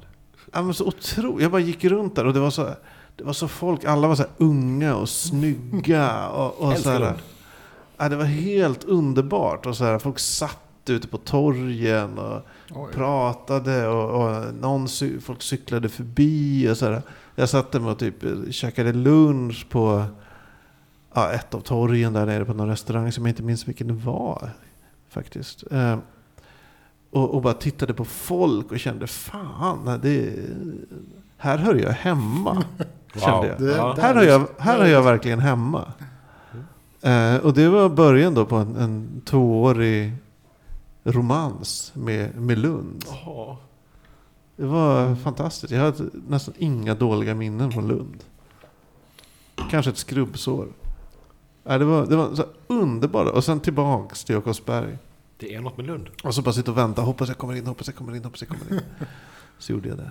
Ja, 0.53 0.63
men 0.63 0.75
så 0.75 0.87
otro... 0.87 1.41
Jag 1.41 1.51
bara 1.51 1.61
gick 1.61 1.85
runt 1.85 2.17
där 2.17 2.27
och 2.27 2.35
det 2.35 2.41
var 2.41 2.51
så, 2.51 2.69
det 3.17 3.25
var 3.25 3.33
så 3.33 3.49
folk, 3.49 3.85
alla 3.85 4.09
var 4.09 4.17
så 4.17 4.23
här 4.23 4.31
unga 4.39 4.95
och 4.97 5.09
snygga. 5.09 6.29
Och, 6.29 6.61
och 6.61 6.79
så 6.79 6.91
här. 6.91 7.17
Ja, 8.03 8.09
det 8.09 8.17
var 8.17 8.25
helt 8.25 8.85
underbart. 8.85 9.67
Och 9.67 9.77
så 9.77 9.85
här, 9.85 9.99
folk 9.99 10.19
satt 10.19 10.59
ute 10.89 11.09
på 11.09 11.19
torgen 11.19 12.19
och 12.19 12.41
Oj. 12.75 12.93
pratade 12.93 13.89
och, 13.89 14.11
och 14.25 14.55
någon, 14.55 14.89
folk 15.21 15.43
cyklade 15.43 15.89
förbi. 15.89 16.69
Och 16.71 16.77
så 16.77 16.87
här. 16.87 17.03
Jag 17.35 17.49
satt 17.49 17.73
där 17.73 17.81
med 17.81 17.93
och 17.93 17.99
typ 17.99 18.15
käkade 18.51 18.93
lunch 18.93 19.67
på 19.71 20.05
ja, 21.15 21.31
ett 21.33 21.55
av 21.55 21.61
torgen 21.61 22.13
där 22.13 22.27
nere 22.27 22.45
på 22.45 22.55
någon 22.55 22.69
restaurang 22.69 23.13
som 23.13 23.27
jag 23.27 23.31
inte 23.31 23.43
minns 23.43 23.69
vilken 23.69 23.87
det 23.89 23.93
var. 23.95 24.51
Faktiskt. 25.11 25.65
Eh, 25.73 25.97
och, 27.11 27.35
och 27.35 27.43
bara 27.43 27.55
tittade 27.55 27.95
på 27.95 28.05
folk 28.05 28.73
och 28.73 28.81
kände 28.81 29.07
fan, 29.07 30.01
det, 30.03 30.33
här 31.37 31.59
hör 31.59 31.75
jag 31.75 31.91
hemma. 31.93 32.65
Kände 33.15 33.47
jag. 33.49 33.59
Det- 33.61 33.77
Ja. 33.77 33.93
det- 33.97 34.03
Här 34.03 34.15
hör 34.15 34.23
jag, 34.25 34.47
här 34.59 34.79
hör 34.79 34.87
jag 34.87 35.03
verkligen 35.03 35.39
hemma. 35.41 35.93
Eh, 37.03 37.37
och 37.37 37.55
det 37.55 37.69
var 37.69 37.89
början 37.89 38.35
då 38.35 38.47
på 38.47 38.57
en, 38.57 38.77
en 38.77 39.23
tvåårig 39.25 40.13
romans 41.05 41.93
med, 41.95 42.41
med 42.41 42.59
Lund. 42.59 43.05
Ja. 43.09 43.59
Det 44.57 44.67
var 44.67 45.15
fantastiskt. 45.15 45.73
Jag 45.73 45.81
hade 45.81 46.05
nästan 46.29 46.55
inga 46.59 46.95
dåliga 46.95 47.35
minnen 47.35 47.73
från 47.73 47.89
Lund. 47.89 48.25
Kanske 49.71 49.91
ett 49.91 49.99
skrubbsår. 49.99 50.69
Nej, 51.65 51.79
det 51.79 51.85
var, 51.85 52.07
det 52.07 52.17
var 52.17 52.35
så 52.35 52.45
underbart. 52.67 53.29
Och 53.29 53.45
sen 53.45 53.61
tillbaks 53.61 54.25
till 54.25 54.35
Jakobsberg. 54.35 54.99
Det 55.37 55.55
är 55.55 55.61
något 55.61 55.77
med 55.77 55.87
Lund. 55.87 56.09
Och 56.25 56.35
så 56.35 56.43
bara 56.43 56.53
sitta 56.53 56.71
och 56.71 56.77
vänta. 56.79 57.03
Hoppas 57.03 57.29
jag 57.29 57.39
kommer 57.39 57.55
in, 57.55 57.67
hoppas 57.67 57.87
jag 57.87 57.97
kommer 57.97 58.17
in, 58.17 58.25
hoppas 58.25 58.41
jag 58.43 58.49
kommer 58.49 58.73
in. 58.73 58.81
Så 59.59 59.73
gjorde 59.73 59.89
jag 59.89 59.99
det. 59.99 60.11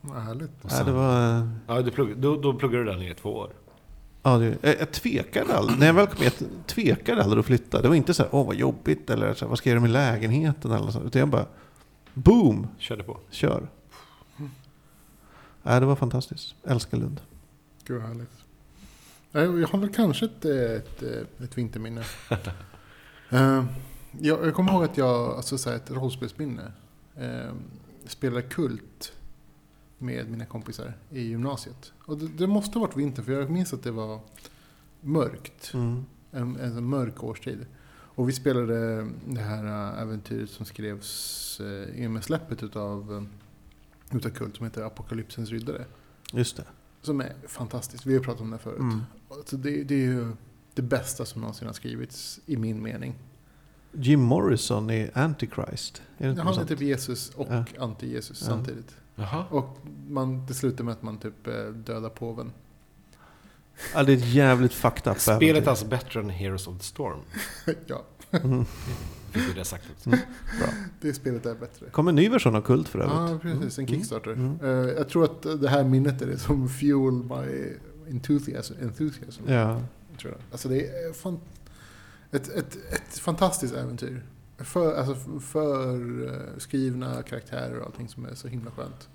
Vad 0.00 0.22
härligt. 0.22 0.50
Nej, 0.62 0.84
det 0.84 0.92
var... 0.92 1.38
eh, 1.38 1.48
Ja, 1.66 1.82
du 1.82 1.90
plugg, 1.90 2.18
då, 2.18 2.36
då 2.36 2.54
pluggade 2.54 2.84
du 2.84 2.92
nere 2.96 3.10
i 3.10 3.14
två 3.14 3.30
år. 3.36 3.50
Ja, 4.22 4.38
det, 4.38 4.56
jag, 4.62 4.80
jag 4.80 4.92
tvekade 4.92 5.54
aldrig. 5.56 5.78
När 5.78 5.86
jag 5.86 5.94
väl 5.94 6.06
kom 6.06 6.22
hit, 6.24 6.42
tvekade 6.66 7.22
aldrig 7.24 7.40
att 7.40 7.46
flytta. 7.46 7.82
Det 7.82 7.88
var 7.88 7.94
inte 7.94 8.14
så 8.14 8.22
här, 8.22 8.34
åh 8.34 8.46
vad 8.46 8.56
jobbigt, 8.56 9.10
eller 9.10 9.34
så 9.34 9.44
här, 9.44 9.48
vad 9.48 9.58
ska 9.58 9.70
jag 9.70 9.74
göra 9.74 9.82
med 9.82 9.90
lägenheten? 9.90 10.70
Eller 10.72 10.90
så. 10.90 11.02
Utan 11.02 11.20
jag 11.20 11.28
bara, 11.28 11.46
boom, 12.14 12.66
Körde 12.78 13.02
på. 13.02 13.18
kör. 13.30 13.68
Nej, 15.62 15.80
det 15.80 15.86
var 15.86 15.96
fantastiskt. 15.96 16.54
Älskar 16.64 16.98
Lund. 16.98 17.20
Gud 17.84 18.00
vad 18.00 18.08
härligt. 18.08 18.30
Nej, 19.32 19.44
Jag 19.60 19.68
har 19.68 19.78
väl 19.78 19.94
kanske 19.94 20.24
ett, 20.24 20.44
ett, 20.44 21.02
ett 21.40 21.58
vinterminne. 21.58 22.02
Eh, 23.32 23.64
jag, 24.20 24.46
jag 24.46 24.54
kommer 24.54 24.72
ihåg 24.72 24.84
att 24.84 24.96
jag, 24.96 25.36
alltså 25.36 25.58
så 25.58 25.70
här, 25.70 25.76
ett 25.76 25.90
rollspelsminne, 25.90 26.72
eh, 27.16 27.52
spelade 28.06 28.42
kult 28.42 29.12
med 30.00 30.30
mina 30.30 30.46
kompisar 30.46 30.92
i 31.10 31.20
gymnasiet. 31.20 31.92
Och 32.04 32.18
det, 32.18 32.28
det 32.28 32.46
måste 32.46 32.78
ha 32.78 32.86
varit 32.86 32.96
vinter 32.96 33.22
för 33.22 33.32
jag 33.32 33.50
minns 33.50 33.72
att 33.72 33.82
det 33.82 33.90
var 33.90 34.20
mörkt. 35.00 35.74
Mm. 35.74 36.04
En, 36.30 36.56
en 36.56 36.84
mörk 36.84 37.24
årstid. 37.24 37.66
Och 37.92 38.28
vi 38.28 38.32
spelade 38.32 39.06
det 39.26 39.40
här 39.40 39.64
äh, 39.64 40.02
äventyret 40.02 40.50
som 40.50 40.66
skrevs 40.66 41.60
äh, 41.60 42.02
i 42.04 42.06
och 42.06 42.10
med 42.10 42.24
släppet 42.24 42.62
utav, 42.62 43.28
äh, 44.10 44.16
utav 44.16 44.30
Kult 44.30 44.56
som 44.56 44.66
heter 44.66 44.82
Apokalypsens 44.82 45.50
riddare. 45.50 45.84
Just 46.32 46.56
det. 46.56 46.64
Som 47.02 47.20
är 47.20 47.32
fantastiskt. 47.46 48.06
Vi 48.06 48.14
har 48.14 48.22
pratat 48.22 48.40
om 48.40 48.50
det 48.50 48.58
förut. 48.58 48.78
Mm. 48.78 49.00
Alltså 49.28 49.56
det, 49.56 49.84
det 49.84 49.94
är 49.94 49.98
ju 49.98 50.32
det 50.74 50.82
bästa 50.82 51.24
som 51.24 51.40
någonsin 51.40 51.66
har 51.66 51.74
skrivits 51.74 52.40
i 52.46 52.56
min 52.56 52.82
mening. 52.82 53.14
Jim 53.92 54.20
Morrison 54.20 54.90
är 54.90 55.18
Antichrist. 55.18 56.02
Är 56.18 56.34
det 56.34 56.42
Han 56.42 56.58
är 56.58 56.64
typ 56.64 56.80
Jesus 56.80 57.30
och 57.30 57.46
Ja. 57.50 57.64
anti-Jesus 57.78 58.34
samtidigt. 58.34 58.96
Jaha. 59.20 59.44
Och 59.50 59.76
man, 60.08 60.46
det 60.46 60.54
slutar 60.54 60.84
med 60.84 60.92
att 60.92 61.02
man 61.02 61.18
typ 61.18 61.46
äh, 61.46 61.54
dödar 61.64 62.10
påven. 62.10 62.52
Ja, 63.94 64.02
det 64.02 64.12
är 64.12 64.16
ett 64.16 64.28
jävligt 64.28 64.72
fucked 64.72 65.12
up 65.12 65.20
Spelet 65.20 65.42
äventyr. 65.42 65.62
är 65.62 65.68
alltså 65.70 65.86
bättre 65.86 66.20
än 66.20 66.30
Heroes 66.30 66.66
of 66.66 66.76
the 66.78 66.84
Storm. 66.84 67.18
ja, 67.86 68.02
Mm. 68.32 68.64
Fick 69.30 69.54
det 69.54 69.64
sagt 69.64 69.84
också. 69.96 70.10
det 71.00 71.12
spelet 71.14 71.46
är 71.46 71.54
bättre. 71.54 71.86
Kom 71.90 72.08
en 72.08 72.14
ny 72.14 72.28
version 72.28 72.56
av 72.56 72.62
Kult 72.62 72.88
för 72.88 72.98
övrigt. 72.98 73.14
Ja, 73.32 73.38
precis. 73.42 73.78
En 73.78 73.84
Mm. 73.84 73.96
Kickstarter. 73.98 74.32
Mm. 74.32 74.58
Eh, 74.62 74.68
jag 74.92 75.08
tror 75.08 75.24
att 75.24 75.60
det 75.60 75.68
här 75.68 75.84
minnet 75.84 76.22
är 76.22 76.26
det 76.26 76.38
som 76.38 76.68
fuel 76.68 77.12
my 77.12 77.72
enthusiasm. 78.10 78.74
enthusiasm 78.82 79.42
Ja. 79.46 79.80
tror 80.20 80.32
jag. 80.32 80.40
Alltså 80.52 80.68
det 80.68 80.86
är 80.86 81.12
fan, 81.12 81.40
ett, 82.30 82.48
ett, 82.48 82.78
ett 82.92 83.18
fantastiskt 83.18 83.74
äventyr. 83.74 84.22
För, 84.64 84.94
alltså 84.96 85.40
för 85.40 85.94
eh, 86.28 86.58
skrivna 86.58 87.22
karaktärer 87.22 87.78
och 87.78 87.86
allting 87.86 88.08
som 88.08 88.24
är 88.24 88.34
så 88.34 88.48
himla 88.48 88.70
skönt. 88.70 89.08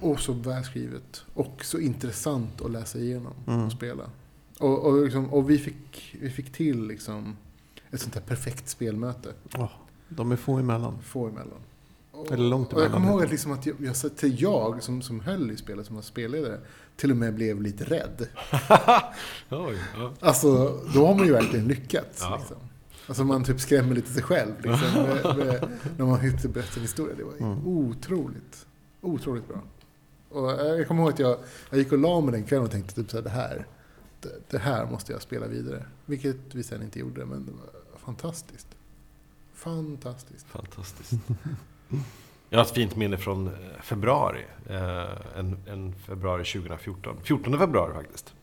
Och 0.00 0.20
så 0.20 0.32
välskrivet. 0.32 1.24
Och 1.34 1.64
så 1.64 1.78
intressant 1.78 2.60
att 2.60 2.70
läsa 2.70 2.98
igenom 2.98 3.32
Mm. 3.46 3.64
och 3.66 3.72
spela. 3.72 4.10
Och, 4.58 4.78
och, 4.86 5.02
liksom, 5.04 5.32
och 5.32 5.50
vi, 5.50 5.58
fick, 5.58 6.16
vi 6.20 6.30
fick 6.30 6.52
till 6.52 6.86
liksom 6.86 7.36
ett 7.90 8.00
sånt 8.00 8.14
här 8.14 8.22
perfekt 8.22 8.68
spelmöte. 8.68 9.32
Åh, 9.56 9.70
de 10.08 10.32
är 10.32 10.36
få 10.36 10.54
emellan. 10.54 10.98
Få 11.02 11.26
emellan. 11.26 11.58
Och, 12.12 12.32
Eller 12.32 12.48
långt 12.48 12.72
och 12.72 12.80
jag 12.80 12.86
emellan, 12.86 13.02
kommer 13.02 13.12
ihåg 13.14 13.24
att, 13.24 13.30
liksom 13.30 13.52
att 13.52 13.66
jag, 13.66 13.76
jag, 13.78 14.16
till 14.16 14.42
jag 14.42 14.82
som, 14.82 15.02
som 15.02 15.20
höll 15.20 15.50
i 15.50 15.56
spelet, 15.56 15.86
som 15.86 15.94
var 15.96 16.02
spelledare, 16.02 16.60
till 16.96 17.10
och 17.10 17.16
med 17.16 17.34
blev 17.34 17.62
lite 17.62 17.84
rädd. 17.84 18.28
Oj, 19.50 19.78
ja. 19.96 20.12
Alltså, 20.20 20.80
då 20.94 21.06
har 21.06 21.14
man 21.14 21.26
ju 21.26 21.32
verkligen 21.32 21.68
lyckats. 21.68 22.18
Ja. 22.20 22.36
Liksom. 22.36 22.56
Alltså 23.08 23.24
man 23.24 23.44
typ 23.44 23.60
skrämmer 23.60 23.94
lite 23.94 24.12
sig 24.12 24.22
själv 24.22 24.52
liksom, 24.62 24.92
med, 24.94 25.36
med, 25.36 25.68
när 25.98 26.06
man 26.06 26.20
hittar 26.20 26.48
berättar 26.48 26.76
en 26.76 26.82
historia. 26.82 27.14
Det 27.16 27.24
var 27.24 27.32
Mm. 27.52 27.66
otroligt, 27.66 28.66
otroligt 29.00 29.48
bra. 29.48 29.60
Och 30.30 30.50
jag 30.50 30.88
kommer 30.88 31.02
ihåg 31.02 31.12
att 31.12 31.18
jag, 31.18 31.38
jag 31.70 31.78
gick 31.78 31.92
och 31.92 31.98
la 31.98 32.20
mig 32.20 32.32
den 32.32 32.44
kvällen 32.44 32.64
och 32.64 32.70
tänkte 32.70 32.94
typ 32.94 33.10
så 33.10 33.16
här, 33.16 33.24
det 33.24 33.30
här, 33.30 33.66
det, 34.20 34.28
det 34.50 34.58
här 34.58 34.86
måste 34.86 35.12
jag 35.12 35.22
spela 35.22 35.46
vidare. 35.46 35.84
Vilket 36.06 36.36
vi 36.52 36.62
sen 36.62 36.82
inte 36.82 36.98
gjorde, 36.98 37.24
men 37.26 37.46
det 37.46 37.52
var 37.52 37.98
fantastiskt. 37.98 38.68
Fantastiskt. 39.54 40.46
Fantastiskt. 40.46 41.12
Jag 42.50 42.58
har 42.58 42.64
ett 42.64 42.70
fint 42.70 42.96
minne 42.96 43.16
från 43.18 43.46
eh, 43.46 43.52
februari. 43.82 44.44
Eh, 44.68 45.38
En, 45.38 45.56
en 45.66 45.94
februari 46.06 46.44
2014. 46.44 47.16
14 47.22 47.58
februari 47.58 47.94
faktiskt. 47.94 48.34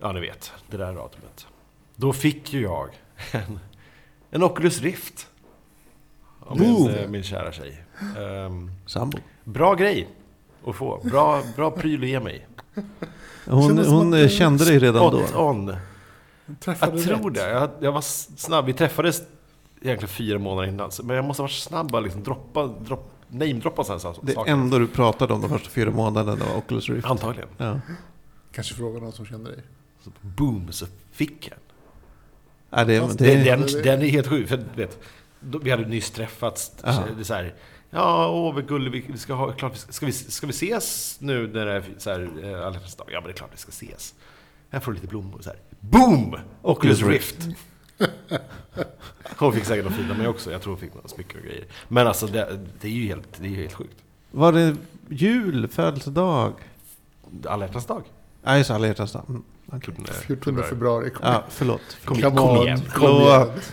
Ja, 0.00 0.12
ni 0.12 0.20
vet. 0.20 0.52
Det 0.70 0.76
där 0.76 0.94
datumet. 0.94 1.46
Då 1.96 2.12
fick 2.12 2.52
ju 2.52 2.60
jag 2.62 2.88
en, 3.32 3.58
en 4.30 4.42
Oculus 4.42 4.80
Rift. 4.80 5.26
Av 6.40 6.60
min, 6.60 6.88
eh, 6.90 7.08
min 7.08 7.22
kära 7.22 7.52
tjej. 7.52 7.84
Ehm, 8.18 8.70
Sambo. 8.86 9.18
bra 9.44 9.74
grej 9.74 10.08
att 10.66 10.76
få. 10.76 11.00
Bra, 11.04 11.42
bra 11.56 11.70
pryl 11.70 12.02
att 12.02 12.08
ge 12.08 12.20
mig. 12.20 12.46
Hon, 13.46 13.78
hon 13.86 14.28
kände 14.28 14.64
dig 14.64 14.78
redan 14.78 15.12
då. 15.12 15.24
On. 15.40 15.76
Träffade 16.60 16.96
Jag 16.98 17.04
tror 17.06 17.30
rätt. 17.30 17.34
det. 17.34 17.50
Jag, 17.50 17.70
jag 17.80 17.92
var 17.92 18.00
snabb. 18.36 18.64
Vi 18.66 18.72
träffades 18.72 19.22
egentligen 19.82 20.08
fyra 20.08 20.38
månader 20.38 20.68
innan. 20.68 20.90
så- 20.92 21.02
Men 21.06 21.16
jag 21.16 21.24
måste 21.24 21.42
ha 21.42 21.44
varit 21.44 21.52
snabb 21.56 21.94
att 21.94 22.02
liksom 22.02 22.22
droppa, 22.22 22.66
drop, 22.66 23.10
namedroppa 23.28 23.84
sådana 23.84 24.00
saker. 24.00 24.20
Det 24.26 24.50
enda 24.50 24.78
du 24.78 24.86
pratade 24.86 25.34
om 25.34 25.40
de 25.40 25.50
första 25.50 25.70
fyra 25.70 25.90
månaderna 25.90 26.44
var 26.44 26.56
Oculus 26.56 26.88
Rift. 26.88 27.06
Antagligen. 27.06 27.48
Ja. 27.56 27.80
Kanske 28.52 28.74
fråga 28.74 29.00
någon 29.00 29.12
som 29.12 29.26
känner 29.26 29.50
dig. 29.50 29.62
Så 30.04 30.10
boom, 30.20 30.72
så 30.72 30.86
fick 31.12 31.48
jag. 31.48 31.58
Ja, 32.70 32.84
det, 32.84 33.00
Fast 33.00 33.18
det, 33.18 33.26
Den, 33.44 33.60
det- 33.60 33.66
den, 33.72 33.82
den 33.82 34.02
är 34.02 34.06
helt 34.08 34.26
sjuk. 34.26 34.48
För, 34.48 34.64
vet, 34.76 34.98
då, 35.40 35.58
vi 35.58 35.70
hade 35.70 35.86
nyss 35.86 36.10
träffats. 36.10 36.72
Aha. 36.84 37.04
Det 37.16 37.20
är 37.22 37.24
så 37.24 37.34
här, 37.34 37.54
ja, 37.90 38.28
åh 38.28 38.54
vad 38.54 38.68
gullig 38.68 38.90
vi, 38.92 39.04
vi 39.12 39.18
ska 39.18 39.34
ha. 39.34 39.52
Klart, 39.52 39.76
ska, 39.76 40.06
vi, 40.06 40.12
ska 40.12 40.46
vi 40.46 40.50
ses 40.50 41.16
nu 41.20 41.46
när 41.52 41.66
det 41.66 41.72
är 41.72 41.82
så 41.98 42.10
här, 42.10 42.20
eh, 42.42 42.66
alla? 42.66 42.78
Ja, 42.96 43.04
men 43.20 43.22
det 43.22 43.30
är 43.30 43.32
klart 43.32 43.50
vi 43.52 43.58
ska 43.58 43.68
ses. 43.68 44.14
Här 44.70 44.80
får 44.80 44.92
du 44.92 44.94
lite 44.94 45.06
blommor. 45.08 45.38
Så 45.40 45.50
här. 45.50 45.58
Boom! 45.80 46.36
Oculus 46.62 47.02
Rift. 47.02 47.48
Hon 49.38 49.52
fick 49.54 49.64
säkert 49.64 49.84
några 49.84 49.96
fina 49.96 50.14
mig 50.14 50.28
också. 50.28 50.52
Jag 50.52 50.62
tror 50.62 50.72
hon 50.72 50.80
fick 50.80 50.94
några 50.94 51.08
smycken 51.08 51.38
och 51.40 51.46
grejer. 51.46 51.64
Men 51.88 52.06
alltså 52.06 52.26
det, 52.26 52.60
det 52.80 52.88
är 52.88 52.92
ju 52.92 53.06
helt, 53.06 53.28
det 53.40 53.46
är 53.46 53.50
ju 53.50 53.56
helt 53.56 53.72
sjukt. 53.72 53.96
Var 54.30 54.52
det 54.52 54.76
jul, 55.08 55.68
födelsedag? 55.68 56.52
Alla 57.46 57.64
hjärtans 57.66 57.86
dag. 57.86 58.02
Nej, 58.42 58.58
just 58.58 58.70
alla 58.70 58.86
hjärtans 58.86 59.12
dag. 59.12 59.24
Mm, 59.28 59.42
okej. 59.66 59.94
14 60.26 60.62
februari. 60.62 61.10
Kom, 61.10 61.26
Ja, 61.26 61.44
förlåt. 61.48 61.80
Kom, 62.04 62.20
kom 62.22 62.32
igen. 62.32 62.36
Kom 62.36 62.56
igen. 62.62 62.80
Förlåt. 62.88 63.72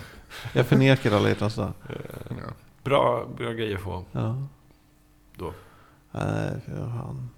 Jag 0.53 0.65
förnekar 0.65 1.11
alla 1.11 1.29
hjärtans 1.29 1.55
dag. 1.55 1.71
Eh, 1.89 1.95
Ja. 2.29 2.35
Bra, 2.83 3.27
bra 3.37 3.51
grejer 3.51 3.77
få. 3.77 4.03
Ja. 4.11 4.43
Då. 5.35 5.53
Nej, 6.11 6.51
för 6.65 6.75
fan. 6.75 7.29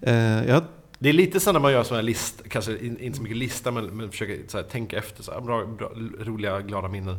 Eh, 0.00 0.48
jag, 0.48 0.62
Det 0.98 1.08
är 1.08 1.12
lite 1.12 1.40
så 1.40 1.52
när 1.52 1.60
man 1.60 1.72
gör 1.72 1.82
sådana 1.82 1.98
här 1.98 2.06
list, 2.06 2.42
kanske 2.50 2.78
in- 2.78 2.98
inte 2.98 3.16
så 3.16 3.22
mycket 3.22 3.38
lista, 3.38 3.70
men, 3.70 3.86
men 3.86 4.10
försöker 4.10 4.38
så 4.48 4.56
här, 4.58 4.64
tänka 4.64 4.98
efter. 4.98 5.22
Så 5.22 5.32
här, 5.32 5.40
bra, 5.40 5.66
bra, 5.66 5.90
roliga, 6.20 6.60
glada 6.60 6.88
minnen. 6.88 7.16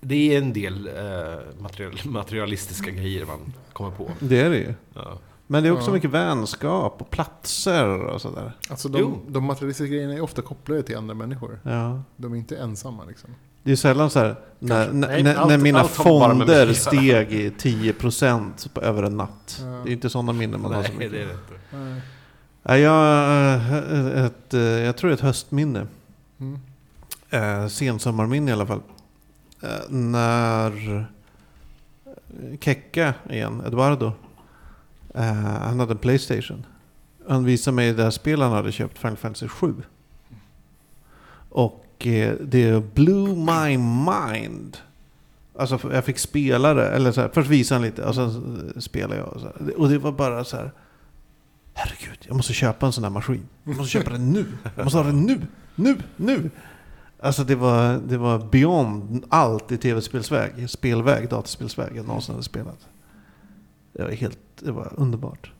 Det 0.00 0.34
är 0.34 0.38
en 0.38 0.52
del 0.52 0.86
eh, 0.88 1.62
material, 1.62 1.94
materialistiska 2.04 2.90
grejer 2.90 3.26
man 3.26 3.52
kommer 3.72 3.90
på. 3.90 4.10
det 4.20 4.40
är 4.40 4.50
det 4.50 4.56
ju. 4.58 4.74
Ja. 4.94 5.18
Men 5.46 5.62
det 5.62 5.68
är 5.68 5.72
också 5.72 5.90
Ja. 5.90 5.94
mycket 5.94 6.10
vänskap 6.10 6.96
och 7.00 7.10
platser 7.10 7.88
och 8.04 8.20
sådär. 8.20 8.52
Alltså 8.70 8.88
Jo. 8.94 9.18
de, 9.26 9.32
de 9.32 9.44
materialistiska 9.44 9.92
grejerna 9.94 10.14
är 10.14 10.20
ofta 10.20 10.42
kopplade 10.42 10.82
till 10.82 10.96
andra 10.96 11.14
människor. 11.14 11.58
Ja. 11.62 12.02
De 12.16 12.32
är 12.32 12.36
inte 12.36 12.56
ensamma 12.56 13.04
liksom. 13.04 13.30
Det 13.62 13.72
är 13.72 13.76
sällan 13.76 14.10
så 14.10 14.18
här, 14.18 14.36
när, 14.58 14.92
Nej, 14.92 15.22
när, 15.22 15.34
allt- 15.34 15.48
när 15.48 15.58
mina 15.58 15.84
fonder 15.84 16.72
steg 16.72 17.32
i 17.32 17.50
10% 17.50 18.68
på 18.74 18.80
över 18.80 19.02
en 19.02 19.16
natt. 19.16 19.58
Ja. 19.60 19.66
Det 19.84 19.90
är 19.90 19.92
inte 19.92 20.10
sådana 20.10 20.32
minnen 20.32 20.60
man 20.60 20.72
har 20.72 20.82
så 20.82 20.88
Nej, 20.88 20.98
mycket. 20.98 21.12
det 21.12 21.22
är 21.22 21.26
det 21.26 21.32
inte. 21.32 21.76
Nej. 21.76 22.00
Nej, 22.62 22.80
jag, 22.80 23.54
eh, 23.54 24.24
ett, 24.24 24.54
eh, 24.54 24.60
jag 24.60 24.96
tror 24.96 25.10
det 25.10 25.14
är 25.14 25.16
ett 25.16 25.20
höstminne. 25.20 25.86
Mm. 26.40 26.58
Eh, 27.30 27.68
sensommarminne 27.68 28.50
i 28.50 28.54
alla 28.54 28.66
fall. 28.66 28.80
Eh, 29.62 29.68
när 29.88 30.96
eh, 30.96 31.02
Kekka 32.60 33.14
igen, 33.30 33.62
Eduardo. 33.66 34.12
Uh, 35.18 35.22
han 35.22 35.80
hade 35.80 35.92
en 35.92 35.98
Playstation. 35.98 36.66
Han 37.28 37.44
visade 37.44 37.74
mig 37.74 37.92
det 37.92 38.02
där 38.02 38.10
spel 38.10 38.42
han 38.42 38.52
hade 38.52 38.72
köpt, 38.72 38.98
Final 38.98 39.16
Fantasy 39.16 39.48
7. 39.48 39.74
Och 41.48 42.06
uh, 42.06 42.32
det 42.40 42.94
blew 42.94 43.36
my 43.36 43.78
mind. 43.78 44.76
Alltså 45.58 45.80
jag 45.92 46.04
fick 46.04 46.18
spela 46.18 46.74
det, 46.74 46.88
eller 46.88 47.12
så 47.12 47.20
här, 47.20 47.30
först 47.34 47.50
visade 47.50 47.78
han 47.78 47.86
lite 47.86 48.04
och 48.04 48.14
sen 48.14 48.72
spelade 48.76 49.16
jag. 49.16 49.28
Och, 49.28 49.40
så 49.40 49.46
här. 49.46 49.80
och 49.80 49.88
det 49.88 49.98
var 49.98 50.12
bara 50.12 50.44
så 50.44 50.56
här. 50.56 50.72
Herregud, 51.74 52.18
jag 52.20 52.36
måste 52.36 52.52
köpa 52.52 52.86
en 52.86 52.92
sån 52.92 53.04
här 53.04 53.10
maskin. 53.10 53.48
Jag 53.64 53.76
måste 53.76 53.90
köpa 53.90 54.10
den 54.10 54.32
nu. 54.32 54.46
Jag 54.76 54.84
måste 54.84 54.98
ha 54.98 55.04
den 55.04 55.20
nu. 55.22 55.40
Nu, 55.74 55.96
nu. 56.16 56.50
Alltså 57.20 57.44
det 57.44 57.54
var, 57.54 58.00
det 58.08 58.18
var 58.18 58.38
beyond 58.38 59.24
allt 59.28 59.72
i 59.72 59.76
tv-spelsväg, 59.76 60.70
spelväg, 60.70 61.28
dataspelsväg 61.28 61.96
jag 61.96 62.06
någonsin 62.06 62.34
hade 62.34 62.44
spelat. 62.44 62.78
Det 63.94 64.02
var 64.02 64.10
helt, 64.10 64.38
det 64.58 64.72
var 64.72 64.92
underbart. 64.96 65.50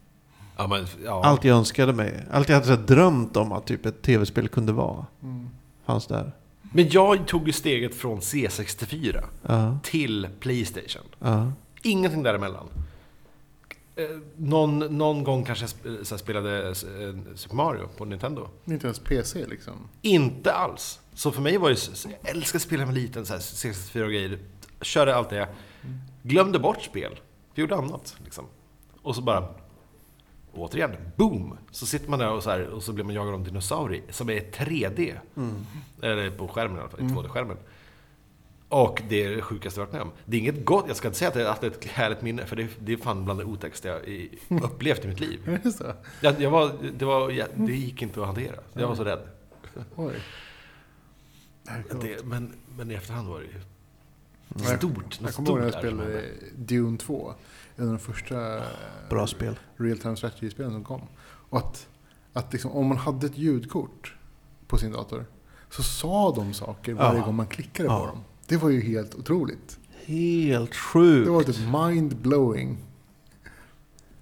Ja, 0.56 0.66
men, 0.66 0.86
ja. 1.04 1.24
Allt 1.24 1.44
jag 1.44 1.56
önskade 1.56 1.92
mig, 1.92 2.24
allt 2.30 2.48
jag 2.48 2.56
hade 2.56 2.66
så 2.66 2.76
drömt 2.82 3.36
om 3.36 3.52
att 3.52 3.66
typ 3.66 3.86
ett 3.86 4.02
tv-spel 4.02 4.48
kunde 4.48 4.72
vara, 4.72 5.06
Mm. 5.22 5.48
fanns 5.86 6.06
där. 6.06 6.32
men 6.62 6.88
jag 6.88 7.26
tog 7.26 7.46
ju 7.46 7.52
steget 7.52 7.94
från 7.94 8.20
C64 8.20 9.24
Ja, 9.46 9.78
till 9.82 10.28
Playstation. 10.40 11.02
ja. 11.18 11.52
Ingenting 11.82 12.22
däremellan. 12.22 12.66
Eh, 13.96 14.04
någon, 14.36 14.78
någon 14.78 15.24
gång 15.24 15.44
kanske 15.44 15.66
jag 16.10 16.18
spelade 16.20 16.68
eh, 16.68 16.74
Super 17.34 17.54
Mario 17.56 17.88
på 17.96 18.04
Nintendo. 18.04 18.48
Inte 18.64 18.86
ens 18.86 18.98
PC 18.98 19.46
liksom. 19.46 19.72
Inte 20.02 20.52
alls. 20.52 21.00
Så 21.14 21.30
för 21.32 21.42
mig 21.42 21.56
var 21.58 21.70
det... 21.70 21.76
så- 21.76 22.08
Jag 22.22 22.30
älskar 22.30 22.58
att 22.58 22.62
spela 22.62 22.86
med 22.86 22.94
liten, 22.94 23.26
så 23.26 23.32
här, 23.32 23.40
64 23.40 24.04
och 24.04 24.10
grejer. 24.10 24.38
Körde 24.80 25.16
allt 25.16 25.30
det. 25.30 25.48
Glömde 26.22 26.58
bort 26.58 26.82
spel. 26.82 27.20
Vi 27.54 27.60
gjorde 27.60 27.76
annat. 27.76 28.16
Liksom. 28.24 28.44
Och 29.02 29.14
så 29.16 29.22
bara... 29.22 29.48
Återigen, 30.56 30.96
boom! 31.16 31.58
Så 31.70 31.86
sitter 31.86 32.10
man 32.10 32.18
där 32.18 32.30
och 32.30 32.42
så, 32.42 32.50
här, 32.50 32.66
och 32.68 32.82
så 32.82 32.92
blir 32.92 33.04
man 33.04 33.14
jagad 33.14 33.34
av 33.34 33.40
en 33.40 33.44
dinosaurie 33.44 34.02
som 34.10 34.30
är 34.30 34.40
3D. 34.40 35.14
Eller 36.02 36.30
på 36.30 36.48
skärmen 36.48 36.76
i 36.76 36.80
alla 36.80 36.88
fall, 36.88 37.00
i 37.00 37.02
2D-skärmen. 37.02 37.56
Och 38.68 39.02
det 39.08 39.24
är 39.24 39.36
det 39.36 39.42
sjukaste 39.42 39.80
jag 39.80 39.86
varit 39.86 39.92
med 39.92 40.02
om. 40.02 40.10
Det 40.24 40.36
är 40.36 40.40
inget 40.40 40.64
gott, 40.64 40.84
jag 40.88 40.96
ska 40.96 41.08
inte 41.08 41.18
säga 41.18 41.50
att 41.50 41.60
det, 41.60 41.66
är 41.66 41.70
ett 41.70 41.84
härligt 41.84 42.22
minne, 42.22 42.46
för 42.46 42.56
det, 42.56 42.68
det 42.78 42.92
är 42.92 42.96
fan 42.96 43.24
bland 43.24 43.40
det 43.40 43.44
otäckaste 43.44 43.88
jag 43.88 44.62
upplevt 44.62 45.04
i 45.04 45.08
mitt 45.08 45.20
liv. 45.20 45.40
Är? 45.64 45.94
Jag, 46.20 46.40
jag 46.40 46.50
var, 46.50 46.72
det, 46.98 47.04
var, 47.04 47.30
jag, 47.30 47.48
det 47.54 47.72
gick 47.72 48.02
inte 48.02 48.20
att 48.20 48.26
hantera. 48.26 48.56
Jag 48.72 48.88
var 48.88 48.94
så 48.94 49.04
rädd. 49.04 49.28
Oj. 49.96 50.14
Det 52.00 52.14
är 52.14 52.24
men, 52.24 52.52
men 52.76 52.90
i 52.90 52.94
efterhand 52.94 53.28
var 53.28 53.40
det 53.40 53.46
ju 53.46 53.60
stort. 54.60 55.18
Jag 55.20 55.22
Något 55.22 55.34
kommer 55.34 55.50
ihåg 55.50 55.58
när 55.60 55.70
stort 55.70 55.82
jag 55.84 55.92
spelade. 55.92 56.22
Dune 56.56 56.98
2. 56.98 57.34
En 57.76 57.84
av 57.84 57.90
de 57.90 57.98
första 57.98 58.56
eh, 58.56 58.62
Bra 59.10 59.26
spel. 59.26 59.58
real 59.76 59.98
time 59.98 60.16
strategy-spelen 60.16 60.72
som 60.72 60.84
kom. 60.84 61.00
Och 61.50 61.58
att, 61.58 61.86
att 62.32 62.52
liksom, 62.52 62.70
om 62.70 62.86
man 62.86 62.96
hade 62.98 63.26
ett 63.26 63.38
ljudkort 63.38 64.14
på 64.66 64.78
sin 64.78 64.92
dator 64.92 65.24
så 65.70 65.82
sa 65.82 66.32
de 66.36 66.54
saker 66.54 66.94
varje 66.94 67.18
Ja. 67.18 67.24
gång 67.24 67.34
man 67.34 67.46
klickade 67.46 67.88
Ja. 67.88 67.98
på 68.00 68.06
dem. 68.06 68.20
Det 68.46 68.56
var 68.56 68.68
ju 68.70 68.80
helt 68.80 69.14
otroligt. 69.14 69.78
Helt 70.04 70.74
sjukt. 70.74 71.26
Det 71.26 71.30
var 71.32 71.42
typ 71.42 71.56
mind-blowing. 71.58 72.76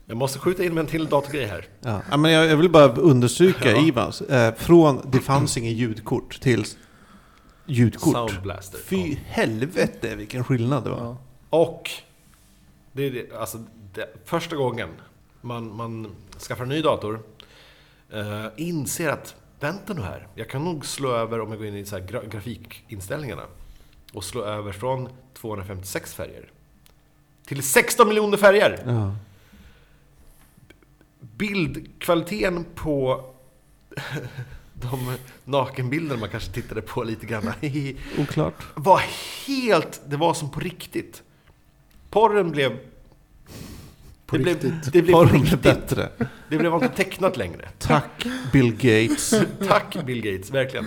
Jag 0.07 0.17
måste 0.17 0.39
skjuta 0.39 0.65
in 0.65 0.75
med 0.75 0.81
en 0.81 0.87
till 0.87 1.07
datorgrej 1.07 1.47
här. 1.47 1.67
Ja, 2.11 2.17
men 2.17 2.31
jag, 2.33 2.47
jag 2.47 2.57
vill 2.57 2.71
bara 2.71 2.93
understryka 2.93 3.71
Ja. 3.71 3.87
Ivans. 3.87 4.21
Eh, 4.21 4.55
från 4.55 5.01
det 5.11 5.19
fanns 5.21 5.57
inget 5.57 5.73
ljudkort 5.73 6.41
till 6.41 6.65
ljudkort. 7.73 8.13
Sound 8.13 8.43
Blaster. 8.43 8.79
Fy 8.79 9.17
helvete 9.27 10.17
vilken 10.17 10.45
skillnad 10.45 10.85
det 10.85 10.91
var. 10.91 10.99
Ja. 10.99 11.17
Och 11.51 11.91
det 12.93 13.03
är 13.03 13.11
det, 13.11 13.37
alltså, 13.37 13.59
det, 13.95 14.09
första 14.25 14.57
gången 14.57 14.89
man, 15.41 15.77
man 15.77 16.15
skaffar 16.39 16.63
en 16.63 16.69
ny 16.69 16.83
dator 16.83 17.23
eh, 18.11 18.47
inser 18.57 19.09
att 19.09 19.35
vänta 19.61 19.95
nu 19.95 20.03
här, 20.03 20.27
jag 20.35 20.49
kan 20.49 20.65
nog 20.65 20.87
slå 20.87 21.13
över 21.13 21.41
om 21.41 21.51
jag 21.51 21.59
går 21.59 21.67
in 21.67 21.77
i 21.77 21.85
så 21.85 21.99
här 21.99 22.07
gra, 22.07 22.23
grafikinställningarna 22.23 23.43
och 24.13 24.25
slå 24.25 24.43
över 24.43 24.73
från 24.73 25.09
256 25.35 26.15
färger 26.15 26.51
till 27.47 27.63
16 27.63 28.09
miljoner 28.09 28.37
färger. 28.37 28.83
Ja. 28.87 29.17
Bildkvaliteten 31.21 32.65
på 32.75 33.25
de 34.83 35.15
nakenbilder 35.45 36.17
man 36.17 36.29
kanske 36.29 36.53
tittade 36.53 36.83
på 36.83 37.03
lite 37.03 37.27
grann 37.27 37.53
Oklart. 38.19 38.55
var 38.75 39.03
helt, 39.47 40.01
det 40.07 40.17
var 40.17 40.35
som 40.35 40.51
på 40.51 40.61
riktigt. 40.61 41.23
Porren 42.11 42.51
blev... 42.51 42.79
På 44.27 44.37
det, 44.37 44.45
riktigt. 44.45 44.93
blev 44.93 44.93
det 44.93 45.03
blev 45.03 45.17
är 45.17 45.27
riktigt. 45.27 45.63
bättre. 45.63 46.09
Det 46.49 46.59
blev 46.59 46.75
inte 46.75 46.89
tecknat 46.89 47.37
längre. 47.37 47.69
Tack 47.79 48.27
Bill 48.53 48.73
Gates. 48.73 49.35
Tack 49.69 50.07
Bill 50.07 50.23
Gates, 50.23 50.51
verkligen. 50.51 50.87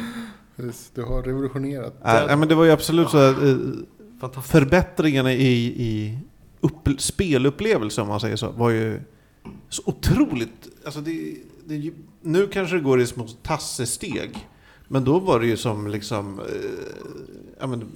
Du 0.94 1.04
har 1.04 1.24
revolutionerat. 1.24 2.00
Nej, 2.04 2.38
men 2.38 2.48
det 2.48 2.56
var 2.56 2.64
ju 2.66 2.72
absolut 2.72 3.10
så 3.10 3.18
att, 3.18 3.38
eh, 3.44 4.42
förbättringarna 4.42 5.34
i, 5.34 5.66
i 5.66 6.18
upp, 6.62 6.90
spelupplevelser 7.02 8.02
om 8.02 8.08
man 8.08 8.20
säger 8.20 8.36
så, 8.36 8.52
var 8.52 8.70
ju 8.70 9.02
så 9.70 9.82
otroligt... 9.86 10.68
Alltså 10.86 11.02
det, 11.02 11.36
det, 11.66 11.92
nu 12.22 12.48
kanske 12.48 12.76
det 12.76 12.82
går 12.82 13.02
i 13.02 13.08
små 13.08 13.28
tassesteg. 13.44 14.48
Men 14.88 15.04
då 15.04 15.20
var 15.20 15.40
det 15.40 15.46
ju 15.48 15.58
som 15.58 15.88
liksom... 15.88 16.40
Eh, 16.40 16.46
ja, 17.60 17.68
men, 17.68 17.90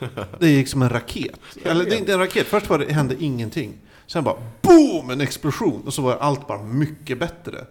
det 0.38 0.48
gick 0.48 0.68
som 0.68 0.82
en 0.82 0.88
raket. 0.88 1.40
Eller 1.64 1.84
det 1.84 1.94
är 1.94 1.98
inte 1.98 2.12
en 2.12 2.18
raket. 2.18 2.46
Först 2.46 2.68
var 2.70 2.78
det, 2.78 2.92
hände 2.92 3.16
ingenting. 3.24 3.74
Sen 4.06 4.24
bara 4.24 4.36
BOOM! 4.62 5.10
En 5.10 5.20
explosion. 5.20 5.82
Och 5.86 5.94
så 5.94 6.02
var 6.02 6.16
allt 6.16 6.46
bara 6.46 6.62
mycket 6.62 7.18
bättre. 7.18 7.66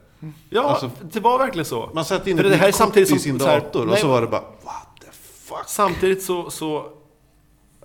Ja, 0.50 0.62
Alltså- 0.62 0.92
det 1.12 1.20
var 1.20 1.38
verkligen 1.38 1.66
så. 1.66 1.90
Man 1.94 2.06
satte 2.06 2.32
in 2.32 2.38
För 2.38 2.44
ett 2.44 2.52
det 2.52 2.58
här 2.58 2.68
är 2.68 2.72
samtidigt 2.72 3.10
kort 3.10 3.18
i 3.18 3.20
som- 3.22 3.40
sin 3.40 3.48
här- 3.48 3.60
dator 3.60 3.82
och 3.82 3.88
nej. 3.88 4.02
så 4.02 4.08
var 4.08 4.22
det 4.22 4.28
bara 4.28 4.42
What 4.42 4.88
the 5.02 5.08
fuck? 5.12 5.64
Samtidigt 5.68 6.24
så, 6.24 6.50
så 6.50 6.90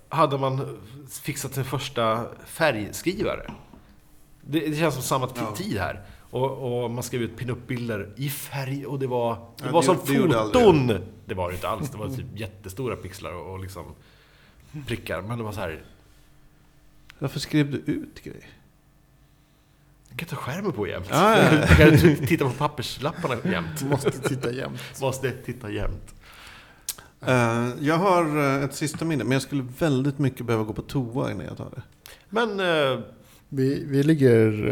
hade 0.09 0.37
man 0.37 0.77
fixat 1.23 1.53
sin 1.55 1.65
första 1.65 2.25
färgskrivare. 2.45 3.51
Det, 4.41 4.59
det 4.59 4.75
känns 4.75 4.93
som 4.93 5.03
samma 5.03 5.29
Ja. 5.35 5.55
tid 5.55 5.77
här. 5.77 6.01
Och, 6.29 6.83
och 6.83 6.91
man 6.91 7.03
skrev 7.03 7.21
ut 7.21 7.37
pin-up-bilder 7.37 8.09
i 8.15 8.29
färg 8.29 8.85
och 8.85 8.99
det 8.99 9.07
var, 9.07 9.35
det 9.35 9.65
Ja, 9.65 9.71
var 9.71 9.81
det- 9.81 9.85
som 9.85 9.97
det 10.07 10.13
gjorde 10.13 10.33
foton! 10.33 10.87
Det 11.25 11.33
var 11.35 11.49
det 11.49 11.55
inte 11.55 11.67
alls. 11.69 11.89
Det 11.89 11.97
var 11.97 12.09
typ 12.09 12.25
jättestora 12.35 12.95
pixlar 12.95 13.31
och, 13.33 13.53
och 13.53 13.59
liksom 13.59 13.85
prickar. 14.87 15.21
Men 15.21 15.37
det 15.37 15.43
var 15.43 15.51
så 15.51 15.59
här. 15.59 15.83
Varför 17.19 17.39
skrev 17.39 17.71
du 17.71 17.77
ut 17.77 18.23
grejer? 18.23 18.45
Jag 20.09 20.19
kan 20.19 20.27
ta 20.27 20.35
skärmen 20.35 20.71
på 20.71 20.87
jämt. 20.87 21.05
Ja, 21.09 21.37
ja, 21.37 21.43
ja. 21.53 21.85
Jag 21.85 21.99
kan 22.01 22.15
titta 22.27 22.45
på 22.45 22.51
papperslapparna 22.51 23.35
jämt. 23.51 23.83
Måste 23.89 24.11
titta 24.11 24.51
jämt. 24.51 24.79
Måste 25.01 25.31
titta 25.31 25.69
jämt. 25.71 26.15
Eh, 27.25 27.69
jag 27.79 27.97
har 27.97 28.37
eh, 28.57 28.63
ett 28.63 28.73
sista 28.75 29.05
minne, 29.05 29.23
men 29.23 29.31
jag 29.31 29.41
skulle 29.41 29.65
väldigt 29.79 30.19
mycket 30.19 30.45
behöva 30.45 30.63
gå 30.65 30.73
på 30.73 30.81
toa 30.81 31.31
innan 31.31 31.45
jag 31.45 31.57
tar 31.57 31.69
det. 31.75 31.81
Men 32.29 32.59
eh, 32.59 32.99
Vi, 33.49 33.83
vi 33.85 34.03
ligger 34.03 34.67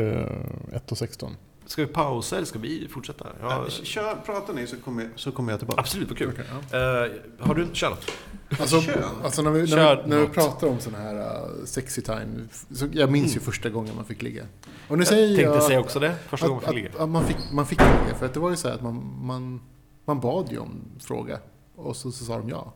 eh, 0.71 0.75
1 0.75 0.91
och 0.91 0.97
16. 0.97 1.35
Ska 1.66 1.82
vi 1.82 1.88
pausa 1.88 2.36
eller 2.36 2.45
ska 2.45 2.59
vi 2.59 2.88
fortsätta? 2.88 3.28
Ja, 3.41 3.66
Kör, 3.70 4.16
prata 4.26 4.53
ni 4.53 4.68
så 4.68 4.78
kommer, 4.78 5.09
så 5.16 5.32
kommer 5.32 5.51
jag 5.51 5.59
tillbaka. 5.59 5.80
absolut, 5.82 6.09
vad 6.09 6.18
kul. 6.18 6.30
Okej, 6.34 6.45
ja. 6.72 6.78
Eh, 6.78 7.11
har 7.39 7.55
du 7.55 7.68
kör 7.74 7.89
något? 7.89 8.11
Alltså, 8.59 8.82
alltså 9.24 9.41
när, 9.41 9.51
vi, 9.51 9.59
när, 9.59 9.68
Kör 9.68 10.03
vi, 10.03 10.09
när 10.09 10.20
vi 10.20 10.28
pratar 10.28 10.68
om 10.68 10.80
sån 10.80 10.95
här 10.95 11.16
uh, 11.16 11.66
sexy 11.66 12.01
time. 12.01 12.47
Så 12.72 12.88
jag 12.91 13.11
minns 13.11 13.28
ju 13.32 13.38
Mm. 13.38 13.45
första 13.45 13.70
gången 13.70 13.95
man 13.95 14.05
fick 14.05 14.22
ligga. 14.22 14.43
Och 14.88 14.97
nu 14.97 15.01
Jag 15.01 15.07
säger 15.07 15.28
tänkte 15.36 15.53
jag 15.55 15.63
säga 15.63 15.80
också 15.80 15.99
det, 15.99 16.16
första 16.30 16.47
gången 16.47 16.63
att, 16.63 16.68
man 16.68 16.76
fick 16.76 16.84
ligga. 16.93 17.03
att 17.03 17.09
man, 17.09 17.26
fick, 17.26 17.38
man 17.53 17.66
fick 17.66 17.80
ligga. 17.80 18.16
För 18.20 18.26
att 18.26 18.34
det 18.34 18.39
var 18.39 18.49
ju 18.49 18.55
så 18.55 18.68
här 18.68 18.76
att 18.76 18.82
man, 18.82 19.20
man, 19.22 19.61
man 20.05 20.20
bad 20.20 20.51
ju 20.51 20.57
om 20.57 20.82
fråga. 20.99 21.39
Och 21.76 21.95
så, 21.95 22.11
så 22.11 22.26
sa 22.26 22.38
de 22.38 22.49
ja. 22.49 22.74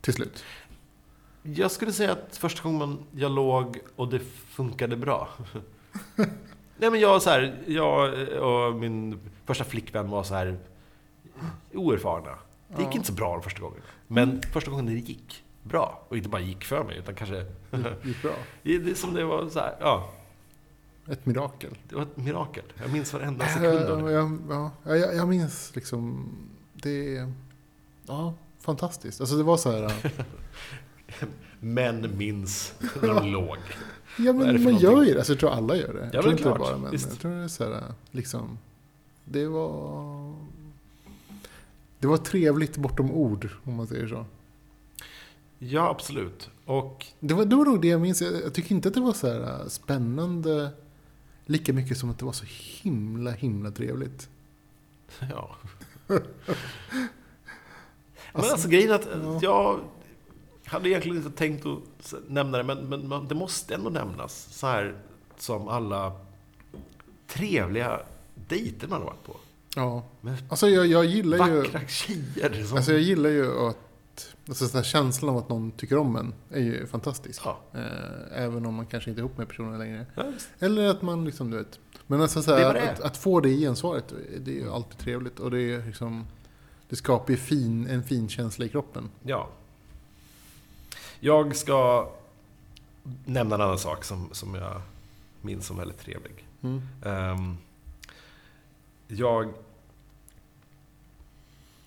Till 0.00 0.14
slut. 0.14 0.44
Jag 1.42 1.70
skulle 1.70 1.92
säga 1.92 2.12
att 2.12 2.36
första 2.36 2.62
gången 2.62 2.98
jag 3.10 3.32
låg 3.32 3.78
och 3.96 4.08
det 4.08 4.20
funkade 4.50 4.96
bra. 4.96 5.28
Nej 6.78 6.90
men 6.90 7.00
jag 7.00 7.22
så 7.22 7.30
här, 7.30 7.62
jag 7.66 8.12
och 8.42 8.74
min 8.74 9.20
första 9.44 9.64
flickvän 9.64 10.10
var 10.10 10.22
så 10.22 10.34
här 10.34 10.58
oerfarna. 11.74 12.34
Det 12.76 12.82
gick 12.82 12.94
inte 12.94 13.06
så 13.06 13.12
bra 13.12 13.32
den 13.32 13.42
första 13.42 13.60
gången. 13.60 13.80
Men 14.06 14.42
första 14.52 14.70
gången 14.70 14.86
det 14.86 14.92
gick 14.92 15.44
bra. 15.62 16.02
Och 16.08 16.16
inte 16.16 16.28
bara 16.28 16.40
gick 16.40 16.64
för 16.64 16.84
mig, 16.84 16.98
utan 16.98 17.14
kanske... 17.14 17.46
Gick 18.02 18.22
bra. 18.22 18.32
det 18.62 18.74
är 18.90 18.94
som 18.94 19.14
det 19.14 19.24
var 19.24 19.48
så 19.48 19.58
här, 19.58 19.76
ja. 19.80 20.10
Ett 21.10 21.26
mirakel. 21.26 21.78
Det 21.88 21.94
var 21.94 22.02
ett 22.02 22.16
mirakel. 22.16 22.64
Jag 22.80 22.92
minns 22.92 23.12
varenda 23.12 23.46
sekund 23.46 23.66
av 23.78 24.00
Ja, 24.00 24.06
det. 24.06 24.12
jag, 24.12 24.38
ja, 24.84 24.96
jag, 24.96 25.16
jag 25.16 25.28
minns 25.28 25.74
liksom... 25.74 26.28
Det 26.72 27.16
är... 27.16 27.32
Ja, 28.06 28.34
fantastiskt. 28.60 29.20
Alltså 29.20 29.36
det 29.36 29.42
var 29.42 29.56
så 29.56 29.70
här... 29.70 29.92
Men 31.60 32.18
minns 32.18 32.74
när 33.02 33.14
de 33.14 33.26
låg. 33.26 33.58
Ja, 34.20 34.32
men 34.32 34.64
man 34.64 34.76
gör 34.76 34.90
någonting? 34.90 35.08
ju 35.08 35.14
det. 35.14 35.20
Alltså, 35.20 35.32
jag 35.32 35.40
tror 35.40 35.50
alla 35.50 35.76
gör 35.76 35.94
det. 35.94 36.00
Ja, 36.00 36.10
jag 36.12 36.22
tror 36.22 36.32
inte 36.32 36.42
klart. 36.42 36.58
bara, 36.58 36.90
Visst. 36.90 37.08
jag 37.08 37.18
tror 37.18 37.30
det 37.30 37.44
är 37.44 37.48
så 37.48 37.64
här, 37.64 37.82
liksom... 38.10 38.58
Det 39.24 39.46
var... 39.46 40.34
Det 41.98 42.06
var 42.06 42.16
trevligt 42.16 42.76
bortom 42.76 43.10
ord, 43.10 43.48
om 43.64 43.74
man 43.74 43.86
säger 43.86 44.08
så. 44.08 44.24
Ja, 45.58 45.88
absolut. 45.88 46.50
Och 46.64 47.06
Det 47.20 47.34
var, 47.34 47.44
det 47.44 47.56
var 47.56 47.64
nog 47.64 47.82
det 47.82 47.88
jag 47.88 48.00
minns. 48.00 48.22
Jag, 48.22 48.32
jag 48.44 48.54
tycker 48.54 48.74
inte 48.74 48.88
att 48.88 48.94
det 48.94 49.00
var 49.00 49.12
så 49.12 49.26
här 49.26 49.40
äh, 49.40 49.68
spännande 49.68 50.70
lika 51.46 51.72
mycket 51.72 51.98
som 51.98 52.10
att 52.10 52.18
det 52.18 52.24
var 52.24 52.32
så 52.32 52.44
himla, 52.82 53.30
himla 53.30 53.70
trevligt. 53.70 54.28
Ja. 55.30 55.56
men 56.06 56.20
alltså 58.32 58.68
grejen 58.68 58.90
är 58.90 58.94
att 58.94 59.08
ja. 59.12 59.38
jag 59.42 59.80
hade 60.68 60.88
egentligen 60.88 61.16
inte 61.16 61.30
tänkt 61.30 61.66
att 61.66 62.14
nämna 62.28 62.58
det, 62.58 62.64
men, 62.64 63.08
men 63.08 63.28
det 63.28 63.34
måste 63.34 63.74
ändå 63.74 63.90
nämnas. 63.90 64.48
Så 64.50 64.66
här 64.66 64.96
som 65.38 65.68
alla 65.68 66.12
trevliga 67.26 68.00
dejter 68.34 68.88
man 68.88 68.98
har 68.98 69.06
varit 69.06 69.24
på. 69.24 69.36
Ja. 69.76 70.02
Alltså 70.48 70.68
jag, 70.68 70.86
jag 70.86 71.04
gillar 71.04 71.48
ju... 71.48 71.60
vackra 71.60 71.80
tjejer 71.88 72.64
som... 72.64 72.76
Alltså 72.76 72.92
jag 72.92 73.00
gillar 73.00 73.30
ju 73.30 73.68
att... 73.68 73.76
Alltså 74.48 74.66
den 74.66 74.84
känslan 74.84 75.30
av 75.30 75.36
att 75.36 75.48
någon 75.48 75.70
tycker 75.70 75.98
om 75.98 76.16
en 76.16 76.34
är 76.50 76.60
ju 76.60 76.86
fantastisk. 76.86 77.42
ja. 77.44 77.58
Eh, 77.74 78.42
även 78.42 78.66
om 78.66 78.74
man 78.74 78.86
kanske 78.86 79.10
inte 79.10 79.20
är 79.20 79.22
ihop 79.22 79.38
med 79.38 79.48
personen 79.48 79.78
längre. 79.78 80.06
Ja. 80.14 80.32
Eller 80.58 80.88
att 80.88 81.02
man 81.02 81.24
liksom, 81.24 81.50
du 81.50 81.56
vet. 81.56 81.78
Men 82.06 82.20
alltså 82.20 82.42
så 82.42 82.54
här, 82.54 82.74
att, 82.74 83.00
att 83.00 83.16
få 83.16 83.40
det 83.40 83.56
gensvaret, 83.56 84.14
det 84.38 84.50
är 84.50 84.54
ju 84.54 84.70
alltid 84.70 84.98
trevligt. 84.98 85.38
Och 85.38 85.50
det 85.50 85.60
är 85.60 85.86
liksom... 85.86 86.26
Det 86.88 86.96
skapar 86.96 87.30
ju 87.30 87.36
fin, 87.36 87.86
en 87.86 88.02
fin 88.02 88.28
känsla 88.28 88.64
i 88.64 88.68
kroppen. 88.68 89.10
ja. 89.22 89.48
Jag 91.20 91.56
ska 91.56 92.08
nämna 93.24 93.54
en 93.54 93.60
annan 93.60 93.78
sak 93.78 94.04
som, 94.04 94.28
som 94.32 94.54
jag 94.54 94.80
minns 95.42 95.66
som 95.66 95.76
väldigt 95.76 95.98
trevlig. 96.00 96.44
Mm. 96.62 96.82
Ehm, 97.04 97.56
jag 99.08 99.52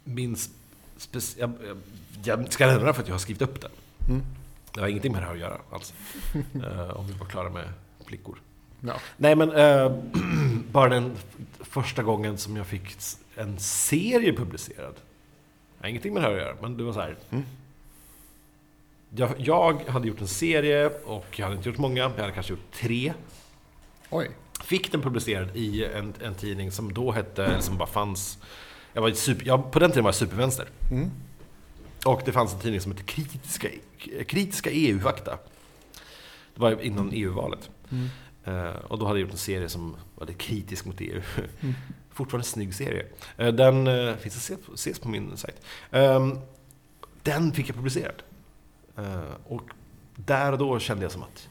minns... 0.03 0.49
Speci- 0.97 1.39
jag, 1.39 1.51
jag, 1.63 2.41
jag 2.41 2.53
ska 2.53 2.67
nämna 2.67 2.93
för 2.93 3.01
att 3.01 3.07
jag 3.07 3.13
har 3.15 3.19
skrivit 3.19 3.41
upp 3.41 3.61
den. 3.61 3.71
Mm. 4.09 4.21
Det 4.73 4.81
har 4.81 4.87
ingenting 4.87 5.11
med 5.11 5.21
det 5.21 5.25
här 5.25 5.33
att 5.33 5.39
göra 5.39 5.57
alls. 5.71 5.93
Eh, 6.63 6.89
om 6.97 7.07
vi 7.07 7.13
var 7.13 7.25
klara 7.25 7.49
med 7.49 7.73
flickor. 8.05 8.37
Ja. 8.81 8.93
Nej 9.17 9.35
men, 9.35 9.51
eh, 9.51 9.91
bara 10.71 10.89
den 10.89 11.15
första 11.59 12.03
gången 12.03 12.37
som 12.37 12.57
jag 12.57 12.67
fick 12.67 12.97
en 13.35 13.59
serie 13.59 14.33
publicerad. 14.33 14.93
Det 15.77 15.83
har 15.83 15.87
ingenting 15.89 16.13
med 16.13 16.23
det 16.23 16.27
här 16.27 16.35
att 16.35 16.41
göra, 16.41 16.55
men 16.61 16.77
det 16.77 16.83
var 16.83 16.93
så 16.93 16.99
här. 16.99 17.15
Mm. 17.29 17.43
Jag, 19.15 19.29
jag 19.37 19.73
hade 19.87 20.07
gjort 20.07 20.21
en 20.21 20.27
serie 20.27 20.89
och 21.05 21.25
jag 21.31 21.45
hade 21.45 21.57
inte 21.57 21.69
gjort 21.69 21.77
många, 21.77 22.01
jag 22.01 22.09
hade 22.09 22.31
kanske 22.31 22.53
gjort 22.53 22.71
tre. 22.73 23.13
Oj. 24.09 24.29
Fick 24.63 24.91
den 24.91 25.01
publicerad 25.01 25.49
i 25.55 25.85
en, 25.85 26.13
en 26.23 26.35
tidning 26.35 26.71
som 26.71 26.93
då 26.93 27.11
hette, 27.11 27.45
eller 27.45 27.59
som 27.59 27.77
bara 27.77 27.87
fanns... 27.87 28.37
Jag 28.93 29.01
var 29.01 29.11
super, 29.11 29.45
jag, 29.45 29.71
på 29.71 29.79
den 29.79 29.91
tiden 29.91 30.03
var 30.03 30.07
jag 30.07 30.15
supervänster. 30.15 30.69
Mm. 30.91 31.11
Och 32.05 32.21
det 32.25 32.31
fanns 32.31 32.53
en 32.53 32.59
tidning 32.59 32.81
som 32.81 32.91
hette 32.91 33.03
Kritiska, 33.03 33.67
kritiska 34.27 34.69
EU-fakta. 34.71 35.37
Det 36.55 36.61
var 36.61 36.81
innan 36.81 37.11
EU-valet. 37.13 37.69
Mm. 37.91 38.09
Eh, 38.43 38.75
och 38.75 38.99
då 38.99 39.05
hade 39.05 39.19
jag 39.19 39.25
gjort 39.25 39.31
en 39.31 39.37
serie 39.37 39.69
som 39.69 39.95
var 40.15 40.27
lite 40.27 40.39
kritisk 40.39 40.85
mot 40.85 41.01
EU. 41.01 41.21
Mm. 41.61 41.75
Fortfarande 42.11 42.41
en 42.41 42.51
snygg 42.51 42.75
serie. 42.75 43.05
Eh, 43.37 43.53
den 43.53 43.87
eh, 43.87 44.15
finns 44.15 44.35
att 44.35 44.41
se, 44.41 44.55
ses 44.73 44.99
på 44.99 45.09
min 45.09 45.37
sajt. 45.37 45.61
Ehm, 45.91 46.39
den 47.23 47.53
fick 47.53 47.69
jag 47.69 47.75
publicerad. 47.75 48.23
Eh, 48.97 49.21
och 49.47 49.61
där 50.15 50.51
och 50.51 50.57
då 50.57 50.79
kände 50.79 51.03
jag 51.03 51.11
som 51.11 51.23
att 51.23 51.49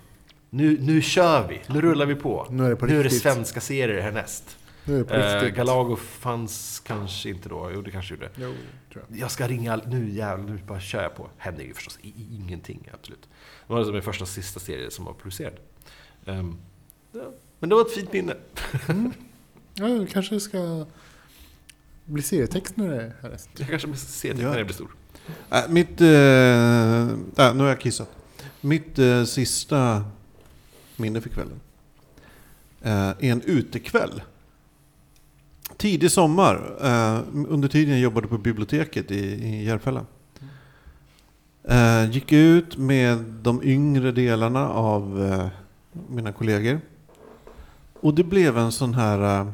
nu, 0.51 0.79
nu 0.81 1.03
kör 1.03 1.49
vi, 1.49 1.61
nu 1.75 1.81
rullar 1.81 2.07
vi 2.07 2.15
på. 2.15 2.47
Nu 2.51 2.65
är 2.67 2.71
det 2.71 2.77
på 2.77 2.87
nu 2.87 3.01
är 3.01 3.05
det 3.05 3.11
svenska 3.11 3.61
serier 3.61 4.03
härnäst. 4.03 4.57
Nu 4.85 4.95
är 4.95 4.99
det 4.99 5.05
på 5.41 5.47
Eh. 5.47 5.53
Galago 5.55 5.97
fanns 5.97 6.81
kanske 6.87 7.29
inte 7.31 7.49
då, 7.49 7.71
jo 7.75 7.83
det 7.83 7.91
kanske 7.91 8.15
gjorde. 8.15 8.31
Jo, 8.37 8.55
jag. 8.91 9.03
Jag 9.19 9.31
ska 9.31 9.49
ringa, 9.49 9.77
nu 9.87 10.11
jävlar, 10.11 10.47
nu 10.55 10.61
bara 10.67 10.81
kör 10.81 11.03
jag 11.03 11.17
på. 11.17 11.29
Hände 11.39 11.63
ju 11.63 11.75
förstås 11.75 11.99
ingenting, 12.31 12.89
absolut. 12.93 13.23
Det 13.67 13.73
var 13.73 13.79
alltså 13.79 13.93
min 13.93 14.03
första 14.03 14.25
och 14.25 14.29
sista 14.29 14.61
serie 14.61 14.91
som 14.91 15.05
var 15.05 15.13
producerad. 15.13 15.55
Ehm, 16.27 16.57
ja, 17.13 17.33
men 17.59 17.69
det 17.69 17.75
var 17.75 17.83
ett 17.83 17.93
fint 17.95 18.13
minne. 18.13 18.35
Ja, 19.75 19.87
du 19.87 20.07
kanske 20.07 20.41
ska 20.41 20.87
bli 22.05 22.23
serietext 22.23 22.77
när 22.77 22.89
det 22.91 23.03
är 23.03 23.13
härnäst. 23.23 23.51
Jag 23.57 23.69
kanske 23.69 23.89
blir 23.89 23.99
se 23.99 24.33
det 24.33 24.43
Ja. 24.43 24.51
när 24.51 24.57
jag 24.59 24.67
blir 24.67 24.75
stor. 24.75 24.91
Äh, 25.51 25.69
mitt... 25.69 26.01
Äh, 26.01 26.07
äh, 26.09 27.55
nu 27.55 27.63
har 27.63 27.69
jag 27.69 27.81
kissat. 27.81 28.09
Mitt 28.61 28.99
äh, 28.99 29.25
sista 29.25 30.05
minne 30.97 31.21
för 31.21 31.31
kvällen 31.31 31.61
eh, 32.83 33.09
är 33.09 33.33
en 33.33 33.43
utekväll. 33.43 34.23
Tidig 35.77 36.11
sommar, 36.11 36.77
under 37.49 37.69
tiden 37.69 37.91
jag 37.95 38.01
jobbade 38.01 38.29
på 38.29 38.39
biblioteket 38.39 39.11
i, 39.11 39.19
i 39.19 39.65
Järfälla. 39.65 40.07
Gick 42.11 42.33
ut 42.33 42.77
med 42.77 43.19
de 43.19 43.63
yngre 43.63 44.13
delarna 44.13 44.69
av 44.69 45.51
mina 46.09 46.33
kollegor. 46.33 46.81
Och 48.01 48.15
det 48.15 48.25
blev 48.25 48.59
en 48.59 48.73
sån 48.73 48.95
här... 48.95 49.47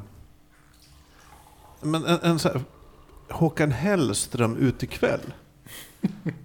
Men 1.80 2.04
en, 2.04 2.18
en 2.22 2.38
sån 2.38 2.52
här 2.52 2.62
Håkan 3.28 3.70
Hellström 3.70 4.56
utekväll. 4.56 5.20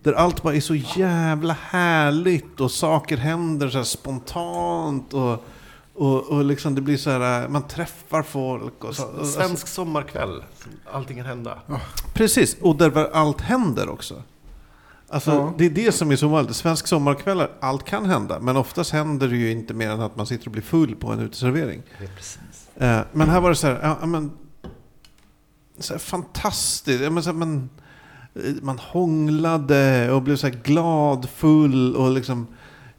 Där 0.04 0.14
allt 0.14 0.44
bara 0.44 0.56
är 0.56 0.62
så 0.62 0.76
jävla 0.76 1.58
härligt 1.62 2.60
och 2.60 2.72
saker 2.72 3.18
händer 3.18 3.70
så 3.70 3.78
här 3.78 3.86
spontant. 3.86 5.14
Och, 5.14 5.46
och, 5.94 6.24
och 6.24 6.46
liksom 6.46 6.76
det 6.76 6.82
blir 6.82 6.98
så 6.98 7.10
här, 7.10 7.48
man 7.48 7.68
träffar 7.68 8.24
folk. 8.24 8.84
Och 8.84 8.96
så, 8.96 9.06
och, 9.06 9.28
Svensk 9.28 9.68
sommarkväll. 9.68 10.44
Allting 10.92 11.18
kan 11.18 11.26
hända. 11.26 11.60
Precis, 12.14 12.58
och 12.62 12.76
där 12.76 13.16
allt 13.16 13.42
händer 13.42 13.90
också. 13.90 14.24
Alltså, 15.10 15.32
Ja. 15.32 15.54
Det 15.58 15.66
är 15.66 15.70
det 15.70 15.92
som 15.92 16.12
är 16.12 16.16
så 16.16 16.28
vanligt. 16.28 16.56
Svensk 16.56 16.88
sommarkvällar, 16.88 17.50
allt 17.60 17.86
kan 17.86 18.06
hända. 18.06 18.40
Men 18.40 18.58
oftast 18.58 18.92
händer 18.92 19.28
det 19.28 19.38
ju 19.38 19.52
inte 19.52 19.74
mer 19.74 19.90
än 19.90 20.02
att 20.02 20.16
man 20.16 20.26
sitter 20.26 20.46
och 20.48 20.52
blir 20.52 20.62
full 20.62 20.96
på 20.96 21.12
en 21.12 21.20
uteservering. 21.20 21.82
Eh, 22.78 23.02
men 23.12 23.30
här 23.30 23.42
var 23.42 23.50
det 23.50 23.56
så 23.56 23.68
här, 23.68 23.98
ja, 24.02 24.06
men, 24.06 24.32
så 25.80 25.94
här 25.94 26.00
fantastiskt. 26.00 27.04
Ja, 27.04 27.10
men, 27.10 27.24
så 27.24 27.34
här, 27.34 27.42
eh, 27.42 27.60
man 28.62 28.80
hånglade 28.80 30.12
och 30.12 30.22
blev 30.22 30.36
så 30.36 30.48
här 30.48 30.60
glad, 30.64 31.30
full 31.30 31.96
och 31.96 32.12
liksom 32.12 32.48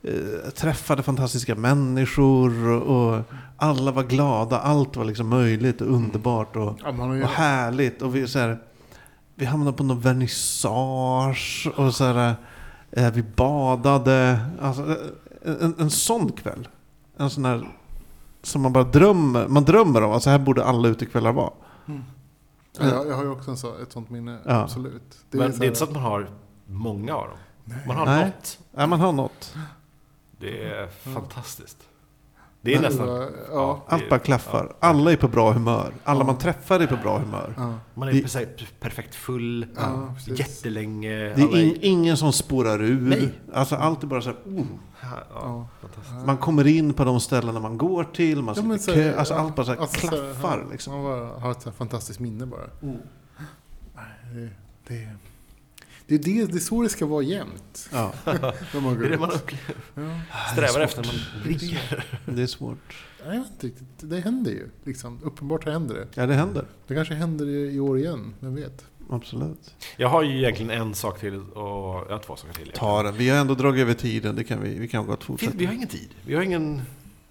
eh, 0.02 0.50
träffade 0.54 1.02
fantastiska 1.02 1.54
människor. 1.54 2.68
Och, 2.68 3.14
och 3.14 3.22
alla 3.56 3.90
var 3.90 4.02
glada, 4.02 4.58
allt 4.58 4.96
var 4.96 5.04
liksom 5.04 5.28
möjligt 5.28 5.80
och 5.80 5.94
underbart 5.94 6.56
och, 6.56 6.78
Ja, 6.82 6.88
och 7.24 7.28
härligt. 7.28 8.02
Och 8.02 8.16
vi, 8.16 8.28
så 8.28 8.38
här, 8.38 8.58
vi 9.34 9.44
hamnade 9.44 9.76
på 9.76 9.84
någon 9.84 10.00
vernissage 10.00 11.68
och 11.76 11.94
så 11.94 12.04
här, 12.04 12.34
eh, 12.90 13.12
vi 13.12 13.22
badade. 13.22 14.38
Alltså, 14.60 14.82
eh, 15.44 15.54
en, 15.60 15.74
en 15.78 15.90
sån 15.90 16.32
kväll. 16.32 16.68
En 17.16 17.30
sån 17.30 17.44
här 17.44 17.68
som 18.42 18.62
man 18.62 18.72
bara 18.72 18.84
drömmer, 18.84 19.48
man 19.48 19.64
drömmer 19.64 20.02
om. 20.02 20.12
Alltså 20.12 20.30
här 20.30 20.38
borde 20.38 20.64
alla 20.64 20.88
utekvällar 20.88 21.32
vara. 21.32 21.50
Ja, 22.78 22.86
jag, 22.86 23.06
jag 23.06 23.14
har 23.16 23.22
ju 23.24 23.30
också 23.30 23.50
en 23.50 23.56
så, 23.56 23.78
ett 23.78 23.92
sånt 23.92 24.10
minne, 24.10 24.38
Ja. 24.46 24.52
absolut. 24.62 25.18
Men 25.30 25.40
är 25.40 25.48
det 25.48 25.64
är 25.64 25.66
inte 25.66 25.78
så 25.78 25.84
att 25.84 25.92
man 25.92 26.02
har 26.02 26.30
många 26.66 27.14
av 27.14 27.28
dem. 27.28 27.38
Man 27.86 27.96
har 27.96 28.06
Nej. 28.06 28.24
något. 28.26 28.58
Ja, 28.72 28.86
man 28.86 29.00
har 29.00 29.12
något. 29.12 29.54
Det 30.40 30.64
är 30.64 30.86
fantastiskt. 30.88 31.88
Det 32.64 32.74
är 32.74 32.80
Men 32.80 32.90
nästan... 32.90 33.08
Ja. 33.52 33.84
är- 33.88 33.94
Allt 33.94 34.08
bara 34.10 34.18
klaffar. 34.18 34.66
ja. 34.70 34.76
Alla 34.88 35.12
är 35.12 35.16
på 35.16 35.28
bra 35.28 35.52
humör. 35.52 35.92
Alla 36.04 36.20
Ja. 36.20 36.24
man 36.26 36.38
träffar 36.38 36.80
är 36.80 36.86
på 36.86 36.96
bra 36.96 37.18
humör. 37.18 37.54
ja. 37.56 37.74
Man 37.94 38.08
är 38.08 38.12
Det- 38.12 38.80
perfekt 38.80 39.14
full, 39.14 39.66
Ja, 39.76 40.14
jättelänge. 40.26 41.10
Det 41.10 41.42
är 41.42 41.56
in, 41.56 41.76
ingen 41.80 42.16
som 42.16 42.32
spårar 42.32 42.82
ur. 42.82 43.00
Nej. 43.00 43.32
Alltså 43.54 43.76
allt 43.76 44.02
är 44.02 44.06
bara 44.06 44.20
så 44.22 44.28
här, 44.30 44.38
oh. 44.46 44.64
Ja, 45.02 45.08
Ja. 45.34 45.66
Man 46.26 46.36
kommer 46.36 46.66
in 46.66 46.92
på 46.94 47.04
de 47.04 47.20
ställena 47.20 47.60
man 47.60 47.78
går 47.78 48.04
till. 48.04 48.42
Man 48.42 48.54
Ja, 48.56 48.62
sitter 48.62 48.78
så- 48.78 48.92
kö. 48.94 49.18
Alltså 49.18 49.34
allt 49.34 49.56
bara 49.56 49.66
så 49.66 49.72
här 49.72 49.78
alltså, 49.80 50.00
så 50.00 50.06
här, 50.16 50.32
klaffar 50.32 50.66
liksom. 50.70 50.92
Man 50.94 51.02
bara 51.04 51.26
har 51.40 51.50
ett 51.50 51.66
fantastiskt 51.76 52.20
minne 52.20 52.46
bara. 52.46 52.60
Mm. 52.82 52.96
Nej, 53.96 54.04
Det, 54.34 54.94
det, 54.94 55.08
det, 56.18 56.30
är 56.38 56.46
det, 56.46 56.52
det 56.52 56.58
är 56.58 56.60
så 56.60 56.82
det 56.82 56.88
ska 56.88 57.06
vara 57.06 57.22
jämt. 57.22 57.88
Ja, 57.92 58.12
man 58.24 58.98
Det 58.98 59.06
är 59.06 59.10
det 59.10 59.18
man 59.18 59.30
ja. 59.94 60.02
Strävar 60.52 60.80
efter 60.80 61.02
när 61.02 61.08
man 61.08 61.42
dricker. 61.44 62.04
det 62.26 62.42
är 62.42 62.46
svårt. 62.46 62.78
Nej, 63.26 63.34
Jag 63.36 63.42
vet 63.42 63.50
inte 63.52 63.66
riktigt. 63.66 63.88
Det 64.10 64.20
händer 64.20 64.50
ju. 64.50 64.68
Liksom. 64.84 65.18
Uppenbart 65.22 65.64
händer 65.64 65.94
det. 65.94 66.06
Ja, 66.14 66.26
det 66.26 66.34
händer. 66.34 66.64
Det 66.86 66.94
kanske 66.94 67.14
händer 67.14 67.46
i 67.48 67.80
år 67.80 67.98
igen. 67.98 68.34
Vem 68.40 68.54
vet? 68.54 68.84
Absolut. 69.10 69.74
Jag 69.96 70.08
har 70.08 70.22
ju 70.22 70.38
egentligen 70.38 70.70
en 70.70 70.94
sak 70.94 71.20
till 71.20 71.40
och 71.40 72.04
jag 72.08 72.12
har 72.16 72.18
två 72.18 72.36
saker 72.36 72.54
till. 72.54 72.72
Ta 72.74 73.02
den. 73.02 73.14
Vi 73.16 73.28
har 73.28 73.38
ändå 73.38 73.54
dragit 73.54 73.82
över 73.82 73.94
tiden. 73.94 74.36
Det 74.36 74.44
kan 74.44 74.62
vi, 74.62 74.78
vi 74.78 74.88
kan 74.88 75.06
gott 75.06 75.24
fortsätta. 75.24 75.52
Vi 75.56 75.66
har 75.66 75.72
ingen 75.74 75.88
tid. 75.88 76.08
Vi 76.26 76.34
har 76.34 76.42
ingen 76.42 76.82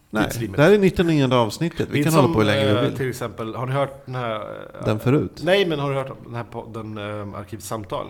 Nej, 0.09 0.23
tidslimit. 0.25 0.57
det 0.57 0.63
här 0.63 0.71
är 0.71 0.77
99 0.77 1.33
avsnittet. 1.33 1.87
Vi 1.91 1.97
Det 1.97 2.03
kan 2.03 2.11
som, 2.11 2.21
hålla 2.21 2.33
på 2.33 2.39
hur 2.39 2.45
länge 2.47 2.69
eh, 2.69 2.81
vi 2.81 2.87
vill. 2.89 2.97
Till 2.97 3.09
exempel, 3.09 3.55
har 3.55 3.65
ni 3.65 3.71
hört 3.71 4.05
den 4.05 4.15
här... 4.15 4.35
eh, 4.79 4.85
Den 4.85 4.99
förut. 4.99 5.41
Nej, 5.43 5.65
men 5.65 5.79
har 5.79 5.89
du 5.89 5.95
hört 5.95 6.11
den 6.25 6.35
här 6.35 6.43
podden 6.43 6.97
eh, 6.97 7.39
Arkivsamtal? 7.39 8.07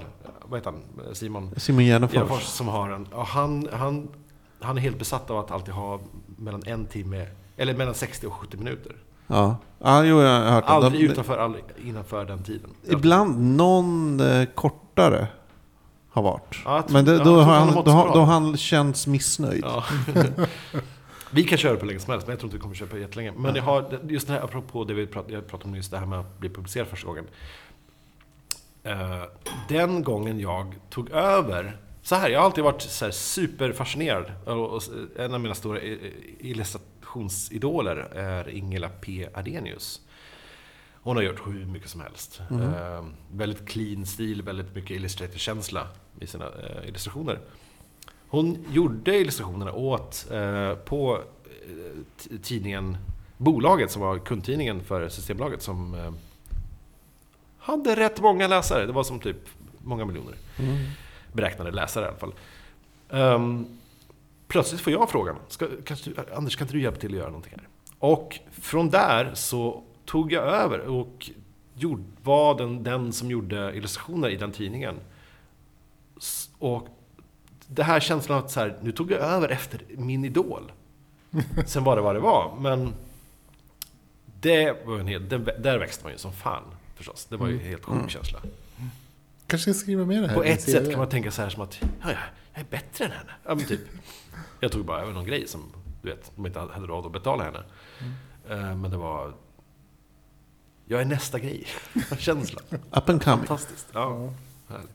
Vad 0.52 0.60
heter 0.60 0.72
han? 0.72 1.16
Simon 1.16 1.52
Simon 1.58 1.84
Gärdenfors. 1.86 2.44
Som 2.44 2.68
har 2.68 2.90
en. 2.90 3.08
Ja, 3.12 3.24
han, 3.24 3.68
han, 3.72 4.08
han 4.60 4.78
är 4.78 4.82
helt 4.82 5.00
besatt 5.00 5.30
av 5.30 5.38
att 5.38 5.52
alltid 5.52 5.74
ha 5.74 6.00
mellan 6.38 6.64
en 6.66 6.86
timme, 6.86 7.26
eller 7.58 7.76
mellan 7.76 7.94
60 7.94 8.28
och 8.28 8.34
70 8.34 8.58
minuter. 8.58 8.96
Ja. 9.28 9.58
ja, 9.80 10.04
jo 10.04 10.22
jag 10.22 10.42
har 10.42 10.52
hört 10.52 10.68
den. 10.68 10.76
Aldrig 10.76 11.02
utanför, 11.02 11.38
aldrig 11.38 11.64
innanför 11.86 12.26
den 12.26 12.44
tiden. 12.44 12.70
Ibland 12.84 13.56
någon 13.58 14.20
eh, 14.20 14.46
kortare 14.56 15.28
har 16.10 16.22
varit. 16.22 16.58
Ja, 16.66 16.82
tror- 16.82 16.94
Men 16.94 17.06
det, 17.06 17.18
då, 17.24 17.42
har 17.42 17.54
han 17.54 17.84
då, 17.86 17.92
har, 17.92 18.14
då 18.14 18.22
han 18.22 18.58
känts 18.58 19.08
missnöjd. 19.08 19.64
Ja. 19.64 19.84
vi 21.32 21.44
kan 21.44 21.58
köra 21.58 21.78
på 21.78 21.86
länge 21.86 22.00
som 22.00 22.12
helst, 22.12 22.28
men 22.28 22.32
jag 22.34 22.40
tror 22.40 22.48
inte 22.48 22.58
vi 22.58 22.62
kommer 22.62 22.76
köra 22.76 22.90
på 22.90 22.98
jättelänge. 22.98 23.32
Men 23.38 23.56
jag 23.56 23.64
har, 23.64 24.00
just 24.08 24.28
det 24.28 24.34
här, 24.34 24.42
apropå 24.42 24.84
det 24.84 24.94
vi 24.94 25.08
pratade, 25.08 25.34
jag 25.34 25.48
pratade 25.48 25.70
om 25.70 25.76
just 25.76 25.92
det 25.92 25.98
här 25.98 26.06
med 26.06 26.20
att 26.20 26.40
bli 26.40 26.50
publicerad 26.50 26.88
första 26.88 27.08
gången. 27.08 27.26
Eh, 28.84 29.24
den 29.70 30.04
gången 30.04 30.40
jag 30.40 30.76
tog 30.90 31.10
över, 31.12 31.78
så 32.02 32.16
här, 32.16 32.30
jag 32.30 32.40
har 32.40 32.46
alltid 32.46 32.64
varit 32.64 32.82
så 32.82 33.06
här 33.06 33.12
superfascinerad. 33.12 34.32
Och, 34.46 34.70
och, 34.70 34.82
en 35.18 35.34
av 35.34 35.42
mina 35.42 35.56
stora 35.56 35.82
i- 35.82 35.92
i- 35.94 36.50
illustrationsidoler 36.50 37.96
är 38.16 38.50
Ingela 38.50 38.90
P. 38.90 39.28
Adenius. 39.34 40.02
Hon 41.04 41.16
har 41.16 41.24
gjort 41.24 41.48
hur 41.48 41.66
mycket 41.66 41.90
som 41.90 42.02
helst. 42.02 42.42
Eh, 42.52 43.06
väldigt 43.32 43.68
clean 43.70 44.06
stil, 44.06 44.42
väldigt 44.42 44.76
mycket 44.76 44.92
Illustrator-känsla 44.92 45.88
i 46.20 46.28
sina 46.28 46.46
eh, 46.46 46.88
illustrationer. 46.90 47.40
Hon 48.28 48.66
gjorde 48.72 49.18
illustrationerna 49.18 49.74
åt 49.74 50.28
eh, 50.32 50.74
på 50.74 51.20
eh, 51.70 52.38
tidningen 52.44 52.98
Bolaget 53.38 53.92
som 53.92 54.02
var 54.02 54.20
kundtidningen 54.20 54.84
för 54.84 55.10
Systembolaget 55.10 55.62
som 55.62 55.94
eh, 55.96 56.12
hade 57.62 57.96
rätt 57.96 58.22
många 58.22 58.48
läsare. 58.48 58.86
Det 58.86 58.92
var 58.92 59.04
som 59.04 59.20
typ 59.20 59.38
många 59.78 60.06
miljoner 60.06 60.36
Mm. 60.60 60.78
beräknade 61.34 61.72
läsare 61.72 62.06
i 62.06 62.08
alla 62.08 62.18
fall. 62.18 62.34
Um, 63.10 63.80
plötsligt 64.48 64.82
får 64.82 64.94
jag 64.94 65.10
frågan, 65.10 65.36
ska, 65.48 65.68
kanske 65.86 66.10
du, 66.10 66.16
Anders 66.36 66.56
kan 66.56 66.66
inte 66.66 66.74
du 66.78 66.82
hjälpa 66.82 67.00
till 67.00 67.10
att 67.12 67.18
göra 67.18 67.28
någonting 67.28 67.54
här? 67.56 67.68
Och 68.00 68.40
från 68.52 68.90
där 68.90 69.32
så 69.34 69.84
tog 70.06 70.32
jag 70.32 70.44
över 70.44 70.80
och 70.80 71.30
gjorde, 71.76 72.04
var 72.24 72.58
den, 72.58 72.84
den 72.84 73.14
som 73.14 73.32
gjorde 73.32 73.78
illustrationer 73.78 74.30
i 74.30 74.36
den 74.36 74.52
tidningen. 74.52 74.96
Och 76.60 76.88
det 77.68 77.84
här 77.84 78.00
känslan 78.00 78.38
av 78.38 78.46
att 78.46 78.52
så 78.52 78.60
här, 78.60 78.78
nu 78.82 78.92
tog 78.92 79.12
jag 79.12 79.20
över 79.20 79.50
efter 79.50 79.82
min 79.90 80.26
idol. 80.26 80.72
Sen 81.66 81.84
var 81.84 81.96
det 81.96 82.02
vad 82.02 82.16
det 82.16 82.20
var, 82.20 82.54
men 82.60 82.94
det 84.42 84.86
var 84.86 85.00
en 85.00 85.08
hel, 85.08 85.30
det, 85.30 85.38
där 85.38 85.78
växte 85.78 86.04
man 86.04 86.12
ju 86.12 86.18
som 86.18 86.34
fan 86.34 86.64
förstås. 87.04 87.26
Det 87.30 87.38
var 87.38 87.48
ju 87.48 87.54
en 87.54 87.66
helt 87.66 87.86
sjuk 87.86 87.96
Mm. 87.96 88.10
känsla. 88.10 88.42
Kanske 89.48 89.74
ska 89.74 89.80
skriva 89.82 90.06
med 90.06 90.24
det 90.24 90.28
här. 90.28 90.36
På 90.36 90.44
ett 90.44 90.62
sätt 90.62 90.90
kan 90.90 91.00
man 91.00 91.10
tänka 91.10 91.32
så 91.32 91.42
här 91.42 91.50
som 91.50 91.62
att 91.62 91.80
ja, 91.82 91.88
ja, 92.02 92.18
jag 92.54 92.62
är 92.62 92.68
bättre 92.70 93.06
än 93.06 93.12
henne. 93.12 93.32
Ja, 93.46 93.56
men 93.56 93.66
typ. 93.66 93.82
Jag 94.60 94.72
tog 94.72 94.86
bara 94.86 95.02
över 95.02 95.14
någon 95.14 95.26
grej 95.26 95.48
som 95.48 95.64
du 96.02 96.10
vet, 96.10 96.32
de 96.36 96.46
inte 96.46 96.60
hade 96.60 96.88
råd 96.88 97.06
att 97.06 97.12
betala 97.12 97.44
henne. 97.44 97.64
Eh, 98.50 98.76
Men 98.76 98.92
det 98.92 98.98
var... 98.98 99.34
Jag 100.86 101.02
är 101.02 101.06
nästa 101.06 101.40
grej. 101.40 101.68
Känslan. 102.18 102.64
Up 102.72 103.10
and 103.10 103.24
coming. 103.24 103.24
Fantastiskt. 103.24 103.88
Ja. 103.94 104.34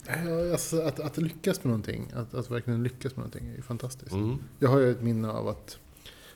Ja, 0.07 0.51
alltså, 0.51 0.81
att, 0.81 0.99
att 0.99 1.17
lyckas 1.17 1.63
med 1.63 1.69
någonting, 1.69 2.11
att, 2.15 2.33
att 2.33 2.51
verkligen 2.51 2.83
lyckas 2.83 3.11
med 3.15 3.17
någonting 3.17 3.47
är 3.47 3.55
ju 3.55 3.61
fantastiskt. 3.61 4.11
Mm. 4.11 4.37
Jag 4.59 4.69
har 4.69 4.79
ju 4.79 4.91
ett 4.91 5.01
minne 5.01 5.29
av 5.29 5.47
att 5.47 5.77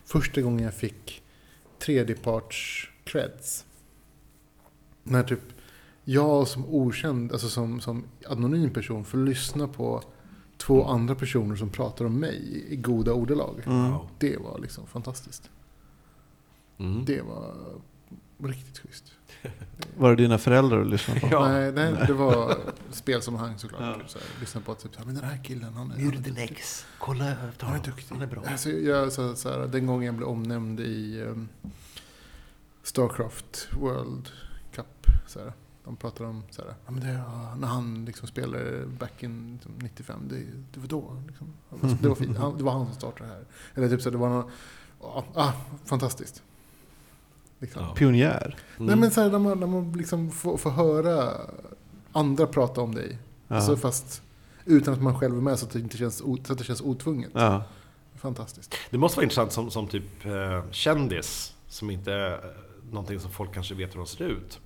första 0.05 0.41
gången 0.41 0.65
jag 0.65 0.73
fick 0.73 1.23
tredjeparts 1.79 2.89
creds. 3.03 3.65
När 5.03 5.23
typ 5.23 5.39
jag 6.03 6.47
som 6.47 6.65
okänd, 6.65 7.31
alltså 7.31 7.49
som, 7.49 7.81
som 7.81 8.03
anonym 8.27 8.69
person 8.69 9.05
får 9.05 9.17
lyssna 9.17 9.67
på 9.67 10.03
två 10.57 10.85
andra 10.85 11.15
personer 11.15 11.55
som 11.55 11.69
pratar 11.69 12.05
om 12.05 12.19
mig 12.19 12.65
i 12.69 12.75
goda 12.75 13.13
ordalag. 13.13 13.63
Mm. 13.65 13.93
Det 14.17 14.37
var 14.37 14.59
liksom 14.59 14.87
fantastiskt. 14.87 15.49
Mm. 16.77 17.05
Det 17.05 17.21
var 17.21 17.53
riktigt 18.37 18.77
schysst. 18.79 19.11
Var 19.97 20.09
det 20.09 20.15
dina 20.15 20.37
föräldrar 20.37 20.79
du 20.79 20.85
lyssnade 20.85 21.19
på? 21.19 21.27
Ja. 21.31 21.47
Nej, 21.47 21.71
nej, 21.71 21.93
det 22.07 22.13
var 22.13 22.57
spelsammanhang 22.91 23.57
såklart. 23.57 23.81
Ja. 23.81 24.07
Så 24.07 24.19
här, 24.19 24.27
lyssna 24.39 24.61
på 24.61 24.71
att 24.71 24.79
typ, 24.79 25.05
men 25.05 25.15
den 25.15 25.23
här 25.23 25.43
killen, 25.43 25.73
han 25.73 25.91
är, 25.91 26.39
ex. 26.39 26.85
Kolla 26.97 27.31
efter 27.31 27.65
Han 27.65 27.75
är 27.75 27.83
duktig. 27.83 28.05
Han 28.09 28.21
är 28.21 28.27
bra. 28.27 28.43
Alltså, 28.47 28.69
jag, 28.69 29.11
så, 29.11 29.35
så 29.35 29.49
här, 29.49 29.67
den 29.67 29.85
gången 29.85 30.05
jag 30.05 30.15
blev 30.15 30.29
omnämnd 30.29 30.79
i 30.79 31.21
um, 31.21 31.49
Starcraft 32.83 33.67
World 33.79 34.29
Cup. 34.75 35.07
Så 35.27 35.39
här, 35.39 35.53
de 35.83 35.95
pratar 35.95 36.25
om 36.25 36.43
så 36.49 36.61
här, 36.61 36.73
ja, 36.85 36.91
men 36.91 37.01
det, 37.01 37.23
när 37.57 37.67
han 37.67 38.05
liksom 38.05 38.27
spelade 38.27 38.85
back 38.85 39.23
in 39.23 39.53
liksom, 39.53 39.71
95. 39.77 40.19
Det, 40.29 40.35
det 40.73 40.79
var 40.79 40.87
då. 40.87 41.21
Liksom. 41.27 41.53
Alltså, 41.69 41.97
det, 42.01 42.09
var 42.09 42.15
fint. 42.15 42.37
Han, 42.37 42.57
det 42.57 42.63
var 42.63 42.71
han 42.71 42.85
som 42.85 42.95
startade 42.95 43.29
det 43.29 43.35
här. 43.35 43.45
Eller 43.75 43.89
typ 43.89 44.01
så 44.01 44.09
här, 44.09 44.11
det 44.11 44.17
var 44.17 44.29
någon, 44.29 44.51
ah, 45.01 45.23
ah, 45.33 45.53
fantastiskt. 45.85 46.43
Liksom. 47.59 47.81
Ja. 47.81 47.93
Pionjär. 47.93 48.55
Mm. 48.77 48.87
Nej 48.87 48.95
men 48.95 49.11
så 49.11 49.21
här, 49.21 49.29
när 49.29 49.39
man, 49.39 49.59
när 49.59 49.67
man 49.67 49.91
liksom 49.91 50.31
får, 50.31 50.57
får 50.57 50.69
höra 50.69 51.33
andra 52.11 52.47
prata 52.47 52.81
om 52.81 52.95
dig. 52.95 53.17
Ja. 53.47 53.55
Alltså, 53.55 53.77
fast 53.77 54.21
utan 54.65 54.93
att 54.93 55.01
man 55.01 55.19
själv 55.19 55.37
är 55.37 55.41
med 55.41 55.59
så 55.59 55.65
att 55.65 55.71
det, 55.71 55.79
inte 55.79 55.97
känns, 55.97 56.17
så 56.17 56.37
att 56.49 56.57
det 56.57 56.63
känns 56.63 56.81
otvunget. 56.81 57.31
Ja. 57.33 57.63
Fantastiskt. 58.15 58.75
Det 58.89 58.97
måste 58.97 59.17
vara 59.17 59.23
intressant 59.23 59.51
som, 59.51 59.71
som 59.71 59.87
typ 59.87 60.25
eh, 60.25 60.71
kändis, 60.71 61.55
som 61.67 61.89
inte 61.89 62.13
är 62.13 62.53
någonting 62.91 63.19
som 63.19 63.31
folk 63.31 63.53
kanske 63.53 63.75
vet 63.75 63.93
hur 63.93 63.97
de 63.97 64.07
ser 64.07 64.25
ut. 64.25 64.59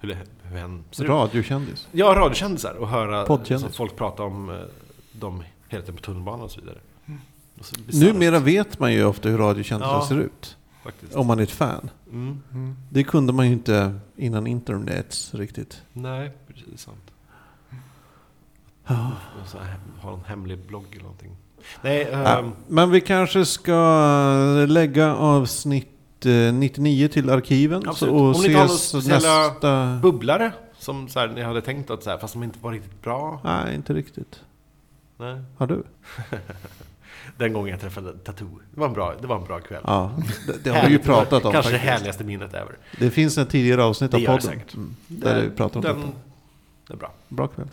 Hur 0.00 0.14
hen 0.56 0.84
ser 0.90 1.04
ut. 1.04 1.10
Radiokändis. 1.10 1.88
Ja, 1.92 2.06
radiokändisar 2.06 2.74
och 2.74 2.88
höra 2.88 3.26
så 3.58 3.68
folk 3.68 3.96
prata 3.96 4.22
om 4.22 4.50
eh, 4.50 4.56
dem 5.12 5.42
hela 5.68 5.82
tiden 5.82 5.96
på 5.96 6.02
tunnelbanan 6.02 6.40
och 6.40 6.50
så 6.50 6.60
vidare. 6.60 6.78
Mm. 7.06 7.20
Och 7.58 7.64
så 7.64 7.80
bisarrt, 7.80 8.12
Numera 8.12 8.38
vet 8.38 8.78
man 8.78 8.92
ju 8.92 9.04
ofta 9.04 9.28
hur 9.28 9.38
radiokändisar 9.38 9.92
Ja. 9.94 10.06
ser 10.08 10.18
ut. 10.20 10.56
Faktiskt. 10.84 11.14
Om 11.14 11.26
man 11.26 11.38
är 11.38 11.42
ett 11.42 11.50
fan. 11.50 11.90
Mm. 12.12 12.42
Mm. 12.52 12.76
Det 12.90 13.04
kunde 13.04 13.32
man 13.32 13.46
ju 13.46 13.52
inte 13.52 13.98
innan 14.16 14.46
internet 14.46 15.30
riktigt. 15.34 15.82
Nej, 15.92 16.32
precis 16.48 16.80
sant. 16.80 17.10
Ja. 18.86 19.12
Så 19.46 19.58
ha 20.00 20.14
en 20.14 20.24
hemlig 20.24 20.58
blogg 20.58 20.86
eller 20.92 21.02
någonting. 21.02 21.36
Nej, 21.82 22.08
Ja, 22.12 22.38
ehm, 22.38 22.52
men 22.68 22.90
vi 22.90 23.00
kanske 23.00 23.44
ska 23.44 23.74
lägga 24.68 25.14
avsnitt 25.14 25.97
99 26.24 27.08
till 27.08 27.30
arkiven 27.30 27.94
så, 27.94 28.10
och 28.10 28.20
Om 28.20 28.32
ni 28.42 28.46
inte 28.46 28.58
har 28.58 28.94
några 28.94 29.14
nästa... 29.14 29.98
bubblare 30.02 30.52
som 30.78 31.08
så 31.08 31.18
här, 31.20 31.28
ni 31.28 31.42
hade 31.42 31.62
tänkt 31.62 31.90
att 31.90 32.02
så 32.02 32.10
här, 32.10 32.18
fast 32.18 32.34
de 32.34 32.42
inte 32.42 32.58
var 32.62 32.72
riktigt 32.72 33.02
bra. 33.02 33.40
Nej, 33.44 33.74
inte 33.74 33.92
riktigt. 33.94 34.40
Nej. 35.16 35.40
Har 35.56 35.66
du? 35.66 35.82
Den 37.36 37.52
gången 37.52 37.70
jag 37.70 37.80
träffade 37.80 38.12
Tattoo. 38.12 38.60
Det 38.74 38.80
var 38.80 38.86
en 38.86 38.92
bra, 38.92 39.14
det 39.20 39.26
var 39.26 39.36
en 39.36 39.44
bra 39.44 39.60
kväll. 39.60 39.82
Ja, 39.84 40.12
det, 40.46 40.64
det 40.64 40.70
har 40.70 40.86
vi 40.86 40.92
ju 40.92 40.98
pratat 40.98 41.44
om 41.44 41.52
Kanske 41.52 41.72
det 41.72 41.78
härligaste 41.78 42.24
minnet 42.24 42.54
ever. 42.54 42.76
Det 42.98 43.10
finns 43.10 43.38
en 43.38 43.46
tidigare 43.46 43.84
avsnitt 43.84 44.10
Det 44.10 44.16
av 44.16 44.20
podden. 44.20 44.40
säkert. 44.40 44.74
Mm, 44.74 44.96
där 45.08 45.42
vi 45.42 45.50
pratar 45.50 45.76
om 45.76 45.82
den, 45.82 45.96
detta. 46.00 46.12
Det 46.86 46.94
är 46.94 46.96
bra. 46.96 47.12
Bra 47.28 47.46
kväll. 47.48 47.68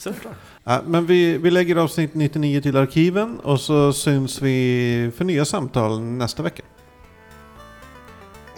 Ja, 0.64 0.82
men 0.86 1.06
vi, 1.06 1.38
vi 1.38 1.52
lägger 1.52 1.76
avsnitt 1.76 2.14
99 2.14 2.62
till 2.62 2.78
arkiven 2.78 3.40
och 3.40 3.62
så 3.62 3.94
syns 3.94 4.42
vi 4.42 5.12
för 5.16 5.26
nya 5.26 5.46
samtal 5.46 6.02
nästa 6.02 6.44
vecka. 6.44 6.64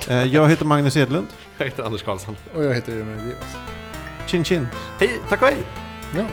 Eh, 0.07 0.23
Jag 0.23 0.49
heter 0.49 0.65
Magnus 0.65 0.97
Edlund. 0.97 1.27
Jag 1.57 1.65
heter 1.65 1.83
Anders 1.83 2.03
Karlsson. 2.03 2.35
Och 2.55 2.63
jag 2.63 2.73
heter 2.73 2.91
Emil 2.91 3.19
Rivas. 3.25 3.55
Chin 4.27 4.43
chin! 4.43 4.67
Hej, 4.99 5.19
tack 5.29 5.41
och 5.41 5.47
hej! 5.47 5.57
Ja. 6.15 6.23